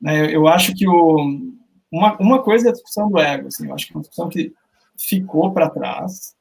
Né? 0.01 0.35
Eu 0.35 0.47
acho 0.47 0.75
que 0.75 0.87
o, 0.87 1.17
uma, 1.91 2.17
uma 2.19 2.43
coisa 2.43 2.69
é 2.69 2.71
a 2.71 2.75
discussão 2.75 3.11
do 3.11 3.19
ego, 3.19 3.49
assim, 3.49 3.67
eu 3.67 3.75
acho 3.75 3.87
que 3.87 3.93
é 3.93 3.97
uma 3.97 4.03
discussão 4.03 4.29
que 4.29 4.53
ficou 4.99 5.53
para 5.53 5.71
trás, 5.71 6.35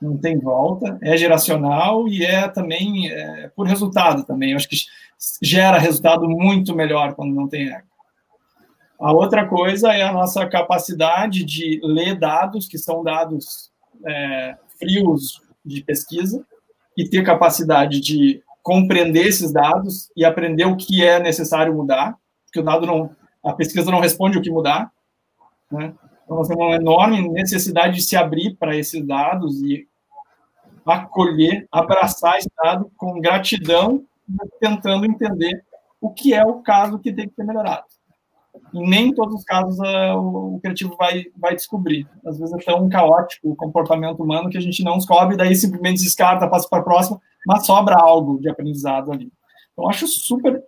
não 0.00 0.16
tem 0.16 0.38
volta, 0.38 0.98
é 1.02 1.16
geracional 1.16 2.08
e 2.08 2.24
é 2.24 2.48
também 2.48 3.10
é, 3.10 3.48
por 3.48 3.66
resultado 3.66 4.24
também. 4.24 4.52
Eu 4.52 4.56
acho 4.56 4.68
que 4.68 4.76
gera 5.42 5.78
resultado 5.78 6.28
muito 6.28 6.74
melhor 6.74 7.14
quando 7.14 7.34
não 7.34 7.48
tem 7.48 7.68
ego. 7.68 7.88
A 9.00 9.12
outra 9.12 9.46
coisa 9.46 9.92
é 9.92 10.02
a 10.02 10.12
nossa 10.12 10.46
capacidade 10.46 11.44
de 11.44 11.80
ler 11.84 12.18
dados, 12.18 12.66
que 12.66 12.76
são 12.76 13.02
dados 13.04 13.70
é, 14.04 14.56
frios 14.78 15.40
de 15.64 15.82
pesquisa, 15.84 16.44
e 16.96 17.08
ter 17.08 17.22
capacidade 17.22 18.00
de 18.00 18.42
compreender 18.60 19.26
esses 19.26 19.52
dados 19.52 20.10
e 20.16 20.24
aprender 20.24 20.64
o 20.64 20.76
que 20.76 21.04
é 21.04 21.20
necessário 21.20 21.72
mudar, 21.72 22.16
porque 22.44 22.58
o 22.58 22.62
dado 22.62 22.86
não, 22.86 23.14
a 23.44 23.52
pesquisa 23.52 23.90
não 23.90 24.00
responde 24.00 24.36
o 24.36 24.42
que 24.42 24.50
mudar, 24.50 24.90
né? 25.70 25.94
Então, 26.24 26.36
nós 26.36 26.48
temos 26.48 26.62
uma 26.62 26.76
enorme 26.76 27.26
necessidade 27.30 27.96
de 27.96 28.02
se 28.02 28.14
abrir 28.14 28.54
para 28.56 28.76
esses 28.76 29.02
dados 29.06 29.62
e 29.62 29.88
acolher, 30.84 31.66
abraçar 31.72 32.36
esse 32.36 32.50
dado 32.62 32.90
com 32.96 33.20
gratidão, 33.20 34.04
tentando 34.60 35.06
entender 35.06 35.64
o 36.00 36.10
que 36.10 36.34
é 36.34 36.44
o 36.44 36.60
caso 36.60 36.98
que 36.98 37.12
tem 37.12 37.28
que 37.28 37.34
ser 37.34 37.44
melhorado. 37.44 37.86
Nem 38.72 39.08
em 39.08 39.14
todos 39.14 39.34
os 39.34 39.44
casos 39.44 39.78
uh, 39.78 40.16
o 40.16 40.60
criativo 40.60 40.96
vai, 40.96 41.26
vai 41.36 41.54
descobrir. 41.54 42.06
Às 42.26 42.38
vezes 42.38 42.54
é 42.54 42.58
tão 42.58 42.88
caótico 42.88 43.50
o 43.50 43.56
comportamento 43.56 44.22
humano 44.22 44.50
que 44.50 44.58
a 44.58 44.60
gente 44.60 44.82
não 44.82 44.96
descobre, 44.96 45.36
daí 45.36 45.54
simplesmente 45.54 46.02
descarta, 46.02 46.48
passa 46.48 46.68
para 46.68 46.80
a 46.80 46.84
próxima, 46.84 47.20
mas 47.46 47.66
sobra 47.66 47.96
algo 47.96 48.40
de 48.40 48.48
aprendizado 48.48 49.12
ali. 49.12 49.32
Então, 49.72 49.88
acho 49.88 50.06
super 50.06 50.62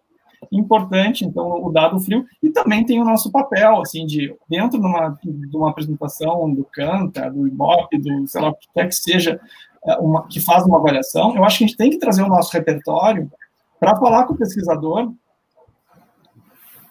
importante, 0.51 1.25
então, 1.25 1.63
o 1.63 1.71
dado 1.71 2.01
frio, 2.01 2.25
e 2.43 2.51
também 2.51 2.85
tem 2.85 3.01
o 3.01 3.05
nosso 3.05 3.31
papel, 3.31 3.81
assim, 3.83 4.07
de, 4.07 4.35
dentro 4.49 4.81
de 4.81 4.87
uma, 4.87 5.19
de 5.23 5.57
uma 5.57 5.71
apresentação 5.71 6.53
do 6.53 6.65
Canta, 6.65 7.31
do 7.31 7.47
Ibope, 7.47 7.99
do, 7.99 8.27
sei 8.27 8.41
lá, 8.41 8.49
o 8.49 8.55
que 8.55 8.69
quer 8.73 8.87
que 8.87 8.95
seja, 8.95 9.41
é, 9.85 9.97
uma, 9.97 10.27
que 10.27 10.41
faz 10.41 10.65
uma 10.65 10.79
avaliação, 10.79 11.37
eu 11.37 11.45
acho 11.45 11.59
que 11.59 11.65
a 11.65 11.67
gente 11.67 11.77
tem 11.77 11.91
que 11.91 11.99
trazer 11.99 12.23
o 12.23 12.29
nosso 12.29 12.53
repertório 12.53 13.31
para 13.79 13.97
falar 13.97 14.25
com 14.25 14.35
o 14.35 14.37
pesquisador, 14.37 15.13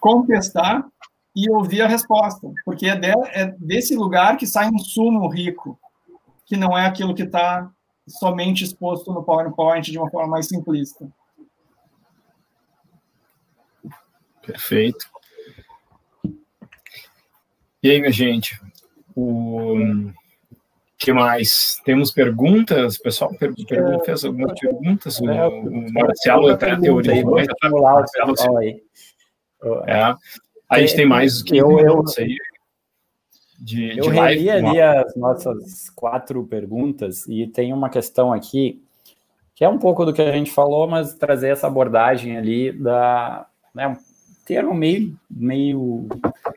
contestar 0.00 0.86
e 1.34 1.50
ouvir 1.50 1.82
a 1.82 1.86
resposta, 1.86 2.50
porque 2.64 2.86
é, 2.86 2.96
de, 2.96 3.08
é 3.08 3.54
desse 3.58 3.94
lugar 3.94 4.36
que 4.36 4.46
sai 4.46 4.68
um 4.68 4.78
sumo 4.78 5.28
rico, 5.28 5.78
que 6.44 6.56
não 6.56 6.76
é 6.76 6.86
aquilo 6.86 7.14
que 7.14 7.22
está 7.22 7.70
somente 8.08 8.64
exposto 8.64 9.12
no 9.12 9.22
PowerPoint 9.22 9.90
de 9.90 9.98
uma 9.98 10.10
forma 10.10 10.32
mais 10.32 10.48
simplista. 10.48 11.08
Perfeito. 14.44 15.06
E 17.82 17.90
aí, 17.90 18.00
minha 18.00 18.12
gente, 18.12 18.60
o 19.14 20.12
que 20.98 21.12
mais? 21.12 21.80
Temos 21.84 22.10
perguntas? 22.10 22.96
O 22.96 23.02
pessoal 23.02 23.34
per 23.38 23.54
per 23.54 24.04
fez 24.04 24.24
algumas 24.24 24.58
perguntas. 24.58 25.18
O, 25.20 25.30
é, 25.30 25.46
o 25.48 25.92
Marcelo 25.92 26.48
até 26.48 26.76
teorizou. 26.76 27.38
Aí, 28.58 28.82
é. 29.86 30.14
A 30.70 30.80
gente 30.80 30.94
tem 30.94 31.06
mais 31.06 31.42
que 31.42 31.56
eu, 31.56 31.80
eu 31.80 32.04
aí. 32.16 32.36
De, 33.58 33.98
eu 33.98 34.04
de 34.04 34.10
live, 34.10 34.50
ali 34.50 34.80
as 34.80 35.14
nossas 35.16 35.90
quatro 35.90 36.46
perguntas 36.46 37.26
e 37.28 37.46
tem 37.46 37.74
uma 37.74 37.90
questão 37.90 38.32
aqui 38.32 38.82
que 39.54 39.64
é 39.64 39.68
um 39.68 39.76
pouco 39.76 40.06
do 40.06 40.14
que 40.14 40.22
a 40.22 40.32
gente 40.32 40.50
falou, 40.50 40.88
mas 40.88 41.12
trazer 41.12 41.50
essa 41.50 41.66
abordagem 41.66 42.38
ali 42.38 42.72
da 42.72 43.46
né, 43.74 43.88
um 43.88 43.96
termo 44.46 44.72
meio, 44.72 45.14
meio 45.30 46.08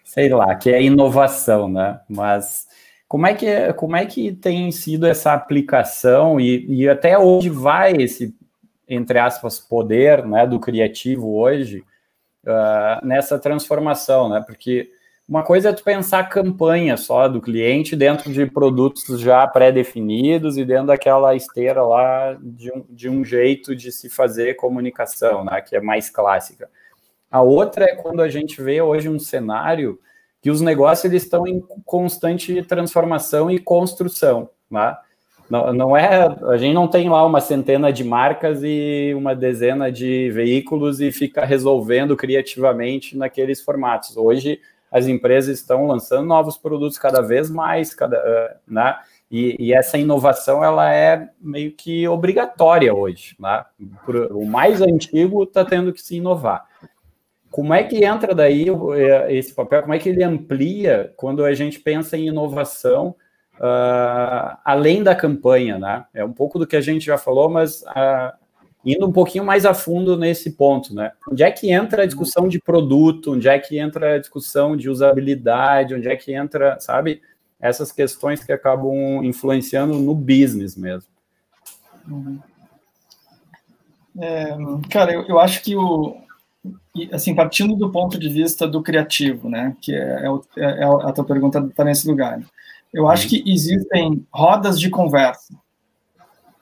sei 0.06 0.30
lá, 0.30 0.56
que 0.56 0.70
é 0.70 0.82
inovação, 0.82 1.68
né? 1.68 2.00
Mas 2.08 2.66
como 3.06 3.28
é 3.28 3.34
que, 3.34 3.74
como 3.74 3.98
é 3.98 4.06
que 4.06 4.32
tem 4.32 4.72
sido 4.72 5.06
essa 5.06 5.34
aplicação 5.34 6.40
e, 6.40 6.66
e 6.68 6.88
até 6.88 7.18
onde 7.18 7.50
vai 7.50 7.92
esse, 7.94 8.34
entre 8.88 9.20
aspas, 9.20 9.60
poder 9.60 10.26
né, 10.26 10.48
do 10.48 10.58
criativo 10.58 11.36
hoje? 11.36 11.84
Uh, 12.46 13.06
nessa 13.06 13.40
transformação, 13.40 14.30
né? 14.30 14.44
Porque 14.46 14.90
uma 15.28 15.44
coisa 15.44 15.70
é 15.70 15.74
tu 15.74 15.84
pensar 15.84 16.20
a 16.20 16.26
campanha 16.26 16.98
só 16.98 17.28
do 17.28 17.42
cliente 17.42 17.96
dentro 17.96 18.32
de 18.32 18.46
produtos 18.46 19.20
já 19.20 19.48
pré-definidos 19.48 20.58
e 20.58 20.66
dentro 20.66 20.88
daquela 20.88 21.34
esteira 21.34 21.82
lá 21.82 22.38
de 22.42 22.72
um, 22.72 22.86
de 22.90 23.10
um 23.10 23.24
jeito 23.24 23.76
de 23.76 23.92
se 23.92 24.10
fazer 24.10 24.56
comunicação, 24.56 25.46
né? 25.46 25.62
Que 25.62 25.78
é 25.78 25.82
mais 25.82 26.10
clássica. 26.10 26.70
A 27.32 27.42
outra 27.42 27.86
é 27.86 27.96
quando 27.96 28.22
a 28.22 28.30
gente 28.30 28.62
vê 28.62 28.82
hoje 28.82 29.10
um 29.10 29.18
cenário 29.18 30.00
que 30.42 30.52
os 30.52 30.60
negócios 30.60 31.06
eles 31.06 31.24
estão 31.24 31.48
em 31.48 31.62
constante 31.86 32.62
transformação 32.64 33.50
e 33.50 33.58
construção, 33.58 34.50
né? 34.70 34.96
Não, 35.50 35.74
não 35.74 35.98
é, 35.98 36.26
a 36.48 36.58
gente 36.58 36.74
não 36.74 36.88
tem 36.88 37.10
lá 37.10 37.26
uma 37.26 37.42
centena 37.42 37.92
de 37.92 38.04
marcas 38.04 38.62
e 38.64 39.14
uma 39.16 39.36
dezena 39.36 39.92
de 39.92 40.30
veículos 40.32 41.02
e 41.02 41.12
fica 41.12 41.46
resolvendo 41.46 42.16
criativamente 42.16 43.18
naqueles 43.18 43.62
formatos. 43.62 44.16
Hoje 44.16 44.60
as 44.94 45.08
empresas 45.08 45.58
estão 45.60 45.88
lançando 45.88 46.28
novos 46.28 46.56
produtos 46.56 47.00
cada 47.00 47.20
vez 47.20 47.50
mais, 47.50 47.96
cada, 47.96 48.16
eh, 48.16 48.58
né? 48.68 48.96
E, 49.30 49.56
e 49.60 49.74
essa 49.74 49.98
inovação 49.98 50.64
ela 50.64 50.94
é 50.94 51.30
meio 51.42 51.72
que 51.72 52.08
obrigatória 52.08 52.94
hoje, 52.94 53.36
né? 53.40 53.66
O 54.30 54.46
mais 54.46 54.82
antigo 54.84 55.42
está 55.42 55.66
tendo 55.66 55.92
que 55.92 56.00
se 56.00 56.18
inovar. 56.18 56.68
Como 57.50 57.74
é 57.74 57.84
que 57.84 58.06
entra 58.06 58.36
daí 58.36 58.68
eh, 58.70 59.36
esse 59.36 59.54
papel? 59.56 59.82
Como 59.82 59.96
é 59.96 59.98
que 59.98 60.10
ele 60.10 60.24
amplia 60.24 61.12
quando 61.18 61.44
a 61.44 61.56
gente 61.56 61.80
pensa 61.80 62.16
em 62.16 62.28
inovação? 62.28 63.16
Uh, 63.56 64.58
além 64.64 65.04
da 65.04 65.16
campanha, 65.16 65.78
né? 65.78 66.06
É 66.14 66.24
um 66.24 66.34
pouco 66.34 66.60
do 66.60 66.68
que 66.68 66.76
a 66.76 66.82
gente 66.82 67.06
já 67.06 67.18
falou, 67.18 67.50
mas 67.50 67.82
uh, 67.82 68.34
indo 68.86 69.08
um 69.08 69.12
pouquinho 69.12 69.46
mais 69.46 69.66
a 69.66 69.74
fundo 69.74 70.18
nesse 70.18 70.52
ponto, 70.52 70.94
né? 70.94 71.12
Onde 71.30 71.44
é 71.44 71.52
que 71.52 71.72
entra 71.72 72.04
a 72.04 72.06
discussão 72.06 72.48
de 72.48 72.60
produto, 72.60 73.34
onde 73.34 73.48
é 73.48 73.58
que 73.58 73.78
entra 73.78 74.16
a 74.16 74.20
discussão 74.20 74.76
de 74.76 74.90
usabilidade, 74.90 75.96
onde 75.96 76.08
é 76.08 76.16
que 76.16 76.34
entra, 76.34 76.80
sabe? 76.80 77.22
Essas 77.60 77.92
questões 77.92 78.44
que 78.44 78.52
acabam 78.52 79.24
influenciando 79.24 79.98
no 79.98 80.14
business 80.14 80.76
mesmo. 80.76 81.10
É, 84.20 84.56
cara, 84.90 85.14
eu, 85.14 85.26
eu 85.28 85.40
acho 85.40 85.64
que 85.64 85.76
o, 85.76 86.18
assim, 87.12 87.34
partindo 87.34 87.76
do 87.76 87.92
ponto 87.92 88.20
de 88.20 88.30
vista 88.30 88.68
do 88.68 88.82
criativo, 88.84 89.50
né, 89.50 89.76
que 89.82 89.94
é, 89.94 90.26
é, 90.58 90.62
é 90.62 90.84
a 90.84 91.12
tua 91.12 91.24
pergunta 91.24 91.60
está 91.60 91.84
nesse 91.84 92.08
lugar. 92.08 92.42
Eu 92.94 93.08
acho 93.08 93.28
que 93.28 93.44
existem 93.46 94.26
rodas 94.32 94.80
de 94.80 94.90
conversa 94.90 95.56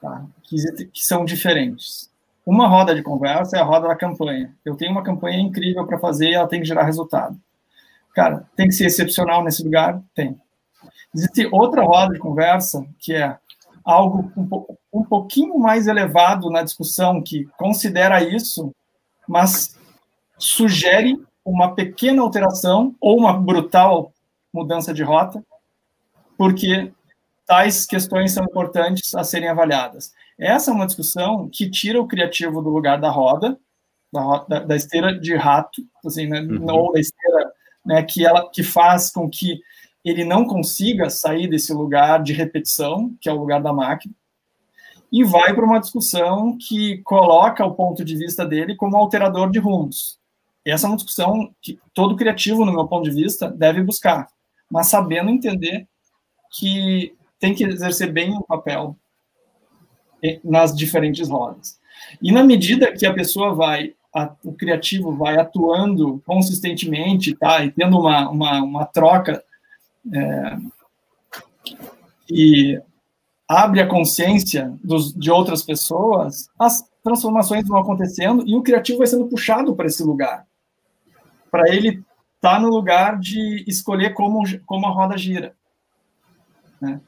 tá? 0.00 0.24
que, 0.42 0.56
que, 0.86 1.04
são 1.04 1.24
diferentes. 1.24 2.10
Uma 2.44 2.66
roda 2.66 2.94
de 2.94 3.02
conversa 3.02 3.58
é 3.58 3.60
a 3.60 3.64
roda 3.64 3.88
da 3.88 3.94
campanha. 3.94 4.54
Eu 4.64 4.74
tenho 4.74 4.90
uma 4.90 5.02
campanha 5.02 5.38
incrível 5.38 5.86
para 5.86 5.98
fazer 5.98 6.30
e 6.30 6.34
ela 6.34 6.48
tem 6.48 6.60
que 6.60 6.66
gerar 6.66 6.84
resultado. 6.84 7.38
Cara, 8.14 8.46
tem 8.56 8.66
que 8.66 8.74
ser 8.74 8.86
excepcional 8.86 9.44
nesse 9.44 9.62
lugar? 9.62 10.02
Tem. 10.14 10.40
Existe 11.14 11.46
outra 11.52 11.82
roda 11.82 12.14
de 12.14 12.18
conversa 12.18 12.84
que 12.98 13.14
é 13.14 13.36
algo 13.84 14.32
um, 14.36 15.00
um 15.00 15.04
pouquinho 15.04 15.58
mais 15.58 15.86
elevado 15.86 16.50
na 16.50 16.62
discussão 16.62 17.22
que 17.22 17.44
considera 17.58 18.22
isso, 18.22 18.74
mas 19.28 19.78
sugere 20.38 21.22
uma 21.44 21.74
pequena 21.74 22.22
alteração 22.22 22.94
ou 23.00 23.18
uma 23.18 23.32
brutal 23.32 24.12
mudança 24.52 24.94
de 24.94 25.02
rota 25.02 25.44
porque 26.42 26.92
tais 27.46 27.86
questões 27.86 28.32
são 28.32 28.42
importantes 28.42 29.14
a 29.14 29.22
serem 29.22 29.48
avaliadas. 29.48 30.12
Essa 30.36 30.72
é 30.72 30.74
uma 30.74 30.86
discussão 30.86 31.48
que 31.48 31.70
tira 31.70 32.00
o 32.00 32.08
criativo 32.08 32.60
do 32.60 32.68
lugar 32.68 33.00
da 33.00 33.08
roda, 33.08 33.56
da, 34.12 34.58
da 34.58 34.74
esteira 34.74 35.16
de 35.16 35.36
rato, 35.36 35.86
assim, 36.04 36.26
né, 36.26 36.40
uhum. 36.40 36.66
ou 36.68 36.92
da 36.92 36.98
esteira 36.98 37.52
né, 37.86 38.02
que 38.02 38.26
ela 38.26 38.50
que 38.50 38.64
faz 38.64 39.12
com 39.12 39.30
que 39.30 39.60
ele 40.04 40.24
não 40.24 40.44
consiga 40.44 41.08
sair 41.08 41.46
desse 41.46 41.72
lugar 41.72 42.20
de 42.20 42.32
repetição, 42.32 43.16
que 43.20 43.28
é 43.28 43.32
o 43.32 43.38
lugar 43.38 43.62
da 43.62 43.72
máquina, 43.72 44.12
e 45.12 45.22
vai 45.22 45.54
para 45.54 45.64
uma 45.64 45.78
discussão 45.78 46.58
que 46.58 46.98
coloca 47.04 47.64
o 47.64 47.76
ponto 47.76 48.04
de 48.04 48.16
vista 48.16 48.44
dele 48.44 48.74
como 48.74 48.96
alterador 48.96 49.48
de 49.48 49.60
rumos. 49.60 50.18
Essa 50.64 50.88
é 50.88 50.90
uma 50.90 50.96
discussão 50.96 51.54
que 51.62 51.78
todo 51.94 52.16
criativo, 52.16 52.64
no 52.64 52.72
meu 52.72 52.88
ponto 52.88 53.08
de 53.08 53.14
vista, 53.14 53.48
deve 53.48 53.80
buscar, 53.80 54.26
mas 54.68 54.88
sabendo 54.88 55.30
entender 55.30 55.86
que 56.52 57.14
tem 57.38 57.54
que 57.54 57.64
exercer 57.64 58.12
bem 58.12 58.36
o 58.36 58.42
papel 58.42 58.96
nas 60.44 60.76
diferentes 60.76 61.28
rodas. 61.28 61.80
E 62.22 62.30
na 62.30 62.44
medida 62.44 62.92
que 62.92 63.06
a 63.06 63.12
pessoa 63.12 63.54
vai, 63.54 63.94
a, 64.14 64.32
o 64.44 64.52
criativo 64.52 65.16
vai 65.16 65.36
atuando 65.36 66.22
consistentemente, 66.24 67.34
tá, 67.34 67.64
e 67.64 67.72
tendo 67.72 67.98
uma, 67.98 68.28
uma, 68.28 68.62
uma 68.62 68.84
troca 68.84 69.42
é, 70.12 70.56
e 72.30 72.80
abre 73.48 73.80
a 73.80 73.86
consciência 73.86 74.72
dos, 74.82 75.12
de 75.12 75.30
outras 75.30 75.62
pessoas, 75.62 76.48
as 76.58 76.84
transformações 77.02 77.66
vão 77.66 77.78
acontecendo 77.78 78.44
e 78.46 78.54
o 78.54 78.62
criativo 78.62 78.98
vai 78.98 79.06
sendo 79.06 79.26
puxado 79.26 79.74
para 79.74 79.86
esse 79.86 80.02
lugar. 80.02 80.46
Para 81.50 81.68
ele 81.68 81.88
estar 82.36 82.54
tá 82.54 82.60
no 82.60 82.68
lugar 82.68 83.18
de 83.18 83.64
escolher 83.66 84.14
como, 84.14 84.42
como 84.64 84.86
a 84.86 84.90
roda 84.90 85.18
gira. 85.18 85.54
Né? 86.82 87.00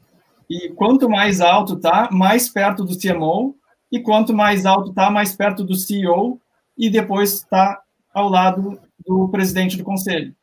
E 0.48 0.68
quanto 0.70 1.10
mais 1.10 1.40
alto 1.40 1.76
tá, 1.76 2.08
mais 2.12 2.48
perto 2.48 2.84
do 2.84 2.96
CMO, 2.96 3.56
e 3.90 3.98
quanto 3.98 4.32
mais 4.32 4.64
alto 4.64 4.92
tá, 4.92 5.10
mais 5.10 5.34
perto 5.34 5.64
do 5.64 5.74
CEO, 5.74 6.40
e 6.78 6.88
depois 6.88 7.34
está 7.34 7.82
ao 8.12 8.28
lado 8.28 8.80
do 9.04 9.28
presidente 9.28 9.76
do 9.76 9.82
conselho, 9.82 10.34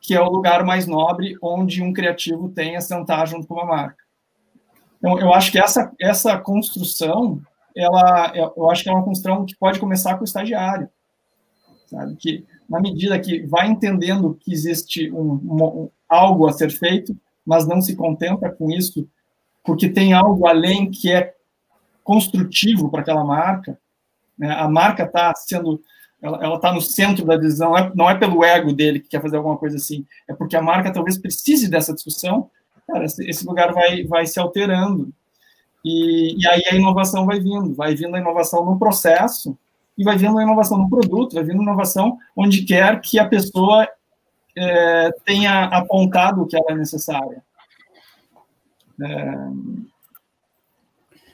que 0.00 0.14
é 0.14 0.20
o 0.20 0.28
lugar 0.28 0.64
mais 0.64 0.86
nobre 0.86 1.36
onde 1.40 1.82
um 1.82 1.92
criativo 1.92 2.48
tem 2.48 2.76
a 2.76 2.80
sentar 2.80 3.26
junto 3.28 3.46
com 3.46 3.54
uma 3.54 3.64
marca. 3.64 4.02
Então, 4.98 5.18
eu 5.18 5.32
acho 5.32 5.52
que 5.52 5.58
essa, 5.58 5.92
essa 6.00 6.36
construção, 6.38 7.40
ela, 7.76 8.32
eu 8.34 8.70
acho 8.70 8.82
que 8.82 8.88
é 8.88 8.92
uma 8.92 9.04
construção 9.04 9.44
que 9.44 9.56
pode 9.56 9.78
começar 9.78 10.14
com 10.14 10.22
o 10.22 10.24
estagiário, 10.24 10.88
sabe? 11.86 12.16
Que 12.16 12.44
na 12.68 12.80
medida 12.80 13.18
que 13.18 13.44
vai 13.46 13.68
entendendo 13.68 14.36
que 14.40 14.52
existe 14.52 15.10
um, 15.12 15.32
um, 15.32 15.90
algo 16.08 16.46
a 16.46 16.52
ser 16.52 16.70
feito, 16.70 17.16
mas 17.44 17.66
não 17.66 17.80
se 17.80 17.96
contenta 17.96 18.50
com 18.50 18.70
isso, 18.70 19.08
porque 19.64 19.88
tem 19.88 20.12
algo 20.12 20.46
além 20.46 20.90
que 20.90 21.10
é 21.10 21.34
construtivo 22.02 22.90
para 22.90 23.00
aquela 23.00 23.24
marca, 23.24 23.78
né? 24.38 24.52
a 24.52 24.68
marca 24.68 25.04
está 25.04 25.32
sendo, 25.34 25.80
ela 26.20 26.56
está 26.56 26.72
no 26.72 26.80
centro 26.80 27.24
da 27.24 27.36
não 27.38 27.78
é, 27.78 27.92
não 27.94 28.10
é 28.10 28.14
pelo 28.16 28.44
ego 28.44 28.72
dele 28.72 29.00
que 29.00 29.08
quer 29.08 29.22
fazer 29.22 29.36
alguma 29.36 29.56
coisa 29.56 29.76
assim, 29.76 30.04
é 30.28 30.34
porque 30.34 30.56
a 30.56 30.62
marca 30.62 30.92
talvez 30.92 31.18
precise 31.18 31.68
dessa 31.68 31.94
discussão, 31.94 32.50
cara, 32.86 33.04
esse 33.04 33.46
lugar 33.46 33.72
vai, 33.72 34.04
vai 34.04 34.26
se 34.26 34.40
alterando, 34.40 35.12
e, 35.84 36.40
e 36.40 36.46
aí 36.48 36.62
a 36.70 36.74
inovação 36.74 37.26
vai 37.26 37.40
vindo, 37.40 37.74
vai 37.74 37.94
vindo 37.94 38.14
a 38.14 38.20
inovação 38.20 38.64
no 38.64 38.78
processo, 38.78 39.56
e 39.96 40.04
vai 40.04 40.16
vindo 40.16 40.38
a 40.38 40.42
inovação 40.42 40.78
no 40.78 40.88
produto, 40.88 41.34
vai 41.34 41.44
vindo 41.44 41.62
inovação 41.62 42.18
onde 42.36 42.62
quer 42.64 43.00
que 43.00 43.18
a 43.18 43.28
pessoa 43.28 43.86
é, 44.56 45.10
tenha 45.24 45.64
apontado 45.64 46.42
o 46.42 46.46
que 46.46 46.56
ela 46.56 46.66
é 46.70 46.74
necessária. 46.74 47.42
É, 49.00 49.34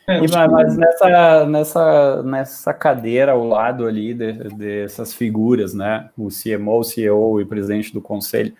é, 0.09 0.21
mas 0.21 0.77
nessa, 0.77 1.47
nessa, 1.47 2.23
nessa 2.23 2.73
cadeira 2.73 3.33
ao 3.33 3.45
lado 3.45 3.87
ali 3.87 4.15
de, 4.15 4.33
dessas 4.55 5.13
figuras, 5.13 5.75
né? 5.75 6.09
O 6.17 6.29
CMO, 6.29 6.79
o 6.79 6.85
CEO 6.85 7.41
e 7.43 7.45
presidente 7.45 7.93
do 7.93 8.01
conselho, 8.01 8.55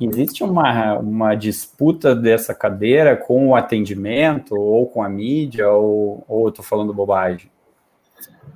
existe 0.00 0.42
uma, 0.42 0.98
uma 0.98 1.34
disputa 1.36 2.16
dessa 2.16 2.52
cadeira 2.52 3.16
com 3.16 3.48
o 3.48 3.54
atendimento 3.54 4.56
ou 4.56 4.88
com 4.88 5.04
a 5.04 5.08
mídia 5.08 5.70
ou, 5.70 6.24
ou 6.26 6.46
eu 6.46 6.48
estou 6.48 6.64
falando 6.64 6.92
bobagem? 6.92 7.48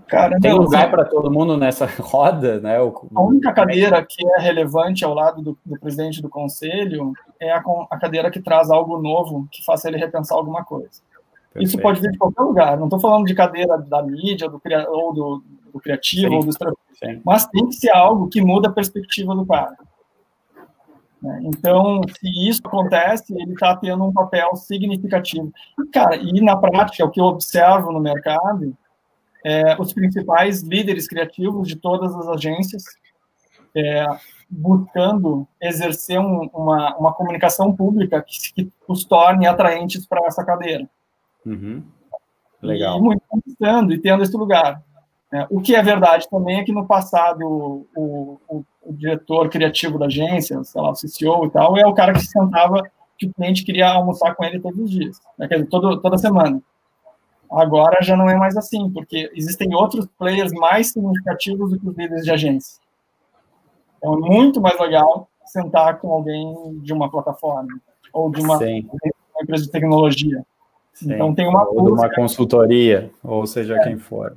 Cara, 0.07 0.39
Tem 0.41 0.53
não, 0.53 0.59
lugar 0.59 0.91
para 0.91 1.05
todo 1.05 1.31
mundo 1.31 1.57
nessa 1.57 1.87
roda, 2.01 2.61
né? 2.61 2.77
A 2.77 3.23
única 3.23 3.53
cadeira 3.53 4.05
que 4.05 4.27
é 4.37 4.41
relevante 4.41 5.05
ao 5.05 5.15
lado 5.15 5.43
do, 5.43 5.59
do 5.65 5.79
presidente 5.79 6.21
do 6.21 6.29
conselho 6.29 7.13
é 7.41 7.51
a, 7.51 7.63
a, 7.91 7.99
cadeira 7.99 8.31
que 8.31 8.41
traz 8.41 8.71
algo 8.71 8.99
novo, 9.01 9.49
que 9.51 9.65
faça 9.65 9.89
ele 9.89 9.97
repensar 9.97 10.37
alguma 10.37 10.65
coisa. 10.65 11.03
Perfeito. 11.53 11.69
Isso 11.69 11.79
pode 11.79 12.01
vir 12.01 12.11
de 12.11 12.19
qualquer 12.19 12.43
lugar. 12.43 12.77
Não 12.77 12.87
estou 12.87 12.99
falando 12.99 13.27
de 13.27 13.35
cadeira 13.35 13.79
da 13.79 14.03
mídia, 14.03 14.49
do, 14.49 14.61
ou 14.89 15.13
do, 15.13 15.45
do 15.73 15.81
criativo, 15.81 16.29
Sim. 16.29 16.37
ou 16.37 16.43
do 16.43 16.51
estratégico. 16.51 17.23
Mas 17.25 17.47
tem 17.47 17.67
que 17.67 17.75
ser 17.75 17.91
algo 17.91 18.29
que 18.29 18.41
muda 18.41 18.69
a 18.69 18.73
perspectiva 18.73 19.35
do 19.35 19.47
cara. 19.47 19.77
Né? 21.25 21.41
Então, 21.45 22.03
se 22.21 22.49
isso 22.49 22.61
acontece, 22.65 23.35
ele 23.35 23.53
está 23.53 23.75
tendo 23.77 24.05
um 24.05 24.13
papel 24.13 24.55
significativo. 24.57 25.51
Cara, 25.93 26.17
e 26.17 26.41
na 26.43 26.57
prática, 26.57 27.05
o 27.05 27.11
que 27.11 27.21
eu 27.21 27.25
observo 27.25 27.91
no 27.91 27.99
mercado, 27.99 28.77
é, 29.45 29.77
os 29.79 29.93
principais 29.93 30.63
líderes 30.63 31.07
criativos 31.07 31.69
de 31.69 31.77
todas 31.77 32.15
as 32.17 32.27
agências 32.29 32.83
é, 33.77 34.07
buscando 34.49 35.47
exercer 35.61 36.19
um, 36.19 36.49
uma, 36.55 36.97
uma 36.97 37.13
comunicação 37.13 37.75
pública 37.75 38.25
que, 38.27 38.53
que 38.55 38.73
os 38.89 39.05
torne 39.05 39.47
atraentes 39.47 40.07
para 40.07 40.27
essa 40.27 40.45
cadeira. 40.45 40.89
Uhum. 41.45 41.83
Legal. 42.63 42.99
E 42.99 43.03
muito 43.03 43.23
conquistando 43.29 43.93
e 43.93 43.99
tendo 43.99 44.23
esse 44.23 44.37
lugar. 44.37 44.83
É, 45.33 45.47
o 45.51 45.61
que 45.61 45.75
é 45.75 45.83
verdade 45.83 46.29
também 46.31 46.61
é 46.61 46.65
que 46.65 46.73
no 46.73 46.87
passado 46.87 47.45
o, 47.45 47.87
o, 48.49 48.65
o, 48.83 48.93
diretor 48.93 49.49
criativo 49.49 49.99
da 49.99 50.07
agência, 50.07 50.63
sei 50.63 50.81
lá, 50.81 50.91
o 50.91 50.95
CCO 50.95 51.47
e 51.47 51.51
tal, 51.51 51.77
é 51.77 51.87
o 51.87 51.93
cara 51.93 52.13
que 52.13 52.21
se 52.21 52.29
sentava 52.29 52.83
que 53.19 53.27
o 53.27 53.33
cliente 53.33 53.65
queria 53.65 53.89
almoçar 53.89 54.35
com 54.35 54.45
ele 54.45 54.61
todos 54.61 54.79
os 54.79 54.91
dias, 54.91 55.21
né, 55.39 55.49
quer 55.49 55.57
dizer, 55.57 55.69
todo, 55.69 56.01
toda 56.01 56.19
semana. 56.19 56.63
Agora 57.59 58.03
já 58.03 58.17
não 58.17 58.29
é 58.29 58.37
mais 58.37 58.57
assim, 58.57 58.91
porque 58.91 59.31
existem 59.35 59.75
outros 59.75 60.07
players 60.19 60.53
mais 60.53 60.93
significativos 60.93 61.71
do 61.71 61.79
que 61.79 61.89
os 61.89 61.97
líderes 61.97 62.25
de 62.25 62.31
agência. 62.31 62.81
Então 63.99 64.15
é 64.15 64.19
muito 64.19 64.61
mais 64.61 64.79
legal 64.79 65.29
sentar 65.47 65.99
com 65.99 66.13
alguém 66.13 66.79
de 66.81 66.93
uma 66.93 67.11
plataforma 67.11 67.69
ou 68.13 68.31
de 68.31 68.41
uma, 68.41 68.59
empresa 69.43 69.65
de 69.65 69.71
tecnologia. 69.71 70.45
Sim. 70.93 71.15
Então 71.15 71.35
tem 71.35 71.49
uma 71.49 71.69
ou 71.69 71.87
de 71.87 71.93
uma 71.93 72.15
consultoria, 72.15 73.11
ou 73.23 73.47
seja, 73.47 73.77
é. 73.77 73.85
quem 73.85 73.99
for. 73.99 74.37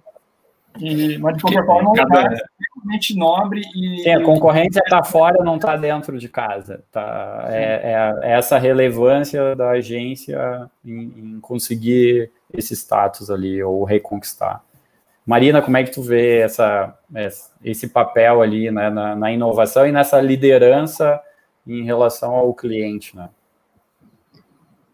E, 0.79 1.17
mas 1.17 1.35
de 1.37 1.41
qualquer 1.41 1.65
forma, 1.65 1.81
é 1.81 1.85
um 1.85 2.03
lugar 2.03 2.33
extremamente 2.33 3.17
nobre 3.17 3.61
e. 3.75 4.03
Sim, 4.03 4.11
a 4.11 4.23
concorrência 4.23 4.81
está 4.83 5.03
fora, 5.03 5.43
não 5.43 5.55
está 5.55 5.75
dentro 5.75 6.17
de 6.17 6.29
casa. 6.29 6.83
Tá? 6.91 7.47
É, 7.49 7.63
é, 7.63 8.29
é, 8.29 8.37
essa 8.37 8.57
relevância 8.57 9.55
da 9.55 9.71
agência 9.71 10.69
em, 10.85 11.13
em, 11.17 11.39
conseguir 11.39 12.31
esse 12.53 12.75
status 12.75 13.29
ali, 13.29 13.61
ou 13.61 13.83
reconquistar. 13.83 14.63
Marina, 15.25 15.61
como 15.61 15.75
é 15.75 15.83
que 15.83 15.91
tu 15.91 16.01
vê 16.01 16.39
essa, 16.39 16.97
esse 17.61 17.89
papel 17.89 18.41
ali 18.41 18.71
né, 18.71 18.89
na, 18.89 19.13
na 19.13 19.31
inovação 19.31 19.85
e 19.85 19.91
nessa 19.91 20.21
liderança 20.21 21.21
em 21.67 21.83
relação 21.83 22.33
ao 22.33 22.53
cliente, 22.53 23.15
né? 23.15 23.29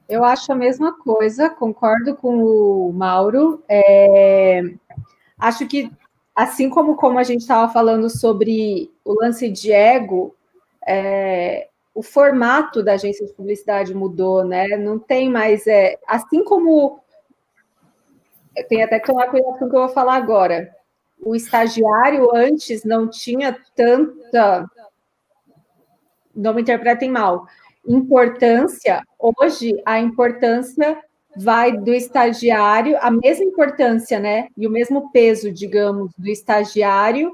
Eu 0.09 0.23
acho 0.23 0.51
a 0.51 0.55
mesma 0.55 0.93
coisa, 0.99 1.49
concordo 1.49 2.15
com 2.15 2.43
o 2.43 2.93
Mauro. 2.93 3.63
É, 3.69 4.61
acho 5.43 5.67
que, 5.67 5.91
assim 6.35 6.69
como, 6.69 6.95
como 6.95 7.19
a 7.19 7.23
gente 7.23 7.41
estava 7.41 7.71
falando 7.71 8.09
sobre 8.09 8.91
o 9.03 9.13
lance 9.13 9.49
de 9.49 9.71
ego, 9.71 10.35
é, 10.87 11.69
o 11.93 12.01
formato 12.01 12.81
da 12.81 12.93
agência 12.93 13.25
de 13.25 13.33
publicidade 13.33 13.93
mudou, 13.93 14.43
né? 14.43 14.67
Não 14.77 14.97
tem 14.97 15.29
mais. 15.29 15.67
É, 15.67 15.99
assim 16.07 16.43
como. 16.43 16.99
Tem 18.69 18.83
até 18.83 18.99
que 18.99 19.07
tomar 19.07 19.29
cuidado 19.29 19.57
com 19.57 19.65
o 19.65 19.69
que 19.69 19.75
eu 19.75 19.81
vou 19.81 19.89
falar 19.89 20.15
agora. 20.15 20.73
O 21.19 21.35
estagiário 21.35 22.35
antes 22.35 22.83
não 22.83 23.09
tinha 23.09 23.57
tanta. 23.75 24.69
Não 26.35 26.53
me 26.53 26.61
interpretem 26.61 27.11
mal 27.11 27.47
importância, 27.85 29.03
hoje 29.19 29.73
a 29.85 29.99
importância 29.99 31.01
vai 31.35 31.75
do 31.77 31.93
estagiário, 31.93 32.97
a 33.01 33.09
mesma 33.09 33.45
importância, 33.45 34.19
né? 34.19 34.47
E 34.57 34.67
o 34.67 34.71
mesmo 34.71 35.11
peso, 35.11 35.51
digamos, 35.51 36.11
do 36.17 36.27
estagiário 36.29 37.31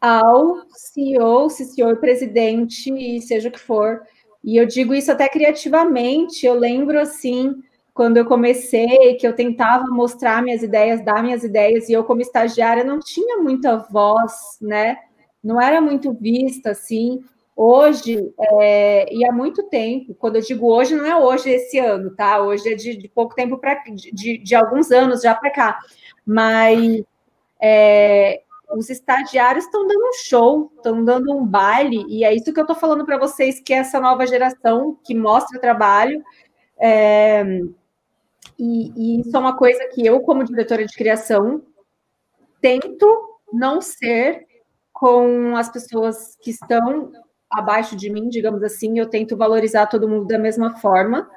ao 0.00 0.62
CEO, 0.70 1.48
CCO, 1.48 1.96
presidente, 2.00 2.92
e 2.92 3.20
seja 3.20 3.48
o 3.48 3.52
que 3.52 3.58
for. 3.58 4.02
E 4.44 4.56
eu 4.56 4.66
digo 4.66 4.94
isso 4.94 5.10
até 5.10 5.28
criativamente. 5.28 6.46
Eu 6.46 6.54
lembro 6.54 7.00
assim, 7.00 7.54
quando 7.92 8.16
eu 8.16 8.24
comecei, 8.24 9.16
que 9.16 9.26
eu 9.26 9.34
tentava 9.34 9.84
mostrar 9.88 10.42
minhas 10.42 10.62
ideias, 10.62 11.04
dar 11.04 11.22
minhas 11.22 11.42
ideias, 11.42 11.88
e 11.88 11.92
eu, 11.92 12.04
como 12.04 12.20
estagiária, 12.20 12.84
não 12.84 13.00
tinha 13.00 13.38
muita 13.38 13.76
voz, 13.76 14.32
né? 14.60 14.96
Não 15.42 15.60
era 15.60 15.80
muito 15.80 16.12
vista 16.12 16.70
assim. 16.70 17.20
Hoje, 17.60 18.32
é, 18.38 19.12
e 19.12 19.26
há 19.26 19.32
muito 19.32 19.64
tempo, 19.64 20.14
quando 20.14 20.36
eu 20.36 20.42
digo 20.42 20.72
hoje, 20.72 20.94
não 20.94 21.04
é 21.04 21.16
hoje, 21.16 21.50
esse 21.50 21.76
ano, 21.76 22.14
tá? 22.14 22.40
Hoje 22.40 22.72
é 22.72 22.76
de, 22.76 22.96
de 22.96 23.08
pouco 23.08 23.34
tempo 23.34 23.58
para 23.58 23.82
de, 24.12 24.38
de, 24.38 24.54
alguns 24.54 24.92
anos 24.92 25.22
já 25.22 25.34
para 25.34 25.50
cá. 25.50 25.78
Mas 26.24 27.02
é, 27.60 28.42
os 28.70 28.88
estagiários 28.88 29.64
estão 29.64 29.84
dando 29.88 30.08
um 30.08 30.12
show, 30.12 30.70
estão 30.76 31.04
dando 31.04 31.36
um 31.36 31.44
baile, 31.44 32.04
e 32.08 32.22
é 32.24 32.32
isso 32.32 32.52
que 32.52 32.60
eu 32.60 32.62
estou 32.62 32.76
falando 32.76 33.04
para 33.04 33.18
vocês, 33.18 33.58
que 33.58 33.74
é 33.74 33.78
essa 33.78 33.98
nova 33.98 34.24
geração 34.24 34.96
que 35.04 35.12
mostra 35.12 35.60
trabalho. 35.60 36.22
É, 36.78 37.42
e, 38.56 38.92
e 38.96 39.20
isso 39.20 39.36
é 39.36 39.40
uma 39.40 39.56
coisa 39.56 39.84
que 39.92 40.06
eu, 40.06 40.20
como 40.20 40.44
diretora 40.44 40.86
de 40.86 40.94
criação, 40.94 41.60
tento 42.60 43.40
não 43.52 43.80
ser 43.80 44.46
com 44.92 45.56
as 45.56 45.68
pessoas 45.68 46.36
que 46.40 46.50
estão 46.50 47.10
abaixo 47.50 47.96
de 47.96 48.10
mim, 48.10 48.28
digamos 48.28 48.62
assim, 48.62 48.98
eu 48.98 49.08
tento 49.08 49.36
valorizar 49.36 49.86
todo 49.86 50.08
mundo 50.08 50.26
da 50.26 50.38
mesma 50.38 50.76
forma, 50.78 51.28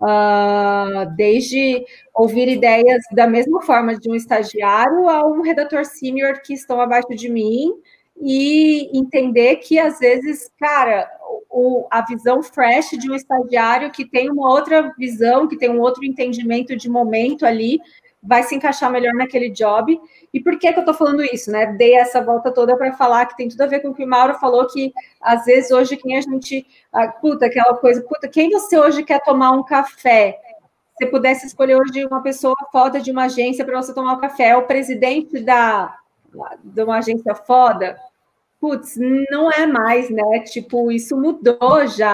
uh, 0.00 1.14
desde 1.16 1.84
ouvir 2.14 2.48
ideias 2.48 3.02
da 3.12 3.26
mesma 3.26 3.62
forma 3.62 3.98
de 3.98 4.10
um 4.10 4.14
estagiário 4.14 5.08
a 5.08 5.26
um 5.26 5.42
redator 5.42 5.84
sênior 5.84 6.40
que 6.42 6.54
estão 6.54 6.80
abaixo 6.80 7.14
de 7.14 7.28
mim 7.28 7.72
e 8.20 8.90
entender 8.96 9.56
que 9.56 9.78
às 9.78 9.98
vezes, 9.98 10.50
cara, 10.58 11.08
o, 11.50 11.86
a 11.90 12.04
visão 12.04 12.42
fresh 12.42 12.90
de 12.90 13.10
um 13.10 13.14
estagiário 13.14 13.90
que 13.90 14.04
tem 14.04 14.30
uma 14.30 14.50
outra 14.50 14.92
visão, 14.98 15.48
que 15.48 15.56
tem 15.56 15.70
um 15.70 15.80
outro 15.80 16.04
entendimento 16.04 16.76
de 16.76 16.88
momento 16.88 17.46
ali, 17.46 17.80
vai 18.22 18.42
se 18.42 18.54
encaixar 18.54 18.90
melhor 18.90 19.14
naquele 19.14 19.50
job. 19.50 19.98
E 20.32 20.40
por 20.40 20.58
que, 20.58 20.72
que 20.72 20.78
eu 20.78 20.82
estou 20.82 20.94
falando 20.94 21.22
isso, 21.24 21.50
né? 21.50 21.66
Dei 21.66 21.94
essa 21.94 22.22
volta 22.22 22.50
toda 22.50 22.76
para 22.76 22.92
falar 22.92 23.26
que 23.26 23.36
tem 23.36 23.48
tudo 23.48 23.62
a 23.62 23.66
ver 23.66 23.80
com 23.80 23.88
o 23.88 23.94
que 23.94 24.04
o 24.04 24.08
Mauro 24.08 24.34
falou, 24.34 24.66
que 24.66 24.92
às 25.20 25.44
vezes 25.44 25.70
hoje 25.70 25.96
quem 25.96 26.16
a 26.16 26.20
gente. 26.20 26.66
Ah, 26.92 27.08
puta, 27.08 27.46
aquela 27.46 27.74
coisa, 27.76 28.02
puta, 28.02 28.28
quem 28.28 28.50
você 28.50 28.78
hoje 28.78 29.04
quer 29.04 29.22
tomar 29.22 29.52
um 29.52 29.62
café? 29.64 30.38
Se 30.98 31.06
pudesse 31.06 31.46
escolher 31.46 31.76
hoje 31.76 32.04
uma 32.06 32.22
pessoa 32.22 32.56
foda 32.72 33.00
de 33.00 33.12
uma 33.12 33.24
agência 33.24 33.64
para 33.64 33.80
você 33.80 33.94
tomar 33.94 34.14
um 34.14 34.20
café, 34.20 34.48
é 34.48 34.56
o 34.56 34.66
presidente 34.66 35.40
da, 35.40 35.96
de 36.64 36.82
uma 36.82 36.98
agência 36.98 37.34
foda? 37.34 37.96
Putz, 38.60 38.96
não 39.30 39.50
é 39.52 39.64
mais, 39.66 40.10
né? 40.10 40.40
Tipo, 40.40 40.90
isso 40.90 41.16
mudou 41.16 41.86
já, 41.86 42.12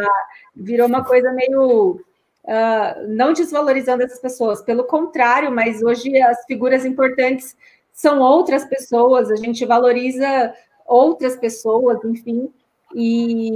virou 0.55 0.87
uma 0.87 1.03
coisa 1.03 1.33
meio 1.33 1.99
uh, 2.45 3.07
não 3.09 3.33
desvalorizando 3.33 4.03
essas 4.03 4.21
pessoas, 4.21 4.63
pelo 4.63 4.85
contrário, 4.85 5.51
mas 5.51 5.83
hoje 5.83 6.21
as 6.21 6.45
figuras 6.45 6.85
importantes 6.85 7.57
são 7.93 8.21
outras 8.21 8.65
pessoas, 8.65 9.31
a 9.31 9.37
gente 9.37 9.65
valoriza 9.65 10.55
outras 10.87 11.37
pessoas, 11.37 12.05
enfim. 12.05 12.53
E 12.95 13.51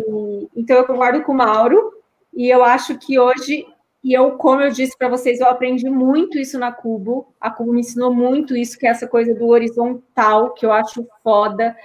então 0.57 0.77
eu 0.77 0.87
concordo 0.87 1.23
com 1.23 1.33
o 1.33 1.37
Mauro, 1.37 1.93
e 2.33 2.49
eu 2.49 2.65
acho 2.65 2.99
que 2.99 3.19
hoje, 3.19 3.67
e 4.03 4.13
eu, 4.13 4.33
como 4.33 4.63
eu 4.63 4.71
disse 4.71 4.97
para 4.97 5.09
vocês, 5.09 5.41
eu 5.41 5.49
aprendi 5.49 5.89
muito 5.91 6.39
isso 6.39 6.59
na 6.59 6.73
Cubo, 6.73 7.33
a 7.41 7.51
Cubo 7.51 7.73
me 7.73 7.81
ensinou 7.81 8.15
muito 8.15 8.57
isso, 8.57 8.79
que 8.79 8.87
é 8.87 8.91
essa 8.91 9.07
coisa 9.07 9.35
do 9.35 9.49
horizontal, 9.49 10.55
que 10.55 10.65
eu 10.65 10.73
acho 10.73 11.07
foda, 11.23 11.77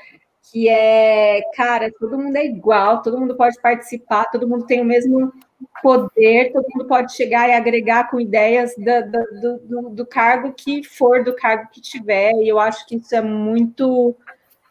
que 0.51 0.69
é, 0.69 1.41
cara, 1.55 1.91
todo 1.99 2.17
mundo 2.17 2.35
é 2.35 2.45
igual, 2.45 3.01
todo 3.01 3.19
mundo 3.19 3.35
pode 3.35 3.59
participar, 3.61 4.25
todo 4.25 4.47
mundo 4.47 4.65
tem 4.65 4.81
o 4.81 4.85
mesmo 4.85 5.33
poder, 5.81 6.51
todo 6.51 6.65
mundo 6.73 6.87
pode 6.87 7.15
chegar 7.15 7.49
e 7.49 7.53
agregar 7.53 8.09
com 8.09 8.19
ideias 8.19 8.71
do, 8.77 9.59
do, 9.67 9.89
do, 9.89 10.05
cargo 10.05 10.53
que 10.53 10.83
for, 10.83 11.23
do 11.23 11.35
cargo 11.35 11.69
que 11.71 11.81
tiver, 11.81 12.31
e 12.41 12.47
eu 12.47 12.59
acho 12.59 12.85
que 12.87 12.95
isso 12.95 13.15
é 13.15 13.21
muito, 13.21 14.15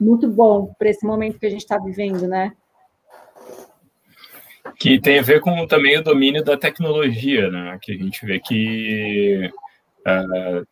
muito 0.01 0.29
bom 0.29 0.75
para 0.79 0.91
esse 0.91 1.07
momento 1.07 1.39
que 1.39 1.47
a 1.47 1.51
gente 1.51 1.61
está 1.63 1.79
vivendo, 1.79 2.27
né? 2.27 2.53
Que 4.79 5.01
tem 5.01 5.19
a 5.19 5.23
ver 5.23 5.41
com 5.41 5.67
também 5.67 5.99
o 5.99 6.03
domínio 6.03 6.43
da 6.43 6.57
tecnologia, 6.57 7.51
né? 7.51 7.79
Que 7.81 7.93
a 7.93 7.97
gente 7.97 8.25
vê 8.25 8.41
que 8.41 9.51
uh, 10.01 10.67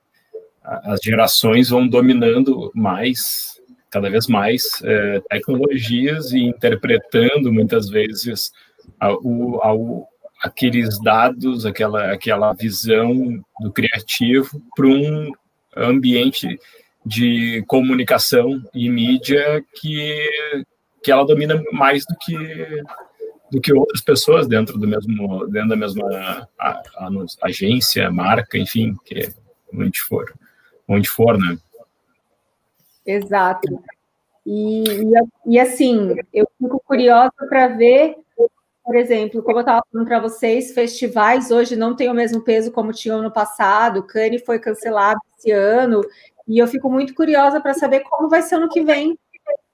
as 0.64 1.00
gerações 1.00 1.70
vão 1.70 1.86
dominando 1.88 2.70
mais, 2.74 3.60
cada 3.90 4.08
vez 4.08 4.26
mais, 4.26 4.64
uh, 4.80 5.20
tecnologias 5.28 6.32
e 6.32 6.40
interpretando 6.40 7.52
muitas 7.52 7.88
vezes 7.88 8.52
a, 8.98 9.12
o, 9.12 9.60
a, 9.62 9.72
aqueles 10.42 10.98
dados, 11.00 11.66
aquela, 11.66 12.12
aquela 12.12 12.52
visão 12.52 13.42
do 13.60 13.72
criativo 13.72 14.60
para 14.74 14.86
um 14.86 15.32
ambiente 15.76 16.58
de 17.04 17.62
comunicação 17.66 18.62
e 18.74 18.88
mídia 18.88 19.64
que, 19.74 20.28
que 21.02 21.10
ela 21.10 21.24
domina 21.24 21.62
mais 21.72 22.04
do 22.04 22.16
que 22.18 22.82
do 23.50 23.60
que 23.60 23.72
outras 23.72 24.00
pessoas 24.00 24.46
dentro 24.46 24.78
do 24.78 24.86
mesmo 24.86 25.44
dentro 25.48 25.70
da 25.70 25.76
mesma 25.76 26.48
a, 26.58 26.82
a, 26.96 27.10
agência, 27.42 28.08
marca, 28.10 28.56
enfim, 28.56 28.94
que 29.04 29.32
onde 29.74 30.00
for, 30.00 30.32
onde 30.86 31.08
for, 31.08 31.36
né? 31.36 31.58
Exato. 33.04 33.82
E, 34.46 34.84
e, 34.84 35.12
e 35.46 35.58
assim, 35.58 36.14
eu 36.32 36.48
fico 36.58 36.80
curiosa 36.86 37.32
para 37.48 37.68
ver 37.68 38.16
por 38.84 38.96
exemplo, 38.96 39.42
como 39.42 39.58
eu 39.58 39.60
estava 39.60 39.82
falando 39.90 40.06
para 40.06 40.20
vocês, 40.20 40.72
festivais 40.72 41.50
hoje 41.50 41.76
não 41.76 41.94
têm 41.94 42.10
o 42.10 42.14
mesmo 42.14 42.42
peso 42.42 42.72
como 42.72 42.92
tinham 42.92 43.22
no 43.22 43.32
passado. 43.32 44.02
Cannes 44.02 44.42
foi 44.44 44.58
cancelado 44.58 45.20
esse 45.38 45.50
ano 45.50 46.00
e 46.48 46.58
eu 46.58 46.66
fico 46.66 46.90
muito 46.90 47.14
curiosa 47.14 47.60
para 47.60 47.74
saber 47.74 48.00
como 48.00 48.28
vai 48.28 48.42
ser 48.42 48.56
ano 48.56 48.68
que 48.68 48.82
vem, 48.82 49.18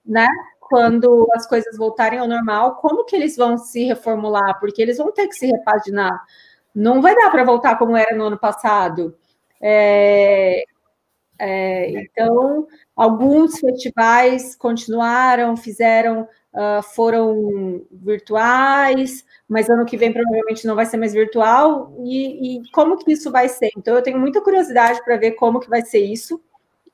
né? 0.04 0.26
Quando 0.60 1.28
as 1.32 1.46
coisas 1.46 1.76
voltarem 1.76 2.18
ao 2.18 2.28
normal, 2.28 2.76
como 2.76 3.04
que 3.04 3.16
eles 3.16 3.36
vão 3.36 3.56
se 3.56 3.84
reformular? 3.84 4.58
Porque 4.60 4.82
eles 4.82 4.98
vão 4.98 5.12
ter 5.12 5.28
que 5.28 5.34
se 5.34 5.46
repaginar. 5.46 6.24
Não 6.74 7.00
vai 7.00 7.14
dar 7.14 7.30
para 7.30 7.44
voltar 7.44 7.78
como 7.78 7.96
era 7.96 8.14
no 8.16 8.24
ano 8.24 8.38
passado. 8.38 9.16
É, 9.60 10.64
é, 11.38 11.90
então, 11.90 12.66
alguns 12.94 13.58
festivais 13.58 14.56
continuaram, 14.56 15.56
fizeram 15.56 16.28
uh, 16.56 16.82
foram 16.82 17.84
virtuais, 17.92 19.24
mas 19.46 19.68
ano 19.68 19.84
que 19.84 19.96
vem 19.96 20.12
provavelmente 20.12 20.66
não 20.66 20.74
vai 20.74 20.86
ser 20.86 20.96
mais 20.96 21.12
virtual. 21.12 21.94
E, 22.04 22.56
e 22.58 22.70
como 22.70 22.96
que 22.96 23.12
isso 23.12 23.30
vai 23.30 23.48
ser? 23.48 23.70
Então, 23.76 23.94
eu 23.94 24.02
tenho 24.02 24.18
muita 24.18 24.40
curiosidade 24.40 25.04
para 25.04 25.16
ver 25.16 25.32
como 25.32 25.60
que 25.60 25.68
vai 25.68 25.82
ser 25.82 26.00
isso. 26.00 26.40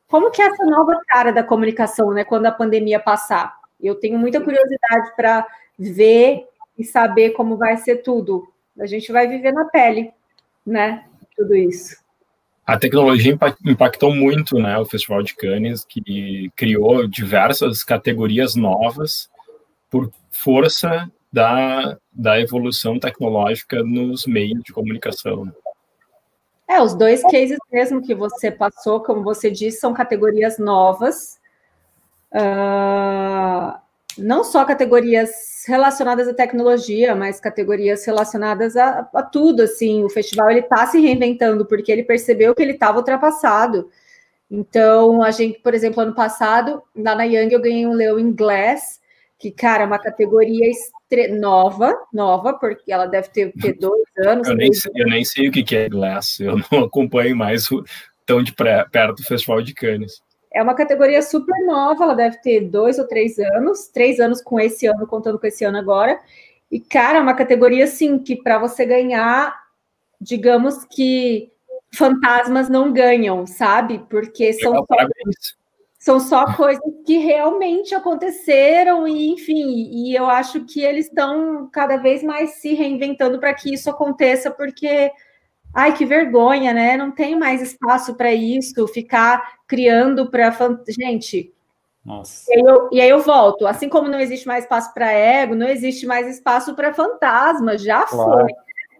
Como 0.08 0.30
que 0.30 0.42
é 0.42 0.46
essa 0.46 0.64
nova 0.64 1.00
cara 1.06 1.32
da 1.32 1.42
comunicação, 1.42 2.10
né? 2.12 2.24
Quando 2.24 2.46
a 2.46 2.52
pandemia 2.52 3.00
passar. 3.00 3.56
Eu 3.80 3.94
tenho 3.94 4.18
muita 4.18 4.40
curiosidade 4.40 5.14
para 5.16 5.46
ver 5.78 6.46
e 6.78 6.84
saber 6.84 7.30
como 7.30 7.56
vai 7.56 7.76
ser 7.76 7.96
tudo. 7.96 8.46
A 8.78 8.86
gente 8.86 9.10
vai 9.12 9.26
viver 9.26 9.52
na 9.52 9.64
pele, 9.66 10.12
né? 10.66 11.04
Tudo 11.36 11.54
isso 11.54 12.02
a 12.64 12.78
tecnologia 12.78 13.36
impactou 13.66 14.14
muito 14.14 14.56
né, 14.56 14.78
o 14.78 14.86
Festival 14.86 15.22
de 15.22 15.34
Cannes, 15.34 15.84
que 15.84 16.50
criou 16.54 17.08
diversas 17.08 17.82
categorias 17.82 18.54
novas 18.54 19.28
por 19.92 20.10
força 20.30 21.12
da, 21.30 21.98
da 22.10 22.40
evolução 22.40 22.98
tecnológica 22.98 23.82
nos 23.84 24.26
meios 24.26 24.62
de 24.64 24.72
comunicação. 24.72 25.52
É, 26.66 26.80
os 26.80 26.94
dois 26.94 27.20
cases 27.22 27.58
mesmo 27.70 28.00
que 28.00 28.14
você 28.14 28.50
passou, 28.50 29.02
como 29.02 29.22
você 29.22 29.50
disse, 29.50 29.78
são 29.78 29.92
categorias 29.92 30.58
novas. 30.58 31.38
Uh, 32.32 33.78
não 34.16 34.42
só 34.42 34.64
categorias 34.64 35.30
relacionadas 35.68 36.26
à 36.26 36.32
tecnologia, 36.32 37.14
mas 37.14 37.38
categorias 37.38 38.06
relacionadas 38.06 38.74
a, 38.74 39.06
a 39.12 39.22
tudo. 39.22 39.62
Assim, 39.62 40.02
o 40.02 40.08
festival 40.08 40.50
ele 40.50 40.60
está 40.60 40.86
se 40.86 40.98
reinventando 40.98 41.66
porque 41.66 41.92
ele 41.92 42.02
percebeu 42.02 42.54
que 42.54 42.62
ele 42.62 42.72
estava 42.72 42.98
ultrapassado. 42.98 43.90
Então, 44.50 45.22
a 45.22 45.30
gente, 45.30 45.58
por 45.60 45.74
exemplo, 45.74 46.02
ano 46.02 46.14
passado, 46.14 46.82
lá 46.96 47.14
na 47.14 47.24
Young, 47.24 47.52
eu 47.52 47.60
ganhei 47.60 47.86
um 47.86 47.92
Leo 47.92 48.18
Inglês, 48.18 49.01
que, 49.42 49.50
cara, 49.50 49.82
é 49.82 49.86
uma 49.86 49.98
categoria 49.98 50.70
estre... 50.70 51.26
nova, 51.26 51.92
nova, 52.12 52.54
porque 52.54 52.92
ela 52.92 53.06
deve 53.06 53.28
ter, 53.30 53.52
ter 53.60 53.72
dois 53.72 54.04
anos. 54.24 54.46
Eu 54.46 54.54
nem, 54.54 54.72
sei, 54.72 54.92
eu 54.94 55.06
nem 55.08 55.24
sei 55.24 55.48
o 55.48 55.50
que 55.50 55.74
é 55.74 55.88
Glass, 55.88 56.38
eu 56.38 56.56
não 56.70 56.84
acompanho 56.86 57.34
mais 57.34 57.68
o, 57.72 57.82
tão 58.24 58.40
de 58.40 58.54
pré, 58.54 58.86
perto 58.88 59.16
do 59.16 59.24
Festival 59.24 59.60
de 59.60 59.74
Cannes. 59.74 60.22
É 60.54 60.62
uma 60.62 60.74
categoria 60.74 61.20
super 61.22 61.58
nova, 61.66 62.04
ela 62.04 62.14
deve 62.14 62.40
ter 62.40 62.60
dois 62.60 63.00
ou 63.00 63.08
três 63.08 63.36
anos, 63.36 63.88
três 63.88 64.20
anos 64.20 64.40
com 64.40 64.60
esse 64.60 64.86
ano, 64.86 65.08
contando 65.08 65.40
com 65.40 65.46
esse 65.46 65.64
ano 65.64 65.78
agora. 65.78 66.20
E, 66.70 66.78
cara, 66.78 67.18
é 67.18 67.20
uma 67.20 67.34
categoria, 67.34 67.84
assim, 67.84 68.20
que 68.20 68.36
para 68.36 68.58
você 68.60 68.86
ganhar, 68.86 69.60
digamos 70.20 70.84
que 70.84 71.50
fantasmas 71.92 72.68
não 72.68 72.92
ganham, 72.92 73.44
sabe? 73.44 73.98
Porque 74.08 74.52
são 74.52 74.72
só, 74.76 74.86
são 76.02 76.18
só 76.18 76.52
coisas 76.56 76.82
que 77.06 77.16
realmente 77.18 77.94
aconteceram 77.94 79.06
e 79.06 79.28
enfim, 79.30 79.88
e 79.92 80.12
eu 80.12 80.26
acho 80.26 80.64
que 80.64 80.82
eles 80.82 81.06
estão 81.06 81.68
cada 81.72 81.96
vez 81.96 82.24
mais 82.24 82.54
se 82.54 82.74
reinventando 82.74 83.38
para 83.38 83.54
que 83.54 83.72
isso 83.72 83.88
aconteça, 83.88 84.50
porque 84.50 85.12
ai 85.72 85.96
que 85.96 86.04
vergonha, 86.04 86.74
né? 86.74 86.96
Não 86.96 87.12
tem 87.12 87.38
mais 87.38 87.62
espaço 87.62 88.16
para 88.16 88.32
isso, 88.32 88.88
ficar 88.88 89.60
criando 89.64 90.28
para 90.28 90.52
gente. 90.88 91.54
Nossa. 92.04 92.50
E 92.50 92.56
aí, 92.56 92.62
eu, 92.66 92.88
e 92.90 93.00
aí 93.00 93.08
eu 93.08 93.20
volto. 93.20 93.64
Assim 93.64 93.88
como 93.88 94.08
não 94.08 94.18
existe 94.18 94.44
mais 94.44 94.64
espaço 94.64 94.92
para 94.92 95.12
ego, 95.12 95.54
não 95.54 95.68
existe 95.68 96.04
mais 96.04 96.26
espaço 96.26 96.74
para 96.74 96.92
fantasma. 96.92 97.78
Já 97.78 98.02
claro. 98.06 98.40
foi. 98.40 98.50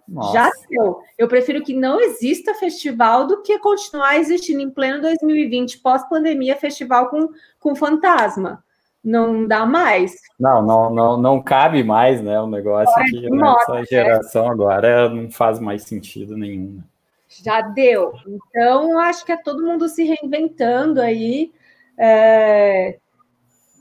Nossa. 0.09 0.33
Já 0.33 0.51
deu. 0.69 1.01
Eu 1.17 1.29
prefiro 1.29 1.63
que 1.63 1.75
não 1.75 2.01
exista 2.01 2.55
festival 2.55 3.27
do 3.27 3.43
que 3.43 3.59
continuar 3.59 4.19
existindo 4.19 4.61
em 4.61 4.71
pleno 4.71 5.01
2020, 5.01 5.79
pós-pandemia, 5.79 6.57
festival 6.57 7.09
com, 7.09 7.29
com 7.59 7.75
fantasma. 7.75 8.63
Não 9.03 9.47
dá 9.47 9.67
mais. 9.67 10.15
Não, 10.39 10.63
não, 10.63 10.91
não, 10.91 11.17
não 11.17 11.43
cabe 11.43 11.83
mais, 11.83 12.21
né? 12.21 12.41
O 12.41 12.47
negócio 12.47 12.95
que 13.07 13.29
nessa 13.31 13.75
né? 13.75 13.85
geração 13.85 14.49
agora 14.49 15.09
não 15.09 15.31
faz 15.31 15.59
mais 15.59 15.83
sentido 15.83 16.37
nenhum. 16.37 16.77
Né? 16.77 16.83
Já 17.29 17.61
deu. 17.63 18.13
Então, 18.27 18.99
acho 18.99 19.25
que 19.25 19.33
é 19.33 19.37
todo 19.37 19.65
mundo 19.65 19.89
se 19.89 20.05
reinventando 20.05 21.01
aí. 21.01 21.51
É, 21.99 22.99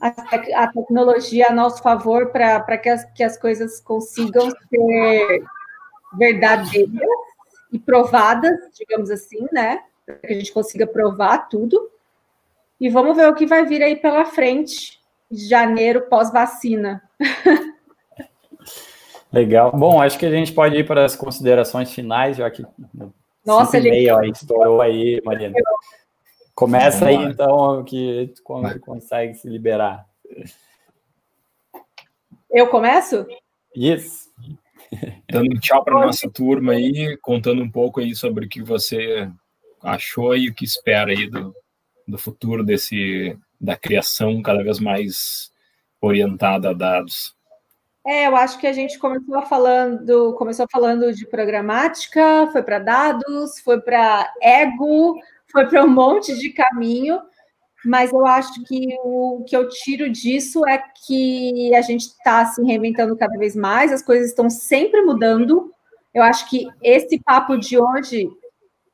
a, 0.00 0.08
a, 0.64 0.72
tecnologia 0.72 1.46
a 1.48 1.52
nosso 1.52 1.82
favor 1.82 2.30
para 2.30 2.76
que, 2.78 2.88
as, 2.88 3.04
que 3.12 3.22
as 3.22 3.38
coisas 3.38 3.80
consigam 3.80 4.50
ser 4.50 5.44
verdadeiras 6.12 6.90
e 7.72 7.78
provadas, 7.78 8.52
digamos 8.78 9.10
assim, 9.10 9.46
né? 9.52 9.82
Para 10.04 10.16
que 10.16 10.26
a 10.26 10.34
gente 10.34 10.52
consiga 10.52 10.86
provar 10.86 11.48
tudo. 11.48 11.90
E 12.80 12.88
vamos 12.88 13.16
ver 13.16 13.28
o 13.28 13.34
que 13.34 13.46
vai 13.46 13.64
vir 13.64 13.82
aí 13.82 13.96
pela 13.96 14.24
frente, 14.24 15.00
janeiro 15.30 16.02
pós-vacina. 16.08 17.02
Legal. 19.32 19.72
Bom, 19.72 20.02
acho 20.02 20.18
que 20.18 20.26
a 20.26 20.30
gente 20.30 20.52
pode 20.52 20.76
ir 20.76 20.86
para 20.86 21.04
as 21.06 21.16
considerações 21.16 21.90
finais, 21.92 22.36
já 22.36 22.50
que 22.50 22.66
Nossa, 23.44 23.78
ele 23.78 23.90
meia, 23.90 24.16
ó, 24.16 24.22
estourou 24.22 24.82
aí, 24.82 25.22
Mariana. 25.24 25.54
Começa 26.54 27.06
aí, 27.06 27.16
então, 27.16 27.82
que 27.82 28.34
quando 28.44 28.78
consegue 28.80 29.34
se 29.34 29.48
liberar. 29.48 30.06
Eu 32.50 32.68
começo? 32.68 33.26
Isso. 33.74 34.30
Dando 35.30 35.54
um 35.54 35.60
tchau 35.60 35.82
para 35.84 36.06
nossa 36.06 36.30
turma 36.30 36.72
aí, 36.72 37.16
contando 37.22 37.62
um 37.62 37.70
pouco 37.70 38.00
aí 38.00 38.14
sobre 38.14 38.46
o 38.46 38.48
que 38.48 38.62
você 38.62 39.30
achou 39.82 40.36
e 40.36 40.48
o 40.48 40.54
que 40.54 40.64
espera 40.64 41.10
aí 41.10 41.28
do, 41.28 41.54
do 42.06 42.18
futuro 42.18 42.64
desse 42.64 43.36
da 43.60 43.76
criação 43.76 44.42
cada 44.42 44.62
vez 44.62 44.80
mais 44.80 45.50
orientada 46.00 46.70
a 46.70 46.72
dados. 46.72 47.34
É, 48.04 48.26
eu 48.26 48.34
acho 48.34 48.58
que 48.58 48.66
a 48.66 48.72
gente 48.72 48.98
começou 48.98 49.40
falando, 49.42 50.34
começou 50.34 50.66
falando 50.70 51.12
de 51.12 51.24
programática, 51.24 52.48
foi 52.50 52.62
para 52.62 52.80
dados, 52.80 53.60
foi 53.60 53.80
para 53.80 54.28
ego, 54.42 55.20
foi 55.46 55.68
para 55.68 55.84
um 55.84 55.88
monte 55.88 56.36
de 56.36 56.50
caminho, 56.50 57.20
mas 57.84 58.12
eu 58.12 58.24
acho 58.26 58.62
que 58.64 58.96
o 59.04 59.44
que 59.46 59.56
eu 59.56 59.68
tiro 59.68 60.10
disso 60.10 60.66
é 60.66 60.82
que 61.06 61.74
a 61.74 61.80
gente 61.80 62.02
está 62.02 62.46
se 62.46 62.62
reinventando 62.62 63.16
cada 63.16 63.36
vez 63.36 63.56
mais, 63.56 63.92
as 63.92 64.02
coisas 64.02 64.28
estão 64.28 64.48
sempre 64.48 65.02
mudando. 65.02 65.72
Eu 66.14 66.22
acho 66.22 66.48
que 66.48 66.66
esse 66.82 67.18
papo 67.20 67.56
de 67.56 67.78
hoje, 67.78 68.28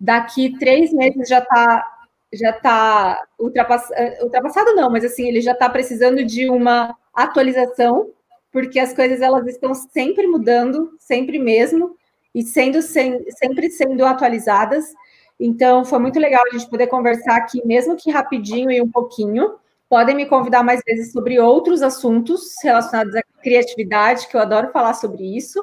daqui 0.00 0.56
três 0.58 0.92
meses 0.92 1.28
já 1.28 1.38
está 1.38 1.94
já 2.32 2.52
tá 2.52 3.18
ultrapass... 3.38 3.88
ultrapassado, 4.22 4.74
não, 4.74 4.90
mas 4.90 5.04
assim, 5.04 5.26
ele 5.28 5.40
já 5.40 5.52
está 5.52 5.68
precisando 5.68 6.24
de 6.24 6.48
uma 6.50 6.94
atualização, 7.14 8.10
porque 8.52 8.78
as 8.78 8.92
coisas 8.92 9.20
elas 9.22 9.46
estão 9.46 9.74
sempre 9.74 10.26
mudando, 10.26 10.94
sempre 10.98 11.38
mesmo, 11.38 11.96
e 12.34 12.42
sendo 12.42 12.82
sem... 12.82 13.24
sempre 13.30 13.70
sendo 13.70 14.04
atualizadas. 14.04 14.92
Então, 15.38 15.84
foi 15.84 15.98
muito 15.98 16.18
legal 16.18 16.42
a 16.46 16.56
gente 16.56 16.68
poder 16.68 16.88
conversar 16.88 17.36
aqui, 17.36 17.64
mesmo 17.64 17.96
que 17.96 18.10
rapidinho 18.10 18.70
e 18.70 18.82
um 18.82 18.90
pouquinho. 18.90 19.54
Podem 19.88 20.14
me 20.14 20.26
convidar 20.26 20.62
mais 20.62 20.82
vezes 20.84 21.12
sobre 21.12 21.38
outros 21.38 21.80
assuntos 21.80 22.54
relacionados 22.62 23.14
à 23.14 23.22
criatividade, 23.42 24.28
que 24.28 24.36
eu 24.36 24.40
adoro 24.40 24.72
falar 24.72 24.94
sobre 24.94 25.24
isso. 25.36 25.62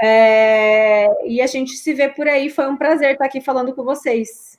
É... 0.00 1.06
E 1.26 1.40
a 1.40 1.46
gente 1.46 1.72
se 1.72 1.94
vê 1.94 2.08
por 2.08 2.28
aí. 2.28 2.50
Foi 2.50 2.68
um 2.68 2.76
prazer 2.76 3.12
estar 3.12 3.24
aqui 3.24 3.40
falando 3.40 3.74
com 3.74 3.82
vocês. 3.82 4.58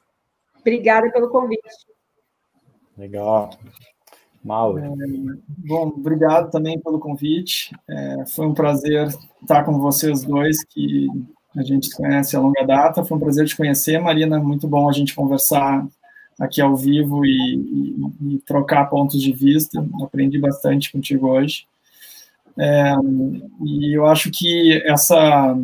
Obrigada 0.59 1.11
pelo 1.11 1.29
convite. 1.29 1.87
Legal. 2.97 3.51
Mauro. 4.43 4.79
É, 4.79 4.89
bom, 5.67 5.87
obrigado 5.89 6.49
também 6.49 6.79
pelo 6.79 6.99
convite. 6.99 7.75
É, 7.89 8.25
foi 8.27 8.47
um 8.47 8.53
prazer 8.53 9.07
estar 9.41 9.63
com 9.65 9.79
vocês 9.79 10.23
dois, 10.23 10.63
que 10.63 11.07
a 11.55 11.63
gente 11.63 11.89
conhece 11.95 12.35
a 12.35 12.39
longa 12.39 12.63
data. 12.65 13.03
Foi 13.03 13.17
um 13.17 13.19
prazer 13.19 13.47
te 13.47 13.55
conhecer, 13.55 13.99
Marina. 13.99 14.39
Muito 14.39 14.67
bom 14.67 14.89
a 14.89 14.93
gente 14.93 15.15
conversar 15.15 15.87
aqui 16.39 16.61
ao 16.61 16.75
vivo 16.75 17.25
e, 17.25 17.29
e, 17.29 18.35
e 18.35 18.39
trocar 18.39 18.85
pontos 18.85 19.21
de 19.21 19.31
vista. 19.31 19.83
Aprendi 20.03 20.37
bastante 20.37 20.91
contigo 20.91 21.27
hoje. 21.29 21.65
É, 22.59 22.93
e 23.63 23.95
eu 23.95 24.05
acho 24.07 24.31
que 24.31 24.81
essa, 24.85 25.55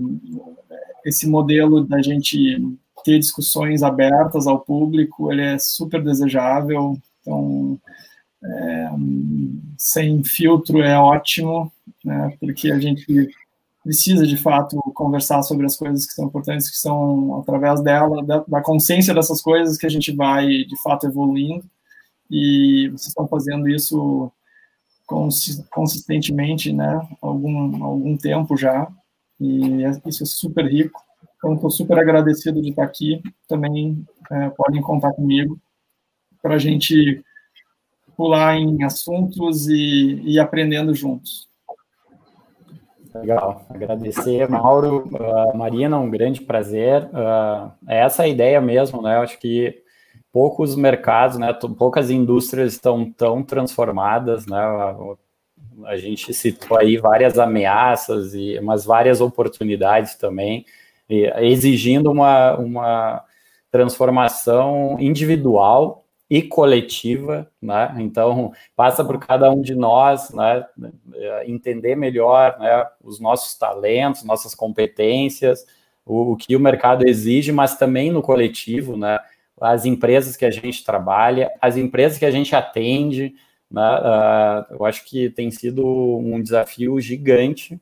esse 1.05 1.27
modelo 1.27 1.83
da 1.83 2.01
gente 2.01 2.61
ter 3.03 3.19
discussões 3.19 3.83
abertas 3.83 4.47
ao 4.47 4.59
público, 4.59 5.31
ele 5.31 5.41
é 5.41 5.57
super 5.57 6.01
desejável. 6.01 6.97
Então, 7.21 7.79
é, 8.43 8.89
sem 9.77 10.23
filtro 10.23 10.81
é 10.81 10.97
ótimo, 10.97 11.71
né, 12.03 12.35
porque 12.39 12.71
a 12.71 12.79
gente 12.79 13.05
precisa 13.83 14.25
de 14.25 14.37
fato 14.37 14.77
conversar 14.93 15.43
sobre 15.43 15.65
as 15.65 15.75
coisas 15.75 16.05
que 16.05 16.13
são 16.13 16.25
importantes, 16.25 16.69
que 16.69 16.77
são 16.77 17.39
através 17.39 17.81
dela, 17.81 18.23
da, 18.23 18.43
da, 18.47 18.61
consciência 18.61 19.13
dessas 19.13 19.41
coisas 19.41 19.77
que 19.77 19.85
a 19.85 19.89
gente 19.89 20.15
vai 20.15 20.47
de 20.47 20.81
fato 20.81 21.05
evoluindo. 21.05 21.65
E 22.31 22.87
vocês 22.89 23.09
estão 23.09 23.27
fazendo 23.27 23.67
isso 23.67 24.31
consistentemente, 25.69 26.71
né? 26.71 27.07
Algum 27.21 27.83
algum 27.83 28.17
tempo 28.17 28.55
já. 28.55 28.87
E 29.39 29.83
é, 29.83 30.01
isso 30.07 30.23
é 30.23 30.25
super 30.25 30.65
rico. 30.65 31.01
Então, 31.37 31.55
estou 31.55 31.69
super 31.69 31.99
agradecido 31.99 32.61
de 32.61 32.69
estar 32.69 32.83
aqui. 32.85 33.21
Também 33.47 34.05
é, 34.31 34.49
podem 34.51 34.81
contar 34.81 35.11
comigo 35.11 35.59
para 36.41 36.55
a 36.55 36.59
gente 36.59 37.23
pular 38.15 38.55
em 38.55 38.83
assuntos 38.83 39.67
e 39.67 40.21
ir 40.23 40.39
aprendendo 40.39 40.95
juntos. 40.95 41.49
Legal, 43.15 43.65
agradecer, 43.69 44.49
Mauro, 44.49 45.07
uh, 45.13 45.55
Marina, 45.55 45.99
um 45.99 46.09
grande 46.09 46.41
prazer. 46.41 47.03
Uh, 47.05 47.71
é 47.87 47.99
essa 47.99 48.23
a 48.23 48.27
ideia 48.27 48.59
mesmo, 48.59 49.01
né? 49.01 49.17
Eu 49.17 49.21
acho 49.21 49.39
que 49.39 49.83
poucos 50.31 50.75
mercados, 50.75 51.37
né? 51.37 51.53
Poucas 51.77 52.09
indústrias 52.09 52.73
estão 52.73 53.11
tão 53.11 53.43
transformadas, 53.43 54.47
né? 54.47 54.57
A, 54.57 54.95
a 55.85 55.97
gente 55.97 56.33
citou 56.33 56.77
aí 56.77 56.97
várias 56.97 57.37
ameaças 57.37 58.33
e 58.33 58.59
mas 58.61 58.85
várias 58.85 59.21
oportunidades 59.21 60.15
também, 60.15 60.65
exigindo 61.09 62.11
uma, 62.11 62.55
uma 62.57 63.23
transformação 63.71 64.97
individual 64.99 66.02
e 66.33 66.41
coletiva, 66.41 67.47
né? 67.61 67.95
Então 67.99 68.51
passa 68.75 69.05
por 69.05 69.19
cada 69.19 69.51
um 69.51 69.61
de 69.61 69.75
nós, 69.75 70.31
né? 70.31 70.65
Entender 71.45 71.95
melhor, 71.95 72.57
né? 72.59 72.87
Os 73.03 73.19
nossos 73.19 73.55
talentos, 73.55 74.23
nossas 74.23 74.55
competências, 74.55 75.63
o, 76.03 76.31
o, 76.31 76.35
que 76.35 76.55
o 76.55 76.59
mercado 76.59 77.07
exige, 77.07 77.51
mas 77.51 77.77
também 77.77 78.11
no 78.11 78.23
coletivo, 78.23 78.97
né? 78.97 79.19
As 79.61 79.85
empresas 79.85 80.35
que 80.35 80.43
a 80.43 80.49
gente 80.49 80.83
trabalha, 80.83 81.51
as 81.61 81.77
empresas 81.77 82.17
que 82.17 82.25
a 82.25 82.31
gente 82.31 82.55
atende, 82.55 83.35
né? 83.69 83.99
Uh, 83.99 84.73
eu 84.73 84.85
acho 84.87 85.05
que 85.05 85.29
tem 85.29 85.51
sido 85.51 85.85
um 85.85 86.41
desafio 86.41 86.99
gigante. 86.99 87.75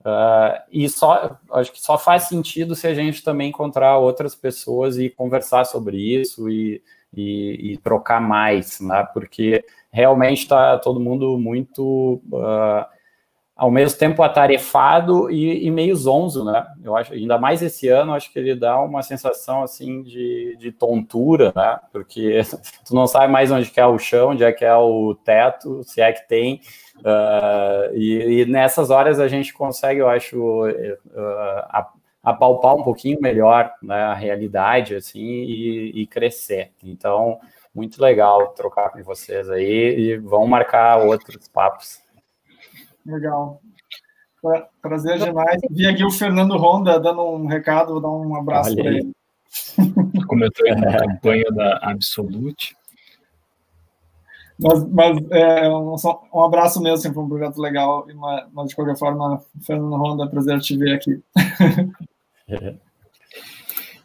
Uh, 0.00 0.60
e 0.70 0.86
só 0.90 1.38
acho 1.50 1.72
que 1.72 1.80
só 1.80 1.96
faz 1.96 2.24
sentido 2.24 2.74
se 2.74 2.86
a 2.86 2.92
gente 2.92 3.24
também 3.24 3.48
encontrar 3.48 3.96
outras 3.96 4.34
pessoas 4.34 4.98
e 4.98 5.08
conversar 5.08 5.64
sobre 5.64 5.96
isso 5.96 6.50
e 6.50 6.82
e, 7.16 7.72
e 7.72 7.76
trocar 7.78 8.20
mais, 8.20 8.80
né? 8.80 9.06
Porque 9.12 9.64
realmente 9.90 10.42
está 10.42 10.78
todo 10.78 11.00
mundo 11.00 11.38
muito 11.38 12.20
uh, 12.30 12.84
ao 13.56 13.70
mesmo 13.70 13.98
tempo 13.98 14.22
atarefado 14.22 15.30
e, 15.30 15.66
e, 15.66 15.70
meio 15.70 15.96
zonzo, 15.96 16.44
né? 16.44 16.66
Eu 16.84 16.94
acho, 16.94 17.14
ainda 17.14 17.38
mais 17.38 17.62
esse 17.62 17.88
ano, 17.88 18.12
acho 18.12 18.30
que 18.30 18.38
ele 18.38 18.54
dá 18.54 18.78
uma 18.78 19.02
sensação 19.02 19.62
assim 19.62 20.02
de, 20.02 20.54
de 20.58 20.70
tontura, 20.70 21.54
né? 21.56 21.80
Porque 21.90 22.42
tu 22.86 22.94
não 22.94 23.06
sabe 23.06 23.32
mais 23.32 23.50
onde 23.50 23.72
é 23.74 23.86
o 23.86 23.98
chão, 23.98 24.30
onde 24.30 24.44
é 24.44 24.52
que 24.52 24.64
é 24.64 24.76
o 24.76 25.14
teto, 25.14 25.82
se 25.84 26.02
é 26.02 26.12
que 26.12 26.28
tem. 26.28 26.60
Uh, 26.98 27.94
e, 27.94 28.42
e, 28.42 28.44
nessas 28.44 28.90
horas 28.90 29.18
a 29.18 29.28
gente 29.28 29.54
consegue, 29.54 30.00
eu 30.00 30.08
acho, 30.08 30.66
uh, 30.66 31.92
apalpar 32.26 32.74
um 32.74 32.82
pouquinho 32.82 33.20
melhor 33.20 33.72
né, 33.80 34.02
a 34.02 34.12
realidade 34.12 34.96
assim 34.96 35.20
e, 35.20 36.02
e, 36.02 36.06
crescer. 36.08 36.72
Então, 36.82 37.38
muito 37.72 38.02
legal 38.02 38.48
trocar 38.48 38.90
com 38.90 39.00
vocês 39.04 39.48
aí 39.48 39.96
e 39.96 40.16
vão 40.16 40.44
marcar 40.44 40.98
outros 40.98 41.46
papos. 41.46 42.00
Legal. 43.06 43.60
Prazer 44.82 45.20
demais. 45.20 45.60
Vi 45.70 45.86
aqui 45.86 46.04
o 46.04 46.10
Fernando 46.10 46.56
Ronda 46.56 46.98
dando 46.98 47.22
um 47.22 47.46
recado, 47.46 47.92
vou 47.92 48.00
dar 48.00 48.10
um 48.10 48.34
abraço 48.34 48.74
para 48.74 48.90
ele. 48.90 49.12
Comentou 50.26 50.66
aí 50.66 50.74
na 50.74 50.98
campanha 50.98 51.46
da 51.52 51.78
Absolute. 51.80 52.76
Mas, 54.58 54.84
mas 54.88 55.30
é, 55.30 55.68
um, 55.68 55.94
um, 56.34 56.42
abraço 56.42 56.82
mesmo, 56.82 56.96
sempre 56.96 57.20
um 57.20 57.28
projeto 57.28 57.60
legal, 57.60 58.04
mas, 58.16 58.46
mas 58.52 58.68
de 58.70 58.74
qualquer 58.74 58.96
forma, 58.96 59.40
Fernando 59.64 59.96
Ronda, 59.96 60.26
prazer 60.26 60.58
te 60.60 60.76
ver 60.76 60.94
aqui. 60.94 61.22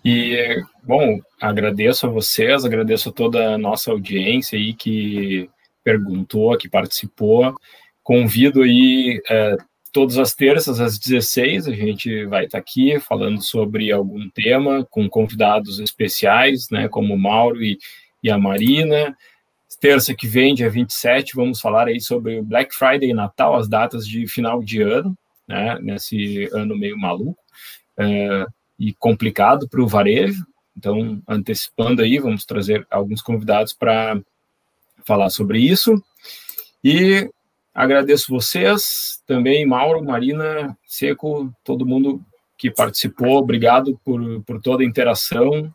E, 0.04 0.64
bom, 0.84 1.20
agradeço 1.40 2.08
a 2.08 2.10
vocês, 2.10 2.66
agradeço 2.66 3.10
a 3.10 3.12
toda 3.12 3.54
a 3.54 3.58
nossa 3.58 3.92
audiência 3.92 4.58
aí 4.58 4.74
que 4.74 5.48
perguntou, 5.84 6.58
que 6.58 6.68
participou. 6.68 7.56
Convido 8.04 8.64
aí 8.64 9.22
é, 9.30 9.58
todas 9.92 10.18
as 10.18 10.34
terças 10.34 10.80
às 10.80 10.98
16, 10.98 11.68
a 11.68 11.72
gente 11.74 12.26
vai 12.26 12.46
estar 12.46 12.58
aqui 12.58 13.00
falando 13.00 13.44
sobre 13.44 13.92
algum 13.92 14.28
tema 14.32 14.84
com 14.90 15.08
convidados 15.08 15.80
especiais, 15.80 16.68
né, 16.72 16.88
como 16.88 17.14
o 17.14 17.20
Mauro 17.20 17.62
e, 17.62 17.78
e 18.24 18.32
a 18.32 18.40
Marina. 18.40 19.16
Terça 19.80 20.16
que 20.16 20.28
vem, 20.28 20.56
dia 20.56 20.70
27, 20.70 21.36
vamos 21.36 21.62
falar 21.62 21.88
aí 21.88 22.02
sobre 22.02 22.42
Black 22.42 22.74
Friday 22.74 23.12
e 23.12 23.14
Natal, 23.14 23.56
as 23.56 23.68
datas 23.68 24.08
de 24.08 24.28
final 24.28 24.64
de 24.64 24.82
ano, 24.82 25.16
né, 25.48 25.78
nesse 25.80 26.50
ano 26.54 26.76
meio 26.76 26.98
maluco 26.98 27.42
é, 27.98 28.46
e 28.80 28.94
complicado 28.94 29.68
para 29.68 29.82
o 29.82 29.88
varejo. 29.88 30.46
Então, 30.76 31.22
antecipando 31.28 32.02
aí, 32.02 32.18
vamos 32.18 32.46
trazer 32.46 32.86
alguns 32.90 33.22
convidados 33.22 33.74
para 33.74 34.20
falar 35.06 35.30
sobre 35.30 35.60
isso. 35.60 36.02
E 36.84 37.30
agradeço 37.74 38.32
vocês, 38.32 39.22
também 39.28 39.66
Mauro, 39.66 40.04
Marina, 40.04 40.76
Seco, 40.86 41.54
todo 41.64 41.86
mundo 41.86 42.24
que 42.58 42.70
participou, 42.70 43.38
obrigado 43.38 44.00
por, 44.04 44.42
por 44.44 44.62
toda 44.62 44.84
a 44.84 44.86
interação. 44.86 45.74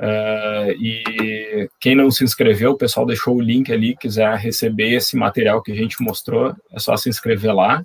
Uh, 0.00 0.70
e 0.78 1.68
quem 1.80 1.94
não 1.94 2.10
se 2.10 2.22
inscreveu, 2.22 2.72
o 2.72 2.78
pessoal 2.78 3.04
deixou 3.04 3.36
o 3.36 3.40
link 3.40 3.72
ali, 3.72 3.96
quiser 3.96 4.36
receber 4.36 4.92
esse 4.92 5.16
material 5.16 5.62
que 5.62 5.72
a 5.72 5.74
gente 5.74 6.00
mostrou, 6.02 6.54
é 6.70 6.78
só 6.78 6.96
se 6.96 7.08
inscrever 7.08 7.54
lá. 7.54 7.84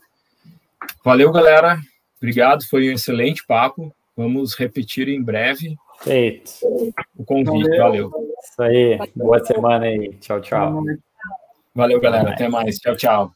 Valeu, 1.03 1.31
galera. 1.31 1.79
Obrigado, 2.23 2.65
foi 2.69 2.89
um 2.89 2.93
excelente 2.93 3.45
papo. 3.45 3.93
Vamos 4.15 4.55
repetir 4.55 5.09
em 5.09 5.21
breve. 5.21 5.75
Feito. 5.99 6.51
O 7.17 7.25
convite, 7.25 7.67
valeu. 7.77 8.09
valeu. 8.09 8.33
Isso 8.41 8.63
aí. 8.63 8.97
Boa 9.13 9.43
semana 9.43 9.85
aí. 9.87 10.13
Tchau, 10.21 10.39
tchau. 10.39 10.85
Valeu, 11.75 11.99
galera. 11.99 12.31
Até 12.31 12.47
mais. 12.47 12.77
Tchau, 12.77 12.95
tchau. 12.95 13.33